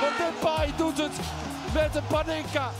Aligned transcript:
Want 0.00 0.12
Depay 0.16 0.70
doet 0.76 0.98
het 1.02 1.20
met 1.74 1.92
de 1.92 2.00
Panenka. 2.08 2.70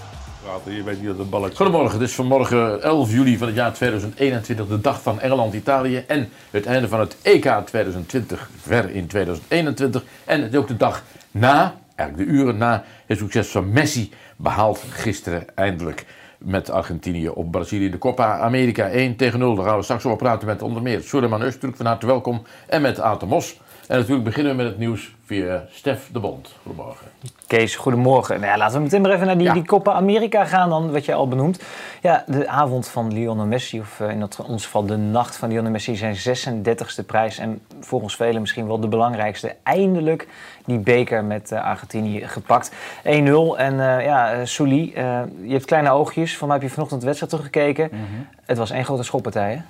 Je 0.64 0.82
weet 0.82 0.98
niet 0.98 1.06
dat 1.06 1.18
het 1.18 1.30
balletje... 1.30 1.56
Goedemorgen, 1.56 1.98
het 1.98 2.08
is 2.08 2.14
vanmorgen 2.14 2.82
11 2.82 3.10
juli 3.10 3.38
van 3.38 3.46
het 3.46 3.56
jaar 3.56 3.72
2021, 3.72 4.66
de 4.66 4.80
dag 4.80 5.02
van 5.02 5.20
Engeland-Italië 5.20 6.04
en 6.06 6.28
het 6.50 6.66
einde 6.66 6.88
van 6.88 7.00
het 7.00 7.16
EK 7.22 7.62
2020, 7.64 8.50
ver 8.56 8.90
in 8.90 9.06
2021. 9.06 10.04
En 10.24 10.42
het 10.42 10.52
is 10.52 10.58
ook 10.58 10.68
de 10.68 10.76
dag 10.76 11.02
na, 11.30 11.74
eigenlijk 11.94 12.28
de 12.28 12.34
uren 12.36 12.56
na, 12.56 12.84
het 13.06 13.18
succes 13.18 13.48
van 13.48 13.72
Messi, 13.72 14.12
behaald 14.36 14.84
gisteren 14.90 15.44
eindelijk 15.54 16.06
met 16.38 16.70
Argentinië 16.70 17.28
op 17.28 17.50
Brazilië. 17.50 17.90
De 17.90 17.98
Copa 17.98 18.38
America 18.38 18.88
1 18.88 19.16
tegen 19.16 19.38
0. 19.38 19.54
Daar 19.54 19.66
gaan 19.66 19.76
we 19.76 19.82
straks 19.82 20.04
over 20.04 20.18
praten 20.18 20.46
met 20.46 20.62
onder 20.62 20.82
meer 20.82 21.00
Suleiman 21.00 21.42
Öztürk, 21.42 21.76
van 21.76 21.86
harte 21.86 22.06
welkom, 22.06 22.42
en 22.66 22.82
met 22.82 23.00
Aten 23.00 23.28
Mos. 23.28 23.60
En 23.90 23.96
natuurlijk 23.98 24.24
beginnen 24.24 24.56
we 24.56 24.62
met 24.62 24.66
het 24.70 24.78
nieuws 24.78 25.14
via 25.24 25.64
Stef 25.70 26.08
de 26.12 26.20
Bond. 26.20 26.54
Goedemorgen. 26.62 27.06
Kees, 27.46 27.76
goedemorgen. 27.76 28.40
Nou 28.40 28.52
ja, 28.52 28.56
laten 28.58 28.76
we 28.76 28.82
meteen 28.82 29.00
maar 29.02 29.10
even 29.10 29.26
naar 29.26 29.36
die, 29.38 29.46
Ja. 29.46 29.52
die 29.52 29.64
Copa 29.64 29.92
America 29.92 30.44
gaan 30.44 30.68
dan, 30.68 30.92
wat 30.92 31.04
je 31.04 31.14
al 31.14 31.28
benoemt. 31.28 31.62
Ja, 32.02 32.24
de 32.26 32.48
avond 32.48 32.88
van 32.88 33.12
Lionel 33.12 33.46
Messi, 33.46 33.80
of 33.80 34.00
eh, 34.00 34.10
in 34.10 34.20
dat- 34.20 34.44
ons 34.48 34.64
geval 34.64 34.86
de 34.86 34.96
nacht 34.96 35.36
van 35.36 35.48
Lionel 35.48 35.70
Messi, 35.70 35.96
zijn 35.96 36.16
36e 36.16 37.02
prijs. 37.06 37.38
En 37.38 37.60
volgens 37.80 38.16
velen 38.16 38.40
misschien 38.40 38.66
wel 38.66 38.80
de 38.80 38.88
belangrijkste. 38.88 39.56
Eindelijk 39.62 40.28
die 40.64 40.78
beker 40.78 41.24
met 41.24 41.52
eh, 41.52 41.64
Argentinië 41.64 42.28
gepakt. 42.28 42.70
1-0. 43.04 43.58
En 43.58 43.80
eh 43.98 44.04
ja, 44.04 44.44
Souli, 44.44 44.92
eh, 44.94 45.20
je 45.42 45.52
hebt 45.52 45.64
kleine 45.64 45.90
oogjes. 45.90 46.36
Van 46.36 46.48
mij 46.48 46.56
heb 46.56 46.66
je 46.66 46.72
vanochtend 46.72 47.00
de 47.00 47.06
wedstrijd 47.06 47.32
teruggekeken. 47.32 47.88
Mhm. 47.92 48.02
Het 48.44 48.58
was 48.58 48.70
één 48.70 48.84
grote 48.84 49.02
schoppartij, 49.02 49.50
hè? 49.52 49.60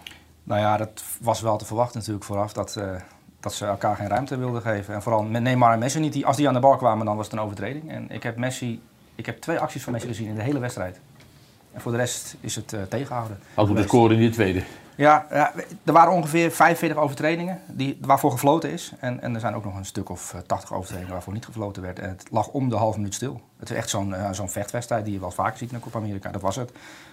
Nou 0.42 0.61
ja, 0.61 0.77
dat 0.77 1.03
was 1.20 1.41
wel 1.41 1.56
te 1.56 1.64
verwachten 1.66 1.98
natuurlijk 1.98 2.25
vooraf 2.25 2.53
dat, 2.53 2.77
eh, 2.78 2.84
dat 3.41 3.55
ze 3.55 3.66
elkaar 3.66 3.96
geen 3.96 4.08
ruimte 4.08 4.36
wilden 4.36 4.62
geven. 4.62 4.94
En 4.94 5.02
vooral 5.02 5.22
met 5.22 5.42
Neymar 5.42 5.72
en 5.72 5.78
Messi 5.78 6.00
niet. 6.00 6.12
Die, 6.12 6.27
als 6.27 6.36
die 6.36 6.48
aan 6.48 6.55
de 6.55 6.60
bal 6.60 6.77
kwamen, 6.77 7.06
dan 7.06 7.16
was 7.16 7.24
het 7.24 7.34
een 7.34 7.41
overtreding. 7.41 7.91
En 7.91 8.10
ik 8.10 8.22
heb 8.22 8.36
Messi, 8.36 8.82
ik 9.14 9.27
heb 9.27 9.41
twee 9.41 9.58
acties 9.58 9.82
van 9.82 9.92
Messi 9.92 10.08
gezien 10.08 10.28
in 10.28 10.34
de 10.34 10.42
hele 10.42 10.58
wedstrijd. 10.58 11.00
En 11.72 11.80
voor 11.80 11.92
de 11.92 11.98
rest 11.98 12.36
is 12.41 12.56
het 12.56 12.72
eh, 12.72 12.82
tegengehouden. 12.82 13.38
Had 13.55 13.55
we 13.55 13.60
de 13.60 13.66
geweest. 13.66 13.88
score 13.88 14.14
in 14.14 14.20
die 14.20 14.30
tweede. 14.30 14.62
Ja, 14.94 15.27
ja, 15.30 15.52
er 15.84 15.92
waren 15.92 16.12
ongeveer 16.12 16.50
45 16.50 16.98
overtredingen 16.98 17.60
die, 17.66 17.98
waarvoor 18.00 18.30
gefloten 18.30 18.70
is. 18.70 18.92
En, 18.98 19.20
en 19.22 19.34
er 19.34 19.41
zijn 19.41 19.54
ook 19.54 19.64
nog 19.64 19.77
een 19.77 19.84
stuk 19.84 20.08
of 20.08 20.34
eh, 20.34 20.41
80 20.47 20.72
overtredingen 20.72 21.12
waarvoor 21.12 21.32
niet 21.32 21.44
gefloten 21.44 21.82
werd. 21.82 21.98
En 21.98 22.08
het 22.08 22.25
lag 22.30 22.48
om 22.48 22.69
de 22.69 22.77
half 22.77 22.97
minuut 22.97 23.14
stil. 23.14 23.41
Het 23.58 23.70
is 23.70 23.77
echt 23.77 23.91
zo'n 23.91 24.14
eh, 24.14 24.32
zo'n 24.32 24.50
vechtwedstrijd 24.50 25.04
die 25.04 25.14
je 25.14 25.20
wel 25.20 25.30
vaker 25.30 25.58
ziet 25.58 25.70
in 25.70 25.77
de 25.77 25.82
Copa 25.82 25.98
America. 25.98 26.30
Dat 26.30 26.42
was 26.42 26.56
het. 26.56 26.72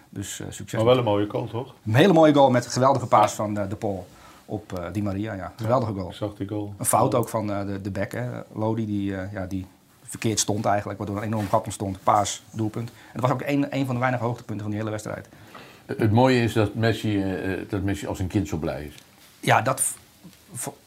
Dus 0.10 0.40
eh, 0.40 0.48
succes. 0.50 0.80
Maar 0.80 0.86
wel 0.86 0.98
een 0.98 1.04
mooie 1.04 1.30
goal, 1.30 1.48
toch? 1.48 1.74
Een 1.86 1.96
hele 1.96 2.14
mooie 2.14 2.34
goal 2.34 2.50
met 2.50 2.66
een 2.66 2.72
geweldige 2.72 3.08
paas 3.08 3.34
van 3.34 3.58
eh, 3.58 3.70
De 3.70 3.76
Paul 3.76 4.08
op 4.48 4.80
eh, 4.80 4.86
Di 4.92 5.04
Maria. 5.04 5.34
Ja, 5.34 5.54
geweldige 5.56 5.94
goal. 5.94 6.10
Ik 6.10 6.16
zag 6.16 6.34
die 6.34 6.48
goal. 6.48 6.74
Een 6.78 6.86
fout 6.86 7.16
ook 7.16 7.30
van 7.30 7.52
eh, 7.52 7.66
de, 7.66 7.82
de 7.82 7.92
back, 7.92 8.12
hè. 8.12 8.26
Lodi, 8.54 8.86
die, 8.86 9.16
eh, 9.16 9.34
ja, 9.34 9.46
die 9.46 9.66
verkeerd 10.04 10.40
stond 10.40 10.66
eigenlijk, 10.66 10.98
waardoor 10.98 11.18
een 11.18 11.24
enorm 11.24 11.48
gat 11.50 11.66
ontstond. 11.66 12.04
Paas, 12.04 12.44
doelpunt. 12.52 12.90
En 12.90 12.96
dat 13.14 13.22
was 13.22 13.32
ook 13.32 13.44
een, 13.46 13.68
een 13.70 13.86
van 13.86 13.96
de 13.96 14.02
weinige 14.02 14.24
hoogtepunten 14.24 14.62
van 14.62 14.70
die 14.70 14.80
hele 14.80 14.92
wedstrijd. 14.92 15.30
Het 15.86 16.12
mooie 16.12 16.42
is 16.42 16.54
dat 16.54 16.76
Messi, 16.76 17.24
dat 17.70 17.82
Messi 17.82 18.08
als 18.08 18.20
een 18.20 18.28
kind 18.28 18.48
zo 18.48 18.58
blij 18.58 18.84
is. 18.84 18.96
Ja, 19.40 19.62
dat, 19.62 19.96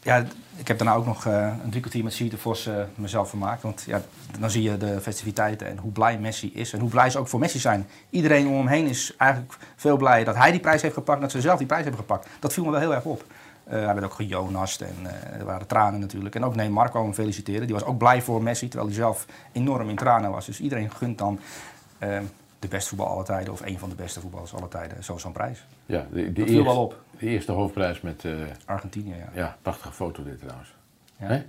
ja, 0.01 0.25
ik 0.55 0.67
heb 0.67 0.77
daarna 0.77 0.93
ook 0.93 1.05
nog 1.05 1.25
eh, 1.25 1.53
een 1.63 1.69
drie 1.69 1.81
kwartier 1.81 2.03
met 2.03 2.13
Siete 2.13 2.37
Vos 2.37 2.67
eh, 2.67 2.75
mezelf 2.95 3.29
vermaakt. 3.29 3.61
Want 3.61 3.83
ja, 3.87 4.01
dan 4.39 4.49
zie 4.49 4.63
je 4.63 4.77
de 4.77 5.01
festiviteiten 5.01 5.67
en 5.67 5.77
hoe 5.77 5.91
blij 5.91 6.17
Messi 6.19 6.51
is. 6.53 6.73
En 6.73 6.79
hoe 6.79 6.89
blij 6.89 7.09
ze 7.09 7.19
ook 7.19 7.27
voor 7.27 7.39
Messi 7.39 7.59
zijn. 7.59 7.87
Iedereen 8.09 8.47
om 8.47 8.57
hem 8.57 8.67
heen 8.67 8.87
is 8.87 9.13
eigenlijk 9.17 9.53
veel 9.75 9.97
blij 9.97 10.23
dat 10.23 10.35
hij 10.35 10.51
die 10.51 10.59
prijs 10.59 10.81
heeft 10.81 10.93
gepakt. 10.93 11.17
en 11.17 11.23
Dat 11.23 11.31
ze 11.31 11.41
zelf 11.41 11.57
die 11.57 11.67
prijs 11.67 11.83
hebben 11.83 12.01
gepakt. 12.01 12.27
Dat 12.39 12.53
viel 12.53 12.63
me 12.63 12.71
wel 12.71 12.79
heel 12.79 12.93
erg 12.93 13.03
op. 13.03 13.23
Eh, 13.71 13.77
hij 13.85 13.93
werd 13.93 14.03
ook 14.05 14.13
gejonast 14.13 14.81
en 14.81 14.95
eh, 15.03 15.39
er 15.39 15.45
waren 15.45 15.67
tranen 15.67 15.99
natuurlijk. 15.99 16.35
En 16.35 16.43
ook 16.43 16.55
Neymar 16.55 16.89
kwam 16.89 17.03
hem 17.03 17.13
feliciteren. 17.13 17.61
Die 17.67 17.75
was 17.75 17.83
ook 17.83 17.97
blij 17.97 18.21
voor 18.21 18.43
Messi, 18.43 18.67
terwijl 18.67 18.89
hij 18.89 18.99
zelf 18.99 19.25
enorm 19.51 19.89
in 19.89 19.95
tranen 19.95 20.31
was. 20.31 20.45
Dus 20.45 20.59
iedereen 20.59 20.91
gunt 20.91 21.17
dan 21.17 21.39
eh, 21.97 22.19
de 22.59 22.67
beste 22.67 22.89
voetbal 22.89 23.07
aller 23.07 23.25
tijden... 23.25 23.53
of 23.53 23.61
een 23.61 23.79
van 23.79 23.89
de 23.89 23.95
beste 23.95 24.19
voetballers 24.19 24.53
aller 24.53 24.69
tijden 24.69 25.03
zo- 25.03 25.17
zo'n 25.17 25.31
prijs. 25.31 25.65
Ja, 25.85 26.05
de, 26.11 26.31
viel 26.45 26.63
wel 26.63 26.81
op. 26.83 27.01
de 27.19 27.25
eerste 27.25 27.51
hoofdprijs 27.51 28.01
met, 28.01 28.25
eh, 28.25 28.31
Argentinië, 28.65 29.15
ja. 29.15 29.29
ja, 29.33 29.57
prachtige 29.61 29.93
foto 29.93 30.23
dit 30.23 30.39
trouwens. 30.39 30.75
Ja. 31.17 31.43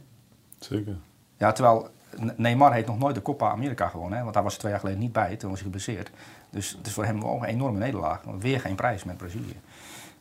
Zeker. 0.59 0.97
Ja, 1.37 1.53
terwijl 1.53 1.89
Ne- 2.17 2.35
Neymar 2.37 2.73
heeft 2.73 2.87
nog 2.87 2.99
nooit 2.99 3.15
de 3.15 3.23
Copa 3.23 3.51
America 3.51 3.89
gewonnen. 3.89 4.17
Hè, 4.17 4.23
want 4.23 4.35
daar 4.35 4.43
was 4.43 4.53
hij 4.53 4.61
twee 4.61 4.73
jaar 4.73 4.81
geleden 4.81 5.01
niet 5.01 5.13
bij. 5.13 5.37
Toen 5.37 5.51
was 5.51 5.61
hij 5.61 5.71
geblesseerd. 5.71 6.11
Dus 6.51 6.71
het 6.71 6.87
is 6.87 6.93
voor 6.93 7.05
hem 7.05 7.21
wel 7.23 7.35
een 7.37 7.45
enorme 7.45 7.79
nederlaag. 7.79 8.23
Weer 8.39 8.61
geen 8.61 8.75
prijs 8.75 9.05
met 9.05 9.17
Brazilië. 9.17 9.61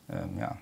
Ehm, 0.06 0.38
ja. 0.38 0.56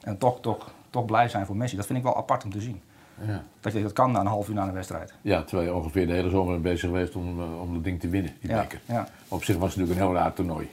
En 0.00 0.18
toch, 0.18 0.40
toch, 0.40 0.70
toch 0.90 1.04
blij 1.04 1.28
zijn 1.28 1.46
voor 1.46 1.56
Messi. 1.56 1.76
Dat 1.76 1.86
vind 1.86 1.98
ik 1.98 2.04
wel 2.04 2.16
apart 2.16 2.44
om 2.44 2.50
te 2.50 2.60
zien. 2.60 2.80
Ja. 3.26 3.44
Dat 3.60 3.72
je 3.72 3.82
dat 3.82 3.92
kan 3.92 4.12
na 4.12 4.20
een 4.20 4.26
half 4.26 4.48
uur 4.48 4.54
na 4.54 4.62
een 4.66 4.72
wedstrijd. 4.72 5.14
ja, 5.22 5.42
terwijl 5.42 5.68
je 5.68 5.74
ongeveer 5.74 6.06
de 6.06 6.12
hele 6.12 6.30
zomer 6.30 6.60
bezig 6.60 6.80
geweest 6.80 7.14
om, 7.16 7.40
eh, 7.40 7.60
om 7.60 7.74
dat 7.74 7.84
ding 7.84 8.00
te 8.00 8.08
winnen, 8.08 8.32
die 8.40 8.50
Ja. 8.86 9.08
Op 9.28 9.44
zich 9.44 9.56
was 9.56 9.70
het 9.74 9.78
natuurlijk 9.78 10.00
een 10.00 10.06
heel 10.06 10.14
raar 10.22 10.32
toernooi. 10.32 10.70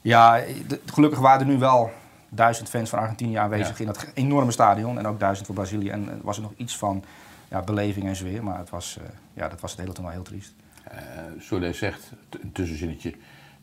Ja, 0.00 0.36
de- 0.68 0.80
gelukkig 0.86 1.18
waren 1.18 1.40
er 1.40 1.52
nu 1.52 1.58
wel 1.58 1.90
duizend 2.28 2.68
fans 2.68 2.90
van 2.90 2.98
Argentinië 2.98 3.34
aanwezig 3.34 3.80
in 3.80 3.86
dat 3.86 4.06
enorme 4.14 4.50
stadion. 4.50 4.98
En 4.98 5.06
ook 5.06 5.20
duizend 5.20 5.46
voor 5.46 5.54
Brazilië. 5.54 5.88
En 5.90 6.08
er 6.08 6.18
was 6.22 6.36
er 6.36 6.42
nog 6.42 6.52
iets 6.56 6.76
van 6.78 7.04
ja, 7.48 7.62
beleving 7.62 8.06
en 8.06 8.16
sfeer. 8.16 8.44
Maar 8.44 8.58
het 8.58 8.70
was, 8.70 8.98
eh, 8.98 9.08
ja, 9.34 9.48
dat 9.48 9.60
was 9.60 9.70
het 9.70 9.80
hele 9.80 9.92
toernooi 9.92 10.14
heel 10.14 10.24
triest. 10.24 10.54
Eh 10.84 10.98
Soleil 11.38 11.74
zegt, 11.74 12.12
een 12.42 12.52
tussenzinnetje, 12.52 13.14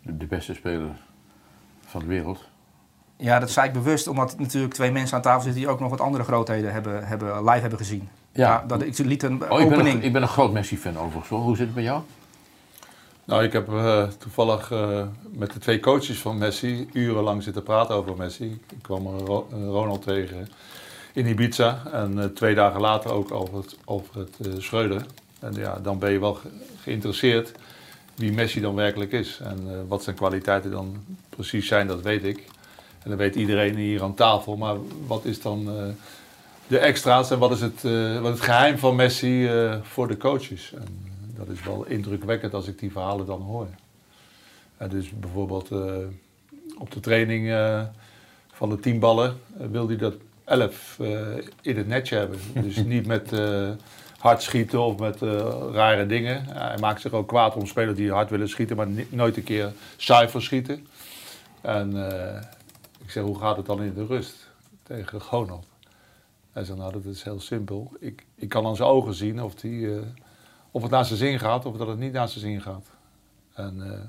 de 0.02 0.26
beste 0.26 0.54
speler 0.54 0.90
van 1.86 2.00
de 2.02 2.08
wereld. 2.08 2.50
Ja, 3.22 3.40
dat 3.40 3.50
zei 3.52 3.68
ik 3.68 3.74
bewust, 3.74 4.08
omdat 4.08 4.40
natuurlijk 4.40 4.74
twee 4.74 4.92
mensen 4.92 5.16
aan 5.16 5.22
tafel 5.22 5.42
zitten 5.42 5.62
die 5.62 5.70
ook 5.70 5.80
nog 5.80 5.90
wat 5.90 6.02
andere 6.02 6.24
grootheden 6.24 6.72
hebben, 6.72 7.08
hebben, 7.08 7.44
live 7.44 7.60
hebben 7.60 7.78
gezien. 7.80 8.10
Ja. 8.32 8.64
dat, 8.68 8.82
ik 8.82 8.98
liet 8.98 9.24
een 9.24 9.34
Oh, 9.52 9.60
ik 9.60 9.68
ben, 9.70 9.78
opening. 9.78 9.98
een, 10.00 10.04
ik 10.04 10.14
ben 10.14 10.22
een 10.22 10.28
groot 10.28 10.52
Messi-fan 10.52 10.98
overigens. 10.98 11.30
hoor. 11.30 11.40
Hoe 11.40 11.56
zit 11.56 11.66
het 11.66 11.76
bij 11.76 11.84
jou? 11.84 12.02
Nou, 13.26 13.44
ik 13.44 13.54
heb 13.54 13.74
eh, 13.74 14.04
toevallig 14.04 14.72
eh, 14.72 15.02
met 15.32 15.54
de 15.54 15.60
twee 15.60 15.80
coaches 15.80 16.20
van 16.20 16.38
Messi 16.38 16.90
urenlang 16.94 17.44
zitten 17.44 17.64
praten 17.64 17.96
over 17.96 18.16
Messi. 18.18 18.46
Ik 18.70 18.78
kwam 18.82 19.06
eh, 19.08 19.26
Ronald 19.52 20.02
tegen 20.04 20.48
in 21.14 21.26
Ibiza 21.28 21.82
en 21.92 22.20
eh, 22.20 22.26
twee 22.26 22.56
dagen 22.56 22.82
later 22.82 23.12
ook 23.12 23.32
over 23.32 23.58
het, 23.58 23.78
over 23.86 24.18
het 24.18 24.48
eh, 24.48 24.54
Schreuder. 24.58 25.06
En 25.40 25.54
ja, 25.54 25.80
dan 25.82 26.00
ben 26.00 26.12
je 26.12 26.20
wel 26.20 26.34
ge- 26.34 26.50
geïnteresseerd 26.82 27.52
wie 28.16 28.32
Messi 28.32 28.62
dan 28.62 28.76
werkelijk 28.76 29.12
is. 29.12 29.40
En 29.44 29.58
eh, 29.68 29.76
wat 29.88 30.04
zijn 30.04 30.16
kwaliteiten 30.16 30.72
dan 30.72 30.96
precies 31.30 31.68
zijn, 31.68 31.88
dat 31.88 32.02
weet 32.02 32.24
ik. 32.24 32.44
En 33.10 33.18
dat 33.18 33.26
weet 33.26 33.42
iedereen 33.42 33.76
hier 33.76 34.04
aan 34.04 34.14
tafel. 34.14 34.58
Maar 34.58 34.76
wat 35.08 35.26
is 35.26 35.42
dan 35.42 35.70
eh, 35.70 35.84
de 36.68 36.78
extra's 36.78 37.32
en 37.32 37.40
wat 37.40 37.52
is 37.52 37.62
het, 37.62 37.84
eh, 37.84 38.22
wat 38.22 38.32
het 38.32 38.42
geheim 38.42 38.78
van 38.78 38.96
Messi 38.96 39.48
eh, 39.48 39.76
voor 39.82 40.08
de 40.08 40.18
coaches? 40.18 40.74
En 40.74 40.88
dat 41.36 41.48
is 41.50 41.64
wel 41.64 41.86
indrukwekkend 41.86 42.54
als 42.54 42.68
ik 42.68 42.80
die 42.80 42.92
verhalen 42.92 43.26
dan 43.26 43.42
hoor. 43.42 43.68
En 44.78 44.90
dus 44.90 45.10
bijvoorbeeld 45.10 45.72
op 46.78 46.92
de 46.92 47.00
training 47.00 47.54
van 48.52 48.70
de 48.70 48.80
tien 48.80 49.00
ballen 49.00 49.40
wil 49.72 49.88
hij 49.88 49.98
dat 49.98 50.14
elf 50.44 50.98
in 51.62 51.78
het 51.78 51.88
netje 51.88 52.16
hebben. 52.16 52.40
Dus 52.64 52.76
niet 52.76 53.06
met 53.06 53.32
hard 54.18 54.42
schieten 54.42 54.82
of 54.82 55.00
met 55.00 55.22
rare 55.72 56.06
dingen. 56.06 56.46
hij 56.46 56.78
maakt 56.80 57.02
zich 57.02 57.12
ook 57.12 57.28
kwaad 57.28 57.56
om 57.56 57.66
spelers 57.66 57.98
die 57.98 58.12
hard 58.12 58.30
willen 58.30 58.50
schieten, 58.50 58.76
maar 58.76 58.88
nooit 59.10 59.38
een 59.38 59.44
keer 59.44 59.72
zuiver 59.98 60.42
schieten. 60.42 60.88
En 61.62 61.94
ik 63.10 63.16
zeg, 63.16 63.24
hoe 63.24 63.40
gaat 63.40 63.58
het 63.58 63.66
dan 63.66 63.84
in 63.84 63.94
de 63.94 64.06
rust 64.06 64.50
tegen 64.84 65.20
Ronald? 65.20 65.68
Hij 66.52 66.64
zegt, 66.64 66.78
nou 66.78 66.92
dat 66.92 67.06
is 67.06 67.24
heel 67.24 67.40
simpel. 67.40 67.92
Ik, 68.00 68.26
ik 68.36 68.50
kan 68.50 68.66
aan 68.66 68.76
zijn 68.76 68.90
ogen 68.90 69.14
zien 69.14 69.42
of, 69.42 69.56
die, 69.56 69.96
eh, 69.96 70.02
of 70.72 70.82
het 70.82 70.92
naar 70.92 71.06
zijn 71.06 71.20
zin 71.20 71.40
gaat 71.40 71.66
of 71.66 71.78
dat 71.78 71.88
het 71.88 72.00
niet 72.00 72.12
naar 72.12 72.30
zijn 72.30 72.46
zin 72.46 72.62
gaat. 72.62 72.86
En 73.54 73.92
eh, 73.92 74.00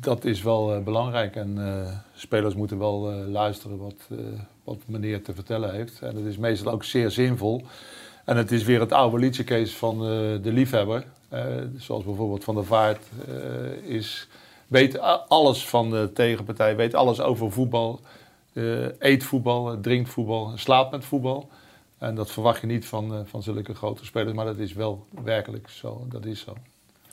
dat 0.00 0.24
is 0.24 0.42
wel 0.42 0.74
eh, 0.74 0.82
belangrijk. 0.82 1.36
En 1.36 1.58
spelers 2.14 2.54
moeten 2.54 2.78
wel 2.78 3.00
luisteren 3.12 3.78
wat, 3.78 4.08
wat 4.64 4.78
meneer 4.86 5.22
te 5.22 5.34
vertellen 5.34 5.74
heeft. 5.74 6.02
En 6.02 6.14
dat 6.14 6.24
is 6.24 6.36
meestal 6.36 6.72
ook 6.72 6.84
zeer 6.84 7.10
zinvol. 7.10 7.64
En 8.24 8.36
het 8.36 8.52
is 8.52 8.64
weer 8.64 8.80
het 8.80 8.92
oude 8.92 9.18
liedje, 9.18 9.44
Kees, 9.44 9.76
van 9.76 9.98
de 10.42 10.52
liefhebber. 10.52 11.04
Zoals 11.76 12.04
bijvoorbeeld 12.04 12.44
Van 12.44 12.54
der 12.54 12.64
Vaart 12.64 13.06
is, 13.82 14.28
weet 14.70 14.98
alles 15.28 15.68
van 15.68 15.90
de 15.90 16.10
tegenpartij, 16.14 16.76
weet 16.76 16.94
alles 16.94 17.20
over 17.20 17.52
voetbal. 17.52 18.00
eh, 18.52 18.98
eet 18.98 19.24
voetbal, 19.24 19.72
eh, 19.72 19.78
drinkt 19.78 20.08
voetbal, 20.10 20.52
slaapt 20.54 20.90
met 20.90 21.04
voetbal. 21.04 21.48
En 21.98 22.14
dat 22.14 22.30
verwacht 22.30 22.60
je 22.60 22.66
niet 22.66 22.86
van, 22.86 23.14
eh, 23.14 23.20
van 23.24 23.42
zulke 23.42 23.74
grote 23.74 24.04
spelers, 24.04 24.32
maar 24.32 24.44
dat 24.44 24.58
is 24.58 24.72
wel 24.72 25.06
werkelijk 25.24 25.68
zo. 25.68 26.04
Dat 26.08 26.24
is 26.24 26.40
zo. 26.40 26.56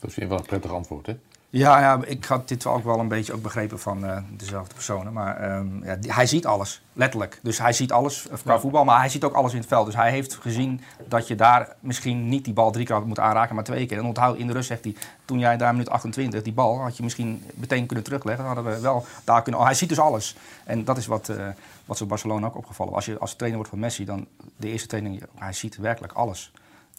Dat 0.00 0.10
is 0.10 0.16
wel 0.16 0.38
een 0.38 0.44
prettig 0.44 0.72
antwoord, 0.72 1.06
hè? 1.06 1.16
Ja, 1.50 1.80
ja, 1.80 2.00
ik 2.04 2.24
had 2.24 2.48
dit 2.48 2.66
ook 2.66 2.84
wel 2.84 2.98
een 2.98 3.08
beetje 3.08 3.32
ook 3.32 3.42
begrepen 3.42 3.78
van 3.78 4.04
eh, 4.06 4.18
dezelfde 4.30 4.74
personen. 4.74 5.12
Maar 5.12 5.36
ehm, 5.36 5.84
ja, 5.84 5.96
die- 5.96 6.12
hij 6.12 6.26
ziet 6.26 6.46
alles, 6.46 6.82
letterlijk. 6.92 7.38
Dus 7.42 7.58
hij 7.58 7.72
ziet 7.72 7.92
alles 7.92 8.28
eh, 8.28 8.36
qua 8.42 8.58
voetbal, 8.60 8.84
maar 8.84 8.98
hij 9.00 9.08
ziet 9.08 9.24
ook 9.24 9.32
alles 9.34 9.52
in 9.52 9.58
het 9.58 9.68
veld. 9.68 9.86
Dus 9.86 9.94
hij 9.94 10.10
heeft 10.10 10.34
gezien 10.34 10.80
dat 11.08 11.28
je 11.28 11.34
daar 11.34 11.76
misschien 11.80 12.28
niet 12.28 12.44
die 12.44 12.52
bal 12.54 12.70
drie 12.70 12.86
keer 12.86 13.06
moeten 13.06 13.24
aanraken, 13.24 13.54
maar 13.54 13.64
twee 13.64 13.86
keer. 13.86 13.98
En 13.98 14.04
onthoud 14.04 14.36
in 14.36 14.46
de 14.46 14.52
rust 14.52 14.68
zegt 14.68 14.84
hij, 14.84 14.94
toen 15.24 15.38
jij 15.38 15.56
daar 15.56 15.72
minuut 15.72 15.90
28 15.90 16.42
die 16.42 16.52
bal 16.52 16.78
had 16.80 16.96
je 16.96 17.02
misschien 17.02 17.44
meteen 17.54 17.86
kunnen 17.86 18.04
terugleggen. 18.04 18.44
Dan 18.44 18.54
hadden 18.54 18.74
we 18.74 18.80
wel 18.80 19.04
daar 19.24 19.42
kunnen. 19.42 19.60
Oh, 19.60 19.66
hij 19.66 19.76
ziet 19.76 19.88
dus 19.88 20.00
alles. 20.00 20.36
En 20.64 20.84
dat 20.84 20.96
is 20.96 21.06
wat, 21.06 21.28
eh 21.28 21.46
wat 21.84 21.96
zo 21.96 22.06
Barcelona 22.06 22.46
ook 22.46 22.56
opgevallen. 22.56 22.94
Als 22.94 23.04
je 23.04 23.18
als 23.18 23.30
trainer 23.34 23.56
wordt 23.58 23.70
van 23.70 23.80
Messi, 23.80 24.04
dan 24.04 24.26
de 24.56 24.68
eerste 24.68 24.88
training, 24.88 25.22
hij 25.34 25.52
ziet 25.52 25.76
werkelijk 25.76 26.12
alles. 26.12 26.52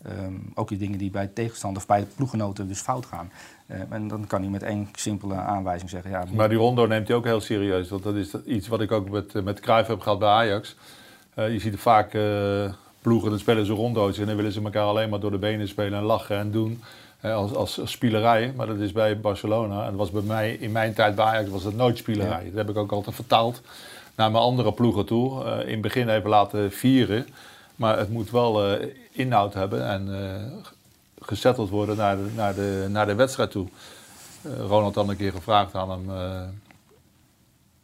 Ehm, 0.06 0.34
ook 0.54 0.68
die 0.68 0.78
dingen 0.78 0.98
die 0.98 1.12
bij 1.12 1.24
de 1.26 1.34
tegenstander 1.34 1.82
of 1.82 1.88
bij 1.88 2.00
de 2.00 2.06
ploeggenoten 2.16 2.68
dus 2.68 2.80
fout 2.82 3.06
gaan. 3.06 3.32
Eh, 3.70 3.80
en 3.90 4.08
dan 4.08 4.28
kan 4.28 4.42
hij 4.42 4.50
met 4.50 4.64
één 4.64 4.90
simpele 4.96 5.34
aanwijzing 5.36 5.90
zeggen: 5.90 6.12
ja, 6.12 6.24
Maar 6.34 6.50
die 6.50 6.58
Rondo 6.58 6.86
neemt 6.86 7.08
hij 7.08 7.18
ook 7.18 7.26
heel 7.26 7.42
serieus. 7.42 7.90
Want 7.90 8.04
dat 8.04 8.16
is 8.16 8.34
iets 8.46 8.68
wat 8.68 8.82
ik 8.82 8.92
ook 8.92 9.10
met, 9.10 9.36
eh, 9.36 9.42
met 9.44 9.60
Cruijff 9.60 9.88
heb 9.88 10.00
gehad 10.00 10.20
bij 10.20 10.30
Ajax. 10.30 10.76
Eh, 11.34 11.52
je 11.52 11.60
ziet 11.60 11.76
vaak 11.80 12.18
ploegen, 13.02 13.30
dan 13.30 13.40
spelen 13.40 13.66
ze 13.66 13.74
rondo's 13.74 14.18
en 14.18 14.26
dan 14.26 14.36
willen 14.36 14.52
ze 14.52 14.62
elkaar 14.64 14.84
alleen 14.84 15.10
maar 15.10 15.20
door 15.20 15.32
de 15.32 15.38
benen 15.38 15.68
spelen 15.68 16.00
en 16.00 16.06
lachen 16.06 16.38
en 16.38 16.52
doen. 16.52 16.82
eh, 17.22 17.36
als, 17.36 17.56
als 17.56 17.82
spielerij, 17.84 18.54
maar 18.56 18.68
dat 18.68 18.78
is 18.78 18.92
bij 18.92 19.20
Barcelona. 19.20 19.80
En 19.84 19.90
dat 19.90 19.96
was 20.00 20.12
bij 20.12 20.22
mij, 20.22 20.54
in 20.54 20.72
mijn 20.72 20.94
tijd 20.94 21.16
bij 21.16 21.26
Ajax 21.26 21.50
was 21.50 21.64
dat 21.64 21.74
nooit 21.74 21.98
spielerij. 21.98 22.44
Dat 22.46 22.54
heb 22.56 22.70
ik 22.70 22.78
ook 22.78 22.92
altijd 22.92 23.16
vertaald 23.16 23.62
naar 24.16 24.32
mijn 24.32 24.44
andere 24.44 24.74
ploegen 24.74 25.06
toe. 25.06 25.44
In 25.66 25.72
het 25.72 25.82
begin 25.82 26.10
even 26.10 26.30
laten 26.30 26.72
vieren. 26.72 27.28
Maar 27.76 27.98
het 27.98 28.10
moet 28.10 28.32
wel 28.32 28.78
inhoud 29.12 29.54
hebben 29.54 29.88
en 29.88 30.08
gesetteld 31.20 31.70
worden 31.70 31.98
naar 31.98 32.16
de, 32.16 32.30
naar 32.36 32.56
de, 32.56 32.88
naar 32.90 33.06
de 33.06 33.16
wedstrijd 33.16 33.52
toe. 33.52 33.68
Eh, 34.42 34.52
Ronald 34.68 34.96
had 34.96 35.08
een 35.08 35.18
keer 35.18 35.32
gevraagd 35.32 35.76
aan 35.76 35.90
hem. 35.90 36.10
eh, 36.10 36.42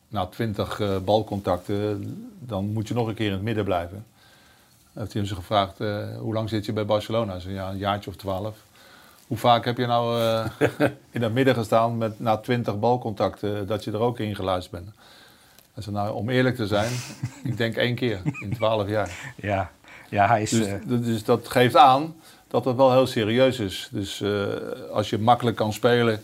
na 0.08 0.26
twintig 0.26 0.80
eh, 0.80 0.98
balcontacten, 0.98 2.30
dan 2.40 2.66
moet 2.66 2.88
je 2.88 2.94
nog 2.94 3.08
een 3.08 3.14
keer 3.14 3.26
in 3.26 3.32
het 3.32 3.42
midden 3.42 3.64
blijven. 3.64 4.06
Heeft 4.94 5.14
hij 5.14 5.22
hem 5.22 5.32
zo 5.32 5.36
gevraagd, 5.36 5.78
hoe 6.20 6.34
lang 6.34 6.50
zit 6.50 6.66
je 6.66 6.74
bij 6.74 6.86
Barcelona? 6.86 7.40
Zei, 7.40 7.54
ja, 7.54 7.70
een 7.70 7.78
jaartje 7.78 8.10
of 8.10 8.16
twaalf. 8.16 8.58
Hoe 9.28 9.38
vaak 9.38 9.66
heb 9.66 9.78
je 9.78 9.86
nou 9.86 10.20
in 11.12 11.22
het 11.22 11.34
midden 11.34 11.56
gestaan 11.56 11.98
met 11.98 12.20
na 12.20 12.38
twintig 12.38 12.80
balcontacten 12.80 13.68
dat 13.68 13.84
je 13.84 13.92
er 13.92 14.00
ook 14.00 14.20
in 14.20 14.36
geluisterd 14.36 14.84
bent? 14.84 14.96
Hij 15.74 15.84
zei, 15.84 15.96
nou, 15.96 16.14
om 16.14 16.30
eerlijk 16.30 16.56
te 16.56 16.68
zijn, 16.68 16.92
ik 17.44 17.58
denk 17.58 17.76
één 17.76 17.96
keer 17.96 18.22
in 18.24 18.54
twaalf 18.54 18.90
jaar. 18.90 19.34
ja, 19.36 19.72
ja, 20.10 20.28
hij 20.28 20.42
is. 20.42 20.50
Dus, 20.50 20.80
dus 20.86 21.24
dat 21.24 21.48
geeft 21.48 21.76
aan 21.76 22.16
dat 22.56 22.66
het 22.66 22.76
wel 22.76 22.92
heel 22.92 23.08
serieus 23.08 23.60
is. 23.60 23.90
Dus 23.92 24.22
eh, 24.22 24.44
als 24.92 25.10
je 25.10 25.18
makkelijk 25.18 25.56
kan 25.56 25.74
spelen 25.74 26.22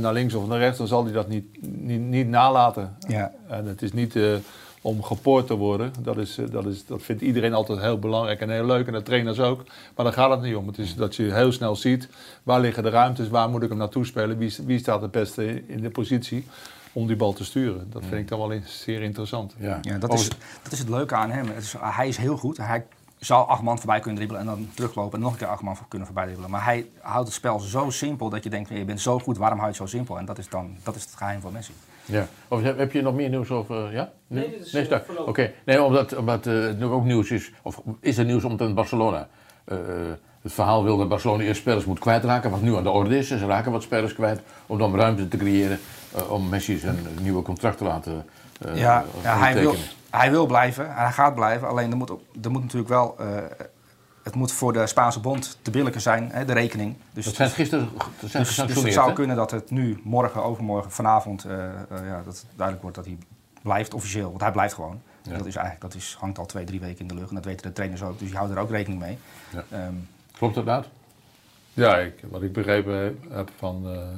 naar 0.00 0.12
links 0.12 0.34
of 0.34 0.46
naar 0.46 0.58
rechts, 0.58 0.78
dan 0.78 0.86
zal 0.86 1.04
hij 1.04 1.12
dat 1.12 1.28
niet, 1.28 1.44
niet, 1.60 2.00
niet 2.00 2.28
nalaten. 2.28 2.96
Ja. 3.08 3.32
En 3.48 3.66
het 3.66 3.82
is 3.82 3.92
niet 3.92 4.16
eh, 4.16 4.34
om 4.80 5.02
gepoord 5.02 5.46
te 5.46 5.54
worden. 5.54 5.92
Dat, 6.00 6.16
is, 6.16 6.38
eh, 6.38 6.44
dat, 6.50 6.66
is, 6.66 6.86
dat 6.86 7.02
vindt 7.02 7.22
iedereen 7.22 7.54
altijd 7.54 7.80
heel 7.80 7.98
belangrijk 7.98 8.40
en 8.40 8.50
heel 8.50 8.66
leuk. 8.66 8.86
En 8.86 8.92
de 8.92 9.02
trainers 9.02 9.40
ook. 9.40 9.64
Maar 9.96 10.04
daar 10.04 10.14
gaat 10.14 10.30
het 10.30 10.42
niet 10.42 10.54
om. 10.54 10.66
Het 10.66 10.78
is 10.78 10.94
dat 10.94 11.16
je 11.16 11.22
heel 11.34 11.52
snel 11.52 11.76
ziet 11.76 12.08
waar 12.42 12.60
liggen 12.60 12.82
de 12.82 12.90
ruimtes, 12.90 13.28
waar 13.28 13.48
moet 13.48 13.62
ik 13.62 13.68
hem 13.68 13.78
naartoe 13.78 14.06
spelen, 14.06 14.38
wie, 14.38 14.56
wie 14.66 14.78
staat 14.78 15.02
het 15.02 15.10
beste 15.10 15.66
in 15.66 15.80
de 15.80 15.90
positie 15.90 16.46
om 16.92 17.06
die 17.06 17.16
bal 17.16 17.32
te 17.32 17.44
sturen. 17.44 17.86
Dat 17.90 18.02
vind 18.02 18.20
ik 18.20 18.28
dan 18.28 18.48
wel 18.48 18.60
zeer 18.64 19.02
interessant. 19.02 19.54
Ja. 19.58 19.78
ja, 19.82 19.98
dat, 19.98 20.12
is, 20.12 20.28
dat 20.62 20.72
is 20.72 20.78
het 20.78 20.88
leuke 20.88 21.14
aan 21.14 21.30
hem. 21.30 21.46
Het 21.46 21.62
is, 21.62 21.74
hij 21.78 22.08
is 22.08 22.16
heel 22.16 22.36
goed. 22.36 22.56
Hij 22.56 22.86
zou 23.20 23.48
acht 23.48 23.62
man 23.62 23.78
voorbij 23.78 24.00
kunnen 24.00 24.16
dribbelen 24.16 24.40
en 24.40 24.46
dan 24.46 24.68
teruglopen 24.74 25.18
en 25.18 25.24
nog 25.24 25.32
een 25.32 25.38
keer 25.38 25.46
acht 25.46 25.62
man 25.62 25.76
voor 25.76 25.86
kunnen 25.88 26.06
voorbij 26.06 26.24
dribbelen. 26.24 26.50
Maar 26.50 26.64
hij 26.64 26.86
houdt 27.00 27.26
het 27.26 27.36
spel 27.36 27.60
zo 27.60 27.90
simpel 27.90 28.28
dat 28.28 28.44
je 28.44 28.50
denkt, 28.50 28.68
je 28.68 28.84
bent 28.84 29.00
zo 29.00 29.18
goed, 29.18 29.38
waarom 29.38 29.58
hou 29.58 29.70
je 29.70 29.78
het 29.78 29.88
zo 29.88 29.96
simpel? 29.96 30.18
En 30.18 30.24
dat 30.24 30.38
is 30.38 30.48
dan 30.48 30.76
dat 30.82 30.94
is 30.94 31.02
het 31.02 31.14
geheim 31.14 31.40
van 31.40 31.52
Messi. 31.52 31.72
Ja. 32.04 32.26
Of 32.48 32.62
heb, 32.62 32.92
je 32.92 33.02
nog 33.02 33.14
meer 33.14 33.28
nieuws 33.28 33.50
over? 33.50 33.92
Ja? 33.92 34.12
Nee, 34.26 34.50
dit 34.50 34.66
is 34.66 34.72
nee, 34.72 34.88
Oké, 35.26 35.52
nee, 35.64 35.82
omdat, 35.82 36.16
omdat 36.16 36.46
eh, 36.46 36.62
het 36.62 36.78
nu 36.78 36.84
ook 36.84 37.04
nieuws 37.04 37.30
is, 37.30 37.52
of 37.62 37.82
is 38.00 38.18
er 38.18 38.24
nieuws 38.24 38.44
omtrent 38.44 38.74
Barcelona? 38.74 39.28
Eh, 39.64 39.76
het 40.42 40.52
verhaal 40.52 40.84
wil 40.84 40.96
dat 40.96 41.08
Barcelona 41.08 41.42
eerst 41.42 41.60
spelers 41.60 41.84
moet 41.84 41.98
kwijtraken, 41.98 42.50
wat 42.50 42.62
nu 42.62 42.76
aan 42.76 42.82
de 42.82 42.90
orde 42.90 43.18
is. 43.18 43.28
Ze 43.28 43.46
raken 43.46 43.72
wat 43.72 43.82
spelers 43.82 44.14
kwijt 44.14 44.40
om 44.66 44.78
dan 44.78 44.96
ruimte 44.96 45.28
te 45.28 45.36
creëren 45.36 45.78
eh, 46.14 46.30
om 46.30 46.48
Messi 46.48 46.78
zijn 46.78 46.98
nieuwe 47.20 47.42
contract 47.42 47.78
te 47.78 47.84
laten 47.84 48.26
eh, 48.60 48.76
Ja, 48.76 49.04
ja 49.22 49.38
hij, 49.38 49.54
wil. 49.54 49.74
Hij 50.10 50.30
wil 50.30 50.46
blijven, 50.46 50.94
hij 50.94 51.12
gaat 51.12 51.34
blijven. 51.34 51.68
Alleen 51.68 51.90
er 51.90 51.96
moet, 51.96 52.10
er 52.42 52.50
moet 52.50 52.62
natuurlijk 52.62 52.90
wel, 52.90 53.18
eh, 53.18 53.26
het 54.22 54.34
moet 54.34 54.52
voor 54.52 54.72
de 54.72 54.86
Spaanse 54.86 55.20
bond 55.20 55.58
te 55.62 55.70
billijken 55.70 56.00
zijn, 56.00 56.30
hè, 56.32 56.44
de 56.44 56.52
rekening. 56.52 56.96
Dus, 57.12 57.24
Dat 57.24 57.34
zijn 57.34 57.50
gisteren 57.50 57.88
dat 58.20 58.30
zijn 58.30 58.42
dus, 58.42 58.56
dus 58.56 58.82
het 58.82 58.92
zou 58.92 59.08
hè? 59.08 59.14
kunnen 59.14 59.36
dat 59.36 59.50
het 59.50 59.70
nu, 59.70 60.00
morgen, 60.04 60.42
overmorgen, 60.42 60.90
vanavond, 60.90 61.44
eh, 61.44 61.68
eh, 61.68 61.80
ja, 61.88 62.22
dat 62.24 62.44
duidelijk 62.54 62.82
wordt 62.82 62.96
dat 62.96 63.06
hij 63.06 63.18
blijft 63.62 63.94
officieel. 63.94 64.28
Want 64.28 64.40
hij 64.40 64.52
blijft 64.52 64.74
gewoon. 64.74 65.00
Ja. 65.22 65.36
Dat, 65.36 65.46
is 65.46 65.56
eigenlijk, 65.56 65.92
dat 65.92 66.02
is, 66.02 66.16
hangt 66.20 66.38
al 66.38 66.46
twee, 66.46 66.64
drie 66.64 66.80
weken 66.80 67.00
in 67.00 67.08
de 67.08 67.14
lucht. 67.14 67.28
En 67.28 67.34
dat 67.34 67.44
weten 67.44 67.66
de 67.66 67.72
trainers 67.72 68.02
ook. 68.02 68.18
Dus 68.18 68.28
die 68.28 68.36
houden 68.36 68.56
er 68.56 68.62
ook 68.62 68.70
rekening 68.70 69.00
mee. 69.00 69.18
Ja. 69.52 69.64
Ehm, 69.70 69.94
Klopt 70.32 70.66
dat? 70.66 70.88
Ja, 71.72 71.96
ik, 71.96 72.14
wat 72.30 72.42
ik 72.42 72.52
begrepen 72.52 73.18
heb 73.30 73.50
van 73.58 73.82
eh, 73.86 74.08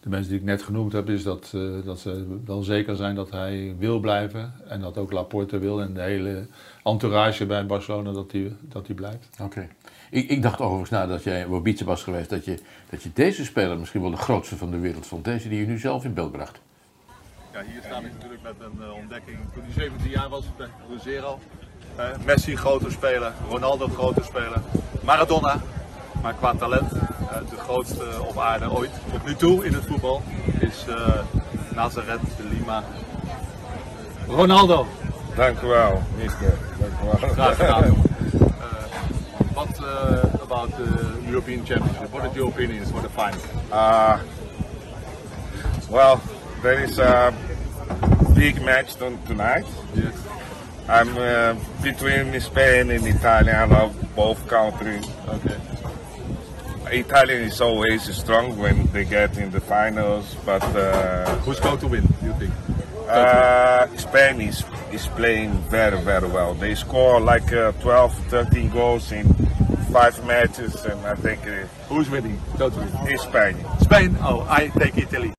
de 0.00 0.08
mensen 0.08 0.30
die 0.30 0.38
ik 0.40 0.46
net 0.46 0.62
genoemd 0.62 0.92
heb, 0.92 1.08
is 1.08 1.22
dat, 1.22 1.52
eh, 1.54 1.60
dat 1.84 2.00
ze 2.00 2.38
wel 2.44 2.62
zeker 2.62 2.96
zijn 2.96 3.14
dat 3.14 3.30
hij 3.30 3.74
wil 3.78 4.00
blijven. 4.00 4.52
En 4.68 4.80
dat 4.80 4.98
ook 4.98 5.12
Laporte 5.12 5.58
wil 5.58 5.80
en 5.80 5.94
de 5.94 6.00
hele 6.00 6.46
entourage 6.84 7.46
bij 7.46 7.66
Barcelona 7.66 8.12
dat 8.12 8.32
hij 8.32 8.52
dat 8.60 8.86
die 8.86 8.94
blijft. 8.94 9.28
Oké. 9.40 9.68
Ik, 10.10 10.28
ik 10.28 10.42
dacht 10.42 10.60
overigens 10.60 10.90
nadat 10.90 11.22
jij 11.22 11.44
op 11.44 11.66
Ibiza 11.66 11.84
was 11.84 12.02
geweest, 12.02 12.30
dat 12.30 12.44
je, 12.44 12.58
dat 12.90 13.02
je 13.02 13.10
deze 13.14 13.44
speler 13.44 13.78
misschien 13.78 14.00
wel 14.00 14.10
de 14.10 14.16
grootste 14.16 14.56
van 14.56 14.70
de 14.70 14.78
wereld 14.78 15.06
vond. 15.06 15.24
Deze 15.24 15.48
die 15.48 15.60
je 15.60 15.66
nu 15.66 15.78
zelf 15.78 16.04
in 16.04 16.14
beeld 16.14 16.32
bracht. 16.32 16.60
Ja, 17.52 17.62
hier 17.62 17.82
sta 17.84 17.96
ik 17.96 18.12
natuurlijk 18.12 18.42
met 18.42 18.54
een 18.58 18.82
eh, 18.82 18.92
ontdekking. 18.92 19.38
Toen 19.54 19.62
hij 19.62 19.72
17 19.72 20.10
jaar 20.10 20.28
was, 20.28 20.44
bij 20.56 20.68
Cruzeiro. 20.88 21.38
Eh, 21.96 22.08
Messi 22.24 22.56
grote 22.56 22.90
speler, 22.90 23.32
Ronaldo 23.48 23.86
grote 23.86 24.22
speler, 24.22 24.62
Maradona. 25.04 25.60
Maar 26.22 26.34
qua 26.34 26.54
talent, 26.54 26.92
de 27.50 27.56
grootste 27.56 28.04
op 28.28 28.38
aarde 28.38 28.70
ooit. 28.70 28.90
Tot 29.12 29.26
nu 29.26 29.34
toe 29.34 29.64
in 29.64 29.72
het 29.74 29.84
voetbal 29.86 30.22
is 30.58 30.84
eh 30.88 30.96
Nazareth 31.74 32.20
de 32.36 32.44
Lima. 32.50 32.82
Ronaldo. 34.28 34.86
Dank 35.36 35.60
u 35.60 35.66
wel, 35.66 36.02
mister. 36.16 36.54
Dank 36.78 36.92
u 37.02 37.04
wel. 37.04 37.30
Graag 37.30 37.56
gedaan. 37.56 37.94
Uh, 38.60 39.66
what 39.66 39.78
uh, 39.80 40.42
about 40.42 40.70
the 40.76 41.18
European 41.28 41.64
Championship? 41.66 42.10
What 42.12 42.22
are 42.24 42.34
your 42.34 42.48
opinions 42.48 42.90
for 42.90 43.00
the 43.02 43.08
final? 43.08 43.40
Uh, 43.72 44.18
well, 45.90 46.20
there 46.62 46.82
is 46.84 46.98
a 46.98 47.32
big 48.34 48.60
match 48.62 48.94
ton- 48.96 49.18
tonight. 49.26 49.66
Yes. 49.94 50.14
I'm 50.88 51.16
uh, 51.16 51.54
between 51.82 52.40
Spain 52.40 52.90
and 52.90 53.06
Italy. 53.06 53.50
I 53.52 53.64
love 53.64 53.92
both 54.14 54.46
countries. 54.48 55.06
Okay. 55.28 55.56
Italian 56.92 57.42
is 57.42 57.60
always 57.60 58.02
strong 58.16 58.56
when 58.58 58.86
they 58.92 59.04
get 59.04 59.36
in 59.38 59.50
the 59.50 59.60
finals, 59.60 60.36
but 60.44 60.62
uh, 60.76 61.24
Who's 61.44 61.60
going 61.60 61.78
to 61.78 61.86
win, 61.88 62.02
do 62.20 62.26
you 62.26 62.32
think? 62.38 62.52
uh, 63.08 63.86
Spain 63.96 64.40
is, 64.40 64.64
is 64.92 65.06
playing 65.08 65.50
very, 65.70 65.98
very 66.00 66.28
well. 66.28 66.54
They 66.54 66.74
score 66.74 67.20
like 67.20 67.52
uh, 67.52 67.72
12, 67.80 68.14
13 68.28 68.70
goals 68.70 69.12
in 69.12 69.26
five 69.92 70.24
matches, 70.26 70.84
and 70.84 71.04
I 71.06 71.14
think 71.14 71.40
uh, 71.46 71.66
Who's 71.88 72.08
winning? 72.10 72.38
Totally. 72.58 72.86
it's 73.06 73.22
Spain. 73.22 73.56
Spain? 73.80 74.16
Oh, 74.22 74.46
I 74.48 74.68
take 74.78 74.96
Italy. 74.98 75.32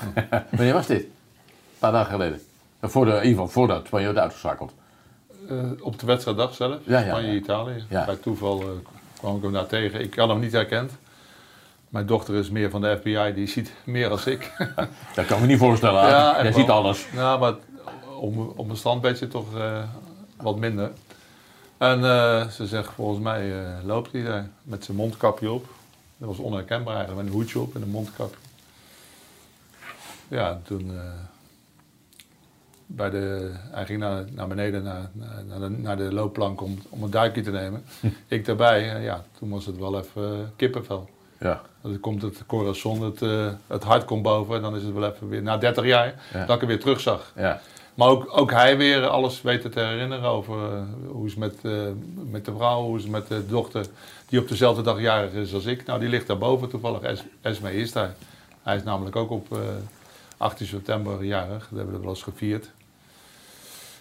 Wanneer 0.50 0.72
was 0.74 0.86
dit? 0.86 1.02
Een 1.02 1.08
paar 1.78 1.92
dagen 1.92 2.10
geleden. 2.10 2.40
Eh, 2.80 2.90
Voor 2.90 3.04
de, 3.04 3.10
in 3.10 3.16
ieder 3.16 3.30
geval 3.30 3.48
voordat 3.48 3.86
Spanje 3.86 4.06
werd 4.06 4.18
uitgeschakeld. 4.18 4.72
Eh, 5.48 5.56
op 5.80 5.98
de 5.98 6.06
wedstrijddag 6.06 6.54
zelf, 6.54 6.76
Ja, 6.84 6.98
ja, 7.00 7.06
Spanje-Italië. 7.06 7.84
Ja. 7.88 8.04
Bij 8.04 8.16
toeval 8.16 8.60
eh, 8.60 8.66
kwam 9.20 9.36
ik 9.36 9.42
hem 9.42 9.52
daar 9.52 9.66
tegen. 9.66 10.00
Ik 10.00 10.14
had 10.14 10.28
hem 10.28 10.40
niet 10.40 10.52
herkend. 10.52 10.92
Mijn 11.88 12.06
dochter 12.06 12.34
is 12.34 12.50
meer 12.50 12.70
van 12.70 12.80
de 12.80 12.96
FBI, 12.96 13.32
die 13.34 13.46
ziet 13.46 13.72
meer 13.84 14.10
als 14.10 14.26
ik. 14.26 14.52
Dat 15.14 15.26
kan 15.26 15.36
ik 15.36 15.40
me 15.40 15.46
niet 15.46 15.58
voorstellen. 15.58 16.08
Ja, 16.08 16.28
echt 16.28 16.42
Jij 16.42 16.52
wel. 16.52 16.60
ziet 16.60 16.70
alles. 16.70 17.06
Ja, 17.12 17.36
maar 17.36 17.54
om, 18.18 18.52
op 18.56 18.68
een 18.70 18.76
standbedje 18.76 19.28
toch 19.28 19.56
eh, 19.56 19.82
wat 20.36 20.58
minder. 20.58 20.90
En 21.78 22.04
eh, 22.04 22.48
ze 22.48 22.66
zegt, 22.66 22.92
volgens 22.92 23.20
mij 23.20 23.64
eh, 23.64 23.84
loopt 23.84 24.12
hij 24.12 24.22
daar 24.22 24.48
met 24.62 24.84
zijn 24.84 24.96
mondkapje 24.96 25.50
op. 25.50 25.66
Dat 26.16 26.28
was 26.28 26.38
onherkenbaar 26.38 26.96
eigenlijk, 26.96 27.24
met 27.24 27.32
een 27.32 27.38
hoedje 27.40 27.58
op 27.58 27.74
en 27.74 27.82
een 27.82 27.88
mondkapje. 27.90 28.38
Ja, 30.28 30.50
en 30.50 30.62
toen... 30.64 30.92
eh, 32.90 32.96
bij 32.96 33.10
de, 33.10 33.50
hij 33.70 33.84
ging 33.86 33.98
naar, 33.98 34.24
naar 34.30 34.48
beneden, 34.48 34.82
naar, 34.82 35.10
naar, 35.48 35.60
de, 35.60 35.68
naar 35.68 35.96
de 35.96 36.12
loopplank 36.12 36.60
om, 36.60 36.78
om 36.88 37.02
een 37.02 37.10
duikje 37.10 37.42
te 37.42 37.50
nemen. 37.50 37.84
Ik 38.28 38.44
daarbij, 38.44 38.90
en 38.90 39.02
ja, 39.02 39.24
toen 39.38 39.50
was 39.50 39.66
het 39.66 39.78
wel 39.78 39.98
even 39.98 40.22
eh, 40.24 40.38
kippenvel. 40.56 41.08
Ja. 41.40 41.60
Dan 41.82 42.00
komt 42.00 42.22
het 42.22 42.46
corazon, 42.46 43.02
het, 43.02 43.22
eh, 43.22 43.48
het 43.66 43.82
hart 43.82 44.04
komt 44.04 44.22
boven 44.22 44.56
en 44.56 44.62
dan 44.62 44.76
is 44.76 44.82
het 44.82 44.92
wel 44.94 45.10
even 45.10 45.28
weer, 45.28 45.42
na 45.42 45.56
30 45.56 45.84
jaar, 45.84 46.14
Ja. 46.32 46.44
dat 46.44 46.54
ik 46.54 46.60
hem 46.60 46.68
weer 46.68 46.80
terug 46.80 47.00
zag. 47.00 47.32
Ja. 47.36 47.60
Maar 47.94 48.08
ook, 48.08 48.38
ook 48.38 48.50
hij 48.50 48.76
weer 48.76 49.06
alles 49.06 49.42
weten 49.42 49.70
te 49.70 49.80
herinneren 49.80 50.24
over 50.28 50.72
eh, 50.72 50.82
hoe 51.08 51.26
is 51.26 51.30
het 51.30 51.40
met, 51.40 51.54
eh, 51.62 51.72
met 52.30 52.44
de 52.44 52.52
vrouw, 52.56 52.82
hoe 52.82 52.96
is 52.96 53.02
het 53.02 53.12
met 53.12 53.28
de 53.28 53.46
dochter 53.46 53.86
die 54.28 54.40
op 54.40 54.48
dezelfde 54.48 54.82
dag 54.82 55.00
jarig 55.00 55.32
is 55.32 55.54
als 55.54 55.64
ik. 55.64 55.86
Nou, 55.86 56.00
die 56.00 56.08
ligt 56.08 56.26
daarboven 56.26 56.68
toevallig. 56.68 57.00
Es, 57.02 57.22
Esme 57.40 57.74
is 57.74 57.92
daar. 57.92 58.14
Hij 58.62 58.76
is 58.76 58.82
namelijk 58.82 59.16
ook 59.16 59.30
op 59.30 59.52
eh 59.52 59.58
18 60.36 60.66
september 60.66 61.24
jarig. 61.24 61.68
Dat 61.68 61.78
hebben 61.78 61.94
we 61.94 62.00
wel 62.00 62.08
eens 62.10 62.22
gevierd. 62.22 62.70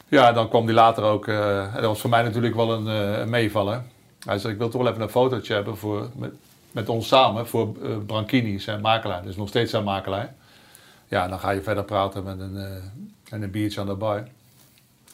Ja, 0.10 0.32
dan 0.32 0.50
kwam 0.50 0.66
hij 0.66 0.74
later 0.74 1.04
ook. 1.04 1.28
eh, 1.28 1.74
dat 1.74 1.84
was 1.84 2.02
voor 2.02 2.10
mij 2.10 2.24
natuurlijk 2.24 2.56
wel 2.56 2.74
een, 2.74 2.86
een 2.86 3.30
meevaller. 3.30 3.84
Hij 4.26 4.38
zei: 4.40 4.54
Ik 4.54 4.60
wil 4.60 4.70
toch 4.70 4.82
wel 4.82 4.92
even 4.92 5.04
een 5.04 5.10
fotootje 5.10 5.54
hebben 5.54 5.78
voor, 5.78 6.10
met, 6.16 6.32
met 6.72 6.90
ons 6.90 7.08
samen 7.08 7.48
voor 7.48 7.76
eh, 7.84 7.98
Branchini, 8.06 8.60
zijn 8.60 8.82
makelaar. 8.82 9.24
Dus 9.24 9.36
nog 9.36 9.48
steeds 9.48 9.72
zijn 9.72 9.84
makelaar. 9.84 10.34
Ja, 11.08 11.28
dan 11.28 11.40
ga 11.40 11.50
je 11.52 11.62
verder 11.62 11.84
praten 11.84 12.24
met 12.24 12.40
een, 12.40 12.56
en 13.30 13.42
een 13.42 13.52
biertje 13.52 13.82
aan 13.82 13.88
de 13.88 13.94
bar. 13.96 14.18
Ik 14.20 14.28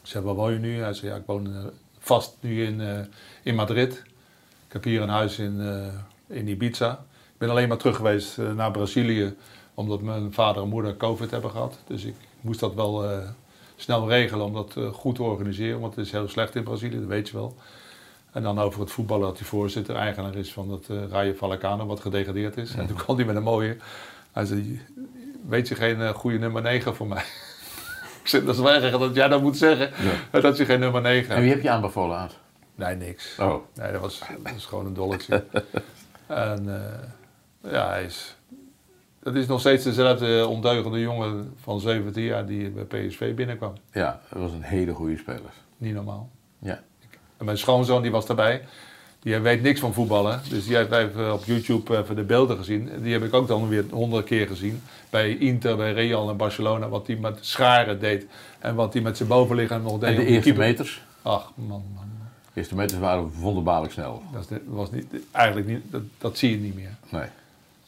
zei: 0.03 0.23
Waar 0.23 0.33
woon 0.33 0.53
je 0.53 0.59
nu? 0.59 0.81
Hij 0.81 0.93
zei: 0.93 1.11
Ja, 1.11 1.17
ik 1.17 1.25
woon 1.25 1.71
vast 1.99 2.37
nu 2.39 2.63
in, 2.65 3.07
in 3.43 3.55
Madrid. 3.55 4.03
Ik 4.67 4.73
heb 4.73 4.83
hier 4.83 5.01
een 5.01 5.09
huis 5.09 5.39
in, 5.39 5.61
in 6.27 6.47
Ibiza. 6.47 6.91
Ik 7.11 7.37
ben 7.37 7.49
alleen 7.49 7.67
maar 7.67 7.77
terug 7.77 7.95
geweest 7.95 8.37
naar 8.37 8.71
Brazilië, 8.71 9.35
omdat 9.73 10.01
mijn 10.01 10.33
vader 10.33 10.61
en 10.63 10.69
moeder 10.69 10.97
COVID 10.97 11.31
hebben 11.31 11.51
gehad. 11.51 11.79
Dus 11.87 12.03
ik 12.03 12.15
moest 12.41 12.59
dat 12.59 12.73
wel 12.73 13.03
snel 13.75 14.10
regelen 14.10 14.46
om 14.46 14.53
dat 14.53 14.74
eh, 14.77 14.94
goed 14.94 15.15
te 15.15 15.24
organiseren, 15.24 15.79
want 15.79 15.96
het 15.96 16.05
is 16.05 16.12
heel 16.12 16.27
slecht 16.27 16.55
in 16.55 16.63
Brazilië, 16.63 17.00
dat 17.00 17.08
weet 17.08 17.27
je 17.27 17.34
wel. 17.34 17.55
En 18.32 18.44
dan 18.44 18.60
over 18.60 18.79
het 18.79 18.91
voetballen 18.91 19.27
dat 19.27 19.38
hij 19.38 19.48
voorzitter, 19.48 19.96
eigenaar 19.96 20.36
is 20.36 20.53
van 20.53 20.72
het 20.72 20.89
uh, 20.89 21.08
Rayo 21.10 21.34
Vallecano, 21.34 21.86
wat 21.86 22.00
gedegradeerd 22.00 22.58
is. 22.58 22.75
En 22.75 22.88
toen 22.88 22.98
kwam 22.98 23.15
hij 23.15 23.25
met 23.25 23.36
een 23.36 23.44
mooie, 23.44 23.77
hij 24.32 24.46
zei, 24.46 24.82
weet 25.48 25.67
je 25.67 25.75
geen 25.75 26.01
eh, 26.01 26.10
goede 26.10 26.38
nummer 26.38 26.62
9 26.62 26.96
voor 26.96 27.08
mij? 27.08 27.24
ik 28.24 28.27
zei, 28.27 28.46
dat 28.46 28.55
is 28.55 28.62
wel 28.62 28.74
erg 28.74 28.98
dat 28.98 29.15
jij 29.15 29.27
dat 29.27 29.41
moet 29.41 29.58
zeggen, 29.58 29.91
dat 30.32 30.58
je 30.58 30.65
geen 30.65 30.79
nummer 30.79 31.01
9 31.01 31.36
En 31.36 31.41
wie 31.41 31.50
heb 31.50 31.62
je 31.62 31.70
aanbevolen, 31.70 32.17
Aad? 32.17 32.38
Nee, 32.75 32.96
niks. 32.96 33.36
Oh. 33.39 33.55
Nee, 33.74 33.91
dat 33.91 34.01
was, 34.01 34.20
dat 34.44 34.53
was 34.53 34.65
gewoon 34.65 34.86
een 34.86 34.94
dolletje. 34.94 35.44
en 36.27 36.84
eh, 37.63 37.72
ja, 37.72 37.89
hij 37.89 38.03
is... 38.03 38.36
Dat 39.25 39.36
is 39.36 39.48
nog 39.48 39.60
steeds 39.60 39.84
dezelfde 39.84 40.48
ondeugende 40.48 41.00
jongen 41.00 41.53
van 41.62 41.79
17 41.79 42.24
jaar 42.24 42.46
die 42.46 42.70
bij 42.70 42.84
PSV 42.84 43.36
binnenkwam. 43.36 43.74
Ja, 43.91 44.22
dat 44.29 44.41
was 44.41 44.51
een 44.51 44.62
hele 44.62 44.94
goede 44.94 45.17
speler. 45.17 45.51
Niet 45.77 45.94
normaal. 45.94 46.29
Ja. 46.60 46.84
En 47.38 47.46
mijn 47.46 47.58
schoonzoon 47.58 48.01
die 48.01 48.12
was 48.12 48.25
daarbij. 48.25 48.62
Die 49.20 49.39
weet 49.39 49.62
niks 49.62 49.79
van 49.79 49.94
voetballen. 49.94 50.41
Dus 50.50 50.65
die 50.65 50.75
heeft 50.75 50.91
even 50.91 51.34
op 51.34 51.44
YouTube 51.44 51.98
even 51.98 52.15
de 52.15 52.24
beelden 52.24 52.58
gezien. 52.58 52.89
Die 53.01 53.13
heb 53.13 53.24
ik 53.24 53.34
ook 53.34 53.48
dan 53.48 53.67
weer 53.67 53.86
honderd 53.91 54.25
keer 54.25 54.48
gezien. 54.48 54.82
Bij 55.10 55.38
Inter, 55.38 55.77
bij 55.77 55.94
Real 55.94 56.29
en 56.29 56.38
Barcelona. 56.38 56.89
Wat 56.89 57.08
hij 57.08 57.15
met 57.15 57.38
scharen 57.41 58.00
deed. 58.00 58.25
En 58.60 58.75
wat 58.75 58.94
hij 58.94 59.01
met 59.01 59.17
zijn 59.17 59.29
bovenlichaam 59.29 59.82
nog 59.82 60.00
deed. 60.00 60.10
En 60.10 60.15
de 60.15 60.25
eerste 60.25 60.53
meters? 60.53 61.03
Ach, 61.22 61.51
man, 61.55 61.84
man. 61.96 62.10
De 62.53 62.60
eerste 62.60 62.75
meters 62.75 63.00
waren 63.00 63.32
wonderbaarlijk 63.39 63.94
snel. 63.94 64.22
Dat 64.34 64.60
was 64.65 64.91
niet, 64.91 65.05
eigenlijk 65.32 65.67
niet, 65.67 65.82
dat, 65.91 66.01
dat 66.17 66.38
zie 66.38 66.51
je 66.51 66.58
niet 66.58 66.75
meer. 66.75 66.96
Nee. 67.10 67.27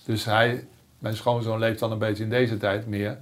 Dus 0.06 0.25
hij, 0.25 0.63
mijn 1.00 1.16
schoonzoon 1.16 1.60
leeft 1.60 1.80
dan 1.80 1.92
een 1.92 1.98
beetje 1.98 2.24
in 2.24 2.30
deze 2.30 2.58
tijd 2.58 2.88
meer. 2.88 3.18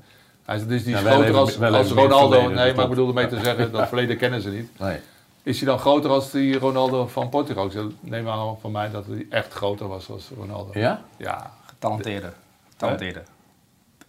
Hij 0.46 0.55
is 0.55 0.67
dus 0.67 0.84
die 0.84 0.91
Ja, 0.94 0.98
is 1.00 1.03
groter 1.05 1.22
leven- 1.25 1.39
als, 1.39 1.55
Ronaldo. 1.55 2.17
verleden, 2.29 2.39
nee, 2.39 2.50
dus 2.50 2.58
maar 2.58 2.67
ik 2.70 2.75
dat- 2.75 2.89
bedoelde 2.89 3.13
mee 3.13 3.27
te 3.27 3.39
zeggen, 3.44 3.72
dat 3.72 3.88
verleden 3.88 4.17
kennen 4.17 4.41
ze 4.41 4.50
niet. 4.50 4.79
Nee. 4.79 5.00
Is 5.44 5.58
hij 5.60 5.67
dan 5.70 5.79
groter 5.79 6.10
als 6.10 6.32
die 6.32 6.58
Ronaldo 6.60 7.08
van 7.08 7.29
Portugal? 7.29 7.65
Ik 7.65 7.72
zeg, 7.72 7.84
Neem 8.00 8.29
aan 8.29 8.58
van 8.60 8.72
mij 8.72 8.91
dat 8.91 9.05
hij 9.05 9.25
echt 9.29 9.53
groter 9.53 9.88
was 9.88 10.10
als 10.10 10.29
Ronaldo. 10.38 10.79
Ja? 10.79 11.01
Ja. 11.17 11.51
Getalenteerder. 11.65 12.34
Getalenteerder. 12.70 13.24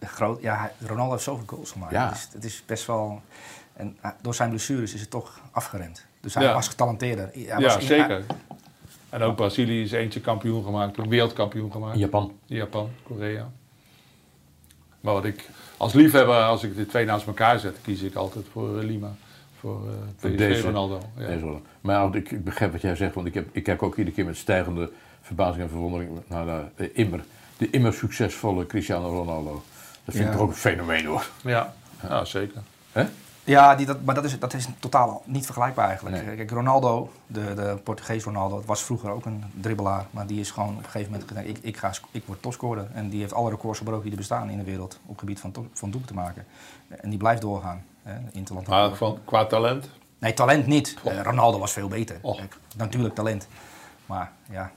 Groot, 0.01 0.41
ja, 0.41 0.71
Ronaldo 0.85 1.11
heeft 1.11 1.23
zoveel 1.23 1.45
goals 1.47 1.71
gemaakt. 1.71 1.91
Ja. 1.91 2.07
Het, 2.07 2.15
is, 2.17 2.29
het 2.33 2.43
is 2.43 2.63
best 2.65 2.85
wel... 2.87 3.21
En 3.73 3.97
ah, 4.01 4.11
door 4.21 4.35
zijn 4.35 4.49
blessures 4.49 4.93
is 4.93 5.01
het 5.01 5.09
toch 5.09 5.39
afgeremd. 5.51 6.05
Dus 6.21 6.33
hij 6.33 6.43
Ja. 6.43 6.53
was 6.53 6.67
getalenteerder. 6.67 7.29
Hij 7.33 7.41
ja, 7.43 7.59
was 7.61 7.75
in- 7.77 7.81
zeker. 7.81 8.23
En 9.09 9.21
ook 9.21 9.35
Brazilië 9.35 9.81
is 9.81 9.91
eentje 9.91 10.21
kampioen 10.21 10.63
gemaakt, 10.63 10.97
een 10.97 11.09
wereldkampioen 11.09 11.71
gemaakt. 11.71 11.97
Japan. 11.97 12.31
Japan, 12.45 12.89
Korea. 13.03 13.51
Maar 15.01 15.13
wat 15.13 15.25
ik 15.25 15.49
als 15.77 15.93
liefhebber, 15.93 16.35
als 16.35 16.63
ik 16.63 16.75
de 16.75 16.85
twee 16.85 17.05
naast 17.05 17.27
elkaar 17.27 17.59
zet, 17.59 17.77
kies 17.81 18.01
ik 18.01 18.15
altijd 18.15 18.45
voor 18.51 18.79
eh, 18.79 18.85
Lima. 18.85 19.15
Voor 19.59 19.87
eh 19.87 19.93
Voor 20.17 20.35
deze- 20.35 20.61
Ronaldo. 20.61 20.99
Ja. 21.17 21.27
Deze. 21.27 21.59
Maar 21.81 22.15
ik, 22.15 22.31
ik 22.31 22.43
begrijp 22.43 22.71
wat 22.71 22.81
jij 22.81 22.95
zegt, 22.95 23.13
want 23.15 23.27
ik, 23.27 23.33
heb, 23.33 23.47
ik 23.51 23.63
kijk 23.63 23.83
ook 23.83 23.95
iedere 23.97 24.15
keer 24.15 24.25
met 24.25 24.37
stijgende 24.37 24.91
verbazing 25.21 25.63
en 25.63 25.69
verwondering 25.69 26.09
naar 26.27 26.45
de, 26.45 26.63
de 26.75 26.91
immer, 26.91 27.23
de 27.57 27.69
immer 27.69 27.93
succesvolle 27.93 28.65
Cristiano 28.65 29.09
Ronaldo. 29.09 29.63
Dat 30.05 30.15
vind 30.15 30.25
ik 30.27 30.31
toch 30.31 30.41
ook 30.41 30.49
een 30.49 30.55
fenomeen 30.55 31.05
hoor. 31.05 31.29
Ja, 31.43 31.73
ja 32.01 32.25
zeker. 32.25 32.61
Hè? 32.91 33.05
Ja, 33.47 33.75
die, 33.75 33.85
dat, 33.85 34.03
maar 34.03 34.15
dat 34.15 34.23
is, 34.23 34.39
dat 34.39 34.53
is 34.53 34.67
totaal 34.79 35.21
niet 35.25 35.45
vergelijkbaar 35.45 35.87
eigenlijk. 35.87 36.25
Nee. 36.25 36.35
Kijk, 36.35 36.51
Ronaldo, 36.51 37.11
de, 37.27 37.53
de 37.53 37.79
Portugees 37.83 38.23
Ronaldo, 38.23 38.63
was 38.65 38.83
vroeger 38.83 39.09
ook 39.09 39.25
een 39.25 39.43
dribbelaar. 39.61 40.05
Maar 40.11 40.27
die 40.27 40.39
is 40.39 40.51
gewoon 40.51 40.69
op 40.69 40.77
een 40.77 40.83
gegeven 40.83 41.11
moment 41.11 41.27
gedacht, 41.29 41.47
ik, 41.47 41.57
ik, 41.61 41.77
ga, 41.77 41.91
ik 42.11 42.23
word 42.25 42.41
topscorer. 42.41 42.87
En 42.93 43.09
die 43.09 43.19
heeft 43.19 43.33
alle 43.33 43.49
records 43.49 43.77
gebroken 43.77 44.03
die 44.03 44.11
er 44.11 44.17
bestaan 44.17 44.49
in 44.49 44.57
de 44.57 44.63
wereld 44.63 44.99
op 45.01 45.09
het 45.09 45.19
gebied 45.19 45.39
van, 45.39 45.53
van 45.73 45.93
te 46.05 46.13
maken. 46.13 46.45
En 46.87 47.09
die 47.09 47.19
blijft 47.19 47.41
doorgaan. 47.41 47.83
Hè, 48.03 48.15
Interland. 48.31 48.67
Maar 48.67 48.95
van, 48.95 49.17
qua 49.25 49.45
talent, 49.45 49.89
Nee, 50.19 50.33
talent 50.33 50.65
niet. 50.67 50.95
Eh, 51.03 51.21
Ronaldo 51.21 51.59
was 51.59 51.71
veel 51.71 51.87
beter. 51.87 52.19
Kijk, 52.35 52.57
natuurlijk 52.77 53.15
talent. 53.15 53.47
Maar 54.05 54.31
ja, 54.49 54.71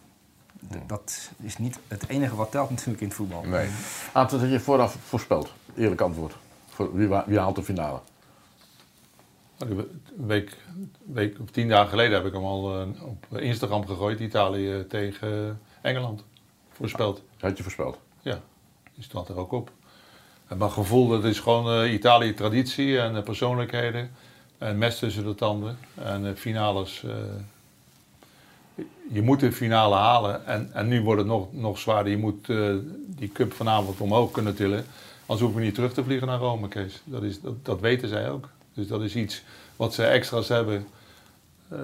d- 0.71 0.75
dat 0.87 1.31
is 1.37 1.59
niet 1.59 1.79
het 1.89 2.09
enige 2.09 2.37
wat 2.37 2.50
telt 2.50 2.71
natuurlijk 2.71 3.00
in 3.00 3.07
het 3.07 3.17
voetbal. 3.17 3.43
Nee. 3.43 3.69
Wat 4.12 4.31
had 4.31 4.41
je 4.41 4.61
vooraf 4.61 4.97
voorspeld? 5.09 5.53
Eerlijk 5.77 6.00
antwoord. 6.00 6.37
Voor, 6.69 6.95
wie, 6.95 7.09
wie 7.27 7.39
haalt 7.39 7.57
de 7.57 7.62
finale? 7.62 8.00
Een 9.69 9.90
week, 10.26 10.57
week 11.12 11.37
of 11.40 11.50
tien 11.50 11.69
dagen 11.69 11.88
geleden 11.88 12.17
heb 12.17 12.26
ik 12.26 12.33
hem 12.33 12.45
al 12.45 12.81
eh, 12.81 12.87
op 13.02 13.38
Instagram 13.38 13.87
gegooid, 13.87 14.21
Italië 14.21 14.85
tegen 14.88 15.61
Engeland. 15.81 16.25
Voorspeld. 16.73 17.17
Dat 17.17 17.49
had 17.49 17.57
je 17.57 17.62
voorspeld. 17.62 17.99
Ja, 18.23 18.40
die 18.95 19.05
staat 19.05 19.29
er 19.29 19.37
ook 19.38 19.52
op. 19.52 19.71
En 20.49 20.59
mijn 20.59 20.71
gevoel, 20.71 21.09
dat 21.09 21.25
is 21.25 21.40
gewoon 21.40 21.83
eh, 21.85 21.93
Italië 21.93 22.35
traditie 22.35 22.99
en 23.00 23.17
eh, 23.17 23.23
persoonlijkheden. 23.23 24.11
En 24.59 24.79
mes 24.79 24.99
tussen 24.99 25.25
de 25.25 25.35
tanden. 25.35 25.79
En 25.95 26.26
eh, 26.26 26.35
finales. 26.35 27.05
eh, 27.05 27.12
je 29.12 29.23
moet 29.23 29.40
de 29.40 29.52
finale 29.52 29.95
halen. 29.95 30.47
En, 30.47 30.71
en 30.73 30.88
nu 30.88 31.02
wordt 31.02 31.21
het 31.21 31.29
nog, 31.31 31.52
nog 31.52 31.79
zwaarder. 31.79 32.12
Je 32.12 32.19
moet 32.19 32.49
eh, 32.49 32.75
die 33.07 33.33
cup 33.33 33.52
vanavond 33.52 34.00
omhoog 34.00 34.31
kunnen 34.31 34.55
tillen. 34.55 34.85
Anders 35.21 35.40
hoeven 35.40 35.55
we 35.61 35.64
niet 35.64 35.75
terug 35.75 35.93
te 35.93 36.05
vliegen 36.05 36.26
naar 36.26 36.38
Rome, 36.38 36.69
Kees. 36.69 37.00
Dat, 37.05 37.23
is, 37.23 37.40
dat, 37.40 37.64
dat 37.64 37.81
weten 37.81 38.09
zij 38.09 38.31
ook. 38.31 38.49
Dus 38.75 38.87
dat 38.87 39.00
is 39.03 39.17
iets 39.17 39.45
wat 39.77 39.95
ze 39.95 40.05
extra's 40.05 40.49
hebben. 40.49 40.87
eh, 41.69 41.79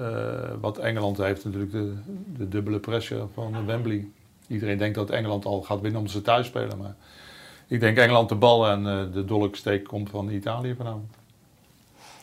wat 0.61 0.77
Engeland 0.77 1.17
heeft 1.17 1.45
natuurlijk 1.45 1.71
de, 1.71 1.93
de 2.37 2.47
dubbele 2.49 2.79
pressure 2.79 3.25
van 3.33 3.65
Wembley. 3.65 4.05
Iedereen 4.47 4.77
denkt 4.77 4.95
dat 4.95 5.09
Engeland 5.09 5.45
al 5.45 5.61
gaat 5.61 5.81
winnen 5.81 5.99
omdat 5.99 6.13
ze 6.13 6.21
thuis 6.21 6.47
spelen. 6.47 6.77
Maar 6.77 6.95
ik 7.67 7.79
denk 7.79 7.97
Engeland 7.97 8.29
de 8.29 8.35
bal 8.35 8.67
en 8.67 8.87
eh, 8.87 9.13
de 9.13 9.25
dolksteek 9.25 9.83
komt 9.83 10.09
van 10.09 10.29
Italië 10.29 10.75
vanavond. 10.77 11.11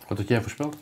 Wat 0.08 0.18
had 0.18 0.28
jij 0.28 0.40
voorspeld? 0.40 0.76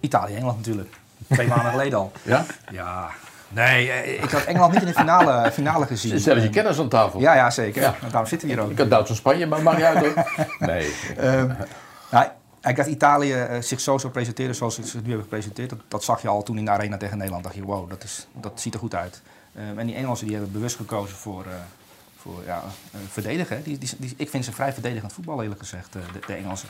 Italië, 0.00 0.34
Engeland 0.34 0.56
natuurlijk. 0.56 0.94
Twee 1.28 1.46
maanden 1.48 1.70
geleden 1.76 1.98
al. 1.98 2.12
Ja? 2.22 2.46
Ja. 2.72 3.10
Nee, 3.48 3.90
eh, 3.90 4.22
ik 4.22 4.30
had 4.30 4.44
Engeland 4.44 4.72
niet 4.72 4.80
in 4.82 4.86
de 4.88 4.94
finale, 4.94 5.50
finale 5.52 5.86
gezien. 5.86 6.20
Stel 6.20 6.36
je 6.36 6.42
Eh, 6.42 6.52
kennis 6.52 6.78
aan 6.78 6.88
tafel. 6.88 7.20
Ja, 7.20 7.34
ja, 7.34 7.50
zeker. 7.50 7.82
Ja. 7.82 7.94
En 8.02 8.08
Daarom 8.10 8.26
zitten 8.26 8.48
we 8.48 8.54
hier 8.54 8.62
ook. 8.62 8.70
Ik 8.70 8.78
had 8.78 8.90
Duitsland-Spanje, 8.90 9.46
maar 9.46 9.62
maakt 9.62 9.76
niet 9.76 9.86
uit 9.86 9.98
hoor. 9.98 10.24
Nee. 10.68 10.92
Ehm, 11.16 11.52
nou, 12.10 12.26
ik 12.70 12.76
dat 12.76 12.86
Italië 12.86 13.32
eh, 13.32 13.60
zich 13.60 13.80
zo 13.80 13.98
zou 13.98 14.12
presenteren 14.12 14.54
zoals 14.54 14.74
ze 14.74 14.82
zich 14.82 15.00
nu 15.00 15.06
hebben 15.06 15.22
gepresenteerd, 15.22 15.72
dat, 15.88 16.04
zag 16.04 16.22
je 16.22 16.28
al 16.28 16.42
toen 16.42 16.58
in 16.58 16.64
de 16.64 16.70
arena 16.70 16.96
tegen 16.96 17.16
Nederland. 17.16 17.44
dacht 17.44 17.56
je, 17.56 17.64
wow, 17.64 17.90
dat, 17.90 18.04
is, 18.04 18.26
dat 18.32 18.60
ziet 18.60 18.74
er 18.74 18.80
goed 18.80 18.94
uit. 18.94 19.22
Ehm, 19.54 19.78
en 19.78 19.86
die 19.86 19.96
Engelsen 19.96 20.26
die 20.26 20.34
hebben 20.36 20.52
bewust 20.52 20.76
gekozen 20.76 21.16
voor, 21.16 21.44
eh, 21.44 21.52
voor 22.16 22.42
ja, 22.46 22.62
eh, 22.92 23.00
verdedigen. 23.08 23.62
Die, 23.62 23.78
die, 23.78 24.14
ik 24.16 24.30
vind 24.30 24.44
ze 24.44 24.52
vrij 24.52 24.72
verdedigend 24.72 25.12
voetbal, 25.12 25.42
eerlijk 25.42 25.60
gezegd, 25.60 25.92
de, 25.92 26.00
de 26.26 26.34
Engelsen. 26.34 26.68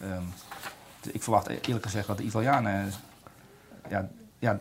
Ehm, 0.00 0.22
ik 1.12 1.22
verwacht 1.22 1.48
eerlijk 1.48 1.84
gezegd 1.84 2.06
dat 2.06 2.16
de 2.16 2.22
Italianen 2.22 2.92
ja, 3.88 4.08
ja, 4.38 4.60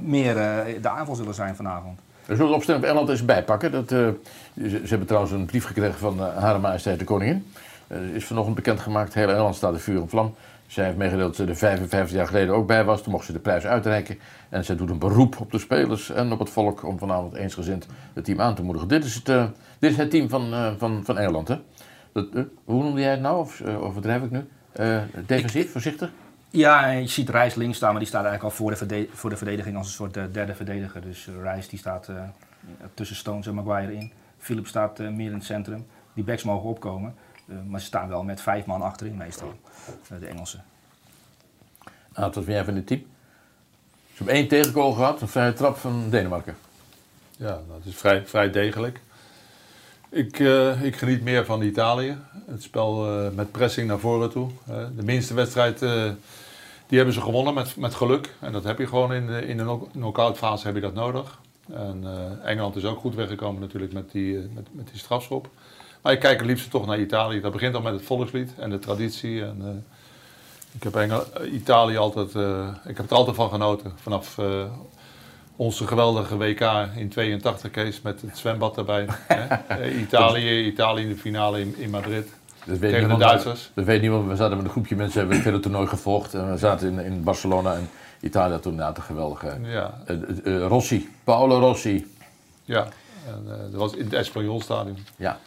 meer 0.00 0.34
de 0.82 0.88
aanval 0.88 1.14
zullen 1.14 1.34
zijn 1.34 1.56
vanavond. 1.56 2.00
We 2.24 2.34
zullen 2.34 2.50
de 2.50 2.56
opstelling 2.56 2.82
op 2.82 2.88
Engeland 2.88 3.10
eens 3.10 3.24
bijpakken. 3.24 3.72
Dat, 3.72 3.88
ze, 3.88 4.14
ze 4.54 4.86
hebben 4.86 5.06
trouwens 5.06 5.32
een 5.32 5.46
brief 5.46 5.64
gekregen 5.64 5.98
van 5.98 6.20
Hare 6.20 6.58
Majesteit 6.58 6.98
de 6.98 7.04
Koningin. 7.04 7.52
Uh, 7.92 8.14
is 8.14 8.24
vanochtend 8.24 8.56
bekendgemaakt. 8.56 9.14
Heel 9.14 9.28
Engeland 9.28 9.54
staat 9.54 9.72
in 9.72 9.78
vuur 9.78 10.00
en 10.00 10.08
vlam. 10.08 10.34
Zij 10.66 10.84
heeft 10.84 10.96
meegedeeld 10.96 11.36
dat 11.36 11.36
ze 11.36 11.52
er 11.52 11.56
55 11.56 12.16
jaar 12.16 12.26
geleden 12.26 12.54
ook 12.54 12.66
bij 12.66 12.84
was. 12.84 13.02
Toen 13.02 13.12
mocht 13.12 13.26
ze 13.26 13.32
de 13.32 13.38
prijs 13.38 13.64
uitreiken. 13.64 14.18
En 14.48 14.64
zij 14.64 14.76
doet 14.76 14.90
een 14.90 14.98
beroep 14.98 15.40
op 15.40 15.50
de 15.50 15.58
spelers 15.58 16.10
en 16.10 16.32
op 16.32 16.38
het 16.38 16.50
volk 16.50 16.84
om 16.84 16.98
vanavond 16.98 17.34
eensgezind 17.34 17.86
het 18.12 18.24
team 18.24 18.40
aan 18.40 18.54
te 18.54 18.62
moedigen. 18.62 18.88
Dit 18.88 19.04
is 19.04 19.14
het, 19.14 19.28
uh, 19.28 19.44
dit 19.78 19.90
is 19.90 19.96
het 19.96 20.10
team 20.10 20.28
van, 20.28 20.52
uh, 20.52 20.72
van, 20.78 21.04
van 21.04 21.18
Engeland. 21.18 21.48
Hè? 21.48 21.56
Dat, 22.12 22.26
hoe 22.64 22.82
noemde 22.82 23.00
jij 23.00 23.10
het 23.10 23.20
nou? 23.20 23.38
Of 23.38 23.62
overdrijf 23.62 24.22
ik 24.22 24.30
nu? 24.30 24.48
defensief, 25.26 25.72
voorzichtig? 25.72 26.10
Ja, 26.50 26.90
je 26.90 27.06
ziet 27.06 27.28
Reis 27.28 27.54
links 27.54 27.76
staan, 27.76 27.90
maar 27.90 27.98
die 27.98 28.08
staat 28.08 28.24
eigenlijk 28.24 28.52
al 28.52 28.58
voor 28.58 28.70
de, 28.70 28.76
verde 28.76 29.08
voor 29.12 29.30
de 29.30 29.36
verdediging 29.36 29.76
als 29.76 29.86
een 29.86 29.92
soort 29.92 30.14
derde 30.14 30.54
verdediger. 30.54 31.02
Dus 31.02 31.28
Reis 31.42 31.68
die 31.68 31.78
staat 31.78 32.08
tussen 32.94 33.16
Stones 33.16 33.46
en 33.46 33.54
Maguire 33.54 33.94
in. 33.94 34.12
Philip 34.38 34.66
staat 34.66 34.98
meer 34.98 35.26
in 35.26 35.34
het 35.34 35.44
centrum. 35.44 35.86
Die 36.14 36.24
backs 36.24 36.42
mogen 36.42 36.68
opkomen, 36.68 37.14
maar 37.68 37.80
ze 37.80 37.86
staan 37.86 38.08
wel 38.08 38.22
met 38.22 38.40
vijf 38.40 38.66
man 38.66 38.82
achterin 38.82 39.16
meestal, 39.16 39.54
uh, 40.12 40.20
de 40.20 40.26
Engelsen. 40.26 40.64
Ah, 42.12 42.22
wat 42.24 42.32
vind 42.34 42.46
jij 42.46 42.64
van 42.64 42.74
dit 42.74 42.86
team? 42.86 43.00
Ze 44.06 44.16
hebben 44.18 44.34
één 44.34 44.48
tegengoal 44.48 44.92
gehad, 44.92 45.20
een 45.20 45.28
vrije 45.28 45.52
trap 45.52 45.76
van 45.76 46.10
Denemarken. 46.10 46.56
Ja, 47.36 47.48
dat 47.68 47.80
is 47.84 47.94
vrij, 47.96 48.26
vrij 48.26 48.50
degelijk. 48.50 49.00
Ik, 50.08 50.38
eh, 50.40 50.82
ik 50.82 50.96
geniet 50.96 51.22
meer 51.22 51.44
van 51.44 51.62
Italië. 51.62 52.16
Het 52.46 52.62
spel 52.62 53.06
eh, 53.26 53.32
met 53.34 53.50
pressing 53.52 53.88
naar 53.88 53.98
voren 53.98 54.30
toe. 54.30 54.50
Eh, 54.68 54.76
de 54.96 55.02
minste 55.02 55.34
wedstrijd, 55.34 55.82
eh, 55.82 56.10
die 56.86 56.96
hebben 56.96 57.14
ze 57.14 57.20
gewonnen 57.20 57.54
met, 57.54 57.76
met 57.76 57.94
geluk. 57.94 58.34
En 58.40 58.52
dat 58.52 58.64
heb 58.64 58.78
je 58.78 58.86
gewoon 58.86 59.12
in 59.12 59.26
de, 59.26 59.46
in 59.46 59.56
de 59.56 59.62
knock- 59.62 59.90
knock-out 59.92 60.36
fase 60.38 60.66
heb 60.66 60.74
je 60.74 60.80
dat 60.80 60.94
nodig. 60.94 61.40
En 61.72 62.00
eh, 62.04 62.50
Engeland 62.50 62.76
is 62.76 62.84
ook 62.84 62.98
goed 62.98 63.14
weggekomen 63.14 63.60
natuurlijk 63.60 63.92
met 63.92 64.10
die, 64.12 64.36
eh, 64.38 64.44
met, 64.54 64.66
met 64.74 64.88
die 64.90 64.98
strafschop. 64.98 65.48
Maar 66.02 66.12
ik 66.12 66.20
kijk 66.20 66.38
het 66.38 66.46
liefst 66.46 66.70
toch 66.70 66.86
naar 66.86 66.98
Italië. 66.98 67.40
Dat 67.40 67.52
begint 67.52 67.74
al 67.74 67.80
met 67.80 67.92
het 67.92 68.02
volkslied 68.02 68.50
en 68.58 68.70
de 68.70 68.78
traditie. 68.78 69.42
En, 69.42 69.56
eh, 69.60 69.68
ik 70.72 70.82
heb 70.82 70.96
Engel, 70.96 71.24
eh, 71.34 71.52
Italië 71.52 71.96
altijd, 71.96 72.34
eh, 72.34 72.68
ik 72.86 72.96
heb 72.96 73.10
er 73.10 73.16
altijd 73.16 73.36
van 73.36 73.50
genoten. 73.50 73.92
Vanaf 73.96 74.38
onze 75.56 75.86
geweldige 75.86 76.36
WK 76.36 76.60
in 76.96 77.08
82 77.08 77.70
Kees 77.70 78.00
met 78.00 78.20
het 78.20 78.38
zwembad 78.38 78.76
erbij. 78.76 79.06
hè. 79.08 79.90
Italië, 80.06 80.66
Italië 80.66 81.02
in 81.02 81.08
de 81.08 81.16
finale 81.16 81.60
in, 81.60 81.74
in 81.78 81.90
Madrid. 81.90 82.28
Dat 82.64 82.78
weet 82.78 82.92
Tegen 82.92 83.08
de 83.08 83.16
Duitsers. 83.16 83.70
Dat 83.74 83.84
weet 83.84 84.00
niemand. 84.00 84.28
We 84.28 84.36
zaten 84.36 84.56
met 84.56 84.64
een 84.64 84.72
groepje 84.72 84.96
mensen, 84.96 85.18
hebben 85.18 85.36
het 85.36 85.44
hele 85.44 85.60
toernooi 85.60 85.86
gevolgd. 85.86 86.34
En 86.34 86.50
we 86.50 86.56
zaten 86.56 86.92
in, 86.92 87.04
in 87.04 87.22
Barcelona 87.22 87.74
en 87.74 87.88
Italië 88.20 88.60
toen 88.60 88.70
inderdaad 88.72 88.96
een 88.96 89.02
geweldige... 89.02 89.58
Ja, 89.62 89.94
Rossi, 90.44 91.10
Paolo 91.24 91.58
Rossi. 91.58 92.06
ja. 92.64 92.88
En, 93.26 93.70
dat 93.70 93.80
was 93.80 93.94
in 93.94 94.04
het 94.04 94.12
Espanyol-stadion. 94.12 94.98
Ja. 95.16 95.38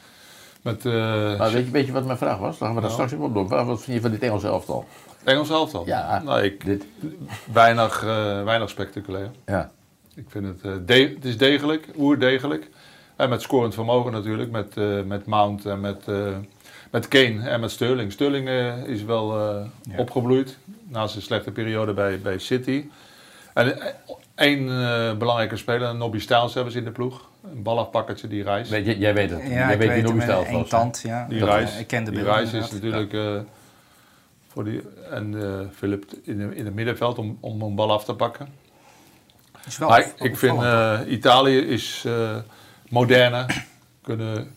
Met 0.65 0.85
eh 0.85 1.37
Maar 1.37 1.51
weet 1.51 1.65
je, 1.65 1.71
weet 1.71 1.85
je 1.85 1.91
wat 1.91 2.05
mijn 2.05 2.17
vraag 2.17 2.37
was? 2.37 2.57
Dan 2.57 2.67
gaan 2.67 2.75
we 2.75 2.81
daar 2.87 2.89
Nou. 2.89 2.93
straks 2.93 3.11
even 3.11 3.25
op 3.25 3.49
door. 3.49 3.65
Wat 3.65 3.83
vind 3.83 3.95
je 3.95 4.01
van 4.01 4.11
dit 4.11 4.21
Engelse 4.21 4.47
elftal? 4.47 4.85
Engels 5.23 5.49
elftal. 5.49 5.85
Ja. 5.85 6.21
Nou, 6.23 6.41
ik, 6.41 6.65
Dit, 6.65 6.85
weinig, 7.53 8.03
eh, 8.03 8.43
weinig 8.43 8.69
spectaculair. 8.69 9.31
ja. 9.45 9.71
Ik 10.15 10.25
vind 10.27 10.45
het, 10.45 10.61
eh, 10.61 10.71
de- 10.85 11.13
het 11.15 11.25
is 11.25 11.37
degelijk, 11.37 11.87
oerdegelijk. 11.97 12.69
En 13.15 13.29
met 13.29 13.41
scorend 13.41 13.73
vermogen 13.73 14.11
natuurlijk, 14.11 14.51
met, 14.51 14.75
met 15.05 15.25
Mount 15.25 15.65
en 15.65 15.79
met, 15.79 16.05
met 16.91 17.07
Kane 17.07 17.49
en 17.49 17.59
met 17.59 17.71
Sterling. 17.71 18.11
Sterling 18.11 18.49
is 18.87 19.03
wel 19.03 19.39
Ja. 19.39 19.67
opgebloeid 19.97 20.57
na 20.87 21.07
zijn 21.07 21.23
slechte 21.23 21.51
periode 21.51 21.93
bij, 21.93 22.19
bij 22.19 22.37
City. 22.37 22.85
En 23.53 23.77
één 24.35 24.69
eh, 24.69 25.17
belangrijke 25.17 25.57
speler, 25.57 25.95
Nobby 25.95 26.19
Styles 26.19 26.53
hebben 26.53 26.71
ze 26.73 26.77
in 26.79 26.83
de 26.85 26.91
ploeg. 26.91 27.29
Een 27.53 27.63
balafpakkertje 27.63 28.27
die. 28.27 28.43
Weet 28.43 28.85
je, 28.85 28.97
jij 28.97 29.13
weet 29.13 29.29
het. 29.29 29.41
Ja, 29.41 29.47
jij 29.49 29.77
weet 29.77 29.89
het, 29.89 30.03
Nobby 30.03 30.25
was. 30.25 30.69
tand, 30.69 31.01
ja. 31.05 31.25
Die 31.29 31.39
Dat, 31.39 31.49
reis, 31.49 31.77
ik 31.79 31.87
ken 31.87 32.03
de 32.03 32.11
die 32.11 32.23
reis 32.23 32.53
is 32.53 32.71
inderdaad. 32.71 32.81
natuurlijk 33.01 33.13
eh, 33.13 33.51
voor 34.47 34.63
die, 34.63 34.81
en 35.11 35.41
eh 35.41 35.67
Philip 35.75 36.05
in, 36.23 36.37
de- 36.37 36.55
in 36.55 36.65
het 36.65 36.73
middenveld 36.75 37.17
om, 37.17 37.37
om 37.39 37.61
een 37.61 37.75
bal 37.75 37.91
af 37.91 38.03
te 38.05 38.13
pakken. 38.13 38.47
Is 39.65 39.77
wel 39.77 39.89
Maar 39.89 40.11
ik 40.17 40.37
vind 40.37 40.61
eh, 40.61 40.99
Italië 41.07 41.57
is 41.57 42.03
eh 42.05 42.37
moderner, 42.89 43.65
kunnen, 44.01 44.51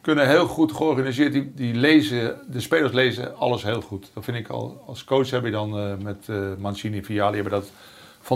kunnen 0.00 0.28
heel 0.28 0.46
goed 0.46 0.72
georganiseerd. 0.72 1.32
Die, 1.32 1.52
die 1.54 1.74
lezen, 1.74 2.36
de 2.48 2.60
spelers 2.60 2.92
lezen 2.92 3.36
alles 3.36 3.62
heel 3.62 3.80
goed. 3.80 4.10
Dat 4.14 4.24
vind 4.24 4.36
ik 4.36 4.48
al. 4.48 4.82
Als 4.86 5.04
coach 5.04 5.30
heb 5.30 5.44
je 5.44 5.50
dan 5.50 5.78
eh, 5.78 5.92
met 6.02 6.28
eh, 6.28 6.36
Mancini 6.58 6.98
en 6.98 7.04
Viali 7.04 7.34
hebben 7.34 7.52
dat 7.52 7.70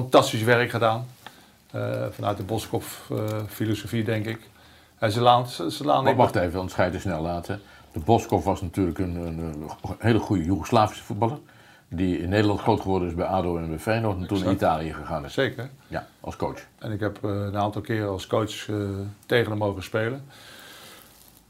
fantastisch 0.01 0.43
werk 0.43 0.71
gedaan. 0.71 1.07
Eh, 1.71 2.07
vanuit 2.11 2.37
de 2.37 2.43
Boskov-filosofie, 2.43 4.05
denk 4.05 4.27
ik. 4.27 4.39
En 4.99 5.13
ze 5.13 5.21
laan, 5.21 5.49
ze, 5.49 5.71
ze 5.71 5.85
laan 5.85 6.05
Maar 6.05 6.17
wacht 6.17 6.37
even, 6.37 6.69
je 6.77 6.91
te 6.91 7.01
snel 7.01 7.23
laten. 7.23 7.61
De 7.93 8.01
Boskov 8.01 8.45
was 8.45 8.61
natuurlijk 8.61 8.99
een, 8.99 9.17
een, 9.17 9.39
een 9.39 9.69
hele 9.99 10.19
goede 10.19 10.45
Joegoslavische 10.45 11.05
voetballer. 11.05 11.39
Die 11.89 12.19
in 12.19 12.29
Nederland 12.29 12.61
groot 12.61 12.81
geworden 12.81 13.09
is 13.09 13.15
bij 13.15 13.27
ADO 13.27 13.57
en 13.59 13.69
bij 13.69 13.79
Feyenoord. 13.79 14.17
En 14.19 14.27
toen 14.27 14.45
naar. 14.45 14.53
Italië 14.53 14.93
gegaan 14.93 15.25
is. 15.25 15.33
Zeker. 15.33 15.71
Ja, 15.87 16.07
als 16.21 16.37
coach. 16.37 16.61
En 16.79 16.93
ik 16.93 17.01
heb 17.01 17.25
eh, 17.25 17.31
een 17.31 17.57
aantal 17.57 17.83
keren 17.83 18.09
als 18.09 18.27
coach 18.27 18.69
eh, 18.69 18.77
tegen 19.27 19.51
hem 19.51 19.59
mogen 19.59 19.83
spelen. 19.83 20.25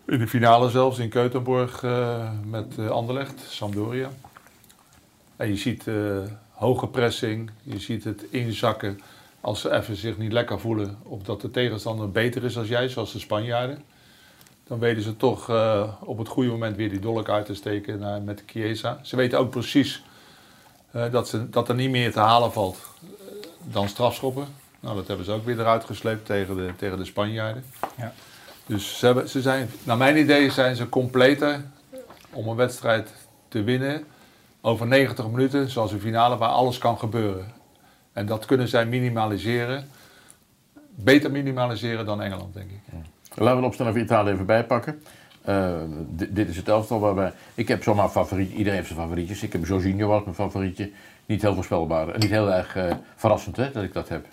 In 0.06 0.18
de 0.18 0.28
finale 0.28 0.70
zelfs 0.70 0.98
in 0.98 1.08
Keutenborg 1.08 1.82
eh, 1.82 2.30
met 2.44 2.78
eh, 2.78 2.88
Anderlecht, 2.88 3.40
Sampdoria. 3.48 4.08
En 5.36 5.48
je 5.48 5.56
ziet 5.56 5.86
eh, 5.86 5.94
hoge 6.54 6.86
pressing, 6.86 7.50
je 7.62 7.78
ziet 7.78 8.04
het 8.04 8.24
inzakken 8.30 9.00
als 9.40 9.60
ze 9.60 9.70
even 9.70 9.96
zich 9.96 10.18
niet 10.18 10.32
lekker 10.32 10.60
voelen. 10.60 10.98
Of 11.02 11.22
dat 11.22 11.40
de 11.40 11.50
tegenstander 11.50 12.10
beter 12.10 12.44
is 12.44 12.58
als 12.58 12.68
jij, 12.68 12.88
zoals 12.88 13.12
de 13.12 13.18
Spanjaarden. 13.18 13.82
Dan 14.66 14.78
weten 14.78 15.02
ze 15.02 15.16
toch 15.16 15.48
eh, 15.48 15.92
op 16.00 16.18
het 16.18 16.28
goede 16.28 16.50
moment 16.50 16.76
weer 16.76 16.90
die 16.90 16.98
dolk 16.98 17.28
uit 17.28 17.46
te 17.46 17.54
steken 17.54 18.24
met 18.24 18.38
de 18.38 18.44
Chiesa. 18.46 18.98
Ze 19.02 19.16
weten 19.16 19.38
ook 19.38 19.50
precies 19.50 20.02
eh, 20.90 21.10
dat, 21.10 21.28
ze, 21.28 21.50
dat 21.50 21.68
er 21.68 21.74
niet 21.74 21.90
meer 21.90 22.12
te 22.12 22.20
halen 22.20 22.52
valt 22.52 22.78
dan 23.62 23.88
strafschoppen. 23.88 24.46
Nou, 24.80 24.96
dat 24.96 25.06
hebben 25.06 25.26
ze 25.26 25.32
ook 25.32 25.44
weer 25.44 25.60
eruit 25.60 25.84
gesleept 25.84 26.26
tegen 26.26 26.56
de, 26.56 26.70
tegen 26.76 26.98
de 26.98 27.04
Spanjaarden. 27.04 27.64
Ja. 27.96 28.12
Dus 28.66 28.98
ze, 28.98 29.06
hebben, 29.06 29.28
ze 29.28 29.42
zijn, 29.42 29.70
naar 29.82 29.96
mijn 29.96 30.16
idee 30.16 30.50
zijn 30.50 30.76
ze 30.76 30.88
completer 30.88 31.64
om 32.30 32.48
een 32.48 32.56
wedstrijd 32.56 33.10
te 33.48 33.62
winnen 33.62 34.04
over 34.66 34.86
90 34.86 35.28
minuten, 35.30 35.70
zoals 35.70 35.92
een 35.92 36.00
finale, 36.00 36.36
waar 36.36 36.48
alles 36.48 36.78
kan 36.78 36.98
gebeuren. 36.98 37.46
En 38.12 38.26
dat 38.26 38.44
kunnen 38.44 38.68
zij 38.68 38.86
minimaliseren. 38.86 39.88
Beter 40.94 41.30
minimaliseren 41.30 42.06
dan 42.06 42.22
Engeland, 42.22 42.54
denk 42.54 42.70
ik. 42.70 42.80
Laten 43.34 43.54
we 43.54 43.60
de 43.60 43.66
opstelling 43.66 43.94
van 43.94 44.04
Italië 44.04 44.30
even 44.30 44.46
bijpakken. 44.46 45.02
Eh, 45.42 45.80
dit, 46.08 46.48
is 46.48 46.56
het 46.56 46.68
elftal 46.68 47.00
waarbij... 47.00 47.32
Ik 47.54 47.68
heb 47.68 47.82
zomaar 47.82 48.08
favoriet. 48.08 48.50
Iedereen 48.50 48.74
heeft 48.74 48.86
zijn 48.86 49.00
favorietjes. 49.00 49.42
Ik 49.42 49.52
heb 49.52 49.66
Jorginho 49.66 50.12
als 50.12 50.24
mijn 50.24 50.34
favorietje. 50.34 50.90
Niet 51.26 51.42
heel 51.42 51.54
voorspelbaar. 51.54 52.08
En 52.08 52.20
niet 52.20 52.30
heel 52.30 52.52
erg 52.52 52.76
eh, 52.76 52.94
verrassend 53.16 53.56
hè, 53.56 53.70
dat 53.70 53.82
ik 53.82 53.92
dat 53.92 54.08
heb. 54.08 54.26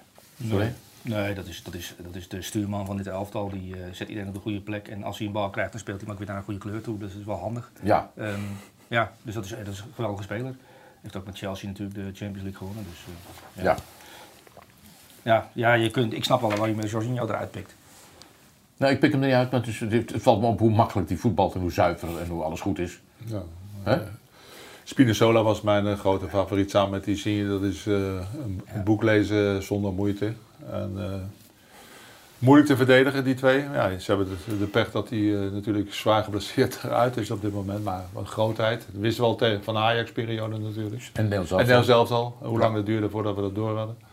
Sorry? 0.48 0.74
Nee, 1.02 1.34
dat 1.34 1.48
is, 1.48 1.64
dat, 1.64 1.74
is, 1.74 1.96
dat 1.98 2.16
is 2.16 2.28
de 2.28 2.42
stuurman 2.42 2.86
van 2.86 2.98
dit 2.98 3.08
elftal. 3.08 3.50
Die 3.50 3.76
eh, 3.76 3.80
zet 3.92 4.08
iedereen 4.08 4.30
op 4.30 4.36
de 4.36 4.42
goede 4.42 4.62
plek. 4.62 4.88
En 4.88 5.04
als 5.04 5.18
hij 5.18 5.28
een 5.28 5.34
bal 5.34 5.50
krijgt, 5.50 5.72
dan 5.72 5.80
speelt 5.80 5.98
hij 5.98 6.06
hem 6.06 6.14
ook 6.14 6.20
weer 6.20 6.30
naar 6.30 6.38
een 6.38 6.44
goede 6.44 6.60
kleur 6.60 6.82
toe. 6.82 6.98
Dus 6.98 7.12
dat 7.12 7.20
is 7.20 7.26
wel 7.26 7.40
handig. 7.40 7.72
Ja. 7.84 8.12
Ehm, 8.16 8.40
ja, 8.92 9.12
dus 9.22 9.34
dat 9.34 9.46
is, 9.46 9.50
dat 9.50 9.68
is 9.68 9.80
een 9.80 9.94
geweldige 9.96 10.24
speler. 10.24 10.56
Heeft 11.02 11.16
ook 11.16 11.26
met 11.26 11.38
Chelsea 11.38 11.68
natuurlijk 11.68 11.96
de 11.96 12.02
Champions 12.02 12.42
League 12.42 12.58
gewonnen. 12.58 12.86
Dus, 12.90 13.16
eh, 13.56 13.64
ja. 13.64 13.76
ja, 15.22 15.50
ja 15.54 15.74
je 15.74 15.90
kunt, 15.90 16.14
ik 16.14 16.24
snap 16.24 16.42
wel 16.42 16.56
waar 16.56 16.70
je 16.70 16.76
met 16.76 16.90
Jorginho 16.90 17.28
eruit 17.28 17.52
pikt. 17.52 17.76
Nou, 18.78 18.94
ik 18.94 19.00
pik 19.00 19.12
hem 19.12 19.22
er 19.22 19.28
niet 19.28 19.36
uit, 19.36 19.52
maar 19.52 19.60
het, 19.60 19.70
is, 19.70 19.80
het 19.80 20.22
valt 20.22 20.42
me 20.42 20.48
op 20.48 20.60
hoe 20.60 20.72
makkelijk 20.72 21.08
die 21.08 21.20
voetbalt 21.20 21.54
en 21.54 21.62
hoe 21.62 21.72
zuiver 21.72 22.22
en 22.22 22.28
hoe 22.28 22.44
alles 22.44 22.62
goed 22.62 22.80
is. 22.80 23.00
Ja. 23.18 23.44
Hè? 23.84 23.98
Spinazzola 24.84 25.44
was 25.44 25.62
mijn 25.62 25.88
eh, 25.88 26.00
grote 26.00 26.28
favoriet 26.28 26.70
samen 26.70 26.92
met 26.92 27.08
Insigne. 27.08 27.48
Dat 27.48 27.64
is 27.64 27.86
eh, 27.86 27.94
een, 27.94 28.62
een 28.66 28.84
boek 28.84 29.04
lezen 29.04 29.64
zonder 29.64 29.94
moeite. 29.94 30.34
En, 30.72 30.94
eh, 30.98 31.14
moeilijk 32.42 32.68
te 32.70 32.76
verdedigen, 32.76 33.24
die 33.24 33.34
twee. 33.36 33.60
Ja, 33.74 34.00
ze 34.00 34.12
hebben 34.12 34.38
de, 34.48 34.58
de 34.58 34.66
pech 34.66 34.92
dat 34.92 35.10
hij 35.10 35.20
eh, 35.46 35.52
natuurlijk 35.52 35.94
zwaar 35.94 36.24
geblesseerd 36.24 36.80
eruit 36.84 37.18
is 37.18 37.32
op 37.32 37.42
dit 37.42 37.54
moment. 37.54 37.84
Maar 37.84 38.04
wat 38.12 38.28
grootheid. 38.28 38.86
Dat 38.92 39.02
wisten 39.02 39.24
we 39.24 39.30
al 39.30 39.36
tegen, 39.36 39.64
van 39.64 39.74
de 39.74 39.80
Ajax-periode 39.80 40.58
natuurlijk. 40.58 41.10
En 41.14 41.30
dan 41.30 41.84
zelfs 41.84 42.12
al. 42.12 42.38
Hoe 42.40 42.60
lang 42.60 42.76
het 42.76 42.86
duurde 42.86 43.10
voordat 43.10 43.36
we 43.36 43.42
dat 43.42 43.56
door 43.56 43.78
hadden. 43.78 43.98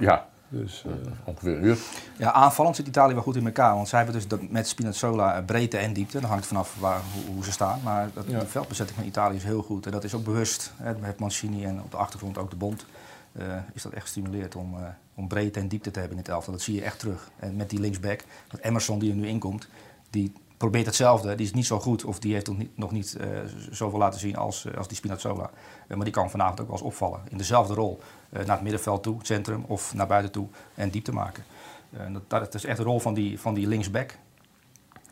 Ja, 0.00 0.26
Dus, 0.48 0.84
eh, 0.86 0.92
ongeveer 1.24 1.56
een 1.56 1.64
uur. 1.64 1.78
Ja, 2.16 2.32
aanvallend 2.32 2.76
zit 2.76 2.86
Italië 2.86 3.14
wel 3.14 3.22
goed 3.22 3.36
in 3.36 3.46
elkaar. 3.46 3.74
Want 3.74 3.88
zij 3.88 3.98
hebben 3.98 4.16
dus 4.16 4.28
dat 4.28 4.50
met 4.50 4.68
Spinazzola 4.68 5.36
eh, 5.36 5.44
breedte 5.44 5.76
en 5.76 5.92
diepte. 5.92 6.20
Dat 6.20 6.30
hangt 6.30 6.46
vanaf 6.46 6.76
waar, 6.78 7.00
hoe, 7.14 7.34
hoe 7.34 7.44
ze 7.44 7.52
staan. 7.52 7.80
Maar 7.84 8.10
dat, 8.14 8.24
Ja. 8.28 8.38
de 8.38 8.46
veldbezetting 8.46 8.98
van 8.98 9.06
Italië 9.06 9.36
is 9.36 9.44
heel 9.44 9.62
goed. 9.62 9.86
En 9.86 9.92
dat 9.92 10.04
is 10.04 10.14
ook 10.14 10.24
bewust. 10.24 10.72
Hè, 10.76 10.92
met 11.00 11.18
Mancini 11.18 11.64
en 11.64 11.80
op 11.84 11.90
de 11.90 11.96
achtergrond 11.96 12.38
ook 12.38 12.50
de 12.50 12.56
Bond. 12.56 12.84
eh, 13.32 13.44
is 13.72 13.82
dat 13.82 13.92
echt 13.92 14.02
gestimuleerd 14.02 14.56
om, 14.56 14.74
eh, 14.74 14.82
om 15.14 15.28
breedte 15.28 15.60
en 15.60 15.68
diepte 15.68 15.90
te 15.90 15.98
hebben 15.98 16.18
in 16.18 16.22
het 16.22 16.32
elftal. 16.32 16.52
Dat 16.52 16.62
zie 16.62 16.74
je 16.74 16.82
echt 16.82 16.98
terug. 16.98 17.30
En 17.36 17.56
met 17.56 17.70
die 17.70 17.80
linksback, 17.80 18.24
dat 18.48 18.60
Emerson 18.60 18.98
die 18.98 19.10
er 19.10 19.16
nu 19.16 19.26
inkomt, 19.26 19.68
die 20.10 20.32
probeert 20.56 20.86
hetzelfde. 20.86 21.34
Die 21.34 21.46
is 21.46 21.52
niet 21.52 21.66
zo 21.66 21.80
goed 21.80 22.04
of 22.04 22.18
die 22.18 22.32
heeft 22.32 22.50
nog 22.74 22.92
niet, 22.92 23.16
eh, 23.16 23.28
zoveel 23.70 23.98
laten 23.98 24.20
zien 24.20 24.36
als, 24.36 24.64
eh, 24.64 24.76
als 24.76 24.88
die 24.88 24.96
Spinazzola. 24.96 25.50
Eh, 25.86 25.96
maar 25.96 26.04
die 26.04 26.14
kan 26.14 26.30
vanavond 26.30 26.60
ook 26.60 26.66
wel 26.66 26.76
eens 26.76 26.86
opvallen. 26.86 27.20
In 27.28 27.36
dezelfde 27.38 27.74
rol. 27.74 28.00
naar 28.32 28.46
het 28.46 28.62
middenveld 28.62 29.02
toe, 29.02 29.16
centrum 29.22 29.64
of 29.66 29.94
naar 29.94 30.06
buiten 30.06 30.32
toe 30.32 30.46
en 30.74 30.90
diepte 30.90 31.12
maken. 31.12 31.44
En 31.90 32.12
dat, 32.12 32.30
dat 32.30 32.54
is 32.54 32.64
echt 32.64 32.76
de 32.76 32.82
rol 32.82 33.00
van 33.00 33.14
die, 33.14 33.40
van 33.40 33.54
die 33.54 33.66
linksback. 33.66 34.18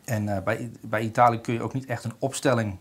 En 0.03 0.43
bij, 0.43 0.71
bij 0.81 1.01
Italië 1.01 1.41
kun 1.41 1.53
je 1.53 1.61
ook 1.61 1.73
niet 1.73 1.85
echt 1.85 2.03
een 2.03 2.13
opstelling 2.19 2.77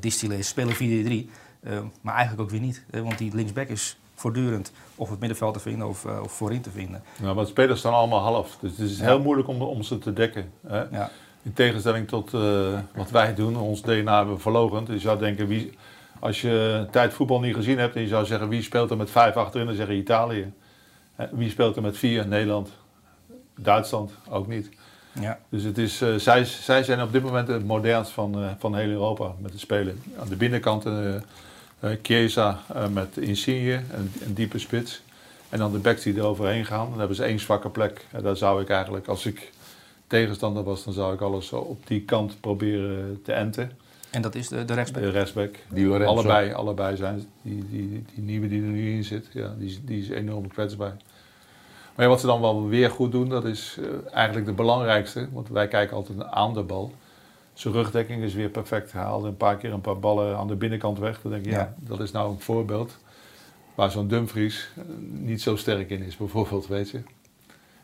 distilleren. 0.00 0.44
Spelen 0.44 0.74
4-3, 0.74 1.30
eh, 1.62 1.80
maar 2.00 2.14
eigenlijk 2.14 2.42
ook 2.42 2.50
weer 2.50 2.60
niet. 2.60 2.84
want 2.90 3.18
die 3.18 3.34
linksback 3.34 3.68
is 3.68 3.98
voortdurend 4.22 4.72
of 4.94 5.10
het 5.10 5.18
middenveld 5.18 5.54
te 5.54 5.60
vinden 5.60 5.88
of, 5.88 6.04
eh, 6.04 6.22
of 6.22 6.32
voorin 6.32 6.60
te 6.60 6.70
vinden. 6.70 7.02
nou, 7.20 7.34
maar 7.34 7.44
de 7.44 7.50
spelers 7.50 7.78
staan 7.78 7.92
allemaal 7.92 8.20
half. 8.20 8.56
Dus 8.60 8.70
het 8.70 8.90
is 8.90 9.00
heel 9.00 9.20
moeilijk 9.20 9.48
om, 9.48 9.62
om 9.62 9.82
ze 9.82 9.98
te 9.98 10.12
dekken. 10.12 10.52
Hè? 10.66 10.82
Ja. 10.82 11.10
In 11.42 11.52
tegenstelling 11.52 12.08
tot 12.08 12.34
eh, 12.34 12.78
wat 12.94 13.10
wij 13.10 13.34
doen, 13.34 13.56
ons 13.56 13.82
DNA 13.82 14.16
hebben 14.16 14.34
we 14.34 14.40
verlogend. 14.40 14.88
Je 14.88 14.98
zou 14.98 15.18
denken, 15.18 15.46
wie, 15.46 15.78
als 16.18 16.40
je 16.40 16.50
een 16.50 16.90
tijd 16.90 17.12
voetbal 17.12 17.40
niet 17.40 17.54
gezien 17.54 17.78
hebt 17.78 17.96
en 17.96 18.02
je 18.02 18.08
zou 18.08 18.24
zeggen 18.24 18.48
wie 18.48 18.62
speelt 18.62 18.90
er 18.90 18.96
met 18.96 19.10
vijf 19.10 19.36
achterin, 19.36 19.66
dan 19.66 19.76
zeg 19.76 19.86
je 19.86 19.94
Italië. 19.94 20.52
Wie 21.30 21.50
speelt 21.50 21.76
er 21.76 21.82
met 21.82 21.98
vier? 21.98 22.26
Nederland. 22.26 22.70
Duitsland 23.56 24.12
ook 24.30 24.46
niet. 24.46 24.70
Ja. 25.20 25.38
Dus 25.48 25.62
het 25.62 25.78
is, 25.78 26.00
eh, 26.00 26.14
zij, 26.14 26.44
zij 26.44 26.82
zijn 26.82 27.02
op 27.02 27.12
dit 27.12 27.22
moment 27.22 27.48
het 27.48 27.66
modernst 27.66 28.10
van, 28.10 28.56
van 28.58 28.76
heel 28.76 28.90
Europa 28.90 29.32
met 29.38 29.50
het 29.50 29.60
spelen. 29.60 30.02
Aan 30.18 30.28
de 30.28 30.36
binnenkant 30.36 30.84
Chiesa 32.02 32.58
eh, 32.74 32.88
met 32.88 33.16
Insigne, 33.16 33.72
een, 33.92 34.12
een 34.26 34.34
diepe 34.34 34.58
spits. 34.58 35.02
En 35.48 35.58
dan 35.58 35.72
de 35.72 35.78
backs 35.78 36.02
die 36.02 36.16
er 36.16 36.24
overheen 36.24 36.64
gaan. 36.64 36.88
Dan 36.90 36.98
hebben 36.98 37.16
ze 37.16 37.24
één 37.24 37.38
zwakke 37.40 37.68
plek. 37.68 38.06
En 38.10 38.22
daar 38.22 38.36
zou 38.36 38.62
ik 38.62 38.68
eigenlijk, 38.68 39.06
als 39.08 39.26
ik 39.26 39.52
tegenstander 40.06 40.62
was, 40.62 40.84
dan 40.84 40.92
zou 40.92 41.14
ik 41.14 41.20
alles 41.20 41.46
zo 41.46 41.56
op 41.56 41.86
die 41.86 42.00
kant 42.02 42.40
proberen 42.40 43.20
te 43.24 43.32
enten. 43.32 43.70
En 44.10 44.22
dat 44.22 44.34
is 44.34 44.48
de, 44.48 44.64
de 44.64 44.74
rechtsback. 44.74 45.02
De 45.02 45.10
rechtsback. 45.10 45.54
Die 45.68 45.86
Lorenzo. 45.86 46.12
Allebei, 46.12 46.52
allebei 46.52 46.96
zijn 46.96 47.26
die, 47.42 47.64
die, 47.70 48.04
die 48.14 48.24
nieuwe 48.24 48.48
die 48.48 48.62
er 48.62 48.68
nu 48.68 48.92
in 48.92 49.04
zit, 49.04 49.26
ja, 49.32 49.54
die, 49.58 49.68
is- 49.68 49.80
die 49.84 50.02
is 50.02 50.08
enorm 50.08 50.48
kwetsbaar. 50.48 50.96
Maar 51.94 52.04
ja, 52.04 52.10
wat 52.10 52.20
ze 52.20 52.26
dan 52.26 52.40
wel 52.40 52.68
weer 52.68 52.90
goed 52.90 53.12
doen, 53.12 53.28
dat 53.28 53.44
is 53.44 53.76
eh, 53.78 54.14
eigenlijk 54.14 54.46
de 54.46 54.52
belangrijkste. 54.52 55.28
Want 55.32 55.48
wij 55.48 55.68
kijken 55.68 55.96
altijd 55.96 56.22
aan 56.22 56.54
de 56.54 56.62
bal. 56.62 56.92
Zijn 57.52 57.74
rugdekking 57.74 58.22
is 58.22 58.34
weer 58.34 58.48
perfect. 58.48 58.92
Hij 58.92 59.02
haalde 59.02 59.28
een 59.28 59.36
paar 59.36 59.56
keer 59.56 59.72
een 59.72 59.80
paar 59.80 59.98
ballen 59.98 60.36
aan 60.36 60.46
de 60.48 60.54
binnenkant 60.56 60.98
weg. 60.98 61.20
Dan 61.22 61.30
denk 61.32 61.44
je, 61.44 61.50
ja, 61.50 61.58
Ja. 61.58 61.74
dat 61.78 62.00
is 62.00 62.10
nou 62.10 62.30
een 62.32 62.40
voorbeeld. 62.40 62.98
Waar 63.74 63.90
zo'n 63.90 64.08
Dumfries 64.08 64.68
eh, 64.76 64.82
niet 65.10 65.42
zo 65.42 65.56
sterk 65.56 65.90
in 65.90 66.02
is, 66.02 66.16
bijvoorbeeld, 66.16 66.66
weet 66.66 66.90
je. 66.90 67.00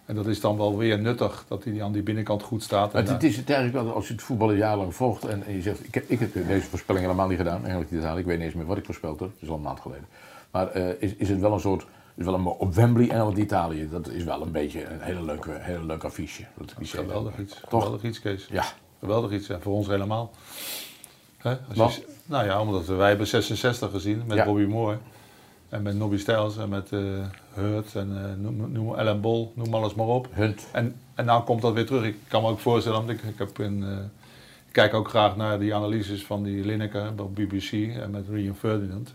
En 0.04 0.14
dat 0.14 0.26
is 0.26 0.40
dan 0.40 0.57
wel 0.57 0.76
weer 0.76 0.98
nuttig, 0.98 1.44
dat 1.48 1.64
hij 1.64 1.83
aan 1.83 1.92
die 1.92 2.02
binnenkant 2.02 2.42
goed 2.42 2.62
staat. 2.62 2.94
En 2.94 3.07
Het, 3.07 3.22
is 3.22 3.37
het 3.37 3.50
eigenlijk 3.50 3.85
wel, 3.85 3.94
als 3.94 4.07
je 4.07 4.12
het 4.12 4.22
voetbal 4.22 4.50
een 4.50 4.57
jaar 4.57 4.76
lang 4.76 4.94
volgt 4.94 5.24
en, 5.24 5.42
en 5.46 5.54
je 5.54 5.62
zegt, 5.62 5.85
ik 5.87 5.94
heb, 5.94 6.04
ik 6.09 6.18
heb 6.18 6.33
deze 6.33 6.66
voorspelling 6.68 7.04
helemaal 7.04 7.28
niet 7.28 7.38
gedaan, 7.38 7.59
eigenlijk 7.61 7.90
niet 7.90 8.00
gedaan. 8.00 8.18
Ik 8.18 8.24
weet 8.24 8.37
niet 8.37 8.46
eens 8.46 8.54
meer 8.54 8.66
wat 8.66 8.76
ik 8.76 8.85
voorspeld 8.85 9.20
heb, 9.20 9.28
het 9.33 9.42
is 9.42 9.48
al 9.48 9.54
een 9.54 9.61
maand 9.62 9.81
geleden. 9.81 10.07
Maar 10.50 10.70
eh, 10.70 10.88
is, 11.02 11.14
is 11.14 11.28
het 11.28 11.40
wel 11.40 11.52
een 11.52 11.61
soort, 11.61 11.87
is 12.14 12.24
wel 12.24 12.35
een, 12.35 12.44
op 12.46 12.74
Wembley 12.74 13.11
en 13.11 13.22
op 13.22 13.37
Italië, 13.37 13.88
dat 13.90 14.09
is 14.09 14.24
wel 14.24 14.42
een 14.42 14.52
beetje 14.52 14.85
een 14.85 15.00
hele 15.00 15.22
leuke, 15.22 15.50
hele 15.59 15.85
leuk 15.85 16.04
affiche. 16.04 16.44
Dat 16.57 16.74
is 16.78 16.90
Geweldig 16.92 17.38
iets. 17.38 17.61
Toch? 17.68 17.83
Geweldig 17.83 18.02
iets, 18.04 18.20
Kees. 18.20 18.46
Ja, 18.50 18.64
Geweldig 18.99 19.31
iets, 19.31 19.47
ja, 19.47 19.59
voor 19.61 19.73
ons 19.73 19.87
helemaal. 19.87 20.31
Hè? 21.39 21.57
Als 21.77 21.97
je 21.97 22.07
nou 22.25 22.45
ja, 22.45 22.61
omdat 22.61 22.87
we, 22.87 22.95
wij 22.95 23.09
hebben 23.09 23.27
66 23.27 23.91
gezien 23.91 24.23
met 24.27 24.37
Ja. 24.37 24.45
Bobby 24.45 24.65
Moore. 24.65 24.99
En 25.69 25.83
met 25.83 25.97
Nobby 25.97 26.17
Styles 26.17 26.57
en 26.57 26.69
met 26.69 26.93
eh 26.93 27.01
Hurt 27.55 27.95
en 27.95 28.25
eh, 28.25 28.43
noem, 28.43 28.73
noem 28.73 28.95
Ellen 28.95 29.21
Bol, 29.21 29.53
noem 29.55 29.75
alles 29.75 29.95
maar 29.95 30.07
op. 30.07 30.29
Hunt. 30.31 30.69
En, 30.73 30.95
en 31.15 31.25
nou 31.25 31.43
komt 31.45 31.63
dat 31.63 31.73
weer 31.73 31.87
terug. 31.87 32.05
Ik 32.05 32.17
kan 32.29 32.43
me 32.43 32.49
ook 32.49 32.59
voorstellen, 32.59 32.99
want 32.99 33.11
ik, 33.11 33.23
ik, 33.23 33.39
heb 33.39 33.59
een, 33.59 33.83
eh, 33.83 33.97
ik 34.67 34.73
kijk 34.73 34.95
ook 34.95 35.09
graag 35.09 35.37
naar 35.37 35.59
die 35.59 35.75
analyses 35.75 36.25
van 36.25 36.43
die 36.43 36.65
Lineker 36.65 37.13
op 37.17 37.35
BBC 37.35 37.73
en 37.73 38.11
met 38.11 38.29
Rian 38.29 38.57
Ferdinand. 38.57 39.15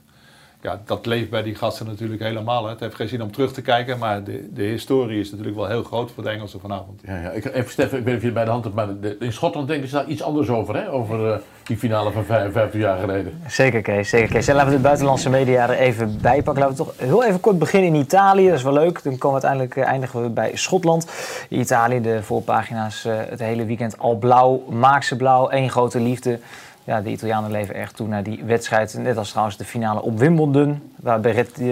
Ja, 0.63 0.81
dat 0.85 1.05
leeft 1.05 1.29
bij 1.29 1.43
die 1.43 1.55
gasten 1.55 1.85
natuurlijk 1.85 2.21
helemaal. 2.21 2.63
Hè. 2.63 2.69
Het 2.69 2.79
heeft 2.79 2.95
geen 2.95 3.07
zin 3.07 3.21
om 3.21 3.31
terug 3.31 3.53
te 3.53 3.61
kijken, 3.61 3.97
maar 3.97 4.23
de, 4.23 4.49
de 4.53 4.63
historie 4.63 5.19
is 5.19 5.29
natuurlijk 5.29 5.57
wel 5.57 5.67
heel 5.67 5.83
groot 5.83 6.11
voor 6.11 6.23
de 6.23 6.29
Engelsen 6.29 6.59
vanavond. 6.59 7.01
Ja, 7.05 7.21
ja. 7.21 7.29
Ik, 7.29 7.45
even 7.45 7.71
Stefan, 7.71 7.97
ik 7.99 8.03
weet 8.03 8.05
niet 8.05 8.15
of 8.15 8.19
je 8.19 8.25
het 8.25 8.33
bij 8.33 8.43
de 8.45 8.49
hand 8.51 8.63
hebt, 8.63 8.75
maar 8.75 8.87
de- 8.99 9.15
in 9.19 9.33
Schotland 9.33 9.67
denken 9.67 9.89
ze 9.89 9.95
daar 9.95 10.05
iets 10.07 10.23
anders 10.23 10.49
over, 10.49 10.75
hè? 10.75 10.91
Over 10.91 11.31
eh, 11.31 11.37
die 11.63 11.77
finale 11.77 12.11
van 12.11 12.23
55 12.25 12.81
jaar 12.81 12.99
geleden. 12.99 13.41
Zeker 13.47 13.81
Kees, 13.81 14.09
zeker 14.09 14.29
Kees. 14.29 14.47
En 14.47 14.55
laten 14.55 14.69
we 14.71 14.75
de 14.75 14.81
buitenlandse 14.83 15.29
media 15.29 15.69
er 15.69 15.77
even 15.77 16.17
bij 16.21 16.41
pakken. 16.41 16.63
Laten 16.63 16.77
we 16.77 16.83
toch 16.83 16.93
heel 16.97 17.23
even 17.23 17.39
kort 17.39 17.59
beginnen 17.59 17.93
in 17.93 17.99
Italië. 18.01 18.47
Dat 18.47 18.57
is 18.57 18.63
wel 18.63 18.73
leuk. 18.73 19.03
Dan 19.03 19.17
komen 19.17 19.39
we 19.41 19.45
uiteindelijk 19.47 19.75
eh, 19.75 19.91
eindigen 19.93 20.21
we 20.21 20.29
bij 20.29 20.51
Schotland. 20.53 21.07
Italië, 21.49 22.01
de 22.01 22.23
voorpagina's 22.23 23.05
eh, 23.05 23.13
het 23.29 23.39
hele 23.39 23.65
weekend 23.65 23.97
al 23.99 24.15
blauw. 24.17 24.63
Maak 24.69 25.03
ze 25.03 25.15
blauw, 25.15 25.49
één 25.49 25.69
grote 25.69 25.99
liefde. 25.99 26.39
Ja, 26.85 27.01
de 27.01 27.09
Italianen 27.09 27.51
leven 27.51 27.75
erg 27.75 27.91
toe 27.91 28.07
naar 28.07 28.23
die 28.23 28.43
wedstrijd. 28.45 28.97
Net 28.97 29.17
als 29.17 29.29
trouwens 29.29 29.57
de 29.57 29.65
finale 29.65 30.01
op 30.01 30.19
Wimbledon. 30.19 30.91
Waar 30.95 31.19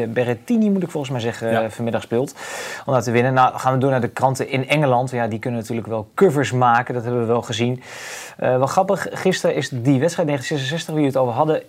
Berrettini, 0.09 0.69
moet 0.69 0.83
ik 0.83 0.89
volgens 0.89 1.11
mij 1.11 1.21
zeggen, 1.21 1.51
Ja. 1.51 1.63
eh, 1.63 1.69
vanmiddag 1.69 2.01
speelt. 2.01 2.35
Om 2.85 2.93
daar 2.93 3.03
te 3.03 3.11
winnen. 3.11 3.33
Nou 3.33 3.57
gaan 3.57 3.73
we 3.73 3.79
door 3.79 3.89
naar 3.91 4.01
de 4.01 4.07
kranten 4.07 4.49
in 4.49 4.67
Engeland. 4.69 5.11
Ja, 5.11 5.27
die 5.27 5.39
kunnen 5.39 5.59
natuurlijk 5.59 5.87
wel 5.87 6.09
covers 6.15 6.51
maken. 6.51 6.93
Dat 6.93 7.03
hebben 7.03 7.21
we 7.21 7.27
wel 7.27 7.41
gezien. 7.41 7.81
Eh, 8.37 8.57
wel 8.57 8.67
grappig, 8.67 9.07
gisteren 9.11 9.55
is 9.55 9.69
die 9.69 9.99
wedstrijd 9.99 10.27
1966, 10.27 10.85
waar 10.93 10.95
jullie 11.03 11.11
het 11.11 11.17
over 11.21 11.33
hadden, 11.33 11.61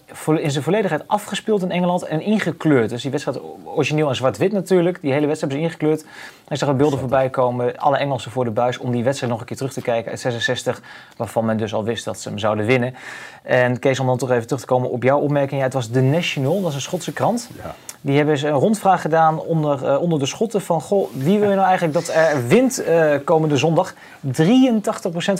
in 0.44 0.50
zijn 0.50 0.64
volledigheid 0.64 1.08
afgespeeld 1.08 1.62
in 1.62 1.70
Engeland 1.70 2.02
en 2.02 2.20
ingekleurd. 2.20 2.90
Dus 2.90 3.02
die 3.02 3.10
wedstrijd 3.10 3.38
origineel 3.64 4.08
in 4.08 4.14
zwart-wit 4.14 4.52
natuurlijk. 4.52 5.00
Die 5.00 5.12
hele 5.12 5.26
wedstrijd 5.26 5.52
ze 5.54 5.60
ingekleurd. 5.60 6.04
Ik 6.48 6.58
zag 6.58 6.68
er 6.68 6.76
beelden 6.76 6.98
voorbij 6.98 7.30
komen, 7.30 7.78
alle 7.78 7.96
Engelsen 7.96 8.30
voor 8.30 8.44
de 8.44 8.50
buis, 8.50 8.78
om 8.78 8.90
die 8.90 9.04
wedstrijd 9.04 9.32
nog 9.32 9.40
een 9.40 9.46
keer 9.46 9.56
terug 9.56 9.72
te 9.72 9.82
kijken 9.82 10.10
uit 10.10 10.20
66, 10.20 10.80
waarvan 11.16 11.44
men 11.44 11.56
dus 11.56 11.74
al 11.74 11.84
wist 11.84 12.04
dat 12.04 12.20
ze 12.20 12.28
hem 12.28 12.38
zouden 12.38 12.66
winnen. 12.66 12.94
En 13.42 13.78
Kees, 13.78 14.00
om 14.00 14.06
dan 14.06 14.18
toch 14.18 14.30
even 14.30 14.46
terug 14.46 14.60
te 14.60 14.66
komen 14.66 14.90
op 14.90 15.02
jouw 15.02 15.18
opmerking. 15.18 15.58
Ja, 15.58 15.66
het 15.66 15.74
was 15.74 15.86
The 15.86 16.00
National, 16.00 16.60
dat 16.60 16.68
is 16.68 16.74
een 16.74 16.80
Schotse 16.80 17.12
krant. 17.12 17.50
Ja. 17.62 17.74
Die 18.04 18.16
hebben 18.16 18.38
ze 18.38 18.48
een 18.48 18.54
rondvraag 18.54 19.00
gedaan 19.00 19.40
onder, 19.40 19.86
eh, 19.86 20.00
onder 20.00 20.18
de 20.18 20.26
Schotten 20.26 20.60
van... 20.60 20.80
Goh, 20.80 21.10
wie 21.14 21.38
wil 21.38 21.48
je 21.48 21.54
nou 21.54 21.66
eigenlijk 21.66 21.94
dat 21.94 22.14
er 22.14 22.46
wint 22.46 22.84
eh, 22.84 23.14
komende 23.24 23.56
zondag? 23.56 23.94
83% 23.94 23.94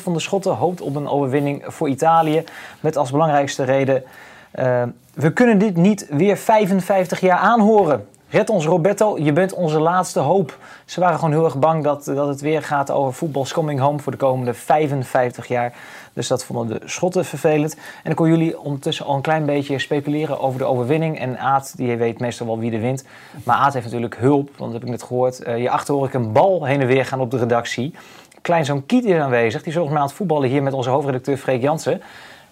van 0.03 0.13
de 0.13 0.21
Schotten 0.21 0.55
hoopt 0.55 0.81
op 0.81 0.97
een 0.97 1.09
overwinning 1.09 1.65
voor 1.67 1.89
Italië. 1.89 2.45
Met 2.81 2.97
als 2.97 3.11
belangrijkste 3.11 3.65
reden... 3.65 4.03
eh, 4.51 4.83
we 5.15 5.33
kunnen 5.33 5.59
dit 5.59 5.77
niet 5.77 6.07
weer 6.11 6.37
55 6.37 7.21
jaar 7.21 7.39
aanhoren. 7.39 8.07
Red 8.29 8.51
ons 8.51 8.67
Roberto, 8.67 9.19
je 9.19 9.33
bent 9.33 9.55
onze 9.55 9.81
laatste 9.81 10.21
hoop. 10.21 10.59
Ze 10.85 11.01
waren 11.01 11.19
gewoon 11.19 11.35
heel 11.35 11.45
erg 11.45 11.59
bang 11.59 11.85
dat, 11.85 12.05
dat 12.05 12.29
het 12.29 12.41
weer 12.41 12.63
gaat 12.63 12.91
over 12.91 13.13
voetbal's 13.13 13.53
coming 13.53 13.81
home... 13.81 13.99
voor 13.99 14.13
de 14.13 14.19
komende 14.19 14.55
55 14.55 15.47
jaar. 15.47 15.73
Dus 16.13 16.29
dat 16.29 16.45
vonden 16.45 16.81
de 16.81 16.89
Schotten 16.89 17.25
vervelend. 17.25 17.75
En 17.75 17.81
dan 18.03 18.15
kon 18.15 18.29
jullie 18.29 18.61
ondertussen 18.61 19.07
al 19.07 19.15
een 19.15 19.23
klein 19.23 19.47
beetje 19.47 19.79
speculeren 19.79 20.41
over 20.41 20.59
de 20.59 20.65
overwinning. 20.65 21.19
En 21.19 21.39
Aad, 21.39 21.77
die 21.77 21.97
weet 21.97 22.21
meestal 22.21 22.47
wel 22.47 22.59
wie 22.59 22.73
er 22.73 22.81
wint. 22.81 23.05
Maar 23.45 23.57
Aad 23.57 23.73
heeft 23.73 23.85
natuurlijk 23.85 24.17
hulp, 24.17 24.51
want 24.57 24.73
dat 24.73 24.73
heb 24.73 24.83
ik 24.83 24.89
net 24.89 25.03
gehoord. 25.03 25.43
Eh 25.43 25.59
je 25.59 25.71
achter 25.71 25.95
hoor 25.95 26.07
ik 26.07 26.15
een 26.15 26.33
bal 26.33 26.65
heen 26.65 26.81
en 26.81 26.87
weer 26.87 27.07
gaan 27.07 27.21
op 27.21 27.31
de 27.31 27.39
redactie. 27.39 27.95
Kleinzoon 28.43 28.87
Kiet 28.87 29.05
is 29.05 29.21
aanwezig. 29.21 29.61
Die 29.61 29.69
is 29.69 29.75
volgens 29.75 29.93
mij 29.93 30.03
aan 30.03 30.09
het 30.09 30.17
voetballen 30.17 30.49
hier 30.49 30.63
met 30.63 30.73
onze 30.73 30.91
hoofdredacteur 30.91 31.37
Freek 31.37 31.63
Jansen. 31.63 32.03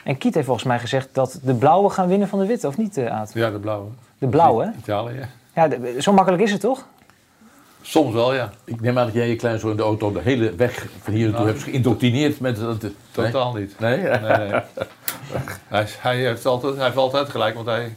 En 0.05 0.19
Kiet 0.19 0.35
heeft 0.35 0.47
volgens 0.47 0.67
mij 0.67 0.79
gezegd 0.79 1.09
dat 1.13 1.39
de 1.43 1.55
blauwe 1.55 1.91
gaan 1.91 2.09
winnen 2.09 2.29
van 2.29 2.39
de 2.39 2.47
witte, 2.47 2.67
of 2.67 2.77
niet 2.77 2.97
eh, 2.97 3.07
Aad? 3.07 3.31
Ja, 3.35 3.51
de 3.51 3.59
blauwe. 3.59 3.89
De 4.19 4.27
blauwe? 4.27 4.73
Italië, 4.79 5.29
ja. 5.55 5.69
Zo 5.99 6.13
makkelijk 6.13 6.43
is 6.43 6.53
het 6.53 6.61
toch? 6.61 6.87
Soms 7.83 8.15
wel, 8.15 8.35
ja. 8.35 8.53
Ik 8.65 8.81
neem 8.81 8.99
aan 8.99 9.05
dat 9.07 9.15
jij 9.15 9.29
je 9.29 9.37
kleinzoon 9.37 9.71
in 9.71 9.77
de 9.77 9.83
auto 9.83 10.13
de 10.13 10.21
hele 10.21 10.55
weg 10.55 10.87
van 11.03 11.13
hier 11.13 11.23
naartoe 11.29 11.45
Nou. 11.45 11.53
hebt 11.57 11.63
geïndoctrineerd 11.69 12.41
met... 12.41 12.57
dat. 12.57 12.83
nee? 12.83 12.93
Totaal 13.11 13.55
niet. 13.55 13.79
Nee? 13.79 13.97
Nee, 13.97 14.19
nee. 14.21 14.51
hij, 15.69 15.87
hij, 15.99 16.17
heeft 16.17 16.47
altijd, 16.47 16.75
hij 16.75 16.85
heeft 16.85 16.97
altijd 16.97 17.29
gelijk, 17.29 17.55
want 17.55 17.67
hij, 17.67 17.95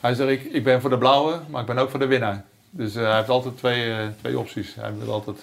hij 0.00 0.14
zegt 0.14 0.30
ik, 0.30 0.42
ik 0.44 0.64
ben 0.64 0.80
voor 0.80 0.90
de 0.90 0.98
blauwe, 0.98 1.40
maar 1.50 1.60
ik 1.60 1.66
ben 1.66 1.78
ook 1.78 1.90
voor 1.90 1.98
de 1.98 2.06
winnaar. 2.06 2.44
Dus 2.70 2.94
eh, 2.94 3.02
hij 3.04 3.16
heeft 3.16 3.28
altijd 3.28 3.56
twee, 3.56 3.90
eh, 3.92 3.98
twee 4.20 4.38
opties. 4.38 4.74
Hij 4.74 4.92
wil 4.98 5.12
altijd... 5.12 5.36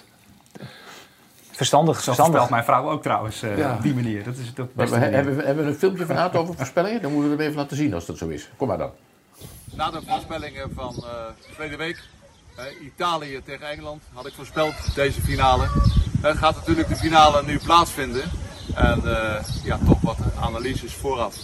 Verstandig, 1.50 1.96
Zo 1.96 2.02
verstandig. 2.02 2.50
mijn 2.50 2.64
vrouw 2.64 2.90
ook 2.90 3.02
trouwens, 3.02 3.42
eh, 3.42 3.58
Ja. 3.58 3.74
op 3.74 3.82
die 3.82 3.94
manier. 3.94 4.24
Dat 4.24 4.36
is 4.36 4.54
de 4.54 4.62
We, 4.62 4.68
beste 4.74 4.94
we- 4.94 5.00
manier. 5.00 5.14
hebben, 5.16 5.36
we, 5.36 5.42
hebben 5.42 5.64
we 5.64 5.70
een 5.70 5.76
filmpje 5.76 6.06
van 6.06 6.16
Aad 6.16 6.34
over 6.36 6.54
voorspellingen? 6.54 7.02
Dan 7.02 7.12
moeten 7.12 7.30
we 7.30 7.36
hem 7.36 7.46
even 7.46 7.60
laten 7.60 7.76
zien 7.76 7.94
als 7.94 8.06
dat 8.06 8.18
zo 8.18 8.28
is. 8.28 8.48
Kom 8.56 8.68
maar 8.68 8.78
dan. 8.78 8.90
Na 9.74 9.90
de 9.90 10.00
voorspellingen 10.06 10.70
van 10.74 10.94
uh, 10.98 11.08
tweede 11.54 11.76
week, 11.76 12.02
Italië 12.82 13.40
tegen 13.44 13.70
Engeland, 13.70 14.02
had 14.12 14.26
ik 14.26 14.32
voorspeld 14.32 14.74
deze 14.94 15.20
finale. 15.20 15.64
Uh, 16.24 16.36
gaat 16.36 16.54
natuurlijk 16.54 16.88
de 16.88 16.96
finale 16.96 17.42
nu 17.42 17.58
plaatsvinden. 17.58 18.22
En 18.74 19.00
uh, 19.04 19.34
ja, 19.64 19.78
toch 19.86 20.00
wat 20.00 20.16
analyses 20.40 20.94
vooraf. 20.94 21.36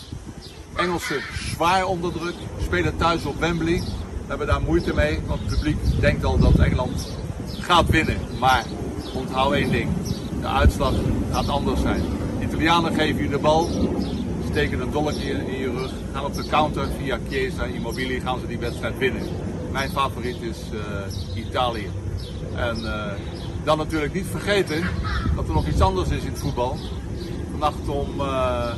Engelsen 0.77 1.23
zwaar 1.33 1.87
onder 1.87 2.12
druk, 2.12 2.35
spelen 2.62 2.96
thuis 2.96 3.25
op 3.25 3.38
Wembley. 3.38 3.79
We 3.81 4.27
hebben 4.29 4.46
daar 4.46 4.61
moeite 4.61 4.94
mee, 4.94 5.20
want 5.27 5.40
het 5.40 5.51
publiek 5.51 6.01
denkt 6.01 6.25
al 6.25 6.38
dat 6.38 6.59
Engeland 6.59 7.16
gaat 7.61 7.88
winnen. 7.88 8.18
Maar 8.38 8.64
onthoud 9.14 9.53
één 9.53 9.70
ding, 9.70 9.90
de 10.40 10.46
uitslag 10.46 10.94
gaat 11.33 11.49
anders 11.49 11.81
zijn. 11.81 12.03
Italianen 12.40 12.94
geven 12.94 13.23
je 13.23 13.29
de 13.29 13.38
bal, 13.38 13.68
steken 14.51 14.81
een 14.81 14.90
dolkje 14.90 15.31
in 15.31 15.59
je 15.59 15.70
rug, 15.70 15.92
gaan 16.12 16.25
op 16.25 16.35
de 16.35 16.49
counter 16.49 16.88
via 16.99 17.18
Chiesa, 17.29 17.64
Immobile, 17.64 18.20
gaan 18.20 18.40
ze 18.40 18.46
die 18.46 18.59
wedstrijd 18.59 18.99
winnen. 18.99 19.49
Mijn 19.72 19.90
favoriet 19.90 20.42
is 20.42 20.59
uh, 20.72 21.44
Italië. 21.46 21.90
En 22.54 22.76
uh, 22.83 23.04
dan 23.64 23.78
natuurlijk 23.78 24.14
niet 24.14 24.26
vergeten 24.30 24.83
dat 25.37 25.48
er 25.48 25.54
nog 25.54 25.66
iets 25.66 25.80
anders 25.80 26.09
is 26.09 26.22
in 26.22 26.30
het 26.30 26.38
voetbal. 26.38 26.76
Vannacht 27.50 27.88
om 27.88 28.20
uh, 28.20 28.72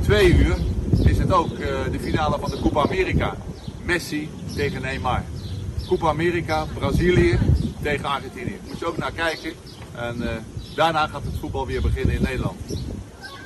twee 0.00 0.34
uur 0.34 0.56
is 1.04 1.18
het 1.18 1.32
ook 1.32 1.56
de 1.90 1.98
finale 2.00 2.38
van 2.38 2.50
de 2.50 2.60
Copa 2.60 2.82
America. 2.82 3.34
Messi 3.82 4.30
tegen 4.54 4.82
Neymar. 4.82 5.22
Copa 5.86 6.08
America, 6.08 6.66
Brazilië 6.78 7.38
tegen 7.82 8.04
Argentinië. 8.04 8.58
Moet 8.68 8.78
je 8.78 8.86
ook 8.86 8.98
naar 8.98 9.12
kijken. 9.12 9.52
En 9.94 10.44
daarna 10.74 11.06
gaat 11.06 11.22
het 11.24 11.38
voetbal 11.40 11.66
weer 11.66 11.82
beginnen 11.82 12.14
in 12.14 12.22
Nederland. 12.22 12.60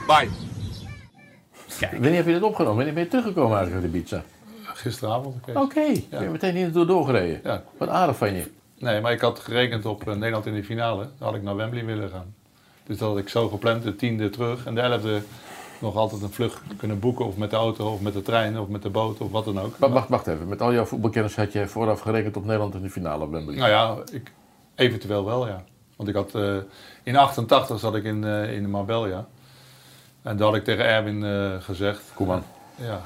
Bye. 0.07 0.29
Wanneer 1.91 2.15
heb 2.15 2.27
je 2.27 2.33
dat 2.33 2.43
opgenomen? 2.43 2.77
Wanneer 2.77 2.95
ben 2.95 3.03
je 3.03 3.09
teruggekomen 3.09 3.59
uit 3.59 3.83
de 3.83 3.89
pizza? 3.89 4.25
Gisteravond. 4.87 5.35
Oké, 5.49 5.61
okay. 5.61 6.07
ja. 6.11 6.23
je 6.23 6.29
meteen 6.29 6.55
hier 6.55 6.73
door 6.73 6.87
doorgereden. 6.87 7.41
Ja. 7.45 7.63
Wat 7.79 7.89
aardig 7.89 8.17
van 8.17 8.35
je. 8.35 8.51
Nee, 8.79 9.01
maar 9.01 9.13
ik 9.13 9.21
had 9.21 9.39
gerekend 9.39 9.87
op 9.87 10.09
uh, 10.09 10.15
Nederland 10.15 10.47
in 10.47 10.55
de 10.55 10.65
finale. 10.65 11.09
Dan 11.19 11.29
had 11.29 11.35
ik 11.35 11.43
naar 11.43 11.57
Wembley 11.57 11.85
willen 11.85 12.11
gaan. 12.11 12.35
Dus 12.87 12.99
dat 12.99 13.09
had 13.09 13.19
ik 13.19 13.29
zo 13.29 13.49
gepland, 13.49 13.83
de 13.83 13.97
tiende 13.97 14.31
terug 14.31 14.67
en 14.67 14.75
de 14.75 14.81
elfde 14.81 15.21
nog 15.81 15.97
altijd 15.97 16.23
een 16.23 16.33
vlucht 16.33 16.61
kunnen 16.77 16.99
boeken. 16.99 17.27
Of 17.27 17.37
met 17.37 17.51
de 17.51 17.57
auto, 17.57 17.93
of 17.93 18.01
met 18.01 18.13
de 18.13 18.23
trein, 18.23 18.59
of 18.59 18.69
met 18.69 18.83
de 18.83 18.91
boot, 18.91 19.19
of 19.19 19.31
wat 19.31 19.45
dan 19.45 19.61
ook. 19.61 19.79
Maar 19.79 19.91
wacht, 19.91 20.09
wacht 20.09 20.27
even. 20.27 20.49
Met 20.49 20.63
al 20.63 20.73
jouw 20.73 20.85
voetbalkennis 20.85 21.37
had 21.37 21.53
je 21.53 21.67
vooraf 21.67 22.01
gerekend 22.01 22.37
op 22.37 22.45
Nederland 22.45 22.75
in 22.75 22.83
de 22.83 22.91
finale 22.91 23.25
op 23.25 23.31
Wembley? 23.31 23.57
Nou 23.57 23.71
ja, 23.71 23.97
ik, 24.13 24.33
eventueel 24.75 25.25
wel, 25.25 25.47
ja. 25.47 25.65
Want 25.97 26.09
ik 26.09 26.15
had, 26.15 26.35
uh, 26.35 26.57
in 27.03 27.17
88 27.17 27.79
zat 27.79 27.95
ik 27.95 28.05
in, 28.05 28.23
uh, 28.23 28.53
in 28.53 28.71
Marbella. 28.71 29.27
En 30.23 30.37
daar 30.37 30.47
had 30.47 30.57
ik 30.57 30.65
tegen 30.65 30.85
Erwin 30.85 31.23
uh, 31.23 31.61
gezegd. 31.61 32.03
Kom 32.15 32.31
aan. 32.31 32.45
Ja, 32.75 33.01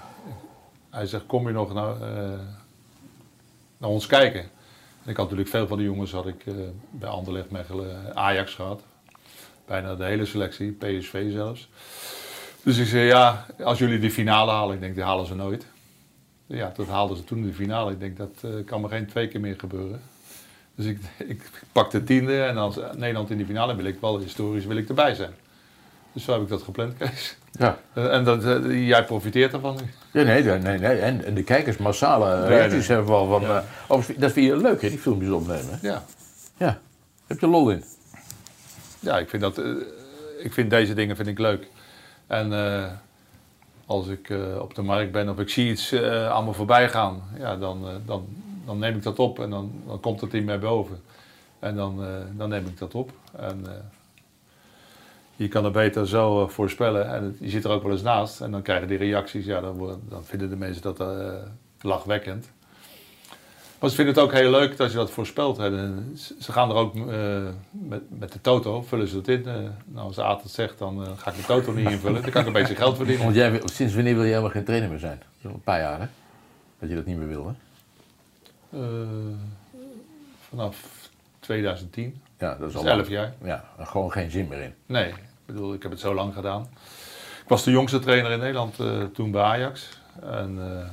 Hij 0.90 1.06
zegt, 1.06 1.26
kom 1.26 1.46
je 1.46 1.52
nog 1.52 1.74
naar, 1.74 2.00
eh, 2.00 2.38
naar 3.78 3.90
ons 3.90 4.06
kijken? 4.06 4.40
En 5.04 5.10
ik 5.10 5.16
had 5.16 5.24
natuurlijk 5.24 5.48
veel 5.48 5.66
van 5.66 5.78
die 5.78 5.86
jongens 5.86 6.12
had 6.12 6.26
ik, 6.26 6.46
eh, 6.46 6.54
bij 6.90 7.08
Anderlecht, 7.08 7.50
Mechelen, 7.50 8.16
Ajax 8.16 8.54
gehad. 8.54 8.82
Bijna 9.66 9.94
de 9.94 10.04
hele 10.04 10.26
selectie, 10.26 10.72
PSV 10.72 11.32
zelfs. 11.32 11.68
Dus 12.62 12.78
ik 12.78 12.86
zei, 12.86 13.04
ja, 13.04 13.46
als 13.64 13.78
jullie 13.78 13.98
de 13.98 14.10
finale 14.10 14.50
halen, 14.50 14.74
ik 14.74 14.80
denk, 14.80 14.94
die 14.94 15.04
halen 15.04 15.26
ze 15.26 15.34
nooit. 15.34 15.66
Ja, 16.46 16.72
dat 16.76 16.86
haalden 16.86 17.16
ze 17.16 17.24
toen 17.24 17.42
de 17.42 17.52
finale. 17.52 17.92
Ik 17.92 18.00
denk, 18.00 18.16
dat 18.16 18.38
eh, 18.40 18.50
kan 18.66 18.80
maar 18.80 18.90
geen 18.90 19.06
twee 19.06 19.28
keer 19.28 19.40
meer 19.40 19.58
gebeuren. 19.58 20.00
Dus 20.74 20.86
ik, 20.86 20.98
ik 21.34 21.50
pak 21.72 21.90
de 21.90 22.04
tiende 22.04 22.42
en 22.42 22.56
als 22.56 22.76
Nederland 22.96 23.30
in 23.30 23.36
die 23.36 23.46
finale 23.46 23.74
wil 23.76 23.84
ik 23.84 24.00
wel 24.00 24.18
historisch 24.18 24.64
wil 24.64 24.76
ik 24.76 24.88
erbij 24.88 25.14
zijn. 25.14 25.34
Dus 26.12 26.24
zo 26.24 26.32
heb 26.32 26.42
ik 26.42 26.48
dat 26.48 26.62
gepland, 26.62 26.96
Kees. 26.96 27.36
Ja. 27.52 27.78
Eh, 27.92 28.12
En 28.14 28.24
dat, 28.24 28.44
eh, 28.44 28.88
jij 28.88 29.04
profiteert 29.04 29.52
ervan 29.52 29.76
nu. 29.76 29.90
Ja, 30.20 30.22
nee, 30.26 30.42
nee, 30.42 30.78
nee. 30.78 30.98
En, 30.98 31.24
en 31.24 31.34
de 31.34 31.42
kijkers 31.42 31.76
massale 31.76 32.46
reacties 32.46 32.88
nee. 32.88 32.96
hebben 32.96 33.14
wel 33.14 33.26
van... 33.26 33.42
Ja. 33.42 33.64
eh, 33.88 33.98
dat 34.16 34.32
vind 34.32 34.46
je 34.46 34.56
leuk, 34.56 34.82
hè, 34.82 34.88
die 34.88 34.98
filmpjes 34.98 35.30
opnemen. 35.30 35.78
Ja. 35.82 36.02
Ja. 36.56 36.80
Heb 37.26 37.40
je 37.40 37.46
lol 37.46 37.70
in? 37.70 37.84
Ja, 39.00 39.18
ik 39.18 39.28
vind, 39.28 39.42
dat, 39.42 39.58
ik 40.38 40.52
vind 40.52 40.70
deze 40.70 40.94
dingen 40.94 41.16
vind 41.16 41.28
ik 41.28 41.38
leuk. 41.38 41.66
En 42.26 42.52
als 43.86 44.06
ik 44.06 44.32
op 44.60 44.74
de 44.74 44.82
markt 44.82 45.12
ben 45.12 45.28
of 45.28 45.38
ik 45.38 45.48
zie 45.48 45.70
iets 45.70 45.94
aan 46.28 46.44
me 46.44 46.52
voorbij 46.52 46.88
gaan, 46.88 47.22
ja, 47.38 47.56
dan, 47.56 47.86
dan, 48.06 48.26
dan 48.66 48.78
neem 48.78 48.96
ik 48.96 49.02
dat 49.02 49.18
op 49.18 49.38
en 49.40 49.50
dan, 49.50 49.72
dan 49.86 50.00
komt 50.00 50.20
het 50.20 50.34
in 50.34 50.44
mij 50.44 50.58
boven. 50.58 51.00
En 51.58 51.76
dan, 51.76 52.04
dan 52.36 52.48
neem 52.48 52.66
ik 52.66 52.78
dat 52.78 52.94
op. 52.94 53.10
En 53.36 53.66
je 55.42 55.48
kan 55.48 55.64
het 55.64 55.72
beter 55.72 56.08
zo 56.08 56.42
eh, 56.42 56.48
voorspellen. 56.48 57.08
En 57.08 57.36
je 57.40 57.48
zit 57.48 57.64
er 57.64 57.70
ook 57.70 57.82
wel 57.82 57.92
eens 57.92 58.02
naast. 58.02 58.40
En 58.40 58.50
dan 58.50 58.62
krijgen 58.62 58.88
die 58.88 58.98
reacties, 58.98 59.44
ja, 59.44 59.60
dan, 59.60 60.00
dan 60.08 60.24
vinden 60.24 60.48
de 60.50 60.56
mensen 60.56 60.82
dat 60.82 61.00
eh, 61.00 61.32
lachwekkend. 61.80 62.50
Maar 63.78 63.90
ze 63.90 63.96
vinden 63.96 64.14
het 64.14 64.22
ook 64.24 64.32
heel 64.32 64.50
leuk 64.50 64.76
dat 64.76 64.90
je 64.90 64.96
dat 64.96 65.10
voorspelt. 65.10 65.58
En 65.58 66.12
ze- 66.38 66.52
gaan 66.52 66.70
er 66.70 66.76
ook 66.76 66.94
eh, 66.96 67.42
met, 67.70 68.02
met 68.18 68.32
de 68.32 68.40
toto, 68.40 68.82
vullen 68.82 69.08
ze 69.08 69.16
het 69.16 69.28
in. 69.28 69.42
nou, 69.84 70.06
als 70.06 70.18
Aad 70.18 70.42
het 70.42 70.50
zegt, 70.52 70.78
dan 70.78 71.06
ga 71.16 71.30
ik 71.30 71.36
de 71.36 71.42
toto 71.44 71.72
niet 71.72 71.90
invullen. 71.90 72.22
Dan 72.22 72.30
kan 72.30 72.40
ik 72.40 72.46
een 72.46 72.52
beetje 72.52 72.74
geld 72.74 72.96
verdienen. 72.96 73.24
Want 73.24 73.36
jij, 73.36 73.50
wil- 73.50 73.68
sinds 73.68 73.94
wanneer 73.94 74.12
wil 74.12 74.22
jij 74.22 74.30
helemaal 74.30 74.50
geen 74.52 74.64
trainer 74.64 74.88
meer 74.90 74.98
zijn? 74.98 75.22
Dat 75.42 75.52
een 75.52 75.60
paar 75.62 75.80
jaar, 75.80 76.00
hè? 76.00 76.06
Dat 76.78 76.88
je 76.88 76.94
dat 76.94 77.06
niet 77.06 77.16
meer 77.16 77.28
wil, 77.28 77.46
hè? 77.46 77.52
Eh, 78.78 79.08
vanaf 80.48 81.08
2010, 81.40 82.20
Ja, 82.38 82.54
dat 82.54 82.68
is 82.68 82.72
dat 82.74 82.82
al 82.82 82.88
is 82.88 82.94
11 82.94 83.08
lang. 83.10 83.34
jaar. 83.40 83.64
Ja, 83.78 83.84
gewoon 83.86 84.12
geen 84.12 84.30
zin 84.30 84.48
meer 84.48 84.62
in. 84.62 84.74
Nee, 84.86 85.12
bedoel, 85.52 85.74
ik 85.74 85.82
heb 85.82 85.90
het 85.90 86.00
zo 86.00 86.14
lang 86.14 86.34
gedaan. 86.34 86.68
Ik 87.42 87.48
was 87.48 87.64
de 87.64 87.70
jongste 87.70 87.98
trainer 87.98 88.30
in 88.30 88.38
Nederland 88.38 88.80
eh, 88.80 89.02
toen 89.02 89.30
bij 89.30 89.42
Ajax. 89.42 89.88
En 90.22 90.58
eh, 90.58 90.86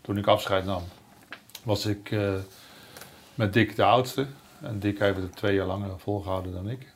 toen 0.00 0.18
ik 0.18 0.26
afscheid 0.26 0.64
nam, 0.64 0.82
was 1.62 1.86
ik 1.86 2.10
eh, 2.10 2.32
met 3.34 3.52
Dick 3.52 3.76
de 3.76 3.84
oudste. 3.84 4.26
En 4.60 4.78
Dick 4.78 4.98
heeft 4.98 5.16
het 5.16 5.36
twee 5.36 5.54
jaar 5.54 5.66
langer 5.66 5.98
volgehouden 5.98 6.52
dan 6.52 6.68
ik. 6.68 6.92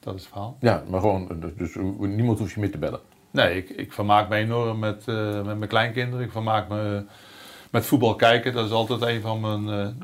Dat 0.00 0.14
is 0.14 0.20
het 0.20 0.30
verhaal. 0.30 0.56
Ja, 0.60 0.82
maar 0.88 1.00
gewoon, 1.00 1.40
dus, 1.40 1.54
dus 1.56 1.74
niemand 1.98 2.38
hoeft 2.38 2.52
je 2.52 2.60
meer 2.60 2.70
te 2.70 2.78
bellen. 2.78 3.00
Nee, 3.30 3.56
ik, 3.56 3.68
ik 3.68 3.92
vermaak 3.92 4.28
me 4.28 4.36
enorm 4.36 4.78
met, 4.78 5.06
met 5.06 5.58
mijn 5.58 5.68
kleinkinderen. 5.68 6.24
Ik 6.24 6.32
vermaak 6.32 6.68
me 6.68 7.04
met 7.70 7.86
voetbal 7.86 8.14
kijken. 8.14 8.52
Dat 8.52 8.66
is 8.66 8.72
altijd 8.72 9.02
een 9.02 9.20
van 9.20 9.40
mijn, 9.40 9.96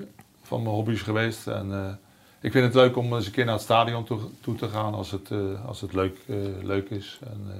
van 0.42 0.62
mijn 0.62 0.74
hobby's 0.74 1.02
geweest. 1.02 1.46
En, 1.46 1.98
ik 2.40 2.52
vind 2.52 2.64
het 2.64 2.74
leuk 2.74 2.96
om 2.96 3.14
eens 3.14 3.26
een 3.26 3.32
keer 3.32 3.44
naar 3.44 3.54
het 3.54 3.62
stadion 3.62 4.04
toe, 4.04 4.20
toe 4.40 4.54
te 4.54 4.68
gaan 4.68 4.94
als 4.94 5.10
het, 5.10 5.30
eh, 5.30 5.66
als 5.66 5.80
het 5.80 5.92
leuk, 5.92 6.18
eh, 6.26 6.36
leuk 6.62 6.90
is. 6.90 7.18
En, 7.22 7.46
eh, 7.48 7.56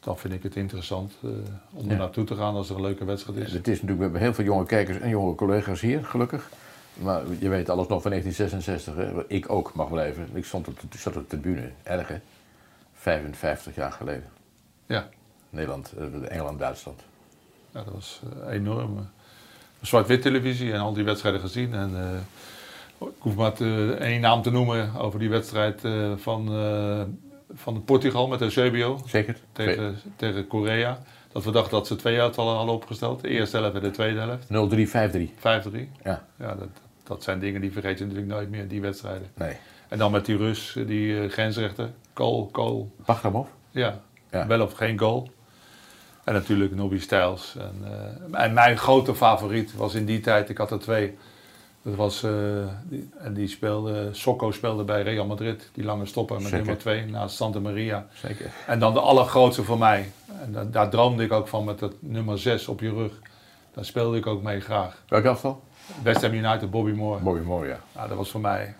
dan 0.00 0.18
vind 0.18 0.34
ik 0.34 0.42
het 0.42 0.56
interessant 0.56 1.12
om 1.72 1.90
er 1.90 1.96
naartoe 1.96 2.24
te 2.24 2.34
gaan 2.34 2.54
als 2.54 2.70
er 2.70 2.76
een 2.76 2.82
leuke 2.82 3.04
wedstrijd 3.04 3.38
is. 3.38 3.52
Het 3.52 3.68
is 3.68 3.74
natuurlijk, 3.74 3.98
we 3.98 4.02
hebben 4.02 4.20
heel 4.20 4.34
veel 4.34 4.44
jonge 4.44 4.66
kijkers 4.66 4.98
en 4.98 5.08
jonge 5.08 5.34
collega's 5.34 5.80
hier, 5.80 6.04
gelukkig. 6.04 6.48
Maar 6.94 7.22
je 7.38 7.48
weet 7.48 7.68
alles 7.68 7.86
nog 7.86 8.02
van 8.02 8.10
1966, 8.10 8.94
hè? 8.94 9.28
ik 9.28 9.50
ook, 9.50 9.74
mag 9.74 9.90
even. 9.92 10.28
Ik 10.32 10.44
stond 10.44 10.68
op 10.68 10.80
de, 10.80 10.98
zat 10.98 11.16
op 11.16 11.22
de 11.22 11.28
tribune, 11.28 11.70
erg 11.82 12.08
hè? 12.08 12.16
55 12.94 13.74
jaar 13.74 13.92
geleden. 13.92 14.28
Ja. 14.86 15.08
Nederland, 15.50 15.92
Engeland, 16.28 16.58
Duitsland. 16.58 17.00
Ja, 17.70 17.82
dat 17.84 17.92
was 17.92 18.20
enorm. 18.48 19.08
Zwart-wit 19.80 20.22
televisie 20.22 20.72
en 20.72 20.80
al 20.80 20.92
die 20.92 21.04
wedstrijden 21.04 21.40
gezien. 21.40 21.74
En, 21.74 22.24
ik 23.00 23.06
hoef 23.18 23.34
maar 23.36 23.52
te- 23.52 23.96
één 24.00 24.20
naam 24.20 24.42
te 24.42 24.50
noemen 24.50 24.94
over 24.94 25.18
die 25.18 25.28
wedstrijd 25.30 25.84
eh, 25.84 26.12
van, 26.16 26.48
eh, 26.56 27.02
van 27.54 27.84
Portugal 27.84 28.28
met 28.28 28.40
Eusebio 28.40 29.00
Zeker? 29.06 29.36
tegen, 29.52 29.96
tegen 30.16 30.46
Korea. 30.46 30.98
Dat 31.32 31.44
we 31.44 31.50
dachten 31.50 31.72
dat 31.72 31.86
ze 31.86 31.96
twee 31.96 32.20
uitvallen 32.20 32.56
hadden 32.56 32.74
opgesteld. 32.74 33.20
De 33.20 33.28
eerste 33.28 33.56
helft 33.56 33.74
en 33.76 33.82
de 33.82 33.90
tweede 33.90 34.18
helft. 34.20 34.46
0-3, 34.48 34.88
5-3. 34.88 35.34
5-3. 35.38 35.88
Ja, 36.04 36.24
Ja, 36.38 36.54
dat, 36.54 36.68
dat 37.04 37.22
zijn 37.22 37.38
dingen 37.38 37.60
die 37.60 37.72
vergeet 37.72 37.98
je 37.98 38.04
natuurlijk 38.04 38.32
nooit 38.32 38.50
meer, 38.50 38.68
die 38.68 38.80
wedstrijden. 38.80 39.28
nee. 39.34 39.56
En 39.88 39.98
dan 39.98 40.10
met 40.12 40.26
die 40.26 40.36
Rus, 40.36 40.76
die 40.86 41.20
eh, 41.20 41.30
grensrechter. 41.30 41.90
Kool, 42.12 42.48
Kool. 42.52 42.92
Bagramov? 43.04 43.46
Ja, 43.70 44.00
Ja. 44.30 44.46
wel 44.46 44.60
of 44.62 44.72
geen 44.72 44.98
goal. 44.98 45.30
En 46.24 46.32
natuurlijk 46.34 46.74
Nobby 46.74 46.98
Styles. 46.98 47.56
En, 47.58 47.74
en 48.32 48.52
mijn 48.52 48.78
grote 48.78 49.14
favoriet 49.14 49.74
was 49.76 49.94
in 49.94 50.04
die 50.04 50.20
tijd, 50.20 50.48
ik 50.48 50.58
had 50.58 50.70
er 50.70 50.78
twee. 50.78 51.16
Dat 51.86 51.94
was, 51.94 52.22
eh, 52.22 52.30
die, 52.84 53.08
en 53.18 53.34
die 53.34 53.48
speelde, 53.48 54.08
Socco 54.12 54.50
speelde 54.50 54.84
bij 54.84 55.02
Real 55.02 55.26
Madrid, 55.26 55.70
die 55.72 55.84
lange 55.84 56.06
stopper 56.06 56.34
met 56.36 56.44
Zeker. 56.44 56.58
nummer 56.58 56.78
twee 56.78 57.06
naast 57.06 57.36
Santa 57.36 57.58
Maria. 57.60 58.06
Zeker. 58.14 58.50
En 58.66 58.78
dan 58.78 58.92
de 58.92 59.00
allergrootste 59.00 59.62
voor 59.62 59.78
mij, 59.78 60.12
en 60.42 60.52
da- 60.52 60.64
daar 60.64 60.90
droomde 60.90 61.24
ik 61.24 61.32
ook 61.32 61.48
van 61.48 61.64
met 61.64 61.78
dat 61.78 61.92
nummer 61.98 62.38
6 62.38 62.68
op 62.68 62.80
je 62.80 62.90
rug. 62.90 63.12
Daar 63.74 63.84
speelde 63.84 64.16
ik 64.16 64.26
ook 64.26 64.42
mee 64.42 64.60
graag. 64.60 65.02
Welk 65.08 65.24
aftal? 65.24 65.62
West 66.02 66.22
Ham 66.22 66.32
United, 66.32 66.70
Bobby 66.70 66.90
Moore. 66.90 67.22
Mooi, 67.22 67.42
mooi, 67.42 67.68
ja. 67.68 67.80
Ja, 67.94 68.06
dat 68.08 68.16
was 68.16 68.30
voor 68.30 68.40
mij. 68.40 68.74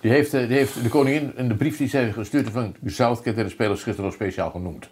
Die 0.00 0.10
heeft, 0.10 0.34
eh, 0.34 0.46
die 0.48 0.56
heeft 0.56 0.82
de 0.82 0.88
koningin 0.88 1.32
in 1.36 1.48
de 1.48 1.54
brief 1.54 1.76
die 1.76 1.88
zij 1.88 2.12
gestuurd 2.12 2.50
van 2.50 2.74
Southgate 2.84 3.36
en 3.36 3.44
de 3.44 3.50
spelers 3.50 3.82
gisteren 3.82 4.04
nog 4.04 4.14
speciaal 4.14 4.50
genoemd. 4.50 4.88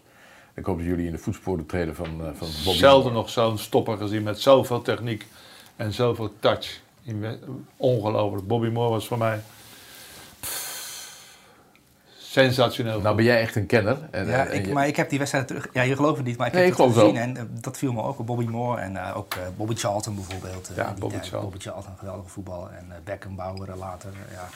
Ik 0.54 0.64
hoop 0.64 0.76
dat 0.78 0.86
jullie 0.86 1.06
in 1.06 1.12
de 1.12 1.18
voetsporen 1.18 1.66
treden 1.66 1.94
van, 1.94 2.06
eh, 2.06 2.26
van 2.34 2.48
Bobby 2.64 2.78
Zelden 2.78 3.02
Moore. 3.02 3.14
nog 3.14 3.30
zo'n 3.30 3.58
stopper 3.58 3.96
gezien 3.96 4.22
met 4.22 4.40
zoveel 4.40 4.82
techniek 4.82 5.26
en 5.76 5.92
zoveel 5.92 6.32
touch. 6.38 6.82
Ongelooflijk. 7.76 8.46
Bobby 8.46 8.68
Moore 8.68 8.90
was 8.90 9.06
voor 9.06 9.18
mij 9.18 9.40
pff, 10.40 11.18
sensationeel. 12.18 13.00
Nou 13.00 13.16
ben 13.16 13.24
jij 13.24 13.40
echt 13.40 13.56
een 13.56 13.66
kenner. 13.66 13.96
En, 14.10 14.26
Ja, 14.26 14.32
en- 14.44 14.50
en 14.50 14.58
ik, 14.58 14.66
je- 14.66 14.72
maar 14.72 14.86
ik 14.86 14.96
heb 14.96 15.08
die 15.10 15.18
wedstrijd 15.18 15.46
terug. 15.46 15.68
Ja, 15.72 15.82
je 15.82 15.96
gelooft 15.96 16.16
het 16.16 16.26
niet, 16.26 16.36
maar 16.36 16.46
ik 16.46 16.52
Nee, 16.52 16.62
heb 16.64 16.72
ik 16.72 16.78
het 16.78 16.92
gezien. 16.92 17.12
wel. 17.12 17.22
En 17.22 17.36
eh, 17.36 17.42
dat 17.60 17.78
viel 17.78 17.92
me 17.92 18.02
ook 18.02 18.18
op 18.18 18.26
Bobby 18.26 18.44
Moore 18.44 18.80
en 18.80 18.96
eh, 18.96 19.16
ook 19.16 19.34
eh, 19.34 19.40
Bobby 19.56 19.74
Charlton 19.74 20.14
bijvoorbeeld. 20.14 20.68
eh, 20.70 20.76
Ja, 20.76 20.90
die 20.90 21.00
Bobby. 21.00 21.16
Charlton. 21.16 21.40
Bobby 21.40 21.58
Charlton, 21.58 21.92
geweldige 21.98 22.28
voetbal. 22.28 22.68
En 22.70 22.86
uh, 22.88 22.94
Beckenbauer 23.04 23.68
later. 23.78 24.10
ja. 24.32 24.48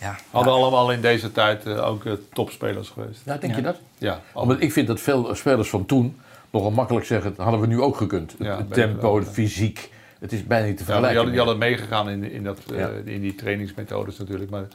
Ja. 0.00 0.16
Hadden 0.30 0.52
allemaal 0.52 0.92
in 0.92 1.00
deze 1.00 1.32
tijd 1.32 1.66
ook 1.66 2.02
topspelers 2.32 2.88
geweest. 2.88 3.20
ja, 3.24 3.36
denk 3.36 3.54
je 3.54 3.62
dat? 3.62 3.76
Ja, 3.98 4.20
Omdat 4.32 4.60
ik 4.60 4.72
vind 4.72 4.86
dat 4.86 5.00
veel 5.00 5.34
spelers 5.34 5.68
van 5.70 5.86
toen 5.86 6.20
nogal 6.50 6.70
makkelijk 6.70 7.06
zeggen, 7.06 7.30
dat 7.36 7.42
hadden 7.44 7.60
we 7.60 7.66
nu 7.66 7.80
ook 7.80 7.96
gekund. 7.96 8.30
Het- 8.32 8.40
Ja, 8.46 8.66
tempo, 8.70 9.00
wel, 9.12 9.16
het 9.24 9.28
fysiek. 9.28 9.90
Het 10.20 10.32
is 10.32 10.44
bijna 10.46 10.66
niet 10.66 10.76
te 10.76 10.84
vergelijken. 10.84 11.16
hadden, 11.16 11.34
die 11.34 11.44
hadden 11.44 11.58
meegegaan 11.70 12.08
in, 12.08 12.30
in, 12.30 12.44
dat, 12.44 12.58
eh, 12.74 13.06
in 13.06 13.20
die 13.20 13.34
trainingsmethodes 13.34 14.18
natuurlijk. 14.18 14.50
Maar 14.50 14.66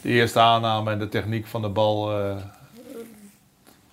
de 0.00 0.08
eerste 0.08 0.40
aanname 0.40 0.90
en 0.90 0.98
de 0.98 1.08
techniek 1.08 1.46
van 1.46 1.62
de 1.62 1.68
bal, 1.68 2.20
eh, 2.20 2.36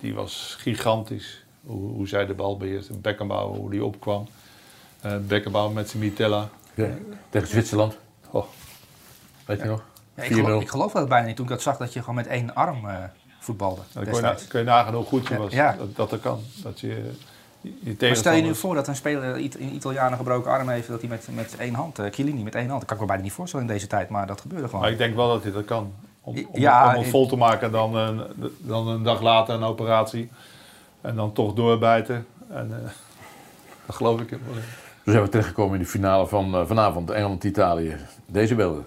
die 0.00 0.14
was 0.14 0.56
gigantisch. 0.58 1.44
Hoe, 1.66 1.90
hoe 1.92 2.08
zij 2.08 2.26
de 2.26 2.34
bal 2.34 2.56
beheerste. 2.56 2.92
Beckenbauer, 2.92 3.56
hoe 3.56 3.70
die 3.70 3.84
opkwam. 3.84 4.28
Eh 5.00 5.16
Beckenbauer 5.26 5.72
met 5.72 5.90
zijn 5.90 6.02
Mitella. 6.02 6.48
Ja, 6.74 6.88
tegen 7.30 7.48
Zwitserland, 7.48 7.96
Oh, 8.30 8.44
weet 9.46 9.60
je 9.60 9.64
nog? 9.66 9.82
Ja, 10.14 10.22
ik, 10.22 10.30
4-0. 10.30 10.34
geloof, 10.34 10.62
ik 10.62 10.68
geloof 10.68 10.92
dat 10.92 11.08
bijna 11.08 11.26
niet 11.26 11.36
toen 11.36 11.44
ik 11.44 11.50
dat 11.50 11.62
zag 11.62 11.76
dat 11.76 11.92
je 11.92 12.00
gewoon 12.00 12.14
met 12.14 12.26
één 12.26 12.54
arm 12.54 12.88
eh, 12.88 12.96
voetbalde. 13.40 13.80
dan 13.92 14.04
kun 14.04 14.14
je, 14.14 14.34
kun 14.48 14.58
je 14.60 14.64
nagaan 14.66 14.94
hoe 14.94 15.04
goed 15.04 15.26
je 15.28 15.34
Ja, 15.34 15.40
was. 15.40 15.52
ja. 15.52 15.74
Dat, 15.78 15.96
dat 15.96 16.12
er 16.12 16.18
kan. 16.18 16.40
Dat 16.62 16.80
je 16.80 17.10
Maar 18.08 18.16
stel 18.16 18.32
je 18.32 18.42
nu 18.42 18.54
voor 18.54 18.74
dat 18.74 18.88
een 18.88 18.96
speler 18.96 19.34
een 19.34 19.74
Italiaan 19.74 20.10
een 20.12 20.18
gebroken 20.18 20.50
arm 20.50 20.68
heeft, 20.68 20.88
dat 20.88 21.00
hij 21.00 21.08
met, 21.08 21.28
met 21.34 21.56
één 21.58 21.74
hand, 21.74 21.98
uh, 21.98 22.06
Chiellini 22.10 22.42
met 22.42 22.54
één 22.54 22.68
hand, 22.68 22.78
dat 22.80 22.84
kan 22.88 22.96
ik 22.96 23.02
me 23.02 23.08
bijna 23.08 23.22
niet 23.22 23.32
voorstellen 23.32 23.66
in 23.66 23.72
deze 23.72 23.86
tijd, 23.86 24.08
maar 24.08 24.26
dat 24.26 24.40
gebeurde 24.40 24.66
gewoon. 24.66 24.80
Maar 24.80 24.90
ik 24.90 24.98
denk 24.98 25.14
wel 25.14 25.28
dat 25.28 25.42
hij 25.42 25.52
dat 25.52 25.64
kan. 25.64 25.92
Om, 26.20 26.36
om, 26.50 26.60
Ja, 26.60 26.94
om 26.94 27.00
het 27.02 27.10
vol 27.10 27.26
te 27.26 27.36
maken 27.36 27.66
en 27.66 27.72
dan, 27.72 27.96
een- 27.96 28.22
dan 28.58 28.88
een 28.88 29.02
dag 29.02 29.20
later 29.20 29.54
een 29.54 29.62
operatie. 29.62 30.30
En 31.00 31.16
dan 31.16 31.32
toch 31.32 31.54
doorbijten. 31.54 32.26
En, 32.50 32.70
eh, 32.84 32.90
dat 33.86 33.96
geloof 33.96 34.20
ik 34.20 34.30
in. 34.30 34.40
Zo 35.04 35.10
zijn 35.10 35.22
we 35.22 35.28
terechtgekomen 35.28 35.74
in 35.74 35.80
de 35.82 35.88
finale 35.88 36.26
van 36.26 36.54
eh, 36.54 36.66
vanavond, 36.66 37.10
Engeland-Italië. 37.10 37.96
Deze 38.26 38.54
beelden. 38.54 38.84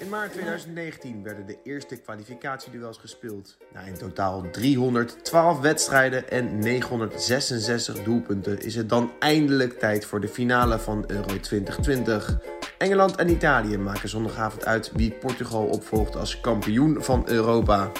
In 0.00 0.08
maart 0.08 0.32
2019 0.32 1.22
werden 1.22 1.46
de 1.46 1.58
eerste 1.62 1.96
kwalificatieduels 1.96 2.98
gespeeld. 2.98 3.56
Na 3.72 3.80
in 3.80 3.94
totaal 3.94 4.50
312 4.50 5.60
wedstrijden 5.60 6.30
en 6.30 6.58
966 6.58 8.02
doelpunten 8.02 8.60
is 8.60 8.74
het 8.74 8.88
dan 8.88 9.12
eindelijk 9.18 9.78
tijd 9.78 10.04
voor 10.04 10.20
de 10.20 10.28
finale 10.28 10.78
van 10.78 11.04
Euro 11.06 11.40
2020. 11.40 12.38
Engeland 12.78 13.16
en 13.16 13.28
Italië 13.28 13.76
maken 13.78 14.08
zondagavond 14.08 14.64
uit 14.64 14.92
wie 14.92 15.12
Portugal 15.12 15.66
opvolgt 15.66 16.16
als 16.16 16.40
kampioen 16.40 17.02
van 17.02 17.22
Europa. 17.28 17.90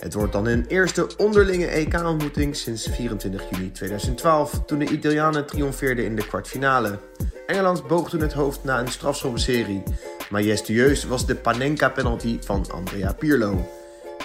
Het 0.00 0.14
wordt 0.14 0.32
dan 0.32 0.46
hun 0.46 0.64
eerste 0.66 1.06
onderlinge 1.16 1.66
EK-ontmoeting 1.66 2.56
sinds 2.56 2.86
24 2.86 3.42
juni 3.50 3.72
2012, 3.72 4.62
toen 4.66 4.78
de 4.78 4.88
Italianen 4.88 5.46
triomfeerden 5.46 6.04
in 6.04 6.16
de 6.16 6.26
kwartfinale. 6.26 6.98
Engeland 7.46 7.86
boog 7.86 8.08
toen 8.08 8.20
het 8.20 8.32
hoofd 8.32 8.64
na 8.64 8.80
een 8.80 8.88
strafschoppenserie. 8.88 9.82
Majestueus 10.30 11.04
was 11.04 11.26
de 11.26 11.34
Panenka-penalty 11.34 12.38
van 12.40 12.70
Andrea 12.70 13.12
Pirlo. 13.12 13.68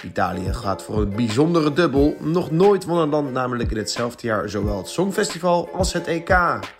Italië 0.02 0.52
gaat 0.52 0.82
voor 0.82 1.00
een 1.00 1.16
bijzondere 1.16 1.72
dubbel. 1.72 2.16
Nog 2.20 2.50
nooit 2.50 2.84
won 2.84 2.98
een 2.98 3.08
land 3.08 3.32
namelijk 3.32 3.70
in 3.70 3.76
hetzelfde 3.76 4.26
jaar 4.26 4.48
zowel 4.48 4.76
het 4.76 4.88
Songfestival 4.88 5.68
als 5.72 5.92
het 5.92 6.06
EK. 6.06 6.28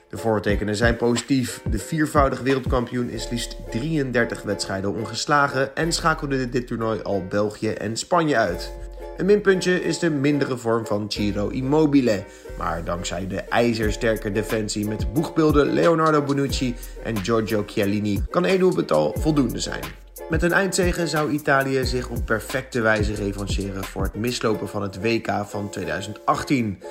De 0.09 0.17
voortekenen 0.17 0.77
zijn 0.77 0.97
positief. 0.97 1.63
De 1.71 1.79
viervoudig 1.79 2.41
wereldkampioen 2.41 3.11
is 3.11 3.31
liefst 3.31 3.57
33 3.71 4.43
wedstrijden 4.43 4.95
ongeslagen 4.95 5.77
en 5.77 5.93
schakelde 5.93 6.49
dit 6.49 6.67
toernooi 6.67 7.03
al 7.03 7.25
België 7.29 7.71
en 7.71 7.97
Spanje 7.97 8.37
uit. 8.37 8.73
Een 9.17 9.27
minpuntje 9.27 9.85
is 9.85 9.99
de 9.99 10.11
mindere 10.11 10.57
vorm 10.57 10.87
van 10.87 11.05
Ciro 11.09 11.49
Immobile. 11.49 12.25
Maar 12.59 12.85
dankzij 12.85 13.27
de 13.27 13.41
ijzersterke 13.41 14.33
defensie 14.33 14.89
met 14.89 15.13
boegbeelden 15.13 15.73
Leonardo 15.73 16.23
Bonucci 16.23 16.75
en 17.05 17.17
Giorgio 17.17 17.63
Chiellini 17.67 18.23
kan 18.31 18.45
Edu 18.45 18.75
Betal 18.75 19.15
voldoende 19.19 19.61
zijn. 19.61 20.04
Met 20.29 20.43
een 20.43 20.53
eindzege 20.53 21.07
zou 21.07 21.31
Italië 21.31 21.85
zich 21.85 22.09
op 22.09 22.27
perfecte 22.27 22.81
wijze 22.81 23.15
revancheren 23.15 23.85
voor 23.85 24.03
het 24.03 24.15
mislopen 24.15 24.69
van 24.69 24.83
het 24.83 25.01
WK 25.01 25.45
van 25.47 25.71
2018. 25.71 26.83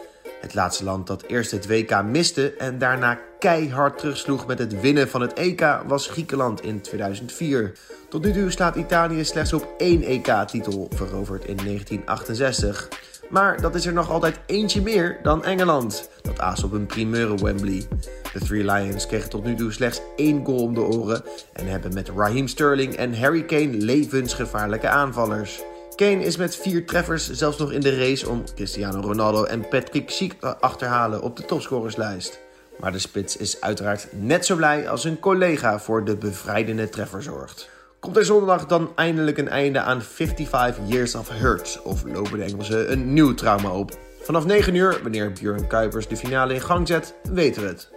Het 0.41 0.53
laatste 0.53 0.83
land 0.83 1.07
dat 1.07 1.23
eerst 1.23 1.51
het 1.51 1.67
WK 1.67 2.03
miste 2.03 2.53
en 2.53 2.77
daarna 2.77 3.19
keihard 3.39 3.97
terugsloeg 3.97 4.47
met 4.47 4.59
het 4.59 4.81
winnen 4.81 5.09
van 5.09 5.21
het 5.21 5.33
EK 5.33 5.81
was 5.87 6.07
Griekenland 6.07 6.61
in 6.61 6.81
2004. 6.81 7.71
Tot 8.09 8.23
nu 8.23 8.31
toe 8.31 8.51
staat 8.51 8.75
Italië 8.75 9.25
slechts 9.25 9.53
op 9.53 9.73
één 9.77 10.03
EK-titel, 10.03 10.89
veroverd 10.95 11.45
in 11.45 11.55
1968. 11.55 12.89
Maar 13.33 13.61
dat 13.61 13.75
is 13.75 13.85
er 13.85 13.93
nog 13.93 14.09
altijd 14.09 14.39
eentje 14.45 14.81
meer 14.81 15.19
dan 15.23 15.43
Engeland. 15.43 16.09
Dat 16.21 16.39
aas 16.39 16.63
op 16.63 16.71
een 16.71 16.85
primeur 16.85 17.37
Wembley. 17.37 17.87
De 18.33 18.39
Three 18.39 18.71
Lions 18.71 19.07
kregen 19.07 19.29
tot 19.29 19.43
nu 19.43 19.55
toe 19.55 19.71
slechts 19.71 20.01
één 20.15 20.45
goal 20.45 20.59
om 20.59 20.73
de 20.73 20.81
oren 20.81 21.23
en 21.53 21.67
hebben 21.67 21.93
met 21.93 22.09
Raheem 22.15 22.47
Sterling 22.47 22.95
en 22.95 23.19
Harry 23.19 23.43
Kane 23.43 23.77
levensgevaarlijke 23.77 24.87
aanvallers. 24.87 25.61
Kane 25.95 26.23
is 26.23 26.37
met 26.37 26.55
vier 26.55 26.85
treffers 26.85 27.29
zelfs 27.29 27.57
nog 27.57 27.71
in 27.71 27.81
de 27.81 27.97
race 27.97 28.29
om 28.29 28.43
Cristiano 28.55 29.01
Ronaldo 29.01 29.43
en 29.43 29.67
Patrick 29.67 30.09
Schick 30.09 30.33
te 30.39 30.57
achterhalen 30.57 31.21
op 31.21 31.37
de 31.37 31.45
topscorerslijst. 31.45 32.39
Maar 32.79 32.91
de 32.91 32.99
spits 32.99 33.37
is 33.37 33.61
uiteraard 33.61 34.07
net 34.11 34.45
zo 34.45 34.55
blij 34.55 34.89
als 34.89 35.01
zijn 35.01 35.19
collega 35.19 35.79
voor 35.79 36.05
de 36.05 36.17
bevrijdende 36.17 36.89
treffer 36.89 37.23
zorgt. 37.23 37.72
Komt 38.03 38.17
er 38.17 38.25
zondag 38.25 38.65
dan 38.65 38.91
eindelijk 38.95 39.37
een 39.37 39.47
einde 39.47 39.79
aan 39.79 40.01
55 40.01 40.83
Years 40.87 41.15
of 41.15 41.29
Hurt? 41.29 41.81
Of 41.83 42.03
lopen 42.03 42.37
de 42.37 42.43
Engelsen 42.43 42.91
een 42.91 43.13
nieuw 43.13 43.33
trauma 43.33 43.69
op? 43.69 43.97
Vanaf 44.21 44.45
9 44.45 44.75
uur, 44.75 44.99
wanneer 45.01 45.31
Björn 45.31 45.67
Kuipers 45.67 46.07
de 46.07 46.17
finale 46.17 46.53
in 46.53 46.61
gang 46.61 46.87
zet, 46.87 47.15
weten 47.31 47.61
we 47.61 47.67
het. 47.67 47.91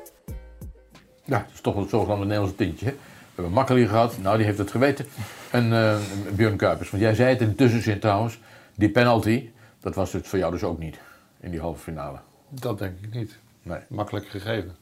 Ja, 1.25 1.39
dat 1.39 1.53
is 1.55 1.61
toch 1.61 1.77
het 1.77 1.89
zogenaamde 1.89 2.25
Nederlandse 2.25 2.57
tintje. 2.57 2.85
hè? 2.85 2.91
We 2.93 2.99
hebben 3.35 3.53
Makkeli 3.53 3.87
gehad, 3.87 4.19
nou 4.19 4.37
die 4.37 4.47
heeft 4.47 4.59
het 4.59 4.71
geweten. 4.71 5.07
En 5.51 5.73
eh 5.73 5.97
Björn 6.33 6.57
Kuipers, 6.57 6.91
want 6.91 7.03
jij 7.03 7.15
zei 7.15 7.29
het 7.29 7.41
in 7.41 7.49
de 7.49 7.55
tussenzin 7.55 8.01
trouwens. 8.01 8.39
Die 8.75 8.91
penalty, 8.91 9.51
dat 9.81 9.95
was 9.95 10.13
het 10.13 10.27
voor 10.29 10.39
jou 10.39 10.53
dus 10.53 10.63
ook 10.63 10.79
niet 10.79 10.99
in 11.41 11.51
die 11.51 11.61
halve 11.61 11.83
finale. 11.83 12.19
Dat 12.49 12.79
denk 12.79 12.99
ik 13.01 13.15
niet. 13.15 13.37
Nee. 13.63 13.79
Makkelijk 13.89 14.29
gegeven. 14.29 14.77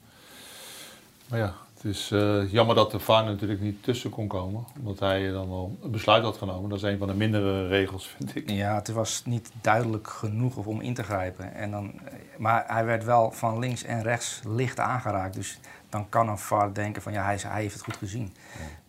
Maar 1.28 1.38
ja, 1.38 1.54
het 1.84 1.94
is 1.94 2.10
eh, 2.10 2.52
jammer 2.52 2.74
dat 2.74 2.90
de 2.90 2.98
VAR 2.98 3.24
natuurlijk 3.24 3.60
niet 3.60 3.82
tussen 3.82 4.10
kon 4.10 4.28
komen. 4.28 4.64
Omdat 4.78 4.98
hij 4.98 5.30
dan 5.30 5.48
al 5.48 5.76
een 5.82 5.90
besluit 5.90 6.22
had 6.22 6.36
genomen. 6.36 6.68
Dat 6.70 6.78
is 6.78 6.84
een 6.84 6.98
van 6.98 7.08
de 7.08 7.14
mindere 7.14 7.66
regels, 7.68 8.06
vind 8.06 8.36
ik. 8.36 8.50
Ja, 8.50 8.74
het 8.74 8.88
was 8.88 9.22
niet 9.24 9.50
duidelijk 9.60 10.08
genoeg 10.08 10.56
om 10.56 10.80
in 10.80 10.94
te 10.94 11.02
grijpen. 11.02 11.54
En 11.54 11.70
dan, 11.70 11.92
eh, 12.04 12.12
maar 12.38 12.64
hij 12.66 12.84
werd 12.84 13.04
wel 13.04 13.30
van 13.30 13.58
links 13.58 13.82
en 13.84 14.02
rechts 14.02 14.40
licht 14.46 14.80
aangeraakt. 14.80 15.34
Dus 15.34 15.58
dan 15.88 16.08
kan 16.08 16.28
een 16.28 16.38
VAR 16.38 16.72
denken 16.74 17.02
van 17.02 17.12
ja, 17.12 17.24
hij, 17.24 17.38
hij 17.46 17.60
heeft 17.62 17.74
het 17.74 17.84
goed 17.84 17.96
gezien. 17.96 18.34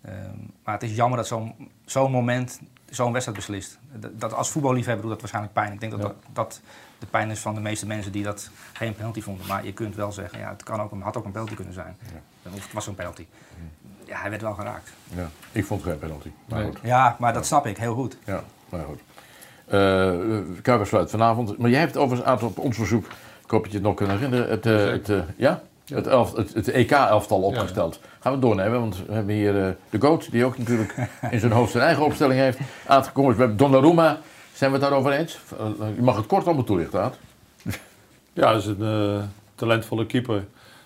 Ehm, 0.01 0.15
maar 0.63 0.73
het 0.73 0.83
is 0.83 0.95
jammer 0.95 1.17
dat 1.17 1.27
zo'n 1.27 1.69
zo'n 1.85 2.11
moment 2.11 2.59
zo'n 2.89 3.11
wedstrijd 3.11 3.37
beslist. 3.37 3.77
Dat, 3.93 4.19
dat 4.19 4.33
als 4.33 4.49
voetballiefhebber 4.49 5.01
doet 5.01 5.11
dat 5.11 5.19
waarschijnlijk 5.19 5.53
pijn. 5.53 5.73
Ik 5.73 5.79
denk 5.79 5.91
dat, 5.91 6.01
Ja. 6.01 6.07
dat 6.07 6.15
dat 6.33 6.61
de 6.99 7.05
pijn 7.05 7.29
is 7.31 7.39
van 7.39 7.53
de 7.55 7.61
meeste 7.61 7.85
mensen 7.87 8.11
die 8.11 8.23
dat 8.23 8.49
geen 8.73 8.95
penalty 8.95 9.21
vonden. 9.21 9.47
Maar 9.47 9.65
je 9.65 9.73
kunt 9.73 9.95
wel 9.95 10.11
zeggen, 10.11 10.39
ja, 10.39 10.49
het 10.49 10.63
kan 10.63 10.81
ook, 10.81 10.91
een- 10.91 11.01
had 11.01 11.17
ook 11.17 11.25
een 11.25 11.31
penalty 11.31 11.53
kunnen 11.55 11.73
zijn. 11.73 11.97
Het 12.53 12.73
was 12.73 12.87
een 12.87 12.95
penalty. 12.95 13.25
Ja, 14.05 14.17
hij 14.19 14.29
werd 14.29 14.41
wel 14.41 14.53
geraakt. 14.53 14.91
Ja, 15.15 15.29
ik 15.51 15.65
vond 15.65 15.81
het 15.81 15.89
geen 15.89 15.99
penalty. 15.99 16.29
Maar 16.45 16.59
Nee. 16.59 16.67
goed. 16.69 16.79
Ja, 16.83 17.15
maar 17.19 17.33
dat 17.33 17.45
snap 17.45 17.65
ik 17.65 17.77
heel 17.77 17.93
goed. 17.93 18.17
Ja, 18.25 18.43
maar 18.69 18.83
goed. 18.85 18.99
Eh 19.65 20.13
Kuipers 20.61 20.89
sluit 20.89 21.09
vanavond. 21.09 21.57
Maar 21.57 21.69
jij 21.69 21.79
hebt 21.79 21.97
overigens 21.97 22.21
een 22.27 22.33
aantal 22.33 22.47
op 22.47 22.59
ons 22.59 22.75
verzoek, 22.77 23.05
ik 23.43 23.49
hoop 23.51 23.61
dat 23.63 23.71
je 23.71 23.77
het 23.77 23.87
nog 23.87 23.95
kunt 23.95 24.09
herinneren, 24.09 24.49
het, 24.49 24.65
eh, 24.65 24.85
het, 24.85 25.09
eh, 25.09 25.19
ja? 25.37 25.61
Het, 25.85 26.07
elf, 26.07 26.33
het, 26.35 26.53
het 26.53 26.67
EK-elftal 26.67 27.41
opgesteld. 27.41 27.99
Gaan 28.19 28.33
we 28.33 28.39
doornemen, 28.39 28.79
want 28.79 29.05
we 29.07 29.13
hebben 29.13 29.35
hier 29.35 29.65
eh, 29.67 29.71
de 29.89 29.99
GOAT, 29.99 30.31
die 30.31 30.45
ook 30.45 30.57
natuurlijk 30.57 30.95
in 31.31 31.39
zijn 31.39 31.51
hoofd 31.51 31.71
zijn 31.71 31.83
eigen 31.83 32.03
opstelling 32.05 32.39
heeft, 32.39 32.59
aangekomen. 32.87 33.29
is. 33.31 33.35
We 33.35 33.41
hebben 33.41 33.57
Donnarumma, 33.59 34.19
zijn 34.53 34.71
we 34.71 34.77
het 34.77 34.85
daarover 34.87 35.11
eens? 35.11 35.39
Eh, 35.59 35.65
je 35.95 36.01
mag 36.01 36.15
het 36.15 36.25
kort 36.25 36.45
allemaal 36.45 36.63
toelichten, 36.63 37.01
Aad. 37.01 37.17
Ja, 38.33 38.51
dat 38.51 38.61
is 38.61 38.65
een 38.67 38.81
eh, 39.17 39.23
talentvolle 39.55 40.05
keeper. 40.05 40.45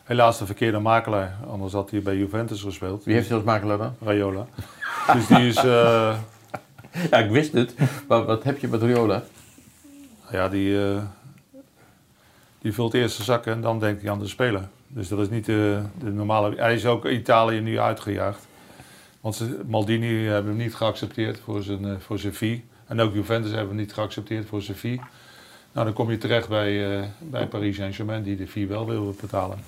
Helaas 0.09 0.37
de 0.37 0.45
verkeerde 0.45 0.79
makelaar. 0.79 1.35
Anders 1.49 1.73
had 1.73 1.91
hij 1.91 2.01
bij 2.01 2.17
Juventus 2.17 2.61
gespeeld. 2.61 3.03
Wie 3.03 3.13
heeft 3.13 3.27
hij 3.27 3.35
als 3.37 3.45
makelaar 3.45 3.77
dan? 3.77 3.95
Raiola. 4.01 4.47
dus 5.13 5.27
die 5.27 5.47
is... 5.47 5.55
eh, 5.55 6.17
Ja, 7.11 7.17
ik 7.17 7.31
wist 7.31 7.53
het. 7.53 7.73
Maar 8.07 8.25
wat 8.25 8.43
heb 8.43 8.57
je 8.57 8.67
met 8.67 8.81
Riola? 8.81 9.23
ja, 10.31 10.49
die, 10.49 10.83
eh, 10.85 11.01
die 12.61 12.73
vult 12.73 12.93
eerst 12.93 13.17
de 13.17 13.23
zakken 13.23 13.51
en 13.53 13.61
dan 13.61 13.79
denkt 13.79 14.01
hij 14.01 14.11
aan 14.11 14.19
de 14.19 14.27
speler. 14.27 14.67
Dus 14.87 15.07
dat 15.07 15.19
is 15.19 15.29
niet 15.29 15.45
de, 15.45 15.81
de 15.99 16.09
normale... 16.11 16.55
Hij 16.55 16.73
is 16.73 16.85
ook 16.85 17.05
Italië 17.05 17.59
nu 17.59 17.79
uitgejaagd. 17.79 18.47
Want 19.21 19.35
ze, 19.35 19.59
Maldini 19.67 20.25
hebben 20.25 20.51
hem 20.51 20.61
niet 20.61 20.75
geaccepteerd 20.75 21.39
voor 21.39 21.61
zijn, 21.63 21.85
eh, 21.85 21.91
voor 21.99 22.19
zijn 22.19 22.33
fee. 22.33 22.65
En 22.87 22.99
ook 22.99 23.13
Juventus 23.13 23.51
hebben 23.51 23.67
hem 23.69 23.77
niet 23.77 23.93
geaccepteerd 23.93 24.47
voor 24.47 24.61
zijn 24.61 24.77
fee. 24.77 25.01
Nou, 25.71 25.85
dan 25.85 25.93
kom 25.95 26.11
je 26.11 26.17
terecht 26.17 26.47
bij, 26.49 26.97
eh, 26.99 27.05
bij 27.19 27.47
Paris 27.47 27.75
Saint-Germain, 27.75 28.23
die 28.23 28.35
de 28.35 28.47
fee 28.47 28.67
wel 28.67 28.85
wil 28.87 29.15
betalen. 29.21 29.59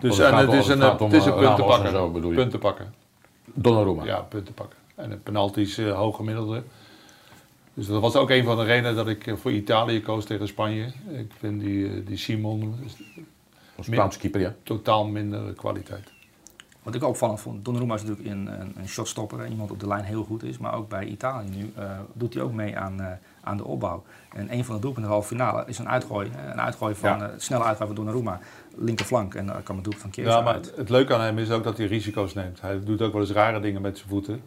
Dus 0.00 0.16
het 0.16 0.26
en 0.26 0.32
gaat 0.32 0.40
het 0.40 0.52
is 0.52 0.68
een, 0.68 0.80
het 0.80 1.12
is 1.12 1.24
een 1.24 1.32
eh, 1.32 1.40
Ramos 1.40 1.56
en 1.56 1.56
puntenpakker. 1.56 1.90
zo, 1.90 2.10
bedoel 2.10 2.30
je? 2.30 2.36
puntenpakker. 2.36 2.86
Donnarumma. 3.44 4.04
Ja, 4.04 4.20
punten 4.20 4.54
pakken. 4.54 4.78
En 4.94 5.10
de 5.10 5.16
penalties 5.16 5.78
uh, 5.78 5.96
hoog 5.96 6.16
gemiddelde. 6.16 6.62
Dus 7.74 7.86
dat 7.86 8.00
was 8.00 8.16
ook 8.16 8.30
een 8.30 8.44
van 8.44 8.56
de 8.56 8.64
redenen 8.64 8.94
dat 8.94 9.08
ik 9.08 9.26
eh, 9.26 9.36
voor 9.36 9.52
Italië 9.52 10.02
koos 10.02 10.24
tegen 10.24 10.48
Spanje. 10.48 10.84
Ik 11.10 11.32
vind 11.38 11.60
die, 11.60 11.88
eh, 11.88 12.06
die 12.06 12.16
Simon 12.16 12.74
Spaanse 13.80 14.18
keeper, 14.18 14.40
ja. 14.40 14.54
totaal 14.62 15.04
minder 15.04 15.52
kwaliteit. 15.52 16.12
Wat 16.82 16.94
ik 16.94 17.04
opvallend 17.04 17.40
vond, 17.40 17.64
Donnarumma 17.64 17.94
is 17.94 18.02
natuurlijk 18.02 18.28
een, 18.28 18.60
een, 18.60 18.72
een 18.76 18.88
shotstopper, 18.88 19.46
iemand 19.46 19.70
op 19.70 19.80
de 19.80 19.86
lijn 19.86 20.04
heel 20.04 20.24
goed 20.24 20.42
is. 20.42 20.58
Maar 20.58 20.74
ook 20.74 20.88
bij 20.88 21.04
Italië 21.04 21.48
nu 21.48 21.72
eh, 21.76 21.98
doet 22.12 22.34
hij 22.34 22.42
ook 22.42 22.52
mee 22.52 22.76
aan, 22.76 23.00
eh, 23.00 23.06
aan 23.48 23.56
de 23.56 23.64
opbouw. 23.64 24.04
En 24.34 24.52
een 24.52 24.64
van 24.64 24.74
de 24.74 24.80
doelpunten 24.80 25.02
in 25.02 25.08
de 25.08 25.14
halve 25.14 25.28
finale 25.28 25.64
is 25.66 25.78
een 25.78 25.88
uitgooi. 25.88 26.30
hè, 26.32 26.52
Een 26.52 26.60
uitgooi 26.60 26.94
van, 26.94 27.08
Ja. 27.18 27.26
eh, 27.28 27.32
snelle 27.36 27.64
uitgooi 27.64 27.86
van 27.86 27.96
Donnarumma, 27.96 28.40
linkerflank. 28.76 29.34
En 29.34 29.46
daar 29.46 29.62
kan 29.62 29.74
het 29.74 29.84
doelpunt 29.84 30.02
van 30.02 30.10
Keers 30.12 30.28
Ja, 30.34 30.40
maar 30.40 30.54
uit. 30.54 30.72
het 30.76 30.88
leuke 30.88 31.14
aan 31.14 31.20
hem 31.20 31.38
is 31.38 31.50
ook 31.50 31.64
dat 31.64 31.76
hij 31.78 31.86
risico's 31.86 32.34
neemt. 32.34 32.60
Hij 32.60 32.80
doet 32.84 33.02
ook 33.02 33.12
wel 33.12 33.20
eens 33.20 33.30
rare 33.30 33.60
dingen 33.60 33.80
met 33.82 33.96
zijn 33.96 34.08
voeten. 34.08 34.42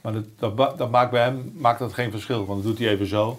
Maar 0.00 0.12
dat, 0.12 0.56
dat, 0.56 0.78
dat 0.78 0.90
maakt 0.90 1.10
bij 1.10 1.22
hem 1.22 1.52
maakt 1.56 1.78
dat 1.78 1.92
geen 1.92 2.10
verschil. 2.10 2.46
Want 2.46 2.62
dan 2.62 2.70
doet 2.70 2.78
hij 2.78 2.88
even 2.88 3.06
zo. 3.06 3.38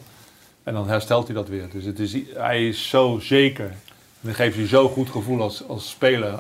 En 0.64 0.74
dan 0.74 0.88
herstelt 0.88 1.26
hij 1.28 1.36
dat 1.36 1.48
weer. 1.48 1.70
Dus 1.72 1.86
het 1.86 2.00
is, 2.00 2.18
hij 2.34 2.68
is 2.68 2.90
zo 2.90 3.20
zeker. 3.22 3.66
En 3.66 3.76
dan 4.20 4.34
geeft 4.34 4.56
hij 4.56 4.68
zo'n 4.68 4.90
goed 4.90 5.10
gevoel 5.10 5.42
als, 5.42 5.68
als 5.68 5.90
speler. 5.90 6.40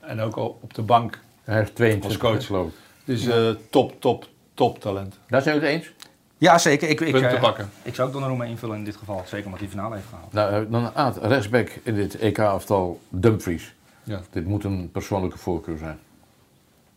En 0.00 0.20
ook 0.20 0.36
al 0.36 0.58
op 0.62 0.74
de 0.74 0.82
bank. 0.82 1.18
Hij 1.44 1.62
is 1.62 1.70
22 1.70 2.22
Als 2.24 2.48
coach. 2.48 2.64
Het 3.04 3.16
is 3.18 3.26
eh, 3.26 3.48
top, 3.70 4.00
top, 4.00 4.28
top 4.54 4.80
talent. 4.80 5.18
Daar 5.28 5.42
zijn 5.42 5.60
we 5.60 5.66
het 5.66 5.74
eens? 5.74 5.92
Ja, 6.38 6.58
zeker. 6.58 6.88
Ik, 6.88 7.00
ik, 7.00 7.12
Punten 7.12 7.30
eh, 7.30 7.40
pakken. 7.40 7.70
ik 7.82 7.94
zou 7.94 8.06
ook 8.06 8.12
Donnarumma 8.12 8.44
invullen 8.44 8.76
in 8.76 8.84
dit 8.84 8.96
geval. 8.96 9.22
Zeker 9.26 9.44
omdat 9.44 9.60
hij 9.60 9.68
de 9.68 9.74
finale 9.74 9.94
heeft 9.94 10.08
gehaald. 10.08 10.32
Nou, 10.32 10.64
eh, 10.64 10.70
dan 10.70 10.94
Aad, 10.94 11.16
rechtsback 11.22 11.68
in 11.82 11.94
dit 11.94 12.18
EK-aftal 12.18 13.00
Dumfries. 13.08 13.74
Ja. 14.02 14.20
Dit 14.30 14.46
moet 14.46 14.64
een 14.64 14.90
persoonlijke 14.90 15.38
voorkeur 15.38 15.78
zijn. 15.78 15.98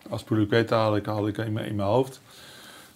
Als 0.10 0.24
Puluqueta 0.24 0.84
had 0.84 0.96
ik, 0.96 1.06
had 1.06 1.28
ik 1.28 1.38
in, 1.38 1.54
mijn, 1.54 1.66
in 1.66 1.76
mijn 1.76 1.88
hoofd. 1.88 2.22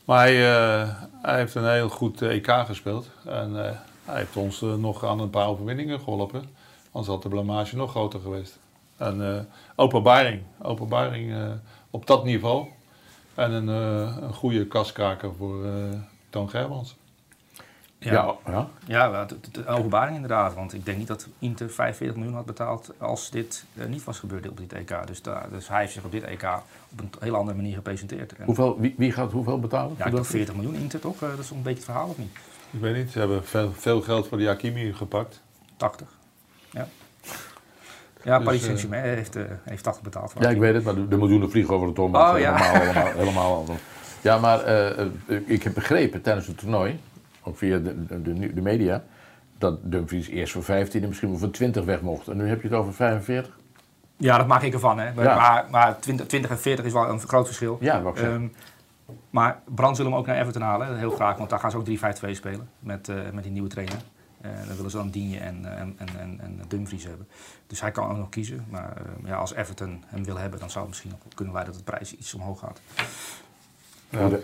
Maar 0.06 0.18
hij, 0.20 0.54
eh, 0.54 0.90
hij 1.22 1.38
heeft 1.38 1.56
een 1.56 1.72
heel 1.72 1.90
goed 1.90 2.22
EK 2.22 2.52
gespeeld. 2.66 3.10
En 3.26 3.66
eh, 3.66 3.72
hij 4.06 4.18
heeft 4.18 4.36
ons 4.36 4.62
nog 4.62 5.06
aan 5.06 5.20
een 5.20 5.30
paar 5.30 5.48
overwinningen 5.48 6.00
geholpen. 6.00 6.44
Anders 6.92 7.14
had 7.14 7.22
de 7.24 7.30
blamage 7.30 7.76
nog 7.76 7.90
groter 7.90 8.20
geweest. 8.20 8.60
En 8.98 9.36
eh, 9.36 9.42
openbaring. 9.76 10.42
Openbaring 10.62 11.34
eh, 11.34 11.52
op 11.90 12.08
dat 12.08 12.24
niveau. 12.24 12.68
En 13.36 13.52
een, 13.52 13.70
eh, 13.70 14.18
een 14.22 14.34
goede 14.34 14.68
kaskraker 14.68 15.32
voor 15.38 15.66
eh 15.66 15.72
Toon 16.32 16.50
Gerbrands. 16.50 17.00
Ja, 17.98 18.36
ja. 18.46 18.68
Ja, 18.86 19.14
het- 19.28 19.58
een 19.58 19.66
openbaring 19.68 20.16
inderdaad. 20.16 20.54
Want 20.54 20.74
ik 20.74 20.86
denk 20.86 20.98
niet 20.98 21.08
dat 21.08 21.28
Inter 21.40 21.70
45 21.70 22.16
miljoen 22.18 22.36
had 22.36 22.46
betaald 22.46 22.92
als 22.98 23.30
dit 23.30 23.66
eh, 23.78 23.86
niet 23.86 24.04
was 24.04 24.20
gebeurd 24.20 24.50
op 24.50 24.58
dit 24.58 24.74
EK. 24.74 25.08
Dus, 25.08 25.22
daar, 25.22 25.46
dus 25.52 25.68
hij 25.68 25.80
heeft 25.80 25.94
zich 25.94 26.04
op 26.04 26.12
dit 26.12 26.24
EK 26.24 26.44
op 26.92 27.00
een 27.00 27.10
hele 27.20 27.38
andere 27.38 27.58
manier 27.58 27.76
gepresenteerd. 27.76 28.36
En, 28.36 28.46
Hoeveel, 28.46 28.80
wie, 28.80 28.96
wie 28.98 29.12
gaat 29.12 29.32
hoeveel 29.32 29.60
betalen? 29.60 29.90
ja, 29.90 29.96
voor 29.96 30.06
ik 30.06 30.12
dat? 30.12 30.22
dacht 30.22 30.30
40 30.36 30.56
miljoen 30.56 30.76
Inter 30.76 31.00
toch? 31.00 31.22
Eh, 31.22 31.30
dat 31.30 31.40
is 31.40 31.50
een 31.50 31.58
beetje 31.62 31.74
het 31.76 31.84
verhaal 31.84 32.08
of 32.08 32.18
niet? 32.18 32.32
Ik 32.72 32.80
weet 32.80 32.96
niet, 32.96 33.12
ze 33.12 33.20
hebben 33.20 33.46
veel, 33.46 33.72
veel 33.74 34.02
geld 34.02 34.28
voor 34.28 34.38
die 34.38 34.48
Hakimi 34.48 34.94
gepakt. 34.94 35.42
80. 35.78 36.08
Ja. 36.72 36.88
Ja, 38.24 38.36
Dus, 38.38 38.46
Paris 38.46 38.60
eh, 38.60 38.66
Saint-Germain 38.66 39.04
heeft, 39.04 39.36
eh, 39.36 39.44
heeft 39.64 39.84
80 39.84 40.04
betaald. 40.04 40.32
voor 40.32 40.42
Ja, 40.42 40.50
ik 40.50 40.58
weet 40.58 40.74
het, 40.74 40.84
maar 40.84 40.96
de, 40.96 41.08
de 41.08 41.18
miljoenen 41.18 41.50
vliegen 41.52 41.74
over 41.74 41.88
de 41.88 41.94
toonbank. 41.94 42.34
Oh, 42.34 42.40
ja. 42.40 42.56
helemaal, 42.58 42.82
helemaal, 42.94 43.12
helemaal 43.14 43.56
anders. 43.58 43.80
Ja, 44.22 44.38
maar 44.38 44.60
eh, 44.64 45.00
eh, 45.00 45.08
ik 45.46 45.64
heb 45.64 45.74
begrepen 45.74 46.22
tijdens 46.22 46.48
het 46.48 46.58
toernooi, 46.58 47.00
ook 47.44 47.58
via 47.58 47.78
de, 47.78 48.22
de, 48.54 48.62
media, 48.62 49.04
dat 49.58 49.80
Dumfries 49.82 50.28
eerst 50.28 50.54
voor 50.54 50.64
15 50.64 51.02
en 51.02 51.08
misschien 51.08 51.30
wel 51.30 51.38
voor 51.38 51.52
20 51.52 51.86
weg 51.86 52.02
mocht. 52.02 52.28
En 52.28 52.38
nu 52.38 52.48
heb 52.48 52.62
je 52.62 52.68
het 52.68 52.78
over 52.78 52.94
45? 52.94 53.60
Ja, 54.18 54.38
dat 54.38 54.48
maak 54.48 54.62
ik 54.62 54.74
ervan. 54.74 55.00
Hè. 55.00 55.14
Maar, 55.14 55.26
Ja. 55.26 55.36
maar, 55.36 55.68
maar 55.70 56.00
20, 56.00 56.26
20 56.28 56.52
en 56.52 56.60
40 56.60 56.86
is 56.86 56.94
wel 56.94 57.10
een 57.10 57.20
groot 57.20 57.46
verschil. 57.46 57.78
Ja, 57.82 58.00
ik 58.00 58.18
zeggen. 58.18 58.34
Ehm, 58.34 58.48
maar 59.30 59.60
Brand 59.66 59.96
zullen 59.96 60.12
hem 60.12 60.20
ook 60.20 60.28
naar 60.28 60.40
Everton 60.40 60.62
halen, 60.62 60.98
heel 60.98 61.12
graag, 61.12 61.38
want 61.38 61.50
daar 61.50 61.60
gaan 61.60 61.72
ze 61.72 61.78
ook 61.78 61.86
3-5-2 61.86 62.36
spelen 62.36 62.70
met, 62.80 63.10
eh, 63.10 63.16
met 63.34 63.44
die 63.44 63.52
nieuwe 63.52 63.70
trainer. 63.70 63.98
Eh, 64.42 64.52
dan 64.68 64.76
willen 64.76 64.92
ze 64.92 64.98
dan 64.98 65.10
Digne 65.10 65.38
en, 65.38 65.78
en, 65.78 65.98
en, 65.98 66.40
en, 66.40 66.62
Dumfries 66.68 67.04
hebben. 67.04 67.28
Dus 67.68 67.82
hij 67.82 67.92
kan 67.92 68.10
ook 68.10 68.18
nog 68.18 68.30
kiezen. 68.30 68.66
Maar 68.70 68.98
eh, 68.98 69.28
ja, 69.30 69.36
als 69.36 69.54
Everton 69.54 70.04
hem 70.08 70.24
wil 70.24 70.38
hebben, 70.38 70.60
dan 70.60 70.70
zou 70.70 70.80
het 70.80 70.90
misschien 70.90 71.12
nog 71.12 71.34
kunnen 71.36 71.54
leiden 71.54 71.74
dat 71.74 71.86
de 71.86 71.92
prijs 71.92 72.16
iets 72.16 72.34
omhoog 72.34 72.60
gaat. 72.60 72.82
Ja, 74.12 74.18
hij 74.30 74.40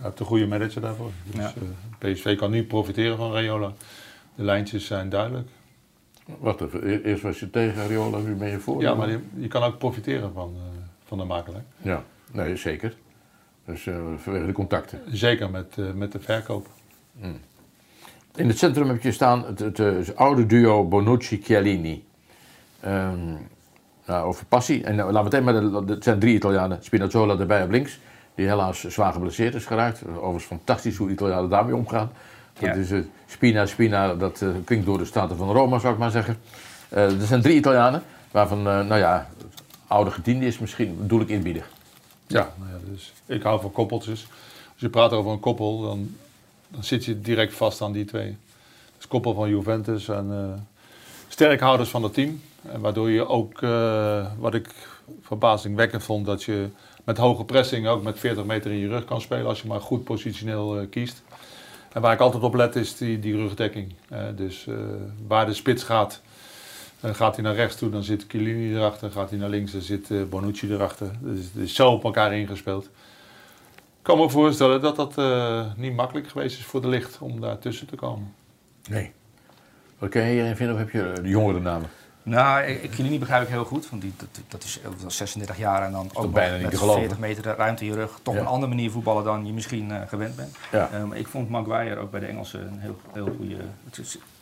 heeft 0.00 0.20
een 0.20 0.26
goede 0.26 0.46
manager 0.46 0.80
daarvoor. 0.80 1.10
Dus, 1.24 1.40
Ja. 1.40 1.52
eh, 1.98 2.12
PSV 2.12 2.36
kan 2.36 2.50
nu 2.50 2.64
profiteren 2.64 3.16
van 3.16 3.32
Rayola. 3.32 3.72
De 4.34 4.42
lijntjes 4.42 4.86
zijn 4.86 5.08
duidelijk. 5.08 5.48
Wacht 6.38 6.60
even, 6.60 6.88
e- 6.90 7.00
eerst 7.02 7.22
was 7.22 7.40
je 7.40 7.50
tegen 7.50 7.82
Ariola, 7.82 8.18
nu 8.18 8.34
ben 8.34 8.48
je 8.50 8.58
voor. 8.60 8.80
Ja, 8.80 8.94
maar 8.94 9.10
je, 9.10 9.18
je 9.36 9.48
kan 9.48 9.62
ook 9.62 9.78
profiteren 9.78 10.32
van, 10.32 10.52
eh, 10.56 10.62
van 11.04 11.18
de 11.18 11.24
makelaar. 11.24 11.64
Ja, 11.78 12.02
nee, 12.32 12.56
zeker. 12.56 12.96
Dus 13.64 13.86
eh, 13.86 13.94
vanwege 14.16 14.46
de 14.46 14.52
contacten. 14.52 15.00
Zeker 15.10 15.50
met, 15.50 15.74
eh, 15.78 15.92
met 15.92 16.12
de 16.12 16.20
verkoop. 16.20 16.66
In 18.34 18.48
het 18.48 18.58
centrum 18.58 18.88
heb 18.88 19.02
je 19.02 19.12
staan 19.12 19.44
het, 19.44 19.58
het, 19.58 19.78
het 19.78 20.16
oude 20.16 20.46
duo 20.46 20.84
Bonucci-Chiellini. 20.88 22.04
Ehm, 22.80 23.18
nou, 24.06 24.26
over 24.26 24.46
passie. 24.46 24.84
En 24.84 24.96
nou, 24.96 25.12
laten 25.12 25.30
we 25.30 25.36
meteen 25.46 25.70
maar, 25.72 25.84
de- 25.86 25.92
het 25.92 26.04
zijn 26.04 26.18
drie 26.18 26.34
Italianen. 26.34 26.78
Spinazzola 26.84 27.38
erbij 27.38 27.62
op 27.64 27.70
links, 27.70 27.98
die 28.36 28.46
helaas 28.46 28.84
zwaar 28.84 29.12
geblesseerd 29.12 29.54
is 29.54 29.64
geraakt. 29.66 30.02
Overigens 30.08 30.44
fantastisch 30.44 30.96
hoe 30.96 31.06
de 31.06 31.12
Italianen 31.12 31.50
daarmee 31.50 31.76
omgaan. 31.76 32.10
Dat 32.52 32.62
Ja. 32.64 32.72
is 32.74 32.90
eh, 32.90 32.98
Spina, 33.26 33.66
Spina, 33.66 34.14
dat 34.14 34.42
eh, 34.42 34.48
klinkt 34.64 34.86
door 34.86 34.98
de 34.98 35.04
Staten 35.04 35.36
van 35.36 35.50
Roma, 35.52 35.78
zou 35.78 35.92
ik 35.92 35.98
maar 35.98 36.10
zeggen. 36.10 36.38
Eh, 36.88 37.20
er 37.20 37.26
zijn 37.26 37.42
drie 37.42 37.56
Italianen, 37.56 38.02
waarvan, 38.30 38.62
nou 38.62 38.96
ja, 38.96 39.28
oude 39.86 40.10
gediende 40.10 40.46
is 40.46 40.58
misschien 40.58 40.96
bedoel 41.00 41.20
ik 41.20 41.28
inbieden. 41.28 41.62
Ja, 42.26 42.52
nou 42.58 42.70
ja, 42.70 42.90
dus 42.90 43.12
ik 43.26 43.42
hou 43.42 43.60
van 43.60 43.72
koppeltjes. 43.72 44.26
Als 44.72 44.80
je 44.80 44.88
praat 44.88 45.12
over 45.12 45.30
een 45.32 45.40
koppel, 45.40 45.80
dan, 45.80 46.16
dan 46.68 46.84
zit 46.84 47.04
je 47.04 47.20
direct 47.20 47.54
vast 47.54 47.82
aan 47.82 47.92
die 47.92 48.04
twee. 48.04 48.36
Dus 48.96 49.08
koppel 49.08 49.34
van 49.34 49.48
Juventus 49.48 50.08
en 50.08 50.66
sterkhouders 51.28 51.90
van 51.90 52.02
het 52.02 52.14
team. 52.14 52.40
En 52.62 52.80
waardoor 52.80 53.10
je 53.10 53.26
ook, 53.28 53.60
wat 54.38 54.54
ik 54.54 54.68
verbazingwekkend 55.22 56.02
vond, 56.02 56.26
dat 56.26 56.42
je 56.42 56.68
met 57.06 57.16
hoge 57.16 57.44
pressing 57.44 57.86
ook 57.86 58.02
met 58.02 58.18
40 58.18 58.44
meter 58.44 58.70
in 58.70 58.76
je 58.76 58.88
rug 58.88 59.04
kan 59.04 59.20
spelen 59.20 59.46
als 59.46 59.60
je 59.60 59.68
maar 59.68 59.80
goed 59.80 60.04
positioneel 60.04 60.78
eh, 60.78 60.86
kiest. 60.90 61.22
En 61.92 62.00
waar 62.00 62.12
ik 62.12 62.20
altijd 62.20 62.42
op 62.42 62.54
let 62.54 62.76
is 62.76 62.96
die, 62.96 63.18
die 63.18 63.36
rugdekking. 63.36 63.94
Eh, 64.08 64.24
dus 64.36 64.66
eh, 64.66 64.74
waar 65.26 65.46
de 65.46 65.54
spits 65.54 65.82
gaat, 65.82 66.22
gaat 67.02 67.34
hij 67.34 67.44
naar 67.44 67.54
rechts 67.54 67.76
toe, 67.76 67.90
dan 67.90 68.02
zit 68.02 68.24
Chiellini 68.28 68.74
erachter. 68.74 69.10
Gaat 69.10 69.30
hij 69.30 69.38
naar 69.38 69.48
links, 69.48 69.72
dan 69.72 69.80
zit 69.80 70.30
Bonucci 70.30 70.72
erachter. 70.72 71.10
Dus 71.20 71.38
het 71.38 71.62
is 71.62 71.74
zo 71.74 71.90
op 71.90 72.04
elkaar 72.04 72.34
ingespeeld. 72.34 72.84
Ik 73.74 74.12
kan 74.12 74.18
me 74.18 74.30
voorstellen 74.30 74.80
dat 74.80 74.96
dat 74.96 75.16
niet 75.76 75.94
makkelijk 75.94 76.28
geweest 76.28 76.58
is 76.58 76.64
voor 76.64 76.80
de 76.80 76.88
licht 76.88 77.18
om 77.20 77.40
daar 77.40 77.58
tussen 77.58 77.86
te 77.86 77.96
komen. 77.96 78.34
Nee. 78.88 79.12
Wat 79.98 80.10
kan 80.10 80.22
je 80.22 80.32
hierin 80.32 80.56
vinden 80.56 80.74
of 80.74 80.80
heb 80.80 80.90
je 80.90 81.22
de 81.22 81.28
jongere 81.28 81.60
namen? 81.60 81.88
Nou, 82.26 82.62
ik, 82.64 82.82
ik- 82.82 82.92
Chiellini 82.94 83.18
begrijp 83.18 83.42
ik 83.42 83.48
heel 83.48 83.64
goed, 83.64 83.90
want 83.90 84.02
die, 84.02 84.12
dat, 84.16 84.28
dat 84.48 84.62
is 84.64 84.80
dat 84.82 85.10
is 85.10 85.16
36 85.16 85.58
jaar 85.58 85.82
en 85.82 85.92
dan 85.92 86.10
ook 86.14 86.22
nog 86.22 86.32
bijna 86.32 86.52
niet 86.54 86.62
met 86.62 86.70
te 86.70 86.76
geloven. 86.78 87.00
40 87.00 87.18
meter 87.18 87.56
ruimte 87.56 87.84
in 87.84 87.90
je 87.90 87.96
rug. 87.96 88.18
Toch 88.22 88.34
Ja. 88.34 88.40
een 88.40 88.46
andere 88.46 88.68
manier 88.74 88.90
voetballen 88.90 89.24
dan 89.24 89.46
je 89.46 89.52
misschien 89.52 89.90
eh, 89.90 90.00
gewend 90.08 90.36
bent. 90.36 90.56
Ja. 90.72 90.88
Eh, 90.92 91.04
maar 91.04 91.16
ik 91.18 91.28
vond 91.28 91.48
Maguire 91.50 92.00
ook 92.00 92.10
bij 92.10 92.20
de 92.20 92.26
Engelsen 92.26 92.60
een 92.60 92.78
heel, 92.78 92.96
heel 93.12 93.34
goede... 93.36 93.56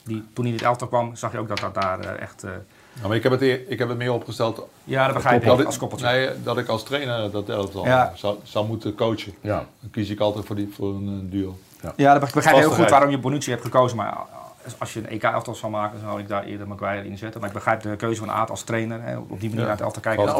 Die, 0.03 0.24
toen 0.32 0.45
hij 0.45 0.53
in 0.53 0.59
het 0.59 0.62
elftal 0.66 0.89
kwam, 0.89 1.16
zag 1.16 1.32
je 1.32 1.39
ook 1.39 1.49
dat 1.49 1.59
dat 1.59 1.74
daar 1.74 2.01
eh, 2.01 2.20
echt... 2.22 2.43
eh, 2.45 2.51
Nou, 2.95 3.09
maar 3.09 3.16
ik 3.16 3.22
heb, 3.22 3.32
het, 3.32 3.41
eer- 3.43 3.61
ik 3.70 3.78
heb 3.78 3.89
het 3.89 3.99
meer 3.99 4.12
opgesteld 4.12 4.68
ja, 4.85 5.05
dat 5.05 5.14
begrijp 5.14 5.45
dat 5.45 5.61
ik 5.61 5.66
als 5.66 5.78
koppeltje. 5.78 6.07
nee, 6.07 6.28
dat 6.43 6.59
ik 6.59 6.68
als 6.68 6.82
trainer 6.82 7.30
dat 7.30 7.49
elftal 7.49 7.85
Ja. 7.87 8.12
zou, 8.16 8.37
zou 8.43 8.66
moeten 8.66 8.95
coachen. 8.95 9.35
Ja. 9.41 9.66
Dan 9.80 9.91
kies 9.91 10.11
ik 10.11 10.20
altijd 10.20 10.45
voor, 10.47 10.57
die, 10.57 10.70
voor 10.74 10.95
een 10.95 11.30
duo. 11.30 11.59
Ja, 11.97 12.12
dat 12.12 12.20
begrijp 12.20 12.57
ik 12.57 12.62
heel 12.62 12.70
goed 12.70 12.91
waarom 12.91 13.11
je 13.11 13.18
Bonucci 13.18 13.51
hebt 13.51 13.62
gekozen. 13.62 13.97
Maar 13.97 14.16
als- 14.65 14.79
als 14.79 14.93
je 14.93 15.01
een 15.01 15.09
EK-elftal 15.09 15.55
zou 15.55 15.73
maken, 15.73 15.99
dan 16.01 16.09
zou 16.09 16.21
ik 16.21 16.29
daar 16.29 16.45
eerder 16.45 16.69
Maguire 16.69 17.09
in 17.09 17.19
zetten. 17.19 17.41
Maar 17.41 17.49
ik 17.49 17.55
begrijp 17.55 17.81
de 17.83 17.97
keuze 17.97 18.21
van 18.21 18.31
Aad 18.31 18.51
als 18.51 18.62
trainer. 18.62 19.03
Hè, 19.03 19.17
op 19.17 19.41
die 19.41 19.49
manier 19.49 19.65
naar 19.65 19.75
het 19.75 19.81
elftal 19.85 20.03
kijken. 20.03 20.27
Dat 20.27 20.37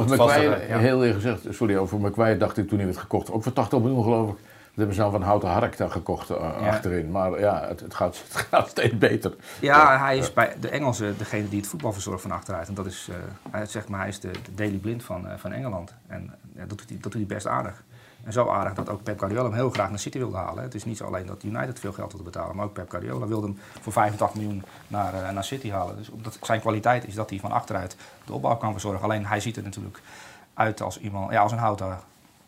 ja. 0.69 0.79
heel 0.79 1.05
eerlijk 1.05 1.23
gezegd, 1.23 1.41
sorry, 1.57 1.77
over 1.77 1.99
McQuire 2.01 2.39
dacht 2.39 2.57
ik 2.57 2.69
toen 2.69 2.79
hij 2.79 2.87
werd 2.87 2.99
gekocht, 2.99 3.31
ook 3.31 3.43
voor 3.43 3.53
80 3.53 3.79
miljoen 3.79 4.03
geloof 4.03 4.31
ik. 4.31 4.37
Dat 4.37 4.85
hebben 4.85 4.95
ze 4.95 5.01
nou 5.01 5.13
van 5.13 5.29
Houten 5.29 5.49
Hark 5.49 5.77
daar 5.77 5.91
gekocht 5.91 6.31
eh, 6.31 6.37
Ja. 6.61 6.69
achterin. 6.69 7.11
Maar 7.11 7.41
ja, 7.41 7.65
het, 7.69 7.81
het, 7.81 7.95
gaat, 7.95 8.23
het 8.33 8.37
gaat 8.51 8.69
steeds 8.69 8.99
beter. 8.99 9.35
Ja, 9.61 9.99
hij 9.99 10.19
is 10.19 10.33
bij 10.33 10.57
de 10.61 10.69
Engelsen 10.69 11.19
degene 11.19 11.49
die 11.49 11.59
het 11.61 11.69
voetbal 11.69 11.93
verzorgt 11.93 12.23
van 12.23 12.31
achteruit. 12.31 12.69
En 12.69 12.75
dat 12.75 12.87
is, 12.87 13.09
eh, 13.11 13.17
hij 13.51 13.67
zegt 13.67 13.89
maar, 13.89 14.01
hij 14.01 14.09
is 14.09 14.21
de, 14.21 14.31
de 14.31 14.55
Daily 14.55 14.77
Blind 14.77 15.03
van, 15.03 15.29
eh, 15.29 15.33
van 15.37 15.53
Engeland. 15.53 15.95
En 16.07 16.35
dat, 16.53 16.69
doet 16.69 16.85
hij, 16.89 16.99
dat 17.01 17.13
doet 17.13 17.27
hij 17.27 17.37
best 17.37 17.47
aardig. 17.47 17.83
En 18.25 18.33
zo 18.33 18.49
aardig 18.49 18.75
dat 18.75 18.89
ook 18.89 19.03
Pep 19.03 19.19
Guardiola 19.19 19.45
hem 19.45 19.53
heel 19.55 19.71
graag 19.71 19.89
naar 19.91 19.99
City 19.99 20.19
wilde 20.19 20.37
halen. 20.37 20.63
Het 20.63 20.75
is 20.75 20.85
niet 20.85 20.97
zo 20.97 21.05
alleen 21.05 21.27
dat 21.27 21.43
United 21.43 21.81
veel 21.81 21.93
geld 21.93 22.11
wilde 22.13 22.31
betalen, 22.31 22.57
maar 22.57 22.65
ook 22.65 22.73
Pep 22.73 22.91
Guardiola 22.91 23.27
wilde 23.27 23.47
hem 23.47 23.59
voor 23.81 23.93
85 23.93 24.41
miljoen 24.41 24.65
naar, 24.89 25.15
eh, 25.15 25.31
naar 25.31 25.45
City 25.45 25.71
halen. 25.71 25.97
Dus 25.97 26.09
omdat 26.11 26.39
zijn 26.43 26.61
kwaliteit 26.61 27.07
is 27.07 27.15
dat 27.15 27.31
hij 27.31 27.39
van 27.39 27.53
achteruit 27.53 27.97
de 28.27 28.33
opbouw 28.33 28.57
kan 28.57 28.73
verzorgen. 28.73 29.03
Alleen 29.03 29.27
hij 29.27 29.41
ziet 29.41 29.57
er 29.57 29.63
natuurlijk 29.63 30.01
uit 30.55 30.83
als 30.83 30.99
iemand, 31.01 31.33
ja, 31.33 31.41
als 31.43 31.53
een 31.53 31.59
houten 31.59 31.99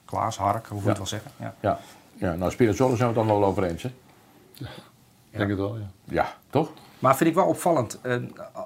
Klaas, 0.05 0.39
Hark, 0.39 0.67
hoe 0.67 0.77
je 0.79 0.83
Ja. 0.83 0.89
het 0.89 0.99
wel 0.99 1.07
zeggen. 1.07 1.31
Ja. 1.37 1.55
Ja, 1.61 1.79
ja 2.15 2.35
nou 2.35 2.51
Spinazzola 2.51 2.97
zijn 2.97 3.13
we 3.13 3.19
het 3.21 3.29
dan 3.29 3.39
wel 3.39 3.49
over 3.49 3.65
eens, 3.65 3.83
hè? 3.83 3.89
Ik 5.31 5.39
denk 5.39 5.49
het 5.51 5.59
wel, 5.59 5.77
ja. 5.79 5.87
Ja, 6.05 6.35
toch? 6.51 6.71
Maar 6.99 7.17
vind 7.17 7.29
ik 7.31 7.35
wel 7.37 7.47
opvallend. 7.47 8.01
eh, 8.01 8.17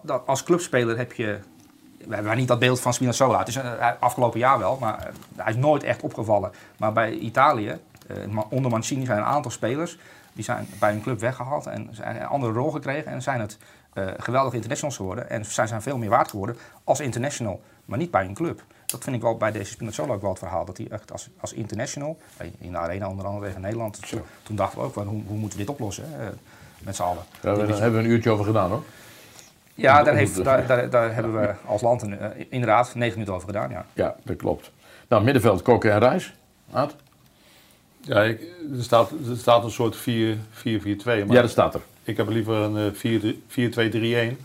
dat 0.03 0.27
als 0.27 0.43
clubspeler 0.43 0.97
heb 0.97 1.13
je. 1.13 1.39
We 2.09 2.15
hebben 2.15 2.37
niet 2.37 2.49
dat 2.49 2.59
beeld 2.59 2.81
van 2.81 2.95
Spinazzola. 2.95 3.39
Het 3.39 3.49
is 3.49 3.55
hij- 3.55 3.97
afgelopen 4.01 4.39
jaar 4.39 4.59
wel, 4.59 4.77
maar 4.81 4.99
eh, 4.99 5.13
hij 5.37 5.53
is 5.53 5.59
nooit 5.59 5.83
echt 5.83 6.03
opgevallen. 6.03 6.51
Maar 6.77 6.93
bij 6.93 7.13
Italië, 7.13 7.79
eh, 8.07 8.17
onder 8.49 8.71
Mancini, 8.71 9.05
zijn 9.05 9.19
een 9.19 9.25
aantal 9.25 9.51
spelers. 9.51 9.99
die 10.33 10.45
zijn 10.45 10.69
bij 10.79 10.93
een 10.93 11.03
club 11.03 11.21
weggehaald 11.21 11.67
en 11.67 11.89
zijn 11.93 12.17
een 12.17 12.27
andere 12.27 12.53
rol 12.53 12.71
gekregen. 12.71 13.13
en 13.13 13.23
zijn 13.23 13.41
het 13.41 13.59
eh, 13.93 14.07
geweldige 14.17 14.55
internationals 14.55 14.97
geworden. 14.97 15.31
En 15.31 15.45
zij 15.45 15.67
zijn 15.67 15.83
veel 15.83 15.99
meer 15.99 16.09
waard 16.09 16.29
geworden 16.31 16.57
als 16.85 17.01
international, 17.01 17.61
maar 17.85 17.99
niet 17.99 18.11
bij 18.11 18.25
een 18.25 18.35
club. 18.35 18.63
Dat 18.87 19.05
vind 19.05 19.17
ik 19.17 19.23
wel 19.23 19.37
bij 19.37 19.53
deze 19.53 19.71
Spinazzola 19.71 20.13
ook 20.13 20.21
wel 20.21 20.31
het 20.31 20.39
verhaal. 20.39 20.65
Dat 20.65 20.77
hij 20.77 20.87
echt 20.91 21.13
als, 21.13 21.29
als 21.41 21.53
international, 21.53 22.19
eh, 22.37 22.47
in 22.59 22.73
de 22.73 22.79
arena 22.79 23.09
onder 23.09 23.27
andere 23.27 23.47
tegen 23.47 23.61
Nederland. 23.61 24.01
Toen 24.43 24.57
dachten 24.57 24.79
we 24.79 24.85
ook, 24.85 24.93
van, 24.93 25.07
hoe, 25.07 25.23
hoe 25.27 25.39
moeten 25.39 25.59
we 25.59 25.65
dit 25.65 25.75
oplossen? 25.75 26.05
hè, 26.13 26.27
eh, 26.27 26.33
met 26.79 26.97
z'n 26.97 27.03
allen. 27.03 27.23
We- 27.41 27.67
daar 27.67 27.81
hebben 27.81 28.01
we 28.01 28.07
een 28.07 28.13
uurtje 28.15 28.31
over 28.31 28.45
gedaan, 28.45 28.71
hoor. 28.71 28.83
Ja, 29.81 30.03
daar, 30.03 30.15
heeft, 30.15 30.45
daar, 30.45 30.67
daar, 30.67 30.91
daar 30.91 31.15
hebben 31.15 31.41
we 31.41 31.53
als 31.67 31.83
land 31.83 32.03
een, 32.03 32.19
eh, 32.19 32.45
inderdaad 32.49 32.95
negen 32.95 33.13
minuten 33.13 33.35
over 33.35 33.47
gedaan. 33.47 33.71
Ja. 33.71 33.87
Ja, 33.93 34.17
dat 34.25 34.37
klopt. 34.37 34.71
Nou, 35.09 35.25
middenveld, 35.25 35.63
Koken 35.63 35.93
en 35.93 35.99
Reis. 35.99 36.33
Aad? 36.73 36.97
Ja, 38.01 38.23
ik, 38.23 38.41
er, 38.77 38.83
staat, 38.83 39.11
er 39.31 39.37
staat 39.37 39.65
een 39.65 39.71
soort 39.71 39.97
4-4-2. 39.97 40.03
Maar 41.05 41.17
Ja, 41.17 41.41
dat 41.41 41.51
staat 41.51 41.75
er. 41.75 41.81
Ik 42.03 42.17
heb 42.17 42.29
liever 42.29 42.55
een 42.55 42.77
eh, 42.77 42.93
4 42.93 44.33
4-2-3-1. 44.35 44.37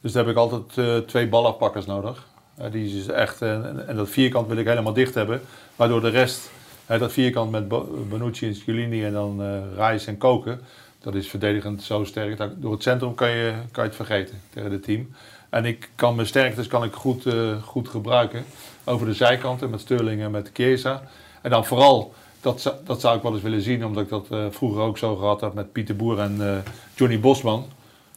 Dus 0.00 0.12
daar 0.12 0.22
heb 0.24 0.32
ik 0.32 0.38
altijd 0.38 0.62
eh, 0.88 0.96
twee 0.96 1.28
balafpakkers 1.28 1.86
nodig. 1.86 2.26
Eh, 2.56 2.70
die 2.70 2.98
is 2.98 3.06
echt, 3.08 3.42
eh, 3.42 3.52
en, 3.52 3.88
en 3.88 3.96
dat 3.96 4.08
vierkant 4.08 4.48
wil 4.48 4.56
ik 4.56 4.66
helemaal 4.66 4.92
dicht 4.92 5.14
hebben. 5.14 5.40
Waardoor 5.76 6.00
de 6.00 6.08
rest, 6.08 6.50
eh, 6.86 6.98
dat 7.00 7.12
vierkant 7.12 7.50
met 7.50 7.68
Bo- 7.68 8.04
Bonucci 8.08 8.46
en 8.46 8.54
Sciolini 8.54 9.04
en 9.04 9.12
dan 9.12 9.42
eh 9.42 9.76
Reis 9.76 10.06
en 10.06 10.18
Koken. 10.18 10.60
Dat 11.02 11.14
is 11.14 11.28
verdedigend 11.28 11.82
zo 11.82 12.04
sterk. 12.04 12.36
Dat, 12.36 12.50
door 12.62 12.72
het 12.72 12.82
centrum 12.82 13.14
kan 13.14 13.30
je, 13.30 13.52
kan 13.72 13.82
je 13.84 13.88
het 13.88 13.98
vergeten 13.98 14.40
tegen 14.50 14.72
het 14.72 14.82
team. 14.82 15.10
En 15.50 15.64
ik 15.64 15.88
kan 15.94 16.14
mijn 16.14 16.26
sterktes 16.26 16.66
kan 16.66 16.84
ik 16.84 16.92
goed, 16.92 17.26
eh, 17.26 17.62
goed 17.62 17.88
gebruiken. 17.88 18.44
Over 18.84 19.06
de 19.06 19.14
zijkanten 19.14 19.70
met 19.70 19.80
Sterling 19.80 20.22
en 20.22 20.30
met 20.30 20.50
Chiesa. 20.52 21.02
En 21.42 21.50
dan 21.50 21.64
vooral, 21.64 22.14
dat, 22.40 22.60
zou- 22.60 22.74
dat 22.84 23.00
zou 23.00 23.16
ik 23.16 23.22
wel 23.22 23.32
eens 23.32 23.42
willen 23.42 23.62
zien. 23.62 23.84
Omdat 23.84 24.02
ik 24.02 24.08
dat 24.08 24.26
eh, 24.30 24.44
vroeger 24.50 24.82
ook 24.82 24.98
zo 24.98 25.16
gehad 25.16 25.40
heb 25.40 25.54
met 25.54 25.72
Pieter 25.72 25.96
Boer 25.96 26.18
en 26.18 26.36
eh, 26.40 26.56
Johnny 26.94 27.20
Bosman. 27.20 27.66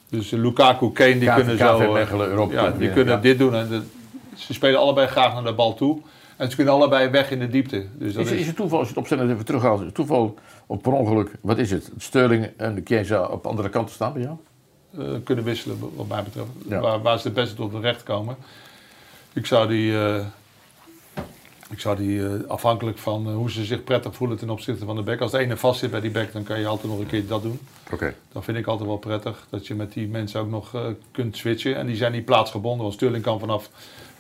Dus 0.10 0.32
eh, 0.32 0.40
Lukaku, 0.40 0.92
Kane, 0.92 1.18
die 1.20 1.34
kunnen 1.34 1.58
zo... 1.58 1.96
eh, 1.96 2.52
ja, 2.52 2.70
die 2.72 2.90
kunnen 2.92 3.14
Ja. 3.14 3.20
dit 3.22 3.38
doen. 3.38 3.56
En 3.56 3.68
de- 3.70 3.82
ze 4.38 4.54
spelen 4.54 4.80
allebei 4.80 5.08
graag 5.08 5.34
naar 5.34 5.44
de 5.44 5.54
bal 5.54 5.74
toe. 5.74 6.02
En 6.38 6.50
ze 6.50 6.56
kunnen 6.56 6.74
allebei 6.74 7.10
weg 7.10 7.32
in 7.32 7.40
de 7.40 7.48
diepte. 7.48 7.86
Dus 7.94 8.14
dat 8.14 8.26
Is, 8.26 8.32
is, 8.32 8.40
is 8.40 8.48
het 8.48 8.56
toeval, 8.56 8.78
als 8.78 8.88
je 8.88 8.94
het 8.94 9.02
opstelling 9.04 9.32
even 9.32 9.46
terughaalt, 9.46 9.80
is 9.80 9.86
het 9.86 9.96
toeval 9.96 10.36
op 10.66 10.82
per 10.82 10.92
ongeluk, 10.92 11.32
wat 11.42 11.58
is 11.58 11.72
het? 11.72 11.92
Sterling 11.98 12.50
en 12.58 12.76
de 12.76 12.82
Chiesa 12.84 13.26
op 13.26 13.46
andere 13.46 13.70
kanten 13.70 13.94
staan 13.96 14.14
bij 14.14 14.22
jou? 14.22 14.38
eh, 14.98 15.14
kunnen 15.24 15.44
wisselen, 15.44 15.78
wat 15.96 16.08
mij 16.08 16.24
betreft. 16.24 16.48
Ja. 16.68 16.80
Waar, 16.80 17.02
waar 17.02 17.18
ze 17.20 17.24
het 17.28 17.36
beste 17.36 17.56
tot 17.56 17.72
terecht 17.72 18.04
komen. 18.04 18.36
Ik 19.34 19.46
zou 19.46 19.68
die, 19.68 19.98
eh, 19.98 20.26
ik 21.70 21.80
zou 21.80 21.98
die 21.98 22.26
eh, 22.28 22.48
afhankelijk 22.48 22.98
van 22.98 23.32
hoe 23.34 23.52
ze 23.52 23.66
zich 23.66 23.84
prettig 23.84 24.16
voelen 24.16 24.38
ten 24.38 24.50
opzichte 24.50 24.86
van 24.86 24.96
de 24.96 25.02
back. 25.02 25.20
Als 25.22 25.32
de 25.32 25.38
ene 25.38 25.58
vast 25.58 25.80
zit 25.80 25.92
bij 25.92 26.02
die 26.02 26.12
back, 26.12 26.34
dan 26.34 26.44
kan 26.44 26.60
je 26.60 26.68
altijd 26.68 26.92
nog 26.92 27.00
een 27.02 27.08
keer 27.08 27.28
dat 27.28 27.42
doen. 27.42 27.60
Oké. 27.92 28.14
Dat 28.32 28.44
vind 28.44 28.58
ik 28.58 28.68
altijd 28.68 28.88
wel 28.88 28.98
prettig. 28.98 29.48
Dat 29.50 29.68
je 29.68 29.76
met 29.76 29.94
die 29.94 30.08
mensen 30.08 30.40
ook 30.40 30.50
nog 30.50 30.76
kunt 31.12 31.38
switchen. 31.38 31.76
En 31.76 31.88
die 31.88 31.96
zijn 31.96 32.12
niet 32.12 32.26
plaatsgebonden. 32.26 32.82
Want 32.82 32.94
Sterling 32.94 33.24
kan 33.24 33.40
vanaf 33.40 33.70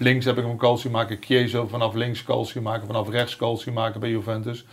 links 0.04 0.26
heb 0.26 0.38
ik 0.38 0.43
hem 0.43 0.51
zien 0.78 0.91
maken. 0.91 1.18
Chieso 1.22 1.68
vanaf 1.68 1.93
links 1.93 2.24
zien 2.51 2.64
maken. 2.64 2.88
Vanaf 2.88 3.10
rechts 3.10 3.36
zien 3.58 3.74
maken 3.74 3.99
bij 3.99 4.10
Juventus. 4.10 4.66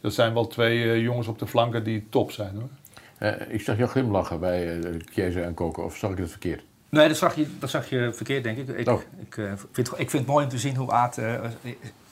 Dat 0.00 0.14
zijn 0.14 0.34
wel 0.34 0.46
twee 0.46 0.82
eh, 0.90 1.02
jongens 1.02 1.26
op 1.26 1.38
de 1.38 1.46
flanken 1.46 1.84
die 1.84 2.06
top 2.10 2.30
zijn 2.32 2.54
hoor. 2.54 2.68
Eh, 3.18 3.54
ik 3.54 3.60
zag 3.60 3.76
jou 3.76 3.88
glimlachen 3.90 4.40
bij 4.40 4.78
eh 4.80 4.94
Chiesa 5.12 5.40
en 5.40 5.54
Coco, 5.54 5.82
of 5.82 5.96
zag 5.96 6.10
ik 6.10 6.18
het 6.18 6.30
verkeerd? 6.30 6.62
Nee, 6.88 7.08
dat 7.08 7.16
zag 7.16 7.34
je, 7.36 7.46
dat 7.58 7.70
zag 7.70 7.90
je 7.90 8.10
verkeerd, 8.12 8.42
denk 8.44 8.58
ik. 8.58 8.68
Ik, 8.68 8.88
Oh. 8.88 9.00
ik, 9.20 9.34
vind, 9.72 9.90
het- 9.90 9.98
ik 9.98 10.10
vind 10.10 10.22
het 10.22 10.26
mooi 10.26 10.44
om 10.44 10.50
te 10.50 10.58
zien 10.58 10.76
hoe 10.76 10.90
Aad 10.90 11.18
eh, 11.18 11.34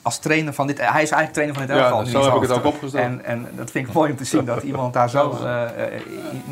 als 0.07 0.19
trainer 0.19 0.53
van 0.53 0.67
dit... 0.67 0.77
Hij 0.77 1.03
is 1.03 1.11
eigenlijk 1.11 1.33
trainer 1.33 1.55
van 1.55 1.65
dit 1.65 1.75
Ja, 1.75 1.81
elftal. 1.81 2.01
nu 2.03 2.09
zo 2.11 2.21
heb 2.23 2.33
ik 2.35 2.41
het 2.49 2.51
ook 2.57 2.65
opgesteld. 2.65 3.03
En, 3.03 3.25
en 3.25 3.47
dat 3.55 3.71
vind 3.71 3.87
ik 3.87 3.93
mooi 3.93 4.11
om 4.11 4.17
te 4.17 4.23
zien 4.25 4.45
dat 4.45 4.63
iemand 4.63 4.93
daar 4.93 5.09
zo 5.09 5.31
eh, 5.43 5.63
eh, 5.63 6.01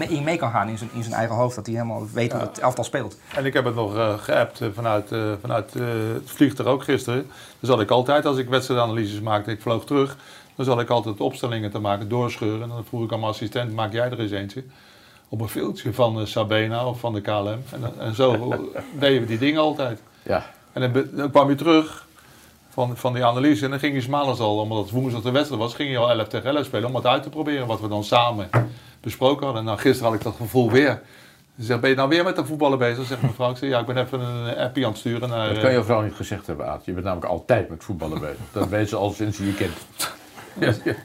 in- 0.10 0.24
mee 0.24 0.38
kan 0.38 0.52
gaan 0.52 0.70
in 0.70 0.78
zijn, 0.78 0.90
in 0.94 1.04
zijn 1.04 1.16
eigen 1.16 1.36
hoofd. 1.36 1.56
Dat 1.56 1.66
hij 1.66 1.76
helemaal 1.76 2.08
weet 2.14 2.32
hoe 2.32 2.42
het 2.42 2.60
elftal 2.60 2.84
speelt. 2.84 3.18
En 3.36 3.46
ik 3.46 3.54
heb 3.54 3.66
het 3.66 3.76
nog 3.76 3.96
eh 3.96 4.14
geappt 4.18 4.62
vanuit, 4.74 5.12
eh, 5.12 5.20
vanuit 5.42 5.76
eh, 5.76 5.82
het 6.14 6.32
vliegtuig 6.32 6.70
ook 6.70 6.84
gisteren. 6.84 7.20
Dan 7.60 7.70
zat 7.70 7.82
ik 7.82 7.90
altijd, 7.92 8.26
als 8.26 8.38
ik 8.38 8.50
wedstrijdanalyses 8.50 9.22
maakte, 9.22 9.52
ik 9.52 9.62
vloog 9.62 9.86
terug. 9.86 10.18
Dan 10.56 10.66
zat 10.66 10.80
ik 10.80 10.90
altijd 10.90 11.20
opstellingen 11.20 11.72
te 11.72 11.80
maken, 11.80 12.10
doorscheuren. 12.10 12.62
En 12.62 12.70
dan 12.70 12.86
vroeg 12.88 13.04
ik 13.04 13.12
aan 13.14 13.20
mijn 13.20 13.32
assistent, 13.32 13.74
maak 13.74 13.92
jij 13.92 14.10
er 14.10 14.20
eens 14.20 14.32
eentje? 14.32 14.64
Op 15.30 15.42
een 15.42 15.50
filmpje 15.50 15.94
van 15.94 16.28
Sabena 16.28 16.86
of 16.88 17.00
van 17.00 17.14
de 17.14 17.22
KLM. 17.22 17.48
En, 17.72 17.94
en 18.00 18.16
zo 18.16 18.32
deden 19.00 19.22
we 19.22 19.28
die 19.28 19.38
dingen 19.38 19.62
altijd. 19.62 20.02
Ja. 20.24 20.46
En 20.74 20.94
dan, 20.94 21.04
dan 21.12 21.32
kwam 21.32 21.50
je 21.50 21.56
terug 21.56 22.05
van, 22.76 22.98
van 22.98 23.14
die 23.14 23.26
analyse 23.26 23.64
en 23.64 23.70
dan 23.70 23.80
ging 23.80 23.94
je 23.94 24.02
smalen 24.02 24.38
al, 24.38 24.60
omdat 24.60 24.78
het 24.78 24.90
woensdag 24.92 25.22
de 25.22 25.32
wedstrijd 25.32 25.62
was, 25.62 25.74
ging 25.76 25.90
je 25.90 25.98
al 25.98 26.10
11 26.10 26.28
tegen 26.28 26.56
11 26.56 26.66
spelen 26.66 26.90
om 26.90 26.96
het 26.96 27.06
uit 27.06 27.24
te 27.24 27.30
proberen 27.30 27.68
wat 27.68 27.82
we 27.82 27.88
dan 27.88 28.04
samen 28.04 28.50
besproken 29.02 29.44
hadden. 29.44 29.62
En 29.62 29.68
nou, 29.68 29.80
gisteren 29.80 30.12
had 30.12 30.20
ik 30.20 30.24
dat 30.26 30.36
gevoel 30.36 30.72
weer. 30.72 31.02
Ze 31.60 31.64
zegt, 31.66 31.82
ben 31.82 31.90
je 31.90 31.96
nou 31.96 32.10
weer 32.10 32.24
met 32.24 32.36
de 32.36 32.46
voetballen 32.46 32.78
bezig? 32.78 33.06
Zegt 33.06 33.22
mevrouw, 33.22 33.52
ik 33.52 33.58
zeg, 33.58 33.70
ja, 33.70 33.80
ik 33.80 33.86
ben 33.86 33.98
even 33.98 34.20
een 34.20 34.58
appie 34.58 34.86
aan 34.86 34.92
het 34.92 35.00
sturen 35.00 35.30
naar... 35.30 35.48
Dat 35.48 35.56
eh, 35.58 35.64
kan 35.64 35.72
je 35.72 35.84
vrouw 35.84 36.02
niet 36.02 36.14
gezegd 36.14 36.48
hebben, 36.48 36.68
Aad. 36.68 36.86
Je 36.86 36.92
bent 36.92 37.06
namelijk 37.06 37.32
altijd 37.32 37.70
met 37.70 37.84
voetballen 37.84 38.20
bezig. 38.20 38.40
Dat 38.52 38.68
weet 38.68 38.90
ze 38.90 38.96
al 38.96 39.12
sinds 39.12 39.38
je 39.38 39.46
je 39.46 39.54
kent. 39.54 39.78
ja, 40.60 40.74
ja. 40.84 40.96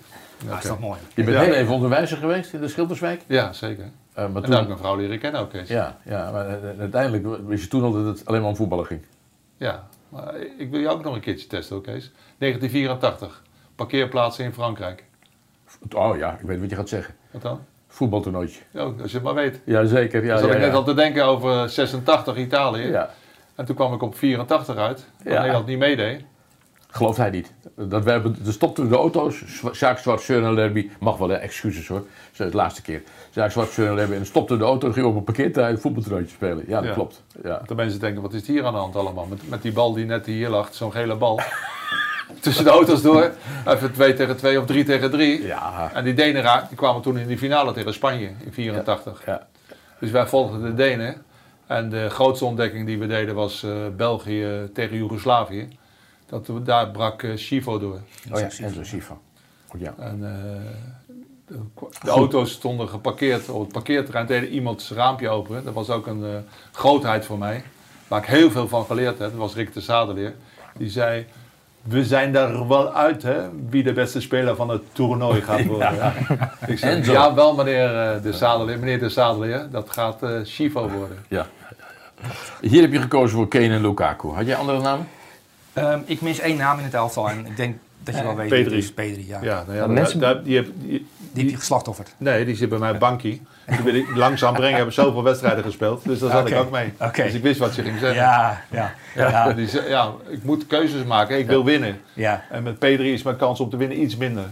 Ja, 0.47 0.59
is 0.59 0.65
dat 0.65 0.79
mooi. 0.79 0.99
Je 1.15 1.25
bent 1.25 1.37
Ja. 1.37 1.43
heel 1.43 1.55
even 1.55 1.75
onderwijzer 1.75 2.17
geweest 2.17 2.53
in 2.53 2.61
de 2.61 2.69
Schilderswijk. 2.69 3.23
Ja, 3.27 3.53
zeker. 3.53 3.85
Eh, 3.85 3.91
maar 4.15 4.25
En 4.27 4.33
toen, 4.33 4.43
daar 4.43 4.53
heb 4.53 4.63
ik 4.63 4.71
een 4.71 4.79
vrouw 4.79 4.97
leren 4.97 5.19
kennen 5.19 5.41
ook 5.41 5.53
eens. 5.53 5.69
Ja. 5.69 5.97
ja, 6.05 6.25
ja, 6.25 6.31
maar 6.31 6.47
eh, 6.49 6.79
uiteindelijk 6.79 7.47
wist 7.47 7.63
je 7.63 7.69
toen 7.69 7.83
al 7.83 7.93
dat 7.93 8.05
het 8.05 8.27
alleen 8.27 8.41
maar 8.41 8.51
om 8.51 8.57
voetballen 8.57 8.87
ging. 8.87 9.01
Maar 10.11 10.35
ik 10.59 10.71
wil 10.71 10.81
je 10.81 10.89
ook 10.89 11.03
nog 11.05 11.15
een 11.15 11.21
keertje 11.21 11.47
testen, 11.47 11.81
Kees. 11.83 12.11
1984, 12.39 13.43
parkeerplaatsen 13.75 14.45
in 14.45 14.53
Frankrijk. 14.53 15.05
Oh 15.95 16.17
ja, 16.17 16.33
ik 16.41 16.47
weet 16.47 16.61
wat 16.61 16.71
je 16.71 16.77
gaat 16.77 16.89
zeggen. 16.89 17.15
Wat 17.31 17.43
dan? 17.43 17.61
Voetbaltoernooitje. 17.89 18.61
Ja, 18.71 18.81
als 18.83 19.11
je 19.11 19.17
het 19.17 19.23
maar 19.23 19.35
weet. 19.35 19.61
Jazeker, 19.65 20.25
ja. 20.25 20.29
Dan 20.29 20.39
zat 20.39 20.49
ja, 20.49 20.55
ik 20.55 20.61
net 20.61 20.71
ja. 20.71 20.77
al 20.77 20.85
te 20.85 20.95
denken 20.95 21.25
over 21.25 21.69
86 21.69 22.37
Italië. 22.37 22.87
ja. 22.87 23.11
En 23.55 23.65
toen 23.67 23.75
kwam 23.77 23.93
ik 23.95 24.03
op 24.03 24.17
84 24.17 24.77
uit, 24.77 25.07
Ja. 25.25 25.39
Nederland 25.39 25.67
niet 25.67 25.79
meedeed. 25.79 26.25
Gelooft 26.91 27.17
hij 27.19 27.31
niet. 27.31 27.53
Dat 27.75 28.05
we 28.05 28.11
hebben, 28.11 28.37
er 28.47 28.53
stopten 28.53 28.89
de 28.89 28.97
auto's. 28.97 29.43
Sjaak 29.73 29.99
Zwart, 29.99 30.21
Søren 30.23 30.45
en 30.45 30.55
Lerby. 30.55 30.91
Mag 31.01 31.17
wel, 31.17 31.29
hè? 31.29 31.35
excuses 31.35 31.89
hoor. 31.89 31.99
Dat 32.37 32.47
is 32.47 32.51
de 32.51 32.57
laatste 32.57 32.83
keer. 32.83 33.03
Sjaak 33.33 33.51
Zwart, 33.51 33.71
Søren 33.71 33.89
en 33.89 33.95
Lerby. 33.95 34.15
En 34.15 34.27
stopte 34.27 34.57
de 34.57 34.65
auto 34.65 34.87
en 34.87 34.93
ging 34.93 35.07
op 35.07 35.17
een 35.17 35.25
parkeerterrein 35.25 35.75
een 35.75 35.81
voetbaltoernooitje 35.81 36.35
spelen. 36.35 36.65
Ja, 36.67 36.77
dat 36.77 36.85
Ja. 36.89 36.93
klopt. 36.95 37.23
Ja. 37.43 37.63
Dat 37.67 37.77
mensen 37.77 38.01
denken, 38.01 38.23
wat 38.23 38.33
is 38.33 38.47
hier 38.47 38.65
aan 38.65 38.73
de 38.73 38.79
hand 38.79 38.97
allemaal? 38.97 39.27
Met, 39.27 39.49
met 39.49 39.63
die 39.63 39.73
bal 39.73 39.93
die 39.93 40.05
net 40.07 40.27
hier 40.27 40.49
lag, 40.49 40.75
zo'n 40.75 40.93
gele 40.93 41.17
bal. 41.17 41.41
Tussen 42.41 42.65
de 42.65 42.71
auto's 42.71 43.03
door. 43.03 43.31
Even 43.67 43.93
2 43.93 44.15
tegen 44.15 44.37
2 44.37 44.59
of 44.61 44.67
3 44.67 44.85
tegen 44.85 45.11
3. 45.11 45.43
Ja. 45.47 45.91
En 45.95 46.05
die 46.05 46.15
Denen 46.15 46.65
die 46.69 46.77
kwamen 46.77 47.03
toen 47.03 47.19
in 47.19 47.27
die 47.27 47.39
finale 47.39 47.73
tegen 47.73 47.93
Spanje 47.95 48.31
in 48.45 48.53
84. 48.53 49.23
Ja. 49.27 49.47
Dus 50.01 50.11
wij 50.11 50.27
volgden 50.27 50.63
de 50.63 50.75
Denen. 50.75 51.23
En 51.67 51.89
de 51.89 52.11
grootste 52.11 52.45
ontdekking 52.45 52.87
die 52.87 52.99
we 52.99 53.07
deden 53.07 53.35
was 53.35 53.63
eh, 53.63 53.71
België 53.97 54.71
tegen 54.75 54.97
Joegoslavië. 54.97 55.69
Dat, 56.31 56.47
we- 56.47 56.63
daar 56.63 56.91
brak 56.91 57.23
eh 57.23 57.31
Chivo 57.37 57.79
door. 57.79 57.99
Oh 58.33 58.39
ja, 58.41 58.49
Enzo. 58.65 58.79
Oh, 59.75 59.81
ja. 59.81 59.95
En, 59.99 60.21
eh, 60.25 61.15
de, 61.47 61.59
de 62.03 62.11
auto's 62.11 62.51
stonden 62.51 62.89
geparkeerd 62.89 63.49
op 63.49 63.61
het 63.61 63.73
parkeerterrein. 63.73 64.27
Deden 64.27 64.49
iemand 64.49 64.83
zijn 64.83 64.99
raampje 64.99 65.29
open. 65.29 65.65
Dat 65.65 65.75
was 65.75 65.91
ook 65.91 66.07
een 66.07 66.25
eh, 66.25 66.31
grootheid 66.73 67.25
voor 67.25 67.39
mij. 67.39 67.63
Waar 68.09 68.21
ik 68.21 68.27
heel 68.29 68.51
veel 68.51 68.69
van 68.69 68.85
geleerd 68.85 69.19
heb. 69.19 69.31
Dat 69.31 69.39
was 69.39 69.55
Rick 69.55 69.73
de 69.73 69.81
Zadeleer. 69.81 70.35
Die 70.79 70.91
zei... 70.91 71.27
We 71.83 72.05
zijn 72.05 72.33
daar 72.33 72.69
wel 72.69 72.93
uit, 72.95 73.23
hè, 73.23 73.49
wie 73.71 73.83
de 73.83 73.93
beste 73.93 74.21
speler 74.21 74.57
van 74.57 74.69
het 74.69 74.83
toernooi 74.93 75.41
gaat 75.49 75.65
worden. 75.65 76.13
Ik 76.67 76.79
zei, 76.79 76.97
Enzo. 76.97 77.13
ja, 77.13 77.35
wel 77.35 77.55
meneer 77.55 77.89
de 78.23 78.33
Zadeleer, 78.33 78.79
meneer 78.79 78.99
de 78.99 79.09
Zadeleer, 79.09 79.69
dat 79.71 79.91
gaat 79.91 80.23
Chivo 80.45 80.89
worden. 80.89 81.19
Ja. 81.29 81.47
Hier 82.61 82.81
heb 82.83 82.93
je 82.93 83.01
gekozen 83.01 83.37
voor 83.37 83.49
Kane 83.49 83.69
en 83.69 83.81
Lukaku. 83.81 84.29
Had 84.29 84.47
jij 84.47 84.57
andere 84.57 84.81
namen? 84.81 85.09
Ehm, 85.73 85.99
ik 86.05 86.21
mis 86.21 86.39
één 86.39 86.57
naam 86.57 86.79
in 86.79 86.85
het 86.85 86.95
elftal 86.95 87.29
en 87.31 87.47
ik 87.47 87.57
denk 87.57 87.77
dat 88.03 88.17
je 88.17 88.23
wel 88.23 88.37
weet 88.37 88.49
wie 88.51 88.59
het 88.59 88.65
Pedri. 88.69 88.79
is. 88.83 88.93
Pedri, 88.93 89.29
ja. 89.29 89.39
Ja, 89.43 89.63
nou 89.67 89.75
ja, 89.79 89.87
Maar 89.87 89.91
mensen- 89.91 90.21
daar- 90.21 90.35
daar- 90.35 90.43
die, 90.43 90.57
heb- 90.57 90.69
die, 90.77 91.07
Die 91.33 91.43
heb 91.43 91.53
je 91.53 91.57
geslachtofferd. 91.59 92.15
nee, 92.19 92.45
die 92.45 92.57
zit 92.57 92.69
bij 92.69 92.79
mij 92.79 92.99
bankie. 92.99 93.43
Die 93.67 93.79
wil 93.81 93.95
ik 93.95 94.17
langzaam 94.17 94.55
brengen, 94.55 94.77
hebben 94.77 94.95
zoveel 94.95 95.23
wedstrijden 95.23 95.65
gespeeld. 95.65 96.05
Dus 96.05 96.19
daar 96.19 96.31
zat 96.31 96.49
ik 96.51 96.57
ook 96.57 96.71
mee. 96.71 96.93
Oké. 97.01 97.23
Dus 97.23 97.35
ik 97.35 97.43
wist 97.43 97.59
wat 97.59 97.75
je 97.75 97.83
ging 97.83 97.99
zeggen. 97.99 98.17
Ja, 98.23 98.63
ja, 98.71 98.95
ja. 99.15 99.53
Die 99.53 99.69
ja, 99.89 100.13
ik 100.29 100.43
moet 100.45 100.67
keuzes 100.67 101.05
maken, 101.05 101.39
ik 101.39 101.47
wil 101.47 101.65
winnen. 101.65 102.01
ja. 102.13 102.45
En 102.51 102.63
met 102.63 102.75
P3 102.77 103.01
is 103.01 103.23
mijn 103.23 103.37
kans 103.37 103.61
om 103.61 103.71
te 103.71 103.77
winnen 103.77 104.01
iets 104.03 104.17
minder. 104.17 104.45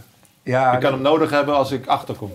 Ja 0.50 0.72
ik 0.72 0.80
kan 0.80 0.92
hem 0.92 1.02
nodig 1.02 1.30
hebben 1.30 1.56
als 1.56 1.70
ik 1.72 1.86
achterkom. 1.86 2.32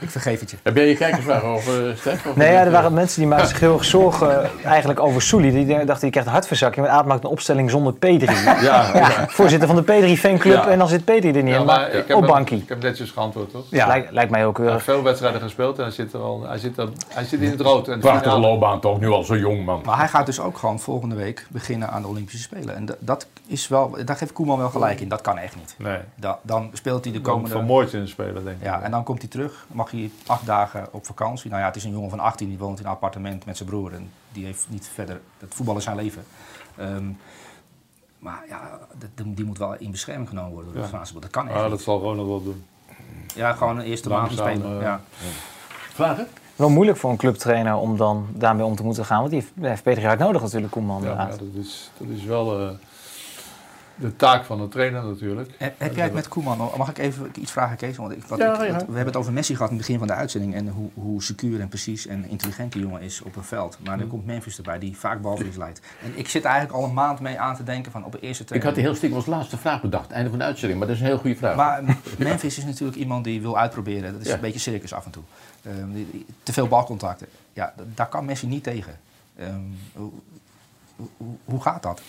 ik 0.00 0.10
vergeef 0.10 0.40
het 0.40 0.50
je. 0.50 0.56
Heb 0.62 0.76
jij 0.76 0.88
je 0.88 0.96
kijkersvraag 0.96 1.42
over, 1.42 1.96
Stef? 1.96 2.26
Of 2.26 2.36
Nee, 2.36 2.52
ja, 2.52 2.60
er 2.64 2.70
waren 2.70 2.92
mensen 2.94 3.20
die 3.20 3.28
maakten 3.28 3.48
zich 3.48 3.60
heel 3.60 3.72
erg 3.74 3.84
zorgen 3.84 4.42
eh, 4.42 4.66
eigenlijk 4.66 5.00
over 5.00 5.22
Soeli. 5.22 5.50
Die 5.50 5.66
dachten, 5.66 6.00
die 6.00 6.10
krijgt 6.10 6.28
een 6.28 6.34
hartverzakking. 6.34 6.86
Want 6.86 6.98
Aad 6.98 7.06
maakt 7.06 7.24
een 7.24 7.30
opstelling 7.30 7.70
zonder 7.70 7.92
Pedri. 7.92 8.34
Ja, 8.44 8.90
Ja, 8.94 9.26
voorzitter 9.28 9.66
van 9.68 9.76
de 9.76 9.82
Pedri 9.82 10.16
fanclub 10.18 10.54
Ja. 10.64 10.68
en 10.68 10.78
dan 10.78 10.88
zit 10.88 11.04
Pedri 11.04 11.28
er 11.32 11.42
niet 11.42 11.54
Ja, 11.54 11.60
in. 11.60 11.66
maar 11.66 11.78
Maar 11.80 11.90
ik 11.90 12.08
heb, 12.08 12.16
op 12.16 12.26
bankie. 12.26 12.58
ik 12.58 12.68
heb 12.68 12.82
netjes 12.82 13.10
geantwoord, 13.10 13.50
toch? 13.50 13.64
Ja. 13.70 13.86
Lijkt, 13.86 14.10
lijkt 14.12 14.30
mij 14.30 14.46
ook 14.46 14.56
Hij 14.56 14.66
heeft 14.66 14.76
keurig. 14.84 14.96
veel 14.96 15.02
wedstrijden 15.10 15.40
gespeeld 15.40 15.76
en 15.78 15.82
hij 15.84 15.92
zit, 15.92 16.12
er 16.12 16.20
al, 16.20 16.42
hij 16.46 16.58
zit, 16.58 16.78
er, 16.78 16.88
hij 17.08 17.24
zit 17.24 17.40
in 17.40 17.50
het 17.50 17.60
rood. 17.60 17.88
En 17.88 17.94
de 17.94 17.98
Prachtige 18.00 18.24
finale- 18.30 18.46
loopbaan 18.46 18.80
toch, 18.80 19.00
nu 19.00 19.08
al 19.08 19.22
zo 19.22 19.36
jong 19.36 19.64
man. 19.64 19.82
Maar 19.84 19.98
hij 19.98 20.08
gaat 20.08 20.26
dus 20.26 20.40
ook 20.40 20.58
gewoon 20.58 20.80
volgende 20.80 21.14
week 21.14 21.46
beginnen 21.50 21.90
aan 21.90 22.02
de 22.02 22.08
Olympische 22.08 22.42
Spelen. 22.42 22.76
En 22.76 22.86
dat, 22.98 23.26
is 23.46 23.68
wel, 23.68 23.96
daar 24.04 24.16
geeft 24.16 24.32
Koeman 24.32 24.58
wel 24.58 24.68
gelijk 24.70 25.00
in. 25.00 25.08
Dat 25.08 25.20
kan 25.20 25.38
echt 25.38 25.56
niet. 25.56 25.74
Nee, 25.78 25.98
Da- 26.14 26.38
dan 26.42 26.70
speelt 26.72 27.04
hij 27.04 27.12
de 27.12 27.20
komen 27.20 27.39
komende... 27.42 27.56
vermoord 27.66 27.92
in 27.92 28.08
spelen, 28.08 28.44
denk 28.44 28.56
ik. 28.56 28.62
Ja, 28.64 28.80
en 28.82 28.90
dan 28.90 29.02
komt 29.04 29.20
hij 29.20 29.30
terug. 29.30 29.66
Mag 29.72 29.90
hij 29.90 30.10
acht 30.26 30.46
dagen 30.46 30.86
op 30.90 31.06
vakantie. 31.06 31.50
Nou 31.50 31.60
ja, 31.62 31.66
het 31.66 31.76
is 31.76 31.84
een 31.84 31.90
jongen 31.90 32.10
van 32.10 32.20
18, 32.20 32.48
die 32.48 32.58
woont 32.58 32.78
in 32.78 32.84
een 32.84 32.90
appartement 32.90 33.44
met 33.44 33.56
zijn 33.56 33.68
broer. 33.68 33.92
En 33.94 34.10
die 34.32 34.44
heeft 34.44 34.66
niet 34.68 34.90
verder... 34.94 35.20
Het 35.38 35.54
voetbal 35.54 35.76
is 35.76 35.84
zijn 35.84 35.96
leven. 35.96 36.24
Ehm, 36.76 37.04
maar 38.18 38.44
ja, 38.48 38.78
die, 39.14 39.34
die 39.34 39.44
moet 39.44 39.58
wel 39.58 39.74
in 39.74 39.90
bescherming 39.90 40.28
genomen 40.28 40.52
worden 40.52 40.72
door 40.72 40.82
de 40.82 40.88
Ja. 40.92 41.20
Dat 41.20 41.30
kan 41.30 41.46
echt 41.48 41.56
Ah, 41.56 41.62
niet. 41.62 41.70
dat 41.70 41.80
zal 41.80 42.00
Ronald 42.00 42.28
wel 42.28 42.42
doen. 42.42 42.64
Ja, 43.34 43.52
gewoon 43.52 43.78
een 43.78 43.84
eerste 43.84 44.08
maand 44.08 44.32
spelen. 44.32 44.76
eh, 44.76 44.82
ja. 44.82 45.00
Vragen? 45.92 46.26
Wel 46.56 46.68
moeilijk 46.70 46.98
voor 46.98 47.10
een 47.10 47.16
clubtrainer 47.16 47.74
om 47.74 47.96
dan 47.96 48.26
daarmee 48.32 48.64
om 48.64 48.76
te 48.76 48.82
moeten 48.82 49.04
gaan. 49.04 49.18
Want 49.18 49.30
die 49.30 49.40
heeft, 49.40 49.52
heeft 49.60 49.82
Pedri 49.82 50.04
hard 50.06 50.18
nodig 50.18 50.42
natuurlijk, 50.42 50.72
Koeman. 50.72 51.02
Ja, 51.02 51.08
ja, 51.10 51.26
dat, 51.26 51.40
is, 51.54 51.90
dat 51.98 52.08
is 52.08 52.24
wel 52.24 52.60
eh, 52.60 52.68
de 54.00 54.16
taak 54.16 54.44
van 54.44 54.58
de 54.58 54.68
trainer 54.68 55.02
natuurlijk. 55.04 55.50
Heb, 55.56 55.74
heb 55.78 55.94
jij 55.94 56.04
het 56.04 56.12
met 56.14 56.28
Koeman? 56.28 56.70
Mag 56.76 56.88
ik 56.90 56.98
even 56.98 57.30
iets 57.40 57.50
vragen, 57.52 57.76
Kees? 57.76 57.96
Want 57.96 58.12
ik, 58.12 58.24
wat 58.24 58.38
Ja, 58.38 58.52
ik, 58.52 58.58
wat- 58.58 58.66
ja. 58.66 58.72
we 58.76 58.84
hebben 58.84 59.06
het 59.06 59.16
over 59.16 59.32
Messi 59.32 59.54
gehad 59.56 59.70
in 59.70 59.76
het 59.76 59.86
begin 59.86 59.98
van 60.00 60.08
de 60.08 60.14
uitzending. 60.14 60.54
En 60.54 60.68
hoe, 60.68 60.90
hoe 60.94 61.22
secuur 61.22 61.60
en 61.60 61.68
precies 61.68 62.06
en 62.06 62.28
intelligent 62.28 62.72
die 62.72 62.82
jongen 62.82 63.00
is 63.00 63.22
op 63.22 63.36
een 63.36 63.44
veld. 63.44 63.78
Maar 63.84 63.94
Mm. 63.96 64.00
er 64.02 64.06
komt 64.06 64.26
Memphis 64.26 64.56
erbij, 64.56 64.78
die 64.78 64.96
vaak 64.96 65.20
balverlies 65.22 65.56
leidt. 65.56 65.80
En 66.02 66.18
ik 66.18 66.28
zit 66.28 66.44
eigenlijk 66.44 66.74
al 66.74 66.84
een 66.84 66.94
maand 66.94 67.20
mee 67.20 67.38
aan 67.38 67.56
te 67.56 67.62
denken 67.62 67.92
van 67.92 68.04
op 68.04 68.12
de 68.12 68.20
eerste 68.20 68.42
Ik 68.42 68.48
training. 68.48 68.64
had 68.64 68.74
die 68.74 68.84
heel 68.84 68.94
stiekem 68.98 69.18
als 69.18 69.26
laatste 69.26 69.56
vraag 69.58 69.80
bedacht. 69.80 70.10
Einde 70.10 70.30
van 70.30 70.38
de 70.38 70.44
uitzending. 70.44 70.78
Maar 70.78 70.88
dat 70.88 70.96
is 70.96 71.02
een 71.02 71.08
heel 71.08 71.18
goede 71.18 71.36
vraag. 71.36 71.56
Maar 71.56 71.82
Memphis 72.18 72.58
is 72.58 72.64
natuurlijk 72.64 72.98
iemand 72.98 73.24
die 73.24 73.40
wil 73.40 73.58
uitproberen. 73.58 74.12
Dat 74.12 74.20
is 74.20 74.26
Ja. 74.26 74.34
een 74.34 74.40
beetje 74.40 74.58
circus 74.58 74.92
af 74.92 75.04
en 75.04 75.10
toe. 75.10 75.22
Ehm, 75.62 75.92
die- 75.92 76.08
die- 76.12 76.26
te 76.42 76.52
veel 76.52 76.68
balcontacten. 76.68 77.26
Ja, 77.52 77.74
daar 77.94 78.08
kan 78.08 78.24
Messi 78.24 78.46
niet 78.46 78.62
tegen. 78.62 78.98
Ehm, 79.36 79.54
hoe, 79.92 80.10
hoe, 81.16 81.36
hoe 81.44 81.62
gaat 81.62 81.82
dat? 81.82 82.00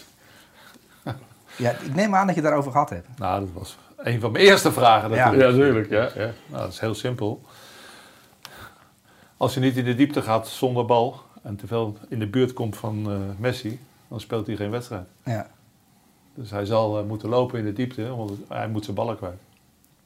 Ja, 1.61 1.71
ik 1.71 1.95
neem 1.95 2.15
aan 2.15 2.27
dat 2.27 2.35
je 2.35 2.41
daarover 2.41 2.71
gehad 2.71 2.89
hebt. 2.89 3.07
Nou, 3.17 3.39
dat 3.39 3.49
was 3.53 3.77
een 3.97 4.19
van 4.19 4.31
mijn 4.31 4.43
eerste 4.45 4.71
vragen 4.71 5.09
Ja. 5.09 5.15
natuurlijk. 5.31 5.51
ja, 5.57 5.63
tuurlijk. 5.63 5.89
Ja, 5.89 6.21
ja. 6.23 6.31
Nou, 6.47 6.61
dat 6.63 6.71
is 6.71 6.79
heel 6.79 6.93
simpel. 6.95 7.41
Als 9.37 9.53
je 9.53 9.59
niet 9.59 9.77
in 9.77 9.83
de 9.85 9.95
diepte 9.95 10.21
gaat 10.21 10.47
zonder 10.47 10.85
bal 10.85 11.21
en 11.43 11.55
te 11.55 11.67
veel 11.67 11.97
in 12.09 12.19
de 12.19 12.27
buurt 12.27 12.53
komt 12.53 12.77
van 12.77 13.11
eh, 13.11 13.17
Messi, 13.37 13.79
dan 14.07 14.19
speelt 14.19 14.47
hij 14.47 14.55
geen 14.55 14.69
wedstrijd. 14.71 15.07
Ja. 15.23 15.47
Dus 16.33 16.51
hij 16.51 16.65
zal 16.65 16.99
eh, 16.99 17.05
moeten 17.05 17.29
lopen 17.29 17.59
in 17.59 17.65
de 17.65 17.73
diepte, 17.73 18.15
want 18.15 18.31
hij 18.47 18.67
moet 18.67 18.83
zijn 18.83 18.95
ballen 18.95 19.17
kwijt. 19.17 19.39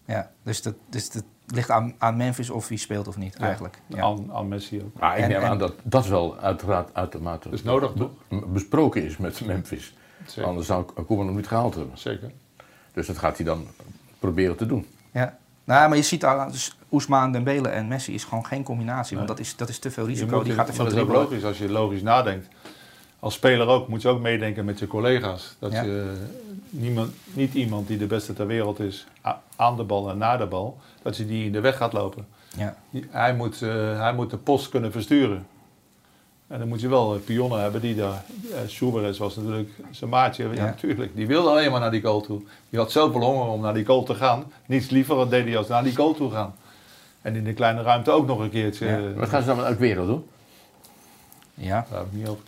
Ja, 0.05 0.31
dus 0.43 0.61
dat, 0.61 0.73
dus 0.89 1.09
dat 1.11 1.23
ligt 1.47 1.69
aan, 1.69 1.93
aan 1.97 2.17
Memphis 2.17 2.49
of 2.49 2.67
hij 2.67 2.77
speelt 2.77 3.07
of 3.07 3.17
niet, 3.17 3.35
eigenlijk. 3.35 3.77
Ja. 3.87 4.01
Aan, 4.03 4.33
aan 4.33 4.47
Messi 4.47 4.81
ook. 4.83 4.99
Maar 4.99 5.17
ik 5.17 5.23
En- 5.23 5.29
neem 5.29 5.41
en- 5.41 5.47
aan 5.49 5.57
dat 5.57 5.73
dat 5.83 6.07
wel 6.07 6.37
uiteraard 6.39 6.89
uitermate 6.93 7.49
is 7.49 7.63
nodig, 7.63 7.91
besproken 8.47 9.03
is 9.03 9.17
met 9.17 9.45
Memphis. 9.45 9.93
Zeker. 10.25 10.49
Anders 10.49 10.67
zou 10.67 10.85
Koeman 11.05 11.25
hem 11.25 11.35
niet 11.35 11.47
gehaald 11.47 11.75
hebben. 11.75 11.97
Zeker. 11.97 12.31
Dus 12.93 13.07
dat 13.07 13.17
gaat 13.17 13.37
hij 13.37 13.45
dan 13.45 13.67
proberen 14.19 14.55
te 14.55 14.65
doen. 14.65 14.85
Ja. 15.11 15.37
Nou, 15.63 15.87
maar 15.89 15.97
je 15.97 16.03
ziet 16.03 16.25
al, 16.25 16.51
dus 16.51 16.77
Oesmaan, 16.91 17.31
Dembele 17.31 17.67
en 17.67 17.87
Messi 17.87 18.13
is 18.13 18.23
gewoon 18.23 18.45
geen 18.45 18.63
combinatie. 18.63 19.15
Want 19.15 19.27
dat 19.27 19.39
is, 19.39 19.55
dat 19.55 19.69
is 19.69 19.79
te 19.79 19.91
veel 19.91 20.05
risico. 20.05 20.35
moet, 20.35 20.45
die 20.45 20.53
gaat 20.53 20.65
te 20.65 20.73
veel 20.73 20.83
dat 20.83 20.93
is 20.93 20.99
ook 20.99 21.09
logisch 21.09 21.43
als 21.43 21.57
je 21.57 21.69
logisch 21.69 22.01
nadenkt. 22.01 22.47
Als 23.19 23.33
speler 23.33 23.67
ook 23.67 23.87
moet 23.87 24.01
je 24.01 24.07
ook 24.07 24.19
meedenken 24.19 24.65
met 24.65 24.79
je 24.79 24.87
collega's. 24.87 25.55
Dat 25.59 25.71
Ja. 25.71 25.81
je 25.83 26.13
niemand, 26.69 27.13
niet 27.33 27.53
iemand 27.53 27.87
die 27.87 27.97
de 27.97 28.05
beste 28.05 28.33
ter 28.33 28.47
wereld 28.47 28.79
is 28.79 29.07
aan 29.55 29.75
de 29.77 29.83
bal 29.83 30.09
en 30.09 30.17
na 30.17 30.37
de 30.37 30.45
bal, 30.45 30.77
dat 31.01 31.17
je 31.17 31.25
die 31.25 31.45
in 31.45 31.51
de 31.51 31.59
weg 31.59 31.77
gaat 31.77 31.93
lopen. 31.93 32.27
Ja. 32.57 32.77
Hij 33.09 33.35
moet, 33.35 33.61
eh, 33.61 33.99
hij 33.99 34.13
moet 34.13 34.29
de 34.29 34.37
post 34.37 34.69
kunnen 34.69 34.91
versturen. 34.91 35.45
En 36.47 36.59
dan 36.59 36.67
moet 36.67 36.81
je 36.81 36.87
wel 36.87 37.13
eh, 37.15 37.19
pionnen 37.21 37.61
hebben 37.61 37.81
die 37.81 37.95
daar. 37.95 38.23
Uh, 38.49 38.57
Suarez 38.67 39.17
was 39.17 39.35
natuurlijk 39.35 39.69
zijn 39.91 40.09
maatje. 40.09 40.43
Ja, 40.43 40.53
Ja. 40.53 40.65
natuurlijk. 40.65 41.15
Die 41.15 41.27
wilde 41.27 41.49
alleen 41.49 41.71
maar 41.71 41.79
naar 41.79 41.91
die 41.91 42.01
goal 42.01 42.21
toe. 42.21 42.41
Die 42.69 42.79
had 42.79 42.91
zoveel 42.91 43.21
honger 43.21 43.47
om 43.47 43.61
naar 43.61 43.73
die 43.73 43.85
goal 43.85 44.03
te 44.03 44.15
gaan. 44.15 44.43
Niets 44.65 44.89
liever 44.89 45.29
deed 45.29 45.45
hij 45.45 45.57
als 45.57 45.67
naar 45.67 45.83
die 45.83 45.95
goal 45.95 46.13
toe 46.13 46.31
gaan. 46.31 46.55
En 47.21 47.35
in 47.35 47.43
de 47.43 47.53
kleine 47.53 47.81
ruimte 47.81 48.11
ook 48.11 48.27
nog 48.27 48.39
een 48.39 48.49
keertje. 48.49 48.85
Ja. 48.85 48.97
eh, 48.97 49.03
Wat 49.15 49.29
gaan 49.29 49.41
ze 49.41 49.47
dan 49.47 49.55
met 49.57 49.65
Aguero 49.65 50.05
doen? 50.05 50.25
Ja. 51.53 51.85
Daar 51.89 51.99
heb 51.99 52.07
ik 52.11 52.17
niet 52.17 52.27
over. 52.27 52.43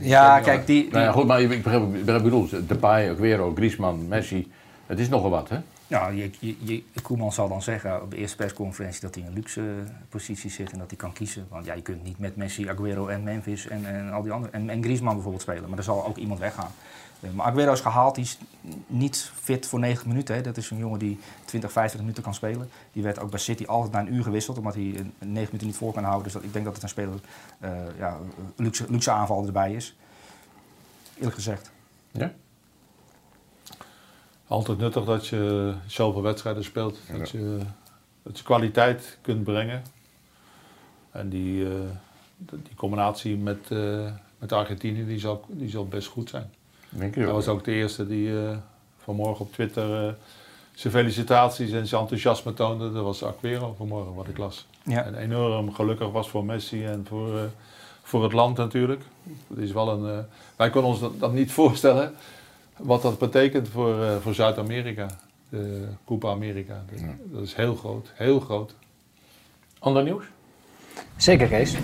Ja, 0.00 0.36
niet. 0.36 0.44
kijk, 0.44 0.66
die, 0.66 0.82
die, 0.82 0.92
Nou 0.92 1.04
ja, 1.04 1.12
goed, 1.12 1.26
maar 1.26 1.40
ik 1.40 1.48
begrijp 1.62 1.82
ik 1.82 1.90
begrijp 1.90 2.06
wat 2.06 2.16
ik 2.16 2.22
bedoel. 2.48 2.66
Depay, 2.66 3.10
Aguero, 3.10 3.52
Griezmann, 3.54 4.08
Messi. 4.08 4.52
Het 4.86 4.98
is 4.98 5.08
nogal 5.08 5.30
wat, 5.30 5.48
hè? 5.48 5.56
Nou, 5.94 6.14
je, 6.14 6.30
je, 6.38 6.56
je- 6.64 6.82
Koeman 7.02 7.32
zal 7.32 7.48
dan 7.48 7.62
zeggen 7.62 8.02
op 8.02 8.10
de 8.10 8.16
eerste 8.16 8.36
persconferentie 8.36 9.00
dat 9.00 9.14
hij 9.14 9.22
in 9.22 9.28
een 9.28 9.34
luxe 9.34 9.60
eh, 9.60 9.90
positie 10.08 10.50
zit 10.50 10.72
en 10.72 10.78
dat 10.78 10.88
hij 10.88 10.96
kan 10.96 11.12
kiezen. 11.12 11.46
Want 11.48 11.64
ja, 11.64 11.74
je 11.74 11.82
kunt 11.82 12.02
niet 12.04 12.18
met 12.18 12.36
Messi, 12.36 12.68
Aguero 12.68 13.06
en 13.06 13.22
Memphis 13.22 13.66
en, 13.66 13.86
en 13.86 14.12
al 14.12 14.22
die 14.22 14.32
anderen. 14.32 14.54
En, 14.54 14.70
en 14.70 14.82
Griezmann 14.82 15.14
bijvoorbeeld 15.14 15.42
spelen, 15.42 15.68
maar 15.68 15.78
er 15.78 15.84
zal 15.84 16.06
ook 16.06 16.16
iemand 16.16 16.40
weggaan. 16.40 16.70
Eh, 17.20 17.30
Maar 17.30 17.46
Aguero 17.46 17.72
is 17.72 17.80
gehaald, 17.80 18.14
die 18.14 18.24
is 18.24 18.38
niet 18.86 19.32
fit 19.42 19.66
voor 19.66 19.78
90 19.78 20.06
minuten. 20.06 20.34
Hè. 20.34 20.40
Dat 20.40 20.56
is 20.56 20.70
een 20.70 20.76
jongen 20.78 20.98
die 20.98 21.18
20, 21.44 21.72
25 21.72 22.00
minuten 22.00 22.22
kan 22.22 22.34
spelen. 22.34 22.68
Die 22.92 23.02
werd 23.02 23.18
ook 23.18 23.30
bij 23.30 23.38
City 23.40 23.64
altijd 23.64 23.92
na 23.92 24.00
een 24.00 24.14
uur 24.14 24.22
gewisseld, 24.22 24.58
omdat 24.58 24.74
hij 24.74 24.82
een 24.82 25.12
9 25.18 25.32
minuten 25.32 25.66
niet 25.66 25.76
voor 25.76 25.92
kan 25.92 26.02
houden. 26.04 26.24
Dus 26.24 26.32
dat, 26.32 26.42
ik 26.42 26.52
denk 26.52 26.64
dat 26.64 26.74
het 26.74 26.82
een 26.82 26.88
speler, 26.88 27.14
eh 27.58 27.70
ja, 27.98 28.18
luxe, 28.56 28.84
luxe 28.88 29.10
aanval 29.10 29.46
erbij 29.46 29.72
is. 29.72 29.96
Eerlijk 31.16 31.34
gezegd. 31.34 31.70
Ja? 32.10 32.32
Altijd 34.46 34.78
nuttig 34.78 35.04
dat 35.04 35.26
je 35.26 35.74
zoveel 35.86 36.22
wedstrijden 36.22 36.64
speelt. 36.64 36.98
Dat, 37.18 37.30
je, 37.30 37.58
dat 38.22 38.38
je 38.38 38.44
kwaliteit 38.44 39.18
kunt 39.20 39.44
brengen. 39.44 39.82
En 41.10 41.28
die, 41.28 41.64
eh, 41.64 41.70
die 42.36 42.74
combinatie 42.76 43.36
met, 43.36 43.70
eh, 43.70 44.12
met 44.38 44.52
Argentinië 44.52 45.06
die 45.06 45.18
zal, 45.18 45.44
die 45.48 45.70
zal 45.70 45.88
best 45.88 46.08
goed 46.08 46.30
zijn. 46.30 46.50
Denk 46.88 47.14
Hij 47.14 47.24
je 47.24 47.32
was 47.32 47.48
ook 47.48 47.64
de 47.64 47.72
eerste 47.72 48.06
die 48.06 48.40
eh, 48.40 48.56
vanmorgen 48.98 49.44
op 49.44 49.52
Twitter 49.52 50.06
eh, 50.06 50.12
zijn 50.74 50.92
felicitaties 50.92 51.70
en 51.72 51.86
zijn 51.86 52.00
enthousiasme 52.00 52.54
toonde. 52.54 52.92
Dat 52.92 53.04
was 53.04 53.24
Aguero 53.24 53.74
vanmorgen, 53.76 54.14
wat 54.14 54.28
ik 54.28 54.38
las. 54.38 54.66
Ja. 54.82 55.04
En 55.04 55.14
enorm 55.14 55.72
gelukkig 55.72 56.10
was 56.10 56.28
voor 56.28 56.44
Messi 56.44 56.84
en 56.84 57.06
voor, 57.08 57.38
eh, 57.38 57.44
voor 58.02 58.22
het 58.22 58.32
land 58.32 58.56
natuurlijk. 58.56 59.02
Het 59.48 59.58
is 59.58 59.72
wel 59.72 59.88
een, 59.88 60.18
eh, 60.18 60.24
wij 60.56 60.70
konden 60.70 60.90
ons 60.90 61.00
dat, 61.00 61.20
dat 61.20 61.32
niet 61.32 61.52
voorstellen 61.52 62.14
wat 62.78 63.02
dat 63.02 63.18
betekent 63.18 63.68
voor, 63.68 64.04
eh, 64.04 64.16
voor 64.16 64.34
Zuid-Amerika. 64.34 65.06
De 65.48 65.88
Copa 66.04 66.30
America. 66.30 66.84
De- 66.90 67.14
Dat 67.32 67.42
is 67.42 67.54
heel 67.54 67.74
groot, 67.74 68.12
heel 68.14 68.40
groot. 68.40 68.74
Ander 69.78 70.02
nieuws? 70.02 70.24
Zeker, 71.16 71.48
Kees. 71.48 71.74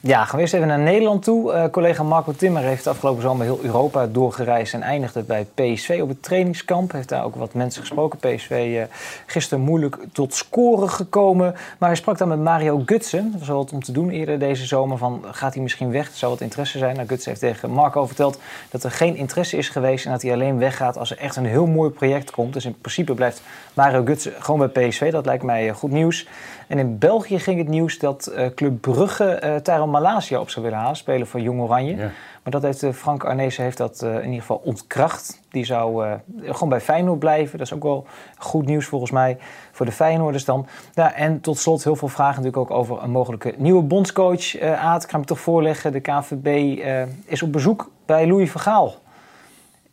Ja, 0.00 0.24
gaan 0.24 0.34
we 0.34 0.40
eerst 0.40 0.54
even 0.54 0.66
naar 0.66 0.78
Nederland 0.78 1.22
toe. 1.22 1.52
Eh, 1.52 1.70
collega 1.70 2.02
Marco 2.02 2.32
Timmer 2.32 2.62
heeft 2.62 2.86
afgelopen 2.86 3.22
zomer 3.22 3.44
heel 3.44 3.58
Europa 3.62 4.06
doorgereisd 4.06 4.74
en 4.74 4.82
eindigde 4.82 5.22
bij 5.22 5.46
PSV 5.54 5.98
op 6.02 6.08
het 6.08 6.22
trainingskamp. 6.22 6.92
Heeft 6.92 7.08
daar 7.08 7.24
ook 7.24 7.34
wat 7.34 7.54
mensen 7.54 7.80
gesproken. 7.80 8.18
PSV 8.18 8.50
eh, 8.50 8.94
gisteren 9.26 9.64
moeilijk 9.64 9.98
tot 10.12 10.34
scoren 10.34 10.90
gekomen. 10.90 11.54
Maar 11.78 11.88
hij 11.88 11.98
sprak 11.98 12.18
dan 12.18 12.28
met 12.28 12.42
Mario 12.42 12.82
Gutsen. 12.86 13.30
Dat 13.30 13.38
was 13.38 13.48
wat 13.48 13.72
om 13.72 13.82
te 13.82 13.92
doen 13.92 14.10
eerder 14.10 14.38
deze 14.38 14.66
zomer. 14.66 14.98
Van, 14.98 15.24
gaat 15.30 15.54
hij 15.54 15.62
misschien 15.62 15.90
weg? 15.90 16.06
Er 16.08 16.16
zou 16.16 16.32
wat 16.32 16.40
interesse 16.40 16.78
zijn. 16.78 16.94
Nou, 16.96 17.08
Gutsen 17.08 17.28
heeft 17.28 17.42
tegen 17.42 17.70
Marco 17.70 18.06
verteld 18.06 18.38
dat 18.70 18.84
er 18.84 18.90
geen 18.90 19.16
interesse 19.16 19.56
is 19.56 19.68
geweest 19.68 20.04
en 20.04 20.10
dat 20.10 20.22
hij 20.22 20.32
alleen 20.32 20.58
weggaat 20.58 20.96
als 20.96 21.10
er 21.10 21.18
echt 21.18 21.36
een 21.36 21.46
heel 21.46 21.66
mooi 21.66 21.90
project 21.90 22.30
komt. 22.30 22.52
Dus 22.52 22.64
in 22.64 22.76
principe 22.80 23.14
blijft 23.14 23.42
Mario 23.74 24.04
Gutsen 24.04 24.32
gewoon 24.38 24.70
bij 24.70 24.88
PSV. 24.88 25.10
Dat 25.12 25.26
lijkt 25.26 25.44
mij 25.44 25.68
eh, 25.68 25.74
goed 25.74 25.90
nieuws. 25.90 26.26
En 26.68 26.78
in 26.78 26.98
België 26.98 27.38
ging 27.38 27.58
het 27.58 27.68
nieuws 27.68 27.98
dat 27.98 28.26
eh, 28.26 28.46
Club 28.54 28.80
Brugge 28.80 29.24
eh 29.24 29.56
Tyrone 29.56 29.90
Malasia 29.90 30.40
op 30.40 30.50
zou 30.50 30.64
willen 30.64 30.80
halen, 30.80 30.96
spelen 30.96 31.26
voor 31.26 31.40
Jong 31.40 31.60
Oranje. 31.60 31.96
Ja. 31.96 32.10
Maar 32.42 32.52
dat 32.52 32.62
heeft 32.62 32.82
eh, 32.82 32.92
Frank 32.92 33.24
Arnezen 33.24 33.64
heeft 33.64 33.76
dat 33.76 34.02
in 34.02 34.24
ieder 34.24 34.40
geval 34.40 34.60
ontkracht. 34.64 35.40
Die 35.50 35.64
zou 35.64 36.18
gewoon 36.42 36.68
bij 36.68 36.80
Feyenoord 36.80 37.18
blijven. 37.18 37.58
Dat 37.58 37.66
is 37.66 37.72
ook 37.72 37.82
wel 37.82 38.06
goed 38.38 38.66
nieuws 38.66 38.86
volgens 38.86 39.10
mij 39.10 39.38
voor 39.72 39.86
de 39.86 39.92
Feyenoorders 39.92 40.44
dan. 40.44 40.66
Ja, 40.94 41.14
en 41.14 41.40
tot 41.40 41.58
slot 41.58 41.84
heel 41.84 41.96
veel 41.96 42.08
vragen 42.08 42.42
natuurlijk 42.42 42.70
ook 42.70 42.78
over 42.78 43.02
een 43.02 43.10
mogelijke 43.10 43.54
nieuwe 43.56 43.82
bondscoach. 43.82 44.60
Aad, 44.60 45.02
ik 45.02 45.10
ga 45.10 45.16
hem 45.16 45.26
toch 45.26 45.40
voorleggen. 45.40 45.92
De 45.92 46.00
KVB 46.00 46.78
is 47.24 47.42
op 47.42 47.52
bezoek 47.52 47.90
bij 48.06 48.26
Louis 48.26 48.50
van 48.50 48.60
Gaal. 48.60 48.94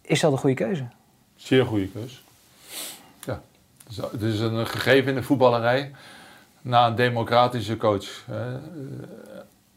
Is 0.01 0.19
dat 0.19 0.31
een 0.31 0.37
goede 0.37 0.55
keuze? 0.55 0.83
Zeer 1.35 1.65
goede 1.65 1.87
keus. 1.87 2.23
Ja, 3.25 3.41
het 4.11 4.21
is 4.21 4.39
een 4.39 4.67
gegeven 4.67 5.09
in 5.09 5.15
de 5.15 5.23
voetballerij. 5.23 5.91
Na 6.65 6.87
een 6.87 6.95
democratische 6.95 7.77
coach. 7.77 8.25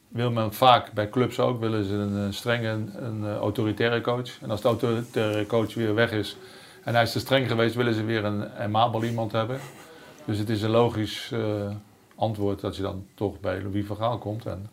Wil 0.08 0.30
men 0.30 0.52
vaak, 0.52 0.92
bij 0.92 1.08
clubs 1.08 1.40
ook, 1.40 1.60
willen 1.60 1.84
ze 1.84 1.94
een, 1.94 2.34
strenge, 2.34 2.68
een 2.94 3.24
eh, 3.24 3.36
autoritaire 3.36 4.00
coach. 4.00 4.40
En 4.42 4.50
als 4.50 4.60
de 4.60 4.68
autoritaire 4.68 5.46
coach 5.46 5.74
weer 5.74 5.94
weg 5.94 6.12
is 6.12 6.36
en 6.84 6.94
hij 6.94 7.02
is 7.02 7.12
te 7.12 7.18
streng 7.18 7.48
geweest, 7.48 7.74
willen 7.74 7.94
ze 7.94 8.04
weer 8.04 8.24
een 8.24 8.52
amabel 8.52 9.04
iemand 9.04 9.32
hebben. 9.32 9.60
Dus 10.24 10.38
het 10.38 10.48
is 10.48 10.62
een 10.62 10.70
logisch 10.70 11.30
eh, 11.32 11.40
antwoord 12.14 12.60
dat 12.60 12.76
je 12.76 12.82
dan 12.82 13.06
toch 13.14 13.40
bij 13.40 13.62
Louis 13.62 13.86
van 13.86 13.96
Gaal 13.96 14.18
komt. 14.18 14.46
En 14.46 14.70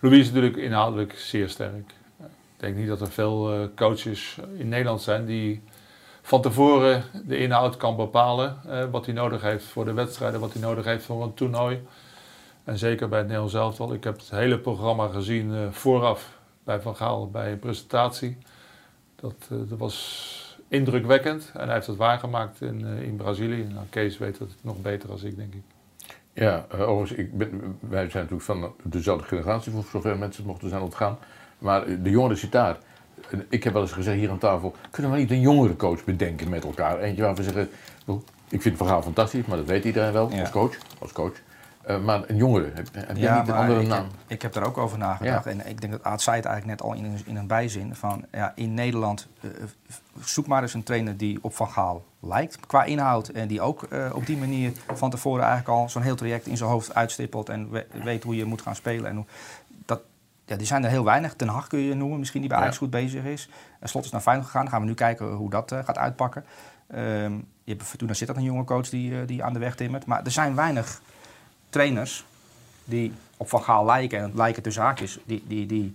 Louis 0.00 0.20
is 0.20 0.26
natuurlijk 0.26 0.56
inhoudelijk 0.56 1.18
zeer 1.18 1.48
sterk. 1.48 1.90
Ik 2.20 2.26
denk 2.56 2.76
niet 2.76 2.88
dat 2.88 3.00
er 3.00 3.10
veel 3.10 3.52
eh, 3.52 3.60
coaches 3.74 4.38
in 4.56 4.68
Nederland 4.68 5.02
zijn 5.02 5.26
die 5.26 5.62
van 6.26 6.42
tevoren 6.42 7.02
de 7.24 7.38
inhoud 7.38 7.76
kan 7.76 7.96
bepalen. 7.96 8.56
eh, 8.68 8.84
wat 8.90 9.06
hij 9.06 9.14
nodig 9.14 9.42
heeft 9.42 9.64
voor 9.64 9.84
de 9.84 9.92
wedstrijden, 9.92 10.40
wat 10.40 10.52
hij 10.52 10.62
nodig 10.62 10.84
heeft 10.84 11.04
voor 11.04 11.22
een 11.22 11.34
toernooi. 11.34 11.86
En 12.64 12.78
zeker 12.78 13.08
bij 13.08 13.18
het 13.18 13.26
Nederlands 13.26 13.54
elftal. 13.56 13.92
Ik 13.92 14.04
heb 14.04 14.16
het 14.18 14.30
hele 14.30 14.58
programma 14.58 15.08
gezien 15.08 15.54
eh, 15.54 15.70
vooraf 15.70 16.38
bij 16.64 16.80
Van 16.80 16.96
Gaal 16.96 17.30
bij 17.30 17.52
een 17.52 17.58
presentatie. 17.58 18.38
Dat, 19.16 19.34
eh, 19.50 19.56
dat 19.68 19.78
was 19.78 20.58
indrukwekkend 20.68 21.50
en 21.54 21.64
hij 21.64 21.74
heeft 21.74 21.86
het 21.86 21.96
waargemaakt 21.96 22.60
in, 22.60 22.84
in 22.84 23.16
Brazilië. 23.16 23.66
Nou, 23.72 23.86
Kees 23.90 24.18
weet 24.18 24.38
het 24.38 24.54
nog 24.60 24.82
beter 24.82 25.10
als 25.10 25.22
ik, 25.22 25.36
denk 25.36 25.54
ik. 25.54 25.62
Ja, 26.32 26.66
overigens, 26.70 27.12
ik 27.12 27.38
ben, 27.38 27.78
wij 27.80 28.10
zijn 28.10 28.28
natuurlijk 28.28 28.42
van 28.42 28.74
dezelfde 28.82 29.26
generatie, 29.26 29.72
voor 29.72 29.84
zover 29.90 30.18
mensen 30.18 30.42
het 30.42 30.50
mochten 30.50 30.68
zijn 30.68 30.82
ontgaan. 30.82 31.18
Maar 31.58 32.02
de 32.02 32.10
jongeren 32.10 32.36
zit 32.36 32.52
daar. 32.52 32.78
Ik 33.48 33.64
heb 33.64 33.72
wel 33.72 33.82
eens 33.82 33.92
gezegd 33.92 34.18
hier 34.18 34.30
aan 34.30 34.38
tafel, 34.38 34.74
kunnen 34.90 35.12
we 35.12 35.18
niet 35.18 35.30
een 35.30 35.40
jongere 35.40 35.76
coach 35.76 36.04
bedenken 36.04 36.48
met 36.48 36.64
elkaar? 36.64 36.98
Eentje 36.98 37.22
waar 37.22 37.34
we 37.34 37.42
zeggen, 37.42 37.68
"Oh, 38.06 38.22
ik 38.48 38.62
vind 38.62 38.76
Van 38.76 38.86
Gaal 38.86 39.02
fantastisch, 39.02 39.44
maar 39.46 39.56
dat 39.56 39.66
weet 39.66 39.84
iedereen 39.84 40.12
wel, 40.12 40.30
Ja. 40.32 40.40
als 40.40 40.50
coach. 40.50 40.76
Als 40.98 41.12
coach. 41.12 41.32
Eh, 41.82 42.00
maar 42.04 42.22
een 42.26 42.36
jongere, 42.36 42.70
heb, 42.74 42.88
heb 42.92 43.16
jij 43.16 43.38
niet 43.38 43.48
een 43.48 43.54
andere 43.54 43.80
ik 43.80 43.86
naam? 43.88 44.02
Heb, 44.04 44.10
ik 44.26 44.42
heb 44.42 44.52
daar 44.52 44.66
ook 44.66 44.78
over 44.78 44.98
nagedacht. 44.98 45.44
Ja. 45.44 45.50
En 45.50 45.66
ik 45.68 45.80
denk 45.80 45.92
dat 45.92 46.02
Aad 46.04 46.22
zei 46.22 46.36
het 46.36 46.44
eigenlijk 46.44 46.80
net 46.80 46.88
al 46.90 46.96
in 46.96 47.04
een, 47.04 47.20
in 47.26 47.36
een 47.36 47.46
bijzin. 47.46 47.94
Van, 47.94 48.24
ja, 48.32 48.52
in 48.54 48.74
Nederland, 48.74 49.26
eh, 49.40 49.50
zoek 50.20 50.46
maar 50.46 50.62
eens 50.62 50.74
een 50.74 50.82
trainer 50.82 51.16
die 51.16 51.38
op 51.42 51.54
Van 51.54 51.68
Gaal 51.70 52.04
lijkt 52.20 52.58
qua 52.66 52.84
inhoud. 52.84 53.28
En 53.28 53.48
die 53.48 53.60
ook 53.60 53.82
eh, 53.82 54.10
op 54.14 54.26
die 54.26 54.36
manier 54.36 54.72
van 54.94 55.10
tevoren 55.10 55.44
eigenlijk 55.44 55.78
al 55.78 55.88
zo'n 55.88 56.02
heel 56.02 56.16
traject 56.16 56.46
in 56.46 56.56
zijn 56.56 56.70
hoofd 56.70 56.94
uitstippelt. 56.94 57.48
En 57.48 57.70
we- 57.70 57.86
weet 58.04 58.22
hoe 58.24 58.36
je 58.36 58.44
moet 58.44 58.62
gaan 58.62 58.74
spelen. 58.76 59.10
En 59.10 59.16
hoe, 59.16 59.24
ja, 60.46 60.56
die 60.56 60.66
zijn 60.66 60.84
er 60.84 60.90
heel 60.90 61.04
weinig. 61.04 61.34
Ten 61.34 61.48
Hag 61.48 61.66
kun 61.66 61.78
je 61.78 61.94
noemen, 61.94 62.18
misschien 62.18 62.40
die 62.40 62.48
bij 62.48 62.58
Ja. 62.58 62.64
Ajax 62.64 62.78
goed 62.78 62.90
bezig 62.90 63.24
is. 63.24 63.48
En 63.80 63.88
Slot 63.88 64.04
is 64.04 64.10
naar 64.10 64.20
Feyenoord 64.20 64.46
gegaan. 64.46 64.62
Dan 64.62 64.72
gaan 64.72 64.80
we 64.82 64.86
nu 64.86 64.94
kijken 64.94 65.26
hoe 65.32 65.50
dat 65.50 65.72
eh, 65.72 65.78
gaat 65.84 65.98
uitpakken. 65.98 66.44
Ehm, 66.86 67.32
je 67.64 67.72
hebt 67.72 67.82
Fortuna 67.82 68.14
zit 68.14 68.26
dat 68.28 68.36
een 68.36 68.42
jonge 68.42 68.64
coach 68.64 68.88
die, 68.88 69.12
eh, 69.20 69.26
die 69.26 69.42
aan 69.44 69.52
de 69.52 69.58
weg 69.58 69.74
timmert. 69.74 70.06
Maar 70.06 70.24
er 70.24 70.30
zijn 70.30 70.54
weinig 70.54 71.00
trainers 71.68 72.24
die 72.84 73.12
op 73.36 73.48
Van 73.48 73.62
Gaal 73.62 73.84
lijken, 73.84 74.18
en 74.18 74.24
het 74.24 74.34
lijken 74.34 74.62
tussen 74.62 74.82
haakjes, 74.82 75.18
die 75.24 75.44
die, 75.46 75.66
die, 75.66 75.92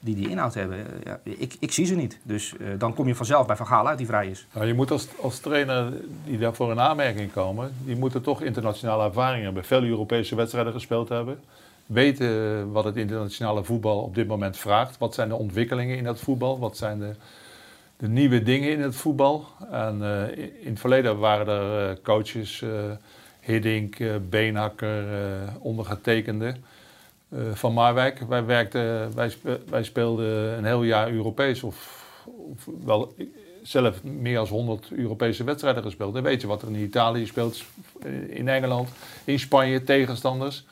die, 0.00 0.14
die 0.14 0.28
inhoud 0.28 0.54
hebben. 0.54 0.78
Eh, 0.78 1.04
Ja, 1.04 1.18
ik, 1.22 1.56
ik 1.58 1.72
zie 1.72 1.86
ze 1.86 1.94
niet. 1.94 2.18
Dus 2.22 2.54
dan 2.78 2.94
kom 2.94 3.06
je 3.06 3.14
vanzelf 3.14 3.46
bij 3.46 3.56
Van 3.56 3.66
Gaal 3.66 3.88
uit 3.88 3.98
die 3.98 4.06
vrij 4.06 4.26
is. 4.28 4.46
Nou, 4.52 4.66
je 4.66 4.74
moet 4.74 4.90
als, 4.90 5.08
als 5.20 5.38
trainer 5.38 5.92
die 6.24 6.38
daarvoor 6.38 6.70
in 6.70 6.80
aanmerking 6.80 7.32
komen, 7.32 7.74
die 7.84 7.96
moeten 7.96 8.22
toch 8.22 8.42
internationale 8.42 9.04
ervaring 9.04 9.44
hebben. 9.44 9.64
Veel 9.64 9.82
Europese 9.82 10.34
wedstrijden 10.34 10.72
gespeeld 10.72 11.08
hebben. 11.08 11.40
Weten 11.86 12.72
wat 12.72 12.84
het 12.84 12.96
internationale 12.96 13.64
voetbal 13.64 14.02
op 14.02 14.14
dit 14.14 14.26
moment 14.26 14.56
vraagt. 14.56 14.98
Wat 14.98 15.14
zijn 15.14 15.28
de 15.28 15.34
ontwikkelingen 15.34 15.96
in 15.96 16.06
het 16.06 16.20
voetbal? 16.20 16.58
Wat 16.58 16.76
zijn 16.76 16.98
de, 16.98 17.14
de 17.96 18.08
nieuwe 18.08 18.42
dingen 18.42 18.70
in 18.70 18.80
het 18.80 18.96
voetbal? 18.96 19.46
En 19.70 20.02
eh, 20.02 20.38
in 20.60 20.70
het 20.70 20.80
verleden 20.80 21.18
waren 21.18 21.46
er 21.46 21.90
eh, 21.90 21.96
coaches, 22.02 22.60
uh, 22.60 22.70
Hiddink, 23.40 23.96
Beenhakker, 24.28 25.04
ondergetekende 25.58 26.54
van 27.52 27.72
Marwijk. 27.72 28.18
Wij, 28.28 28.44
werkten, 28.44 29.14
wij, 29.14 29.32
wij 29.68 29.82
speelden 29.84 30.58
een 30.58 30.64
heel 30.64 30.82
jaar 30.82 31.10
Europees 31.10 31.62
of, 31.62 32.04
of 32.24 32.68
wel 32.84 33.14
zelf 33.62 34.02
meer 34.02 34.34
dan 34.34 34.46
100 34.46 34.90
Europese 34.90 35.44
wedstrijden 35.44 35.82
gespeeld. 35.82 36.14
Dan 36.14 36.22
weet 36.22 36.40
je 36.40 36.46
wat 36.46 36.62
er 36.62 36.68
in 36.68 36.74
Italië 36.74 37.26
speelt, 37.26 37.64
in 38.28 38.48
Engeland, 38.48 38.88
in 39.24 39.38
Spanje, 39.38 39.84
tegenstanders. 39.84 40.64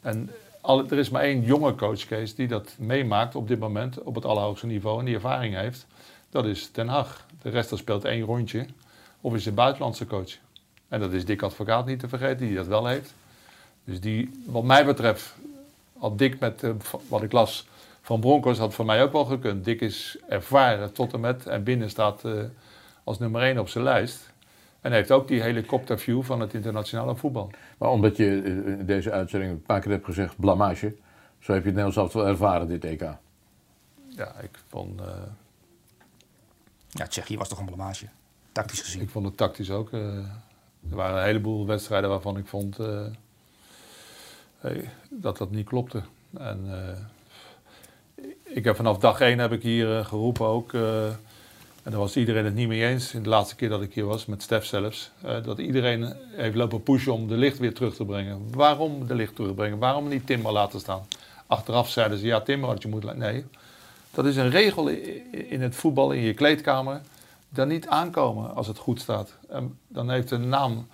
En 0.00 0.30
er 0.68 0.98
is 0.98 1.10
maar 1.10 1.22
één 1.22 1.42
jonge 1.42 1.74
coachcase 1.74 2.34
die 2.34 2.48
dat 2.48 2.74
meemaakt 2.78 3.34
op 3.34 3.48
dit 3.48 3.58
moment 3.58 4.02
op 4.02 4.14
het 4.14 4.24
allerhoogste 4.24 4.66
niveau 4.66 4.98
en 4.98 5.04
die 5.04 5.14
ervaring 5.14 5.54
heeft. 5.54 5.86
Dat 6.30 6.44
is 6.44 6.72
Den 6.72 6.88
Haag. 6.88 7.26
De 7.42 7.50
rest 7.50 7.76
speelt 7.76 8.04
één 8.04 8.22
rondje 8.22 8.66
of 9.20 9.34
is 9.34 9.46
een 9.46 9.54
buitenlandse 9.54 10.06
coach. 10.06 10.36
En 10.88 11.00
dat 11.00 11.12
is 11.12 11.24
Dick 11.24 11.42
Advocaat 11.42 11.86
niet 11.86 12.00
te 12.00 12.08
vergeten, 12.08 12.46
die 12.46 12.56
dat 12.56 12.66
wel 12.66 12.86
heeft. 12.86 13.14
Dus 13.84 14.00
die, 14.00 14.42
wat 14.46 14.64
mij 14.64 14.84
betreft, 14.84 15.34
had 15.98 16.18
Dick 16.18 16.38
met 16.38 16.62
uh, 16.62 16.70
wat 17.08 17.22
ik 17.22 17.32
las 17.32 17.66
van 18.02 18.20
Broncos, 18.20 18.58
had 18.58 18.74
voor 18.74 18.84
mij 18.84 19.02
ook 19.02 19.12
wel 19.12 19.24
gekund. 19.24 19.64
Dick 19.64 19.80
is 19.80 20.16
ervaren 20.28 20.92
tot 20.92 21.12
en 21.12 21.20
met 21.20 21.46
en 21.46 21.62
binnen 21.62 21.90
staat 21.90 22.24
uh, 22.24 22.42
als 23.04 23.18
nummer 23.18 23.42
één 23.42 23.58
op 23.58 23.68
zijn 23.68 23.84
lijst. 23.84 24.30
En 24.80 24.92
heeft 24.92 25.10
ook 25.10 25.28
die 25.28 25.42
helikopterview 25.42 26.22
van 26.22 26.40
het 26.40 26.54
internationale 26.54 27.16
voetbal. 27.16 27.50
Maar 27.78 27.90
omdat 27.90 28.16
je 28.16 28.42
in 28.44 28.86
deze 28.86 29.10
uitzending 29.10 29.52
een 29.52 29.62
paar 29.62 29.80
keer 29.80 29.90
hebt 29.90 30.04
gezegd 30.04 30.36
blamage, 30.36 30.94
zo 31.38 31.52
heb 31.52 31.62
je 31.62 31.68
het 31.68 31.76
Nederlands 31.76 31.94
zelf 31.94 32.12
wel 32.12 32.26
ervaren, 32.26 32.68
dit 32.68 32.84
EK. 32.84 33.00
Ja, 34.08 34.34
ik 34.40 34.58
vond... 34.68 35.00
Uh... 35.00 35.06
Ja, 36.88 37.06
Tsjechië 37.06 37.36
was 37.36 37.48
toch 37.48 37.58
een 37.58 37.64
blamage, 37.64 38.06
tactisch 38.52 38.80
gezien. 38.80 39.00
Ik 39.00 39.10
vond 39.10 39.24
het 39.24 39.36
tactisch 39.36 39.70
ook. 39.70 39.92
Uh... 39.92 40.16
er 40.90 40.96
waren 40.96 41.16
een 41.16 41.24
heleboel 41.24 41.66
wedstrijden 41.66 42.10
waarvan 42.10 42.36
ik 42.36 42.46
vond 42.46 42.80
uh... 42.80 43.06
hey, 44.58 44.90
dat 45.10 45.36
dat 45.36 45.50
niet 45.50 45.66
klopte. 45.66 46.02
En 46.38 46.66
ik 48.44 48.64
heb 48.64 48.76
vanaf 48.76 48.98
dag 48.98 49.20
één 49.20 49.38
heb 49.38 49.52
ik 49.52 49.62
hier 49.62 50.04
geroepen 50.04 50.46
ook 50.46 50.72
en 51.88 51.94
daar 51.94 52.02
was 52.02 52.16
iedereen 52.16 52.44
het 52.44 52.54
niet 52.54 52.68
mee 52.68 52.86
eens. 52.86 53.14
In 53.14 53.22
de 53.22 53.28
laatste 53.28 53.56
keer 53.56 53.68
dat 53.68 53.82
ik 53.82 53.94
hier 53.94 54.04
was, 54.04 54.26
met 54.26 54.42
Stef 54.42 54.64
zelfs. 54.64 55.10
Uh, 55.24 55.44
dat 55.44 55.58
iedereen 55.58 56.14
heeft 56.30 56.54
lopen 56.54 56.82
pushen 56.82 57.12
om 57.12 57.28
de 57.28 57.36
licht 57.36 57.58
weer 57.58 57.74
terug 57.74 57.94
te 57.94 58.04
brengen. 58.04 58.50
Waarom 58.50 59.06
de 59.06 59.14
licht 59.14 59.36
terugbrengen? 59.36 59.78
Waarom 59.78 60.08
niet 60.08 60.26
Timmer 60.26 60.52
laten 60.52 60.80
staan? 60.80 61.06
Achteraf 61.46 61.90
zeiden 61.90 62.18
ze, 62.18 62.26
ja 62.26 62.40
Timmer 62.40 62.68
had 62.68 62.82
je 62.82 62.88
moeten... 62.88 63.18
Nee, 63.18 63.44
dat 64.10 64.24
is 64.24 64.36
een 64.36 64.50
regel 64.50 64.88
in 65.30 65.60
het 65.62 65.74
voetbal, 65.74 66.12
in 66.12 66.20
je 66.20 66.34
kleedkamer. 66.34 67.00
Daar 67.48 67.66
niet 67.66 67.86
aankomen 67.86 68.54
als 68.54 68.66
het 68.66 68.78
goed 68.78 69.00
staat. 69.00 69.34
En 69.48 69.78
dan 69.86 70.10
heeft 70.10 70.30
een 70.30 70.48
naam, 70.48 70.86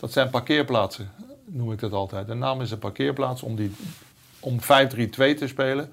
dat 0.00 0.12
zijn 0.12 0.30
parkeerplaatsen, 0.30 1.10
noem 1.44 1.72
ik 1.72 1.78
dat 1.78 1.92
altijd. 1.92 2.28
Een 2.28 2.38
naam 2.38 2.60
is 2.60 2.70
een 2.70 2.78
parkeerplaats 2.78 3.42
om, 3.42 3.56
die, 3.56 3.74
om 4.40 4.60
5-3-2 4.60 4.64
te 4.66 5.46
spelen 5.46 5.92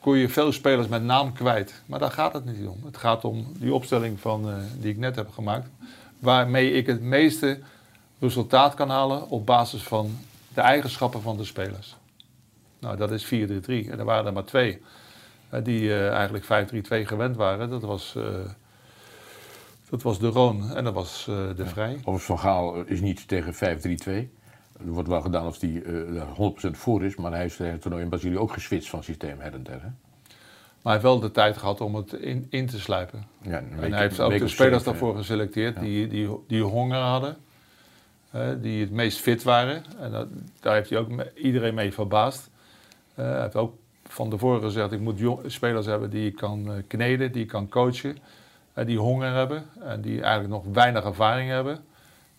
kon 0.00 0.16
je 0.16 0.28
veel 0.28 0.52
spelers 0.52 0.88
met 0.88 1.02
naam 1.02 1.32
kwijt. 1.32 1.82
Maar 1.86 1.98
daar 1.98 2.10
gaat 2.10 2.32
het 2.32 2.44
niet 2.44 2.66
om. 2.66 2.80
Het 2.84 2.96
gaat 2.96 3.24
om 3.24 3.52
die 3.56 3.74
opstelling 3.74 4.20
van, 4.20 4.48
uh, 4.48 4.54
die 4.78 4.90
ik 4.90 4.98
net 4.98 5.16
heb 5.16 5.30
gemaakt. 5.30 5.68
Waarmee 6.18 6.72
ik 6.72 6.86
het 6.86 7.00
meeste 7.00 7.58
resultaat 8.18 8.74
kan 8.74 8.90
halen 8.90 9.28
op 9.28 9.46
basis 9.46 9.82
van 9.82 10.18
de 10.54 10.60
eigenschappen 10.60 11.22
van 11.22 11.36
de 11.36 11.44
spelers. 11.44 11.96
Nou, 12.78 12.96
dat 12.96 13.10
is 13.10 13.24
4-3-3. 13.24 13.28
En 13.28 13.98
er 13.98 14.04
waren 14.04 14.26
er 14.26 14.32
maar 14.32 14.44
twee 14.44 14.82
uh, 15.54 15.64
die 15.64 15.82
uh, 15.82 16.10
eigenlijk 16.10 16.44
5-3-2 16.44 17.06
gewend 17.06 17.36
waren. 17.36 17.70
Dat 17.70 17.82
was, 17.82 18.16
dat 19.90 20.02
was 20.02 20.18
de 20.18 20.28
Roon 20.28 20.74
en 20.74 20.84
dat 20.84 20.94
was 20.94 21.24
de 21.26 21.54
ja. 21.56 21.66
Vrij. 21.66 21.92
Overigens, 21.92 22.24
Van 22.24 22.38
Gaal 22.38 22.82
is 22.84 23.00
niet 23.00 23.28
tegen 23.28 23.78
5-3-2. 24.34 24.37
Er 24.86 24.92
wordt 24.92 25.08
wel 25.08 25.20
gedaan 25.20 25.44
als 25.44 25.60
hij 25.60 25.70
uh, 25.70 26.22
100% 26.66 26.70
voor 26.70 27.04
is, 27.04 27.16
maar 27.16 27.30
hij 27.30 27.40
heeft 27.40 27.58
het 27.58 27.80
toernooi 27.80 28.02
in 28.02 28.08
Brazilië 28.08 28.38
ook 28.38 28.52
geswitcht 28.52 28.88
van 28.88 29.02
systeem 29.02 29.40
her 29.40 29.54
en 29.54 29.62
der. 29.62 29.82
Hè? 29.82 29.88
Maar 30.82 30.92
hij 30.92 30.92
heeft 30.92 31.04
wel 31.04 31.20
de 31.20 31.30
tijd 31.30 31.56
gehad 31.56 31.80
om 31.80 31.94
het 31.94 32.12
in, 32.12 32.46
in 32.50 32.66
te 32.66 32.80
slijpen. 32.80 33.26
Ja, 33.42 33.62
en 33.80 33.92
hij 33.92 34.00
heeft 34.00 34.20
ook 34.20 34.38
de 34.38 34.48
spelers 34.48 34.84
daarvoor 34.84 35.16
geselecteerd 35.16 35.74
ja. 35.74 35.80
die, 35.80 36.06
die, 36.06 36.28
die 36.46 36.62
honger 36.62 36.98
hadden, 36.98 37.36
uh, 38.34 38.48
die 38.60 38.80
het 38.80 38.90
meest 38.90 39.18
fit 39.18 39.42
waren. 39.42 39.84
En 39.98 40.10
dat, 40.10 40.28
daar 40.60 40.74
heeft 40.74 40.90
hij 40.90 40.98
ook 40.98 41.08
me, 41.08 41.32
iedereen 41.34 41.74
mee 41.74 41.92
verbaasd. 41.92 42.50
Uh, 43.18 43.24
hij 43.24 43.40
heeft 43.40 43.56
ook 43.56 43.76
van 44.04 44.30
tevoren 44.30 44.62
gezegd: 44.62 44.92
ik 44.92 45.00
moet 45.00 45.20
spelers 45.46 45.86
hebben 45.86 46.10
die 46.10 46.26
ik 46.26 46.36
kan 46.36 46.66
uh, 46.66 46.72
kneden, 46.86 47.32
die 47.32 47.42
ik 47.42 47.48
kan 47.48 47.68
coachen, 47.68 48.18
die 48.86 48.98
honger 48.98 49.32
hebben 49.32 49.64
en 49.80 50.00
die 50.00 50.22
eigenlijk 50.22 50.52
nog 50.52 50.74
weinig 50.74 51.04
ervaring 51.04 51.50
hebben. 51.50 51.78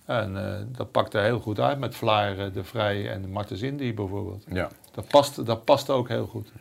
En 0.09 0.35
uh, 0.35 0.77
dat 0.77 0.91
pakte 0.91 1.17
heel 1.17 1.39
goed 1.39 1.59
uit 1.59 1.79
met 1.79 1.95
Vlaar, 1.95 2.51
De 2.51 2.63
Vrij 2.63 3.11
en 3.11 3.31
Martens 3.31 3.61
Indy 3.61 3.93
bijvoorbeeld. 3.93 4.43
Ja. 4.47 4.69
Dat, 4.91 5.07
past, 5.07 5.45
dat 5.45 5.65
past 5.65 5.89
ook 5.89 6.07
heel 6.07 6.25
goed. 6.25 6.51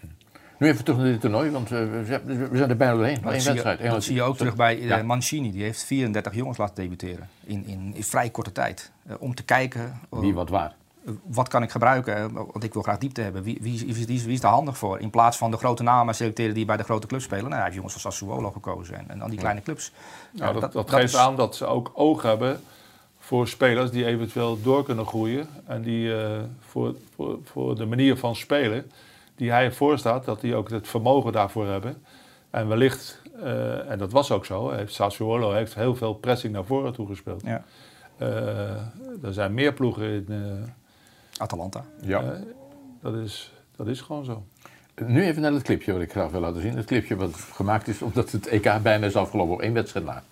Nu 0.58 0.68
even 0.68 0.84
terug 0.84 1.00
naar 1.00 1.08
dit 1.08 1.20
toernooi, 1.20 1.50
want 1.50 1.70
uh, 1.70 1.78
we 1.78 2.48
zijn 2.52 2.70
er 2.70 2.76
bijna 2.76 2.94
doorheen. 2.94 3.20
Dat, 3.22 3.42
zie 3.42 3.54
je, 3.54 3.76
dat 3.82 4.04
zie 4.04 4.14
je 4.14 4.22
ook 4.22 4.36
terug 4.36 4.56
bij 4.56 5.04
Mancini. 5.04 5.50
Die 5.50 5.62
heeft 5.62 5.84
34 5.84 6.34
jongens 6.34 6.58
laten 6.58 6.74
debuteren 6.74 7.28
in, 7.44 7.66
in, 7.66 7.92
in 7.94 8.04
vrij 8.04 8.30
korte 8.30 8.52
tijd. 8.52 8.90
Uh, 9.06 9.14
om 9.18 9.34
te 9.34 9.44
kijken... 9.44 10.00
Wie 10.10 10.34
wat 10.34 10.48
waar. 10.48 10.74
Wat 11.22 11.48
kan 11.48 11.62
ik 11.62 11.70
gebruiken? 11.70 12.32
Want 12.32 12.64
ik 12.64 12.72
wil 12.72 12.82
graag 12.82 12.98
diepte 12.98 13.20
hebben. 13.20 13.42
Wie, 13.42 13.58
wie, 13.60 13.86
wie, 13.86 14.06
wie, 14.06 14.22
wie 14.22 14.32
is 14.32 14.40
daar 14.40 14.52
handig 14.52 14.78
voor? 14.78 15.00
In 15.00 15.10
plaats 15.10 15.36
van 15.36 15.50
de 15.50 15.56
grote 15.56 15.82
namen 15.82 16.14
selecteren 16.14 16.54
die 16.54 16.64
bij 16.64 16.76
de 16.76 16.84
grote 16.84 17.06
clubs 17.06 17.24
spelen. 17.24 17.44
Nou, 17.44 17.54
hij 17.54 17.62
heeft 17.62 17.74
jongens 17.74 17.94
als 17.94 18.02
Sassuolo 18.02 18.50
gekozen 18.50 18.98
en, 18.98 19.04
en 19.08 19.22
al 19.22 19.28
die 19.28 19.38
kleine 19.38 19.62
clubs. 19.62 19.92
Nou, 20.30 20.52
dat, 20.52 20.60
dat, 20.60 20.72
dat, 20.72 20.90
geeft 20.90 21.12
is... 21.12 21.16
aan 21.16 21.36
dat 21.36 21.56
ze 21.56 21.66
ook 21.66 21.90
oog 21.94 22.22
hebben 22.22 22.60
voor 23.28 23.48
spelers 23.48 23.90
die 23.90 24.06
eventueel 24.06 24.62
door 24.62 24.84
kunnen 24.84 25.06
groeien. 25.06 25.46
En 25.66 25.82
die 25.82 26.08
uh, 26.08 26.38
voor, 26.60 26.94
voor, 27.14 27.38
voor 27.44 27.76
de 27.76 27.86
manier 27.86 28.16
van 28.16 28.36
spelen 28.36 28.90
die 29.34 29.50
hij 29.50 29.72
voorstaat, 29.72 30.24
dat 30.24 30.40
die 30.40 30.54
ook 30.54 30.70
het 30.70 30.88
vermogen 30.88 31.32
daarvoor 31.32 31.66
hebben. 31.66 32.02
En 32.50 32.68
wellicht, 32.68 33.22
uh, 33.36 33.90
en 33.90 33.98
dat 33.98 34.12
was 34.12 34.30
ook 34.30 34.44
zo, 34.44 34.70
heeft 34.70 34.94
Sassuolo 34.94 35.52
heeft 35.52 35.74
heel 35.74 35.96
veel 35.96 36.14
pressing 36.14 36.52
naar 36.52 36.64
voren 36.64 36.92
toe 36.92 37.06
gespeeld. 37.06 37.42
Ja. 37.44 37.64
Uh, 38.20 38.28
er 39.22 39.32
zijn 39.32 39.54
meer 39.54 39.72
ploegen 39.72 40.04
in... 40.04 40.64
Atalanta. 41.36 41.84
Ja. 42.02 42.40
dat, 43.00 43.14
is, 43.14 43.52
dat 43.76 43.86
is 43.86 44.00
gewoon 44.00 44.24
zo. 44.24 44.44
Nu 45.06 45.24
even 45.24 45.42
naar 45.42 45.52
het 45.52 45.62
clipje 45.62 45.92
wat 45.92 46.02
ik 46.02 46.10
graag 46.10 46.30
wil 46.30 46.40
laten 46.40 46.60
zien. 46.60 46.76
Het 46.76 46.86
clipje 46.86 47.16
wat 47.16 47.34
gemaakt 47.34 47.88
is 47.88 48.02
omdat 48.02 48.30
het 48.30 48.46
EK 48.46 48.82
bijna 48.82 49.06
is 49.06 49.16
afgelopen 49.16 49.54
op 49.54 49.60
één 49.60 49.72
wedstrijd 49.72 50.06
na. 50.06 50.22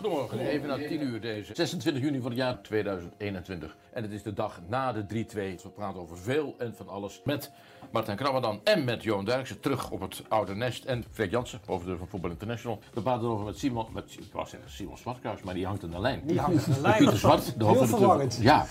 Goedemorgen, 0.00 0.38
even 0.38 0.68
na 0.68 0.76
10 0.76 1.02
uur 1.02 1.20
deze 1.20 1.52
26 1.54 2.02
juni 2.02 2.20
van 2.20 2.30
het 2.30 2.38
jaar 2.38 2.62
2021. 2.62 3.76
En 3.92 4.02
het 4.02 4.12
is 4.12 4.22
de 4.22 4.32
dag 4.32 4.60
na 4.68 4.92
de 4.92 5.02
3-2. 5.02 5.34
We 5.34 5.70
praten 5.74 6.00
over 6.00 6.18
veel 6.18 6.54
en 6.58 6.74
van 6.76 6.88
alles 6.88 7.20
met 7.24 7.50
Martijn 7.90 8.16
Krabbedan 8.16 8.60
en 8.64 8.84
met 8.84 9.02
Johan 9.02 9.24
Derksen. 9.24 9.60
Terug 9.60 9.90
op 9.90 10.00
het 10.00 10.22
oude 10.28 10.54
nest. 10.54 10.84
En 10.84 11.04
Fred 11.10 11.30
Jansen, 11.30 11.60
hoofdeur 11.66 11.96
van 11.96 12.08
Voetbal 12.08 12.30
International. 12.30 12.78
We 12.94 13.00
praten 13.00 13.24
erover 13.24 13.44
met 13.44 13.58
Simon, 13.58 13.86
met, 13.92 14.16
ik 14.18 14.32
wou 14.32 14.48
zeggen 14.48 14.70
Simon 14.70 14.98
Zwartkruis, 14.98 15.42
maar 15.42 15.54
die 15.54 15.66
hangt 15.66 15.84
aan 15.84 15.90
de 15.90 16.00
lijn. 16.00 16.22
Die 16.24 16.40
hangt 16.40 16.66
aan 16.66 16.74
de 16.74 16.80
lijn. 16.80 16.98
Pieter 16.98 17.18
Zwart, 17.18 17.58
de 17.58 17.64
hoofdredacteur. 17.64 18.42
Ja. 18.42 18.66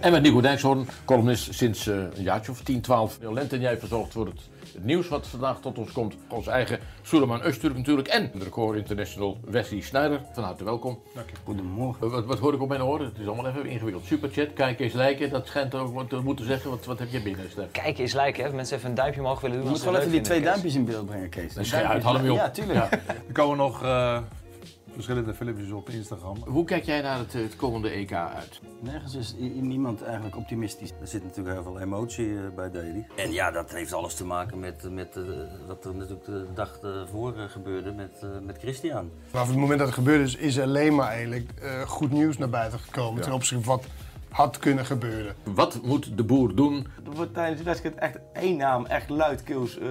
en 0.00 0.12
met 0.12 0.22
Nico 0.22 0.40
Dijkshoorn, 0.40 0.86
columnist 1.04 1.54
sinds 1.54 1.86
uh, 1.86 1.96
een 1.96 2.22
jaartje 2.22 2.52
of 2.52 2.62
10, 2.62 2.80
12. 2.80 3.18
Lent 3.20 3.52
en 3.52 3.60
jij 3.60 3.78
verzorgd 3.78 4.12
voor 4.12 4.26
het 4.26 4.40
het 4.74 4.84
nieuws 4.84 5.08
wat 5.08 5.26
vandaag 5.26 5.60
tot 5.60 5.78
ons 5.78 5.92
komt. 5.92 6.14
Ons 6.28 6.46
eigen 6.46 6.78
Suleiman 7.02 7.42
Öztürk 7.42 7.76
natuurlijk. 7.76 8.08
En 8.08 8.30
de 8.34 8.44
record 8.44 8.76
international 8.76 9.38
Wesley 9.44 9.80
Snijder. 9.80 10.20
Van 10.32 10.44
harte 10.44 10.64
welkom. 10.64 10.98
Dank 11.14 11.30
je. 11.30 11.36
Goedemorgen. 11.44 12.10
Wat, 12.10 12.24
wat 12.24 12.38
hoor 12.38 12.54
ik 12.54 12.60
op 12.60 12.68
mijn 12.68 12.82
oren? 12.82 13.06
Het 13.06 13.18
is 13.18 13.26
allemaal 13.26 13.46
even 13.46 13.66
ingewikkeld. 13.66 14.04
Superchat, 14.04 14.52
kijk 14.52 14.80
eens 14.80 14.92
lijken. 14.92 15.30
Dat 15.30 15.46
schijnt 15.46 15.74
ook 15.74 15.94
wat 15.94 16.08
te 16.08 16.20
moeten 16.20 16.46
zeggen. 16.46 16.70
Wat, 16.70 16.84
wat 16.84 16.98
heb 16.98 17.10
je 17.10 17.22
binnen, 17.22 17.50
Stef? 17.50 17.70
Kijk 17.70 17.98
eens 17.98 18.12
lijken. 18.12 18.44
Hè? 18.44 18.52
Mensen 18.52 18.76
even 18.76 18.88
een 18.88 18.94
duimpje 18.94 19.20
omhoog 19.20 19.40
willen 19.40 19.56
doen. 19.56 19.64
Je 19.64 19.70
moet 19.70 19.84
wel 19.84 19.96
even 19.96 20.10
die 20.10 20.20
twee 20.20 20.40
duimpjes 20.40 20.74
in 20.74 20.84
beeld 20.84 21.06
brengen, 21.06 21.28
Kees. 21.28 21.54
Dan 21.54 21.64
schijn 21.64 21.86
uit, 21.86 22.02
hadden 22.02 22.22
we 22.22 22.30
op. 22.30 22.36
Ja, 22.36 22.50
tuurlijk. 22.50 22.78
Ja. 22.78 22.88
Er 23.28 23.32
komen 23.32 23.56
nog... 23.56 23.82
Uh, 23.82 24.18
verschillende 24.94 25.34
filmpjes 25.34 25.70
op 25.70 25.88
Instagram. 25.88 26.36
Hoe 26.46 26.64
kijk 26.64 26.84
jij 26.84 27.00
naar 27.00 27.18
het, 27.18 27.32
het 27.32 27.56
komende 27.56 27.88
EK 27.88 28.12
uit? 28.12 28.60
Nergens 28.80 29.14
is 29.14 29.34
niemand 29.60 30.02
eigenlijk 30.02 30.36
optimistisch. 30.36 30.90
Er 31.00 31.06
zit 31.06 31.22
natuurlijk 31.22 31.54
heel 31.54 31.64
veel 31.64 31.80
emotie 31.80 32.26
uh, 32.26 32.40
bij 32.56 32.70
Daly. 32.70 33.06
En 33.16 33.32
ja, 33.32 33.50
dat 33.50 33.70
heeft 33.70 33.92
alles 33.92 34.14
te 34.14 34.24
maken 34.24 34.58
met, 34.58 34.90
met 34.90 35.16
uh, 35.16 35.24
wat 35.66 35.84
er 35.84 35.94
natuurlijk 35.94 36.24
de 36.24 36.46
dag 36.54 36.78
ervoor 36.82 37.34
gebeurde 37.36 37.92
met, 37.92 38.26
met 38.42 38.58
Christian. 38.58 39.10
Vanaf 39.30 39.46
het 39.48 39.56
moment 39.56 39.78
dat 39.78 39.88
het 39.88 39.96
gebeurde 39.96 40.24
is, 40.24 40.36
is 40.36 40.60
alleen 40.60 40.94
maar 40.94 41.08
eigenlijk 41.08 41.50
goed 41.86 42.10
nieuws 42.10 42.38
naar 42.38 42.50
buiten 42.50 42.78
gekomen. 42.78 43.18
Ja. 43.18 43.24
Ten 43.24 43.32
opzichte 43.32 43.64
van 43.64 43.76
wat 43.76 43.86
had 44.34 44.58
kunnen 44.58 44.86
gebeuren. 44.86 45.34
Wat 45.42 45.80
moet 45.82 46.16
de 46.16 46.24
boer 46.24 46.54
doen? 46.54 46.86
Er 47.06 47.12
wordt 47.14 47.34
tijdens 47.34 47.58
de 47.58 47.64
wedstrijd 47.64 47.94
echt 47.94 48.18
één 48.32 48.56
naam 48.56 48.86
echt 48.86 49.08
luidkeels 49.08 49.78
uh, 49.78 49.88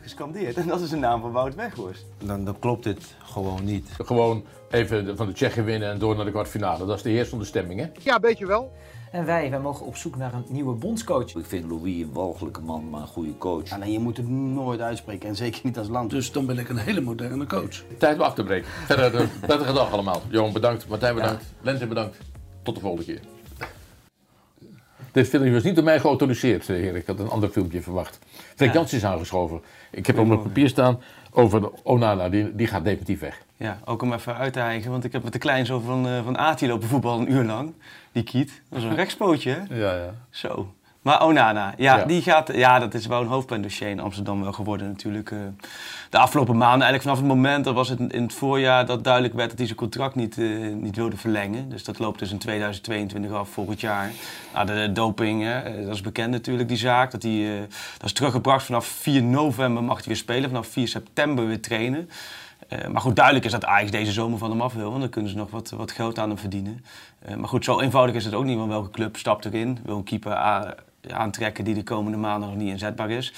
gescandeerd. 0.00 0.56
En 0.56 0.66
dat 0.66 0.80
is 0.80 0.90
de 0.90 0.96
naam 0.96 1.20
van 1.20 1.32
Wout 1.32 1.54
Weghorst. 1.54 2.04
Dan, 2.24 2.44
dan 2.44 2.58
klopt 2.58 2.84
dit 2.84 3.14
gewoon 3.22 3.64
niet. 3.64 3.88
Gewoon 4.04 4.44
even 4.70 5.16
van 5.16 5.26
de 5.26 5.32
Tsjechen 5.32 5.64
winnen 5.64 5.90
en 5.90 5.98
door 5.98 6.16
naar 6.16 6.24
de 6.24 6.30
kwartfinale. 6.30 6.86
Dat 6.86 6.96
is 6.96 7.02
de 7.02 7.10
heersende 7.10 7.44
stemming, 7.44 7.80
hè? 7.80 7.86
Ja, 8.02 8.20
weet 8.20 8.38
je 8.38 8.46
wel. 8.46 8.72
En 9.12 9.24
wij, 9.24 9.50
wij 9.50 9.60
mogen 9.60 9.86
op 9.86 9.96
zoek 9.96 10.16
naar 10.16 10.34
een 10.34 10.44
nieuwe 10.48 10.74
bondscoach. 10.74 11.34
Ik 11.34 11.46
vind 11.46 11.70
Louis 11.70 12.02
een 12.02 12.12
walgelijke 12.12 12.60
man, 12.60 12.90
maar 12.90 13.00
een 13.00 13.06
goede 13.06 13.38
coach. 13.38 13.68
Ja, 13.68 13.76
nee, 13.76 13.92
je 13.92 13.98
moet 13.98 14.16
het 14.16 14.28
nooit 14.28 14.80
uitspreken 14.80 15.28
en 15.28 15.36
zeker 15.36 15.60
niet 15.64 15.78
als 15.78 15.88
land. 15.88 16.10
Dus 16.10 16.32
dan 16.32 16.46
ben 16.46 16.58
ik 16.58 16.68
een 16.68 16.76
hele 16.76 17.00
moderne 17.00 17.46
coach. 17.46 17.82
Tijd 17.98 18.16
om 18.16 18.22
af 18.22 18.34
te 18.34 18.44
breken. 18.44 18.68
Verder 18.70 19.20
een 19.20 19.28
prettige 19.40 19.72
dag 19.72 19.92
allemaal. 19.92 20.22
Johan 20.28 20.52
bedankt, 20.52 20.88
Martijn 20.88 21.14
bedankt, 21.14 21.44
ja. 21.62 21.86
Bedankt. 21.86 22.18
Tot 22.62 22.74
de 22.74 22.80
volgende 22.80 23.04
keer. 23.04 23.20
Dit 25.14 25.28
filmpje 25.28 25.52
was 25.52 25.62
niet 25.62 25.74
door 25.74 25.84
mij 25.84 26.00
geautoriseerd, 26.00 26.66
heer. 26.66 26.96
Ik 26.96 27.06
had 27.06 27.18
een 27.18 27.28
ander 27.28 27.48
filmpje 27.48 27.82
verwacht. 27.82 28.18
Freek 28.54 28.68
ja. 28.68 28.74
Jans 28.74 28.92
is 28.92 29.04
aangeschoven. 29.04 29.62
Ik 29.90 30.06
heb 30.06 30.18
op 30.18 30.26
mijn 30.26 30.42
papier 30.42 30.68
staan 30.68 31.00
over 31.30 31.60
de 31.60 31.70
Onana, 31.82 32.28
die, 32.28 32.54
die 32.54 32.66
gaat 32.66 32.84
definitief 32.84 33.20
weg. 33.20 33.42
Ja, 33.56 33.78
ook 33.84 34.02
om 34.02 34.12
even 34.12 34.36
uit 34.36 34.52
te 34.52 34.58
hijgen, 34.58 34.90
want 34.90 35.04
ik 35.04 35.12
heb 35.12 35.22
met 35.22 35.32
de 35.32 35.38
kleinzoon 35.38 35.82
van, 35.82 36.06
uh, 36.06 36.24
van 36.24 36.38
Ati 36.38 36.68
lopen 36.68 36.88
voetbal 36.88 37.20
een 37.20 37.32
uur 37.32 37.44
lang. 37.44 37.72
Die 38.12 38.22
kiet. 38.22 38.62
Dat 38.68 38.78
is 38.78 38.84
een 38.84 38.94
rechtspootje, 38.94 39.50
hè? 39.50 39.76
Ja, 39.76 39.94
ja. 39.94 40.14
Zo. 40.30 40.73
Maar 41.04 41.22
Onana, 41.22 41.74
ja, 41.76 41.96
ja, 41.96 42.04
Die 42.04 42.22
gaat, 42.22 42.52
ja, 42.54 42.78
dat 42.78 42.94
is 42.94 43.06
wel 43.06 43.20
een 43.20 43.26
hoofdpijndossier 43.26 43.88
in 43.88 44.00
Amsterdam 44.00 44.42
wel 44.42 44.52
geworden 44.52 44.88
natuurlijk. 44.88 45.30
Uh, 45.30 45.38
de 46.10 46.18
afgelopen 46.18 46.56
maanden, 46.56 46.86
eigenlijk 46.86 47.02
vanaf 47.02 47.18
het 47.18 47.26
moment, 47.26 47.64
dat 47.64 47.74
was 47.74 47.88
het 47.88 48.00
in 48.00 48.22
het 48.22 48.32
voorjaar, 48.32 48.86
dat 48.86 49.04
duidelijk 49.04 49.34
werd 49.34 49.48
dat 49.48 49.58
hij 49.58 49.66
zijn 49.66 49.78
contract 49.78 50.14
niet, 50.14 50.36
uh, 50.36 50.74
niet 50.74 50.96
wilde 50.96 51.16
verlengen. 51.16 51.68
Dus 51.68 51.84
dat 51.84 51.98
loopt 51.98 52.18
dus 52.18 52.30
in 52.30 52.38
2022 52.38 53.32
af, 53.32 53.48
volgend 53.48 53.80
jaar. 53.80 54.10
Nou, 54.52 54.66
de, 54.66 54.72
de 54.72 54.92
doping, 54.92 55.42
hè, 55.42 55.84
dat 55.84 55.94
is 55.94 56.00
bekend 56.00 56.30
natuurlijk, 56.30 56.68
die 56.68 56.76
zaak. 56.76 57.10
Dat, 57.10 57.24
uh, 57.24 57.60
dat 57.98 58.06
is 58.06 58.12
teruggebracht 58.12 58.64
vanaf 58.64 58.86
4 58.86 59.22
november 59.22 59.82
mag 59.82 59.96
hij 59.96 60.06
weer 60.06 60.16
spelen, 60.16 60.48
vanaf 60.48 60.66
4 60.66 60.88
september 60.88 61.46
weer 61.46 61.60
trainen. 61.60 62.10
Uh, 62.68 62.86
maar 62.86 63.00
goed, 63.00 63.16
duidelijk 63.16 63.44
is 63.44 63.52
dat 63.52 63.64
Ajax 63.64 63.90
deze 63.90 64.12
zomer 64.12 64.38
van 64.38 64.50
hem 64.50 64.60
af 64.60 64.74
wil, 64.74 64.88
want 64.88 65.00
dan 65.00 65.10
kunnen 65.10 65.30
ze 65.30 65.36
nog 65.36 65.50
wat, 65.50 65.70
wat 65.70 65.92
geld 65.92 66.18
aan 66.18 66.28
hem 66.28 66.38
verdienen. 66.38 66.84
Uh, 67.28 67.36
maar 67.36 67.48
goed, 67.48 67.64
zo 67.64 67.80
eenvoudig 67.80 68.14
is 68.14 68.24
het 68.24 68.34
ook 68.34 68.44
niet, 68.44 68.56
want 68.56 68.70
welke 68.70 68.90
club 68.90 69.16
stapt 69.16 69.44
erin? 69.44 69.78
Wil 69.84 69.96
een 69.96 70.04
keeper 70.04 70.34
aantrekken 71.12 71.64
die 71.64 71.74
de 71.74 71.82
komende 71.82 72.18
maanden 72.18 72.48
nog 72.48 72.58
niet 72.58 72.68
inzetbaar 72.68 73.10
is. 73.10 73.32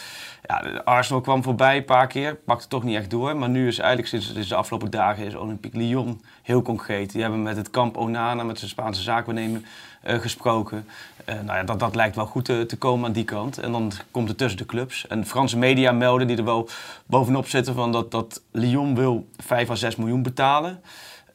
Ja, 0.47 0.81
Arsenal 0.85 1.21
kwam 1.21 1.43
voorbij 1.43 1.77
een 1.77 1.85
paar 1.85 2.07
keer, 2.07 2.35
pakte 2.35 2.69
toch 2.69 2.83
niet 2.83 2.97
echt 2.97 3.11
door. 3.11 3.37
Maar 3.37 3.49
nu 3.49 3.67
is 3.67 3.79
eigenlijk 3.79 4.09
sinds, 4.09 4.49
de 4.49 4.55
afgelopen 4.55 4.91
dagen 4.91 5.25
is 5.25 5.35
Olympique 5.35 5.79
Lyon 5.79 6.21
heel 6.43 6.63
concreet. 6.63 7.13
Die 7.13 7.21
hebben 7.21 7.43
met 7.43 7.57
het 7.57 7.71
kamp 7.71 7.97
Onana, 7.97 8.43
met 8.43 8.59
zijn 8.59 8.71
Spaanse 8.71 9.03
zaakwaarnemer, 9.03 9.61
uh, 10.07 10.19
gesproken. 10.19 10.87
Uh, 11.29 11.35
nou 11.35 11.59
ja, 11.59 11.63
dat, 11.63 11.81
dat 11.81 11.95
lijkt 11.95 12.17
wel 12.17 12.27
goed 12.27 12.45
te, 12.45 12.65
te, 12.67 12.77
komen 12.77 13.07
aan 13.07 13.13
die 13.13 13.25
kant. 13.25 13.59
En 13.59 13.73
dan 13.73 13.93
komt 14.11 14.29
het 14.29 14.39
tussen 14.39 14.59
de 14.59 14.67
clubs. 14.67 15.07
En 15.07 15.27
Franse 15.27 15.59
media 15.59 15.93
melden 15.93 16.27
die 16.27 16.37
er 16.37 16.45
wel 16.45 16.69
bovenop 17.07 17.49
zitten 17.49 17.75
van 17.75 17.93
dat, 17.93 18.11
dat 18.11 18.43
Lyon 18.51 18.95
wil 18.95 19.29
5 19.37 19.71
à 19.71 19.75
6 19.75 19.97
miljoen 19.97 20.23
betalen. 20.23 20.81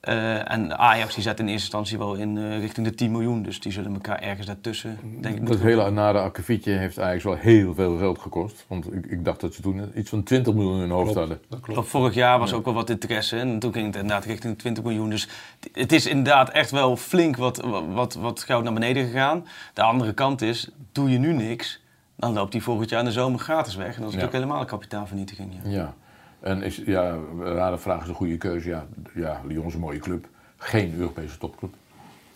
Uh, 0.09 0.51
en 0.51 0.77
Ajax 0.77 1.13
die 1.13 1.23
zet 1.23 1.39
in 1.39 1.47
eerste 1.47 1.61
instantie 1.61 1.97
wel 1.97 2.13
in 2.13 2.35
uh, 2.35 2.59
richting 2.59 2.87
de 2.87 2.95
10 2.95 3.11
miljoen. 3.11 3.43
Dus 3.43 3.59
die 3.59 3.71
zullen 3.71 3.93
elkaar 3.93 4.19
ergens 4.19 4.47
daartussen, 4.47 4.99
denk 5.21 5.37
ik... 5.37 5.47
Dat 5.47 5.59
hele 5.59 5.91
nare 5.91 6.19
akkefietje 6.19 6.71
heeft 6.71 6.99
Ajax 6.99 7.23
wel 7.23 7.35
heel 7.35 7.73
veel 7.73 7.97
geld 7.97 8.19
gekost. 8.19 8.65
Want 8.67 8.93
ik, 8.93 9.05
ik, 9.05 9.25
dacht 9.25 9.39
dat 9.39 9.53
ze 9.53 9.61
toen 9.61 9.91
iets 9.95 10.09
van 10.09 10.23
20 10.23 10.53
miljoen 10.53 10.73
in 10.73 10.79
hun 10.79 10.89
hoofd 10.89 11.11
klopt, 11.11 11.19
hadden. 11.19 11.39
Dat 11.49 11.59
klopt. 11.59 11.89
Vorig 11.89 12.13
jaar 12.13 12.39
was 12.39 12.49
ja. 12.49 12.55
ook 12.55 12.65
wel 12.65 12.73
wat 12.73 12.89
interesse. 12.89 13.37
En 13.37 13.59
toen 13.59 13.73
ging 13.73 13.85
het 13.85 13.95
inderdaad 13.95 14.25
richting 14.25 14.57
20 14.57 14.83
miljoen. 14.83 15.09
Dus 15.09 15.27
het 15.73 15.91
is 15.91 16.05
inderdaad 16.05 16.49
echt 16.49 16.71
wel 16.71 16.97
flink 16.97 17.37
wat, 17.37 17.65
wat, 17.93 18.13
wat 18.13 18.43
geld 18.43 18.63
naar 18.63 18.73
beneden 18.73 19.05
gegaan. 19.05 19.45
De 19.73 19.81
andere 19.81 20.13
kant 20.13 20.41
is, 20.41 20.69
doe 20.91 21.09
je 21.09 21.17
nu 21.17 21.33
niks... 21.33 21.81
dan 22.15 22.33
loopt 22.33 22.51
die 22.51 22.63
volgend 22.63 22.89
jaar 22.89 22.99
in 22.99 23.05
de 23.05 23.11
zomer 23.11 23.39
gratis 23.39 23.75
weg. 23.75 23.95
En 23.95 24.01
dat 24.01 24.09
is 24.09 24.15
natuurlijk 24.15 24.33
helemaal 24.33 24.61
een 24.61 24.67
kapitaalvernietiging. 24.67 25.51
ja. 25.63 25.69
ja. 25.69 25.93
En 26.41 26.61
is, 26.61 26.81
ja, 26.85 27.17
rare 27.39 27.77
vraag 27.77 28.01
is 28.01 28.07
een 28.07 28.15
goede 28.15 28.37
keuze. 28.37 28.69
Ja, 28.69 28.85
ja, 29.15 29.41
Lyon 29.47 29.65
is 29.65 29.73
een 29.73 29.79
mooie 29.79 29.99
club. 29.99 30.27
Geen 30.57 30.93
Europese 30.93 31.37
topclub. 31.37 31.73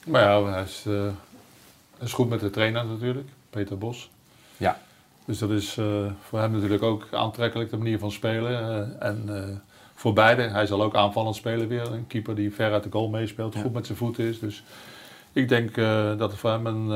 Maar 0.06 0.22
ja, 0.22 0.44
hij 0.44 0.64
is, 0.64 0.84
uh, 0.88 1.08
is 2.00 2.14
goed 2.14 2.30
met 2.30 2.40
de 2.40 2.50
trainer 2.50 2.86
natuurlijk, 2.86 3.28
Peter 3.50 3.78
Bos. 3.78 4.12
Ja. 4.58 4.80
Dus 5.26 5.38
dat 5.38 5.50
is 5.50 5.78
uh, 5.78 5.86
voor 6.22 6.40
hem 6.40 6.52
natuurlijk 6.52 6.84
ook 6.84 7.08
aantrekkelijk, 7.12 7.70
de 7.70 7.78
manier 7.78 8.00
van 8.00 8.12
spelen. 8.12 8.52
Uh, 8.52 9.08
en 9.08 9.62
voor 9.94 10.14
beide, 10.14 10.42
hij 10.42 10.66
zal 10.66 10.84
ook 10.84 10.96
aanvallend 10.96 11.36
spelen 11.36 11.68
weer. 11.68 11.92
Een 11.92 12.08
keeper 12.08 12.36
die 12.36 12.54
ver 12.54 12.72
uit 12.72 12.84
de 12.84 12.92
goal 12.92 13.10
meespeelt, 13.10 13.54
ja. 13.54 13.62
goed 13.62 13.74
met 13.74 13.86
zijn 13.86 13.98
voeten 13.98 14.24
is. 14.24 14.40
Dus 14.40 14.64
ik 15.32 15.50
denk 15.50 15.76
dat 16.18 16.32
het 16.32 16.40
voor 16.40 16.50
hem 16.50 16.68
en, 16.68 16.92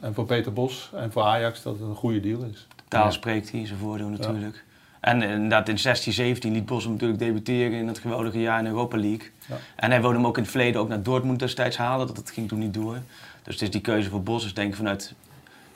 en 0.00 0.14
voor 0.14 0.24
Peter 0.24 0.52
Bos 0.52 0.90
en 0.94 1.12
voor 1.12 1.22
Ajax 1.22 1.62
dat 1.62 1.78
het 1.78 1.88
een 1.88 1.94
goede 1.94 2.20
deal 2.20 2.42
is. 2.42 2.66
De 2.76 2.82
taal 2.88 3.04
ja. 3.04 3.10
spreekt 3.10 3.52
hij, 3.52 3.66
zijn 3.66 3.78
voordeel 3.78 4.08
natuurlijk. 4.08 4.54
Ja. 4.54 4.69
En 5.00 5.22
inderdaad, 5.22 5.68
in 5.68 5.78
16, 5.78 6.12
17 6.12 6.52
liet 6.52 6.66
Bos 6.66 6.82
hem 6.82 6.92
natuurlijk 6.92 7.20
debuteren 7.20 7.78
in 7.78 7.86
het 7.86 7.98
geweldige 7.98 8.40
jaar 8.40 8.58
in 8.58 8.66
Europa 8.66 8.96
League. 8.96 9.30
Ja. 9.48 9.56
En 9.76 9.90
hij 9.90 10.00
wilde 10.00 10.16
hem 10.16 10.26
ook 10.26 10.36
in 10.36 10.42
het 10.42 10.50
verleden 10.50 10.80
ook 10.80 10.88
naar 10.88 11.02
Dortmund 11.02 11.38
destijds 11.38 11.76
halen. 11.76 12.06
Dat, 12.06 12.16
dat 12.16 12.30
ging 12.30 12.48
toen 12.48 12.58
niet 12.58 12.74
door. 12.74 12.98
Dus 13.42 13.54
het 13.54 13.62
is 13.62 13.70
die 13.70 13.80
keuze 13.80 14.10
voor 14.10 14.22
Bos 14.22 14.44
is 14.44 14.54
denk 14.54 14.70
ik 14.70 14.76
vanuit 14.76 15.14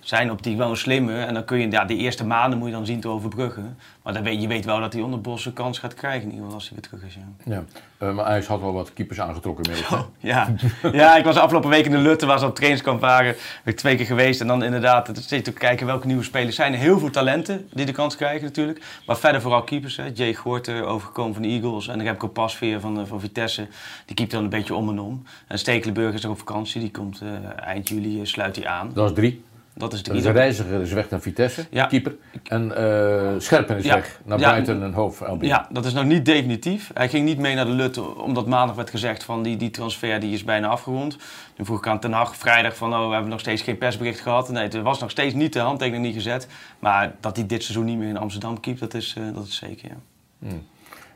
zijn 0.04 0.30
optiek 0.30 0.56
wel 0.56 0.70
een 0.70 0.76
slimme. 0.76 1.24
En 1.24 1.34
dan 1.34 1.44
kun 1.44 1.58
je, 1.58 1.70
ja, 1.70 1.84
de 1.84 1.96
eerste 1.96 2.26
maanden 2.26 2.58
moet 2.58 2.68
je 2.68 2.74
dan 2.74 2.86
zien 2.86 3.00
te 3.00 3.08
overbruggen. 3.08 3.78
Maar 4.02 4.12
dan 4.12 4.22
weet, 4.22 4.42
je 4.42 4.48
weet 4.48 4.64
wel 4.64 4.80
dat 4.80 4.92
hij 4.92 5.02
onder 5.02 5.20
Bos 5.20 5.46
een 5.46 5.52
kans 5.52 5.78
gaat 5.78 5.94
krijgen, 5.94 6.20
in 6.20 6.26
ieder 6.26 6.40
geval 6.40 6.54
als 6.54 6.68
hij 6.68 6.78
weer 6.80 6.88
terug 6.88 7.02
is. 7.04 7.14
Ja, 7.14 7.54
ja. 7.54 7.64
Uh, 7.98 8.14
maar 8.14 8.24
Ajax 8.24 8.46
had 8.46 8.60
wel 8.60 8.72
wat 8.72 8.92
keepers 8.92 9.20
aangetrokken 9.20 9.64
inmiddels. 9.64 9.92
Oh, 9.92 10.06
ja. 10.18 10.54
ja, 10.92 11.16
ik 11.16 11.24
was 11.24 11.34
de 11.34 11.40
afgelopen 11.40 11.70
week 11.70 11.84
in 11.84 11.90
de 11.90 11.98
Lutte, 11.98 12.26
was 12.26 12.42
op 12.42 12.54
trainingskamp 12.54 13.00
waren. 13.00 13.34
Ben 13.64 13.76
twee 13.76 13.96
keer 13.96 14.06
geweest 14.06 14.40
en 14.40 14.46
dan 14.46 14.62
inderdaad 14.62 15.10
steeds 15.14 15.44
te 15.44 15.52
kijken 15.52 15.86
welke 15.86 16.06
nieuwe 16.06 16.22
spelers 16.22 16.56
zijn. 16.56 16.72
Er 16.72 16.78
heel 16.78 16.98
veel 16.98 17.10
talenten 17.10 17.68
die 17.72 17.86
de 17.86 17.92
kans 17.92 18.16
krijgen 18.16 18.44
natuurlijk. 18.44 18.84
Maar 19.06 19.16
verder 19.16 19.40
vooral 19.40 19.62
keepers. 19.62 19.96
Hè. 19.96 20.10
Jay 20.14 20.34
Gorter, 20.34 20.84
overgekomen 20.84 21.32
van 21.32 21.42
de 21.42 21.48
Eagles. 21.48 21.88
En 21.88 22.02
Remco 22.02 22.28
Pasveer 22.28 22.80
van, 22.80 23.06
van 23.06 23.20
Vitesse. 23.20 23.66
Die 24.06 24.16
keept 24.16 24.30
dan 24.30 24.42
een 24.42 24.48
beetje 24.48 24.74
om 24.74 24.88
en 24.88 24.98
om. 24.98 25.22
En 25.46 25.58
Stekelenburg 25.58 26.14
is 26.14 26.22
nog 26.22 26.32
op 26.32 26.38
vakantie. 26.38 26.80
Die 26.80 26.90
komt 26.90 27.22
uh, 27.22 27.30
eind 27.56 27.88
juli, 27.88 28.20
uh, 28.20 28.26
sluit 28.26 28.56
hij 28.56 28.66
aan. 28.66 28.90
Dat 28.94 29.08
is 29.10 29.16
drie. 29.16 29.44
Dat 29.76 29.92
is 29.92 30.02
de 30.02 30.12
dus 30.12 30.24
reiziger 30.24 30.80
is 30.80 30.92
weg 30.92 31.10
naar 31.10 31.20
Vitesse, 31.20 31.66
ja. 31.70 31.86
keeper. 31.86 32.16
En 32.42 32.64
uh, 32.78 33.40
Scherpen 33.40 33.76
is 33.76 33.84
ja. 33.84 33.94
weg 33.94 34.20
naar 34.24 34.38
ja. 34.38 34.52
Brighton 34.52 34.82
en 34.82 34.94
Albion. 34.94 35.38
Ja, 35.40 35.68
dat 35.70 35.84
is 35.84 35.92
nog 35.92 36.04
niet 36.04 36.24
definitief. 36.24 36.90
Hij 36.94 37.08
ging 37.08 37.24
niet 37.24 37.38
mee 37.38 37.54
naar 37.54 37.64
de 37.64 37.70
Lutte, 37.70 38.16
omdat 38.16 38.46
maandag 38.46 38.76
werd 38.76 38.90
gezegd 38.90 39.24
van 39.24 39.42
die, 39.42 39.56
die 39.56 39.70
transfer 39.70 40.20
die 40.20 40.32
is 40.32 40.44
bijna 40.44 40.68
afgerond. 40.68 41.18
Toen 41.54 41.66
vroeg 41.66 41.78
ik 41.78 41.86
aan 41.86 42.00
Ten 42.00 42.12
Hag 42.12 42.36
vrijdag 42.36 42.76
van 42.76 42.94
oh, 42.94 43.06
we 43.06 43.12
hebben 43.12 43.30
nog 43.30 43.40
steeds 43.40 43.62
geen 43.62 43.78
persbericht 43.78 44.20
gehad. 44.20 44.48
Nee, 44.48 44.68
er 44.68 44.82
was 44.82 45.00
nog 45.00 45.10
steeds 45.10 45.34
niet 45.34 45.52
de 45.52 45.58
handtekening 45.58 46.04
niet 46.04 46.14
gezet. 46.14 46.48
Maar 46.78 47.14
dat 47.20 47.36
hij 47.36 47.46
dit 47.46 47.62
seizoen 47.62 47.84
niet 47.84 47.98
meer 47.98 48.08
in 48.08 48.16
Amsterdam 48.16 48.60
keept, 48.60 48.80
dat 48.80 48.94
is, 48.94 49.14
uh, 49.18 49.34
dat 49.34 49.46
is 49.46 49.56
zeker, 49.56 49.88
ja. 49.88 49.96
Hmm. 50.38 50.66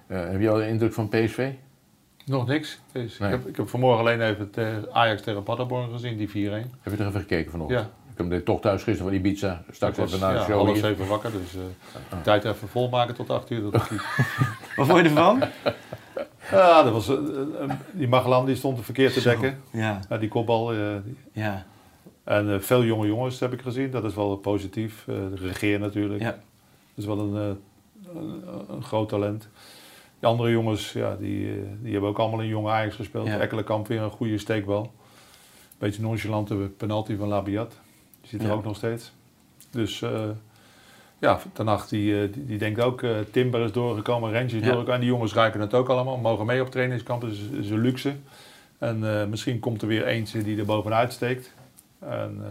Uh, 0.09 0.30
heb 0.30 0.40
je 0.40 0.50
al 0.50 0.56
de 0.56 0.68
indruk 0.68 0.92
van 0.92 1.09
PSV? 1.09 1.50
Nog 2.24 2.46
niks. 2.46 2.80
Dus 2.92 3.18
nee. 3.18 3.32
ik, 3.32 3.38
heb, 3.38 3.48
ik 3.48 3.56
heb 3.56 3.68
vanmorgen 3.68 4.00
alleen 4.00 4.20
even 4.20 4.50
te, 4.50 4.88
Ajax 4.92 5.22
tegen 5.22 5.42
Paderborn 5.42 5.90
gezien, 5.90 6.16
die 6.16 6.28
4-1. 6.28 6.32
Heb 6.32 6.92
je 6.92 7.02
er 7.02 7.06
even 7.06 7.20
gekeken 7.20 7.50
vanochtend? 7.50 7.80
Ja. 7.80 7.90
Ik 8.19 8.31
heb 8.31 8.45
toch 8.45 8.61
thuis 8.61 8.83
gisteren 8.83 9.11
van 9.11 9.21
Ibiza. 9.21 9.62
Straks 9.71 9.99
was, 9.99 10.09
even 10.09 10.21
naar 10.21 10.33
de 10.33 10.39
ja, 10.39 10.45
show. 10.45 10.59
alles 10.59 10.83
even 10.83 11.07
wakker, 11.07 11.31
dus 11.33 11.55
uh, 11.55 11.61
ah. 12.11 12.21
tijd 12.21 12.45
even 12.45 12.69
volmaken 12.69 13.14
tot 13.14 13.31
8 13.31 13.51
uur. 13.51 13.62
Dat 13.62 13.73
Wat 14.77 14.87
vond 14.87 14.99
je 14.99 15.05
ervan? 15.05 15.43
ja, 16.51 16.83
dat 16.83 16.93
was, 16.93 17.09
uh, 17.09 17.16
die 17.93 18.09
Magellan 18.09 18.47
die 18.47 18.57
stond 18.57 18.85
verkeerd 18.85 19.12
te 19.12 19.23
dekken. 19.23 19.62
Ja. 19.71 20.01
ja 20.09 20.19
die 20.19 20.29
kopbal. 20.29 20.75
Uh, 20.75 20.97
die. 21.05 21.16
Ja. 21.33 21.66
En 22.25 22.62
veel 22.62 22.85
jonge 22.85 23.07
jongens 23.07 23.41
heb 23.41 23.53
ik 23.53 23.62
gezien. 23.62 23.91
Dat 23.91 24.05
is 24.05 24.14
wel 24.14 24.37
positief. 24.37 25.05
de 25.07 25.35
regeer 25.35 25.79
natuurlijk. 25.79 26.21
Ja. 26.21 26.31
Dat 26.31 26.39
is 26.95 27.05
wel 27.05 27.19
een, 27.19 27.35
een, 28.14 28.43
een 28.71 28.83
groot 28.83 29.09
talent. 29.09 29.49
Die 30.19 30.29
andere 30.29 30.51
jongens, 30.51 30.93
ja, 30.93 31.16
die, 31.16 31.62
die 31.83 31.93
hebben 31.93 32.11
ook 32.11 32.19
allemaal 32.19 32.41
in 32.41 32.49
jonge 32.49 32.71
Ajax 32.71 32.95
gespeeld. 32.95 33.27
Ja. 33.27 33.39
Ekkelenkamp 33.39 33.87
weer 33.87 34.01
een 34.01 34.11
goede 34.11 34.39
steekbal. 34.39 34.93
Beetje 35.79 36.03
nonchalante 36.03 36.55
penalty 36.55 37.16
van 37.16 37.29
Labiat. 37.29 37.75
Die 38.31 38.39
zit 38.39 38.49
er 38.49 38.55
ja. 38.55 38.59
ook 38.59 38.64
nog 38.64 38.76
steeds. 38.76 39.12
Dus 39.70 40.01
uh, 40.01 40.11
ja, 41.18 41.41
Ten 41.53 41.79
die, 41.89 42.31
die, 42.31 42.47
die, 42.47 42.59
denkt 42.59 42.81
ook, 42.81 43.03
uh, 43.03 43.16
Timber 43.31 43.61
is 43.61 43.72
doorgekomen, 43.72 44.31
Rens 44.31 44.53
is 44.53 44.59
ja. 44.59 44.64
doorgekomen. 44.64 44.95
En 44.95 45.01
die 45.01 45.09
jongens 45.09 45.35
ruiken 45.35 45.61
het 45.61 45.74
ook 45.74 45.89
allemaal, 45.89 46.16
mogen 46.16 46.47
mee 46.47 46.61
op 46.61 46.70
trainingskamp, 46.70 47.20
dat 47.20 47.31
is, 47.31 47.41
is 47.59 47.70
een 47.70 47.81
luxe. 47.81 48.14
En 48.79 49.01
uh, 49.03 49.24
misschien 49.24 49.59
komt 49.59 49.83
er 49.83 49.89
weer 49.89 50.07
eentje 50.07 50.43
die 50.43 50.59
er 50.59 50.64
bovenuit 50.64 51.12
steekt. 51.12 51.55
En 51.99 52.43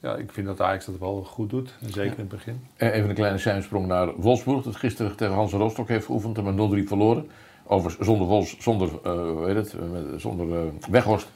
ja, 0.00 0.16
ik 0.16 0.32
vind 0.32 0.46
dat 0.46 0.60
Ajax 0.60 0.84
dat 0.84 0.98
wel 0.98 1.22
goed 1.22 1.50
doet, 1.50 1.74
zeker 1.80 2.04
ja. 2.04 2.10
in 2.10 2.18
het 2.18 2.28
begin. 2.28 2.60
Even 2.76 3.08
een 3.08 3.14
kleine 3.14 3.38
zijnsprong 3.38 3.86
naar 3.86 4.14
Wolfsburg, 4.14 4.62
dat 4.62 4.76
gisteren 4.76 5.16
tegen 5.16 5.34
Hans 5.34 5.52
Rostock 5.52 5.88
heeft 5.88 6.06
geoefend 6.06 6.38
en 6.38 6.44
met 6.44 6.84
0-3 6.84 6.88
verloren. 6.88 7.30
Overigens 7.66 8.06
zonder, 8.06 8.26
Wolfs, 8.26 8.56
zonder, 8.58 8.88
hoe 8.88 9.46
heet 9.46 9.56
het, 9.56 9.76
zonder 10.16 10.72
Weghorst. 10.90 11.28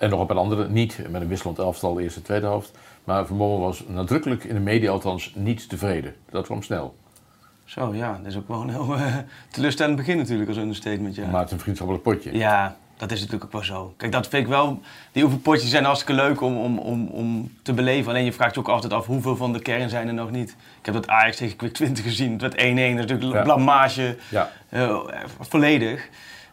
En 0.00 0.10
nog 0.10 0.20
op 0.20 0.30
een 0.30 0.36
andere 0.36 0.68
niet, 0.68 1.00
met 1.10 1.20
een 1.22 1.28
wisselend 1.28 1.58
elftal 1.58 2.00
eerste 2.00 2.22
tweede 2.22 2.46
helft. 2.46 2.70
Maar 3.04 3.26
Vermommel 3.26 3.60
was 3.60 3.84
nadrukkelijk 3.86 4.44
in 4.44 4.54
de 4.54 4.60
media 4.60 4.90
althans 4.90 5.32
niet 5.34 5.68
tevreden. 5.68 6.14
Dat 6.30 6.44
kwam 6.46 6.62
snel. 6.62 6.96
Zo 7.64 7.94
ja, 7.94 8.18
dat 8.22 8.26
is 8.26 8.36
ook 8.36 8.48
wel 8.48 8.60
een 8.60 8.70
heel 8.70 8.96
uh, 8.96 9.16
teleurstellend 9.50 9.96
begin 9.96 10.16
natuurlijk 10.16 10.48
als 10.48 10.58
understatement. 10.58 11.14
Ja. 11.14 11.26
Maar 11.26 11.38
het 11.40 11.46
is 11.48 11.52
een 11.52 11.60
vriendschappelijk 11.60 12.04
potje. 12.06 12.36
Ja, 12.36 12.76
dat 12.96 13.10
is 13.10 13.18
natuurlijk 13.18 13.44
ook 13.44 13.52
wel 13.52 13.62
zo. 13.64 13.94
Kijk, 13.96 14.12
dat 14.12 14.28
vind 14.28 14.42
ik 14.42 14.48
wel... 14.48 14.80
Die 15.12 15.24
oefenpotjes 15.24 15.70
zijn 15.70 15.84
hartstikke 15.84 16.22
leuk 16.22 16.40
om, 16.40 16.56
om, 16.56 16.78
om, 16.78 17.06
om 17.06 17.52
te 17.62 17.72
beleven. 17.72 18.10
Alleen 18.10 18.24
je 18.24 18.32
vraagt 18.32 18.54
je 18.54 18.60
ook 18.60 18.68
altijd 18.68 18.92
af 18.92 19.06
hoeveel 19.06 19.36
van 19.36 19.52
de 19.52 19.60
kern 19.60 19.88
zijn 19.88 20.08
er 20.08 20.14
nog 20.14 20.30
niet. 20.30 20.50
Ik 20.50 20.84
heb 20.86 20.94
dat 20.94 21.08
Ajax 21.08 21.36
tegen 21.36 21.56
Quick 21.56 21.72
20 21.72 22.04
gezien. 22.04 22.32
Het 22.32 22.40
werd 22.40 22.54
1-1, 22.54 22.56
dat 22.56 22.64
is 22.78 22.94
natuurlijk 22.94 23.22
een 23.22 23.30
Ja. 23.30 23.42
blamage. 23.42 24.16
Ja. 24.30 24.50
eh, 24.68 24.96
volledig. 25.40 26.08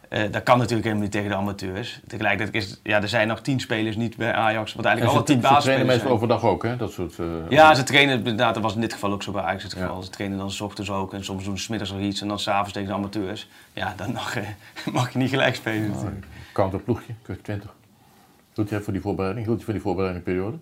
Eh, 0.08 0.22
dat 0.30 0.42
kan 0.42 0.56
natuurlijk 0.58 0.82
helemaal 0.84 1.02
niet 1.04 1.12
tegen 1.12 1.28
de 1.30 1.36
amateurs. 1.36 2.00
Tegelijkertijd 2.06 2.64
is 2.64 2.80
ja, 2.82 3.02
er 3.02 3.08
zijn 3.08 3.28
nog 3.28 3.40
tien 3.40 3.60
spelers 3.60 3.96
niet 3.96 4.16
bij 4.16 4.32
Ajax. 4.32 4.74
Wat 4.74 4.84
En 4.84 4.90
eigenlijk 4.90 5.10
ze, 5.10 5.16
alle 5.16 5.26
tien 5.26 5.34
ze 5.36 5.40
trainen 5.40 5.54
basisspelers 5.54 5.88
meestal 5.88 6.10
overdag 6.10 6.44
ook, 6.44 6.62
hè? 6.62 6.76
Dat 6.76 6.92
soort... 6.92 7.18
eh, 7.18 7.26
Ja, 7.48 7.74
ze 7.74 7.82
trainen 7.82 8.16
inderdaad. 8.18 8.54
Dat 8.54 8.62
was 8.62 8.74
in 8.74 8.80
dit 8.80 8.92
geval 8.92 9.12
ook 9.12 9.22
zo 9.22 9.32
bij 9.32 9.42
Ajax 9.42 9.62
het 9.62 9.72
geval. 9.72 10.02
Ze 10.02 10.10
trainen 10.10 10.38
dan 10.38 10.50
s 10.50 10.60
ochtends 10.60 10.90
ook 10.90 11.12
en 11.12 11.24
soms 11.24 11.44
doen 11.44 11.56
ze 11.58 11.62
's 11.64 11.68
middags 11.68 11.90
nog 11.92 12.00
iets 12.00 12.20
en 12.20 12.28
dan 12.28 12.38
s'avonds 12.38 12.72
tegen 12.72 12.88
de 12.88 12.94
amateurs. 12.94 13.48
Ja, 13.72 13.94
dan 13.96 14.12
mag, 14.12 14.36
eh, 14.36 14.44
mag 14.92 15.12
je 15.12 15.18
niet 15.18 15.30
gelijk 15.30 15.54
spelen 15.54 15.90
natuurlijk. 15.90 16.26
Counterploegje, 16.52 17.12
Quick 17.22 17.42
20. 17.42 17.70
Doet 18.52 18.68
jij 18.68 18.80
voor 18.80 18.92
die 18.92 19.02
voorbereiding? 19.02 19.46
Hield 19.46 19.58
je 19.58 19.64
voor 19.64 19.74
die 19.74 19.82
voorbereidingperiode? 19.82 20.56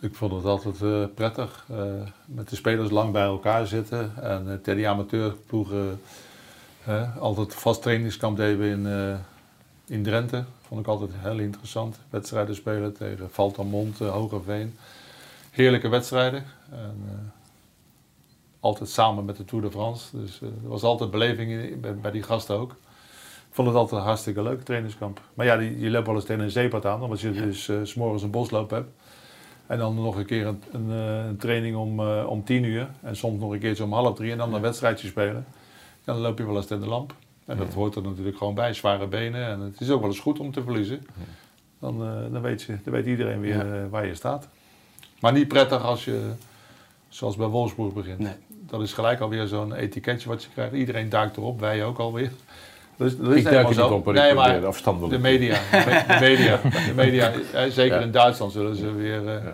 Ik 0.00 0.14
vond 0.14 0.32
het 0.32 0.44
altijd 0.44 0.82
eh, 0.82 1.04
prettig. 1.14 1.64
eh, 1.70 1.76
met 2.24 2.48
de 2.48 2.56
spelers 2.56 2.90
lang 2.90 3.12
bij 3.12 3.22
elkaar 3.22 3.66
zitten. 3.66 4.12
En 4.22 4.46
eh, 4.48 4.54
tegen 4.54 4.76
die 4.76 4.88
amateurploegen 4.88 6.00
eh, 6.84 7.16
altijd 7.16 7.54
vast 7.54 7.82
trainingskamp 7.82 8.36
deden 8.36 8.66
in, 8.66 8.86
eh, 8.86 9.14
in 9.96 10.02
Drenthe. 10.02 10.44
Vond 10.66 10.80
ik 10.80 10.86
altijd 10.86 11.10
heel 11.14 11.38
interessant. 11.38 11.98
Wedstrijden 12.10 12.54
spelen 12.54 12.92
tegen 12.94 13.30
Valtamont, 13.30 14.00
uh, 14.00 14.10
Hogeveen. 14.10 14.76
Heerlijke 15.50 15.88
wedstrijden. 15.88 16.44
En, 16.70 16.94
eh, 17.08 17.14
altijd 18.60 18.88
samen 18.90 19.24
met 19.24 19.36
de 19.36 19.44
Tour 19.44 19.64
de 19.64 19.70
France. 19.70 20.16
Dus 20.20 20.40
eh, 20.42 20.48
er 20.48 20.68
was 20.68 20.82
altijd 20.82 21.10
beleving 21.10 21.50
in- 21.50 21.80
bij, 21.80 21.94
bij 21.94 22.10
die 22.10 22.22
gasten 22.22 22.56
ook. 22.58 22.70
Ik 23.48 23.56
vond 23.56 23.68
het 23.68 23.76
altijd 23.76 24.00
een 24.00 24.06
hartstikke 24.06 24.42
leuk 24.42 24.62
trainingskamp. 24.62 25.20
Maar 25.34 25.46
ja, 25.46 25.56
die, 25.56 25.78
je 25.78 25.90
loopt 25.90 26.06
wel 26.06 26.14
eens 26.14 26.24
tegen 26.24 26.42
een 26.42 26.50
zeepad 26.50 26.86
aan. 26.86 27.02
Omdat 27.02 27.20
je 27.20 27.30
dus 27.32 27.68
eh, 27.68 27.76
s 27.82 27.90
s'morgens 27.90 28.22
een 28.22 28.30
bosloop 28.30 28.70
hebt. 28.70 28.90
En 29.66 29.78
dan 29.78 29.94
nog 29.94 30.16
een 30.16 30.26
keer 30.26 30.46
een, 30.46 30.62
een, 30.72 30.90
eh, 30.90 31.26
een 31.26 31.36
training 31.36 31.76
om, 31.76 32.00
eh, 32.00 32.26
om 32.28 32.44
tien 32.44 32.64
uur. 32.64 32.88
En 33.02 33.16
soms 33.16 33.40
nog 33.40 33.52
een 33.52 33.58
keertje 33.58 33.84
om 33.84 33.92
half 33.92 34.16
drie. 34.16 34.32
En 34.32 34.38
dan 34.38 34.54
een 34.54 34.60
wedstrijdje 34.60 35.08
spelen. 35.08 35.46
Dan 36.12 36.20
loop 36.20 36.38
je 36.38 36.46
wel 36.46 36.56
eens 36.56 36.66
tegen 36.66 36.82
de 36.82 36.88
lamp. 36.88 37.14
En 37.46 37.56
dat 37.56 37.74
hoort 37.74 37.94
er 37.94 38.02
natuurlijk 38.02 38.36
gewoon 38.36 38.54
bij. 38.54 38.72
Zware 38.74 39.06
benen. 39.06 39.46
En 39.46 39.60
het 39.60 39.80
is 39.80 39.90
ook 39.90 40.00
wel 40.00 40.08
eens 40.10 40.20
goed 40.20 40.38
om 40.38 40.52
te 40.52 40.62
verliezen. 40.62 41.06
Dan, 41.78 42.02
eh, 42.06 42.32
dan, 42.32 42.42
weet, 42.42 42.62
je, 42.62 42.76
dan 42.84 42.92
weet 42.92 43.06
iedereen 43.06 43.40
weer 43.40 43.54
Ja. 43.66 43.74
eh, 43.74 43.82
waar 43.90 44.06
je 44.06 44.14
staat. 44.14 44.48
Maar 45.20 45.32
niet 45.32 45.48
prettig 45.48 45.82
als 45.84 46.04
je, 46.04 46.30
zoals 47.08 47.36
bij 47.36 47.46
Wolfsburg 47.46 47.92
begint. 47.92 48.28
Dat 48.48 48.80
is 48.82 48.92
gelijk 48.92 49.20
alweer 49.20 49.46
zo'n 49.46 49.74
etiketje 49.74 50.28
wat 50.28 50.42
je 50.42 50.48
krijgt. 50.54 50.72
Iedereen 50.74 51.08
duikt 51.08 51.36
erop, 51.36 51.60
wij 51.60 51.84
ook 51.84 51.98
alweer. 51.98 52.30
Dat 52.96 53.06
is, 53.10 53.16
dat 53.18 53.30
is 53.30 53.36
Ik 53.36 53.44
duik 53.44 53.56
er 53.56 53.64
niet 53.64 53.74
zo. 53.74 53.88
op, 53.88 54.04
maar 54.04 54.16
ik 54.28 54.34
probeer 54.34 54.66
afstandelijk. 54.66 55.12
De 55.12 55.18
media, 55.18 55.54
de 55.70 56.04
de 56.08 56.16
media, 56.20 56.60
de 56.86 56.92
media 56.94 57.32
eh, 57.52 57.70
zeker 57.70 57.96
Ja. 57.98 58.04
in 58.04 58.10
Duitsland 58.10 58.52
zullen 58.52 58.76
ze 58.76 58.92
weer... 58.94 59.28
eh, 59.28 59.46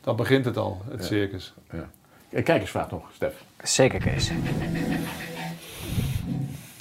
Dan 0.00 0.16
begint 0.16 0.44
het 0.44 0.56
al, 0.56 0.82
het 0.90 1.00
Ja. 1.00 1.06
circus. 1.06 1.52
Ja. 1.72 2.42
Kijkersvraag 2.42 2.90
nog, 2.90 3.02
Stef. 3.14 3.44
Zeker, 3.62 3.98
Kees. 4.00 4.30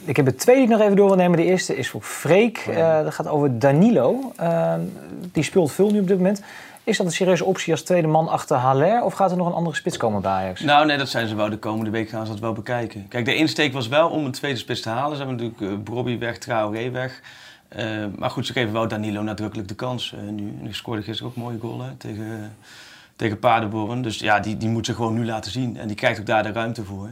Ik 0.05 0.15
heb 0.15 0.27
er 0.27 0.37
twee 0.37 0.55
die 0.55 0.63
ik 0.63 0.69
nog 0.69 0.81
even 0.81 0.95
door 0.95 1.07
wil 1.07 1.15
nemen. 1.15 1.37
De 1.37 1.43
eerste 1.43 1.77
is 1.77 1.89
voor 1.89 2.01
Freek. 2.01 2.57
Eh, 2.57 3.03
dat 3.03 3.13
gaat 3.13 3.27
over 3.27 3.59
Danilo. 3.59 4.31
Eh, 4.35 4.73
die 5.31 5.43
speelt 5.43 5.71
veel 5.71 5.91
nu 5.91 5.99
op 5.99 6.07
dit 6.07 6.17
moment. 6.17 6.41
Is 6.83 6.97
dat 6.97 7.05
een 7.05 7.11
serieuze 7.11 7.45
optie 7.45 7.71
als 7.71 7.81
tweede 7.81 8.07
man 8.07 8.27
achter 8.27 8.57
Haller? 8.57 9.03
Of 9.03 9.13
gaat 9.13 9.31
er 9.31 9.37
nog 9.37 9.47
een 9.47 9.53
andere 9.53 9.75
spits 9.75 9.97
komen 9.97 10.21
bij 10.21 10.31
Ajax? 10.31 10.61
Nou, 10.61 10.85
nee, 10.85 10.97
dat 10.97 11.09
zijn 11.09 11.27
ze 11.27 11.35
wel. 11.35 11.49
De 11.49 11.57
komende 11.57 11.89
week 11.89 12.09
gaan 12.09 12.25
ze 12.25 12.31
dat 12.31 12.41
wel 12.41 12.53
bekijken. 12.53 13.07
Kijk, 13.07 13.25
de 13.25 13.35
insteek 13.35 13.73
was 13.73 13.87
wel 13.87 14.09
om 14.09 14.25
een 14.25 14.31
tweede 14.31 14.57
spits 14.57 14.81
te 14.81 14.89
halen. 14.89 15.17
Ze 15.17 15.23
hebben 15.23 15.47
natuurlijk 15.47 15.77
uh, 15.77 15.83
Brobby 15.83 16.17
weg, 16.17 16.37
Traoré 16.37 16.91
weg. 16.91 17.21
Uh, 17.77 18.05
maar 18.17 18.29
goed, 18.29 18.45
ze 18.45 18.53
geven 18.53 18.73
wel 18.73 18.87
Danilo 18.87 19.21
nadrukkelijk 19.21 19.67
de 19.67 19.75
kans 19.75 20.13
uh, 20.15 20.29
nu. 20.29 20.55
En 20.59 20.65
die 20.65 20.73
scoorde 20.73 21.01
gisteren 21.01 21.31
ook 21.31 21.35
een 21.37 21.43
mooie 21.43 21.59
goal 21.59 21.81
hè, 21.81 21.95
tegen, 21.97 22.55
tegen 23.15 23.39
Paderborn. 23.39 24.01
Dus 24.01 24.19
ja, 24.19 24.39
die, 24.39 24.57
die 24.57 24.69
moet 24.69 24.85
ze 24.85 24.93
gewoon 24.93 25.13
nu 25.13 25.25
laten 25.25 25.51
zien. 25.51 25.77
En 25.77 25.87
die 25.87 25.95
krijgt 25.95 26.19
ook 26.19 26.25
daar 26.25 26.43
de 26.43 26.51
ruimte 26.51 26.83
voor. 26.83 27.09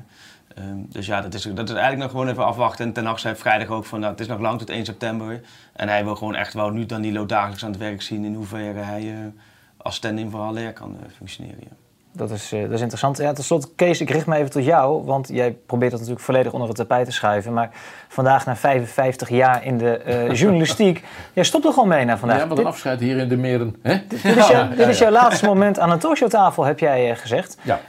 Um, 0.59 0.85
dus 0.89 1.05
ja, 1.05 1.21
dat 1.21 1.33
is, 1.33 1.41
dat 1.43 1.69
is 1.69 1.75
eigenlijk 1.75 1.97
nog 1.97 2.11
gewoon 2.11 2.27
even 2.27 2.45
afwachten. 2.45 2.85
En 2.85 2.93
Ten 2.93 3.05
Hag 3.05 3.19
zei 3.19 3.35
vrijdag 3.35 3.67
ook 3.67 3.85
van, 3.85 3.99
nou, 3.99 4.11
het 4.11 4.21
is 4.21 4.27
nog 4.27 4.39
lang 4.39 4.59
tot 4.59 4.69
1 4.69 4.85
september. 4.85 5.41
En 5.73 5.87
hij 5.87 6.03
wil 6.03 6.15
gewoon 6.15 6.35
echt 6.35 6.53
wel 6.53 6.69
nu 6.69 6.85
Danilo 6.85 7.25
dagelijks 7.25 7.63
aan 7.63 7.71
het 7.71 7.79
werk 7.79 8.01
zien... 8.01 8.25
in 8.25 8.33
hoeverre 8.33 8.79
hij 8.79 9.03
uh, 9.03 9.17
als 9.77 9.95
stand-in 9.95 10.29
voor 10.29 10.71
kan 10.73 10.91
uh, 10.91 11.09
functioneren. 11.15 11.82
Dat 12.15 12.31
is, 12.31 12.53
uh, 12.53 12.61
dat 12.61 12.71
is 12.71 12.79
interessant. 12.79 13.17
Ja, 13.17 13.33
tot 13.33 13.45
slot, 13.45 13.75
Kees, 13.75 14.01
ik 14.01 14.09
richt 14.09 14.25
me 14.25 14.35
even 14.35 14.51
tot 14.51 14.65
jou. 14.65 15.05
Want 15.05 15.27
jij 15.27 15.51
probeert 15.51 15.91
dat 15.91 15.99
natuurlijk 15.99 16.25
volledig 16.25 16.51
onder 16.51 16.67
het 16.67 16.77
tapijt 16.77 17.05
te 17.05 17.11
schuiven. 17.11 17.53
Maar 17.53 17.69
vandaag 18.07 18.45
na 18.45 18.55
55 18.55 19.29
jaar 19.29 19.65
in 19.65 19.77
de 19.77 20.01
uh, 20.07 20.33
journalistiek... 20.39 21.03
jij 21.33 21.43
stopt 21.43 21.65
er 21.65 21.73
gewoon 21.73 21.87
mee 21.87 22.05
naar 22.05 22.17
vandaag. 22.17 22.39
Ja, 22.39 22.47
wat 22.47 22.59
een 22.59 22.65
afscheid 22.65 22.99
hier 22.99 23.17
in 23.17 23.27
de 23.27 23.37
meren. 23.37 23.75
Hè? 23.81 23.93
Dit, 24.07 24.23
dit, 24.23 24.37
is, 24.37 24.47
jou, 24.55 24.75
dit 24.75 24.87
is 24.87 24.97
jouw 24.97 25.11
laatste 25.11 25.45
moment 25.45 25.79
aan 25.79 25.91
een 25.91 25.99
talkshowtafel, 25.99 26.63
heb 26.63 26.79
jij 26.79 27.09
uh, 27.09 27.15
gezegd. 27.15 27.57
Ja. 27.61 27.79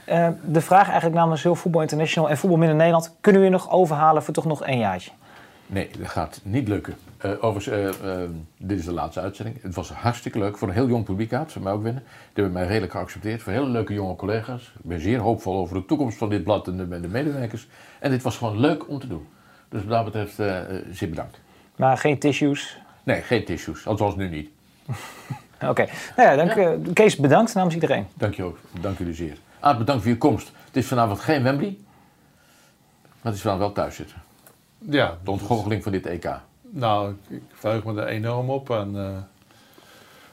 De 0.43 0.61
vraag 0.61 0.85
eigenlijk 0.85 1.15
namens 1.15 1.43
heel 1.43 1.55
Voetbal 1.55 1.81
International 1.81 2.29
en 2.29 2.37
Voetbal 2.37 2.59
Minder 2.59 2.77
Nederland... 2.77 3.15
kunnen 3.21 3.41
we 3.41 3.47
je 3.47 3.53
nog 3.53 3.71
overhalen 3.71 4.23
voor 4.23 4.33
toch 4.33 4.45
nog 4.45 4.63
één 4.63 4.79
jaartje? 4.79 5.11
Nee, 5.67 5.89
dat 5.99 6.09
gaat 6.09 6.39
niet 6.43 6.67
lukken. 6.67 6.95
Uh, 7.25 7.43
overigens, 7.43 8.01
uh, 8.03 8.21
uh, 8.21 8.29
dit 8.57 8.79
is 8.79 8.85
de 8.85 8.93
laatste 8.93 9.19
uitzending. 9.19 9.61
Het 9.61 9.75
was 9.75 9.89
hartstikke 9.89 10.39
leuk. 10.39 10.57
Voor 10.57 10.67
een 10.67 10.73
heel 10.73 10.87
jong 10.87 11.05
publiek 11.05 11.31
had 11.31 11.51
ze 11.51 11.59
mij 11.59 11.73
ook 11.73 11.83
winnen. 11.83 12.03
Die 12.03 12.43
hebben 12.43 12.51
mij 12.51 12.67
redelijk 12.67 12.91
geaccepteerd. 12.91 13.41
Voor 13.41 13.51
hele 13.51 13.67
leuke 13.67 13.93
jonge 13.93 14.15
collega's. 14.15 14.61
Ik 14.63 14.89
ben 14.89 15.01
zeer 15.01 15.19
hoopvol 15.19 15.57
over 15.57 15.75
de 15.75 15.85
toekomst 15.85 16.17
van 16.17 16.29
dit 16.29 16.43
blad 16.43 16.67
en 16.67 16.77
de, 16.77 16.99
de 16.99 17.07
medewerkers. 17.07 17.67
En 17.99 18.11
dit 18.11 18.21
was 18.21 18.37
gewoon 18.37 18.59
leuk 18.59 18.89
om 18.89 18.99
te 18.99 19.07
doen. 19.07 19.27
Dus 19.69 19.81
wat 19.81 19.89
dat 19.89 20.05
betreft, 20.05 20.39
uh, 20.39 20.77
zeer 20.91 21.09
bedankt. 21.09 21.39
Maar 21.75 21.97
geen 21.97 22.19
tissues? 22.19 22.79
Nee, 23.03 23.21
geen 23.21 23.45
tissues. 23.45 23.87
Althans 23.87 24.15
nu 24.15 24.29
niet. 24.29 24.49
Oké. 25.55 25.69
Okay. 25.69 25.89
Nou 26.15 26.29
ja, 26.29 26.35
dank, 26.35 26.53
ja. 26.53 26.91
Kees, 26.93 27.15
bedankt 27.15 27.53
namens 27.53 27.73
iedereen. 27.73 28.07
Dank 28.13 28.33
je 28.33 28.43
ook. 28.43 28.57
Dank 28.81 28.97
jullie 28.97 29.13
zeer. 29.13 29.37
Aad, 29.59 29.77
bedankt 29.77 30.01
voor 30.01 30.11
je 30.11 30.17
komst. 30.17 30.51
Het 30.65 30.75
is 30.75 30.87
vanavond 30.87 31.19
geen 31.19 31.43
Wembley. 31.43 31.77
Maar 33.01 33.33
het 33.33 33.33
is 33.33 33.41
vanavond 33.41 33.65
wel 33.65 33.83
thuis 33.83 33.95
zitten. 33.95 34.17
Ja. 34.77 35.17
De 35.23 35.31
ontgoocheling 35.31 35.83
van 35.83 35.91
dit 35.91 36.05
EK. 36.05 36.29
Nou, 36.75 37.11
ik, 37.11 37.17
ik 37.37 37.43
verheug 37.53 37.83
me 37.83 38.01
er 38.01 38.07
enorm 38.07 38.49
op. 38.49 38.69
En 38.69 38.95
uh, 38.95 39.17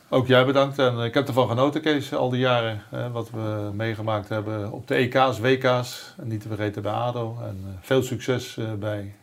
ook 0.09 0.27
jij 0.27 0.45
bedankt. 0.45 0.79
En 0.79 0.99
ik 0.99 1.15
heb 1.15 1.27
ervan 1.27 1.49
genoten, 1.49 1.81
Kees, 1.81 2.15
al 2.15 2.31
die 2.31 2.41
jaren. 2.41 2.83
Hè, 2.89 3.11
wat 3.11 3.31
we 3.31 3.71
meegemaakt 3.73 4.29
hebben 4.29 4.73
op 4.73 4.89
de 4.89 4.95
EK's, 4.95 5.41
WK's. 5.41 6.15
En 6.19 6.29
niet 6.29 6.41
te 6.41 6.49
vergeten 6.49 6.83
bij 6.83 6.93
ADO. 6.93 7.39
En 7.43 7.59
uh, 7.67 7.73
veel 7.81 8.03
succes 8.03 8.57
uh, 8.57 8.73
bij 8.73 9.15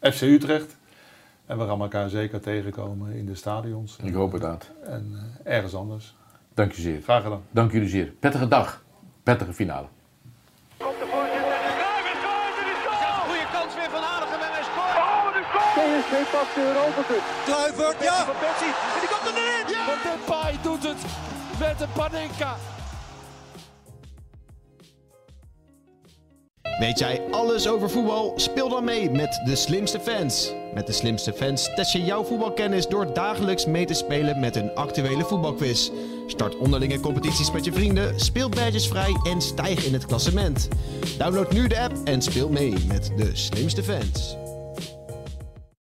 FC 0.00 0.20
Utrecht. 0.20 0.76
En 1.46 1.58
we 1.58 1.66
gaan 1.66 1.80
elkaar 1.80 2.08
zeker 2.08 2.40
tegenkomen 2.40 3.12
in 3.12 3.26
de 3.26 3.34
stadions. 3.34 3.96
Ik 4.02 4.14
hoop 4.14 4.32
het, 4.32 4.44
Aad. 4.44 4.70
En 4.84 5.16
ergens 5.44 5.74
anders. 5.74 6.14
Dank 6.54 6.72
je 6.72 6.82
zeer. 6.82 7.02
Graag 7.02 7.22
gedaan. 7.22 7.42
Dank 7.50 7.72
jullie 7.72 7.88
zeer. 7.88 8.06
Prettige 8.06 8.48
dag. 8.48 8.82
Prettige 9.22 9.52
finale. 9.52 9.86
PSV 15.98 16.30
pakt 16.30 16.54
de 16.54 16.60
Europa 16.60 17.02
Cup. 17.08 17.22
Kluivert, 17.44 18.02
ja! 18.02 18.24
Van. 18.24 18.34
En 18.34 19.00
die 19.00 19.08
komt 19.08 19.36
erin! 19.36 19.74
Ja! 19.74 19.84
Van 19.84 20.10
Depay 20.10 20.58
doet 20.62 20.82
het 20.82 21.02
met 21.58 21.80
een 21.80 21.92
Panenka. 21.92 22.56
Weet 26.78 26.98
jij 26.98 27.22
alles 27.30 27.68
over 27.68 27.90
voetbal? 27.90 28.32
Speel 28.36 28.68
dan 28.68 28.84
mee 28.84 29.10
met 29.10 29.40
de 29.44 29.56
slimste 29.56 30.00
fans. 30.00 30.52
Met 30.74 30.86
de 30.86 30.92
slimste 30.92 31.32
fans 31.32 31.74
test 31.74 31.92
je 31.92 32.04
jouw 32.04 32.24
voetbalkennis 32.24 32.86
door 32.86 33.12
dagelijks 33.12 33.66
mee 33.66 33.86
te 33.86 33.94
spelen 33.94 34.40
met 34.40 34.56
een 34.56 34.74
actuele 34.74 35.24
voetbalquiz. 35.24 35.90
Start 36.26 36.56
onderlinge 36.56 37.00
competities 37.00 37.52
met 37.52 37.64
je 37.64 37.72
vrienden, 37.72 38.20
speel 38.20 38.48
badges 38.48 38.88
vrij 38.88 39.16
en 39.22 39.40
stijg 39.40 39.84
in 39.84 39.92
het 39.92 40.06
klassement. 40.06 40.68
Download 41.18 41.52
nu 41.52 41.66
de 41.66 41.78
app 41.78 41.94
en 42.04 42.22
speel 42.22 42.48
mee 42.48 42.74
met 42.86 43.12
de 43.16 43.30
slimste 43.36 43.82
fans. 43.82 44.36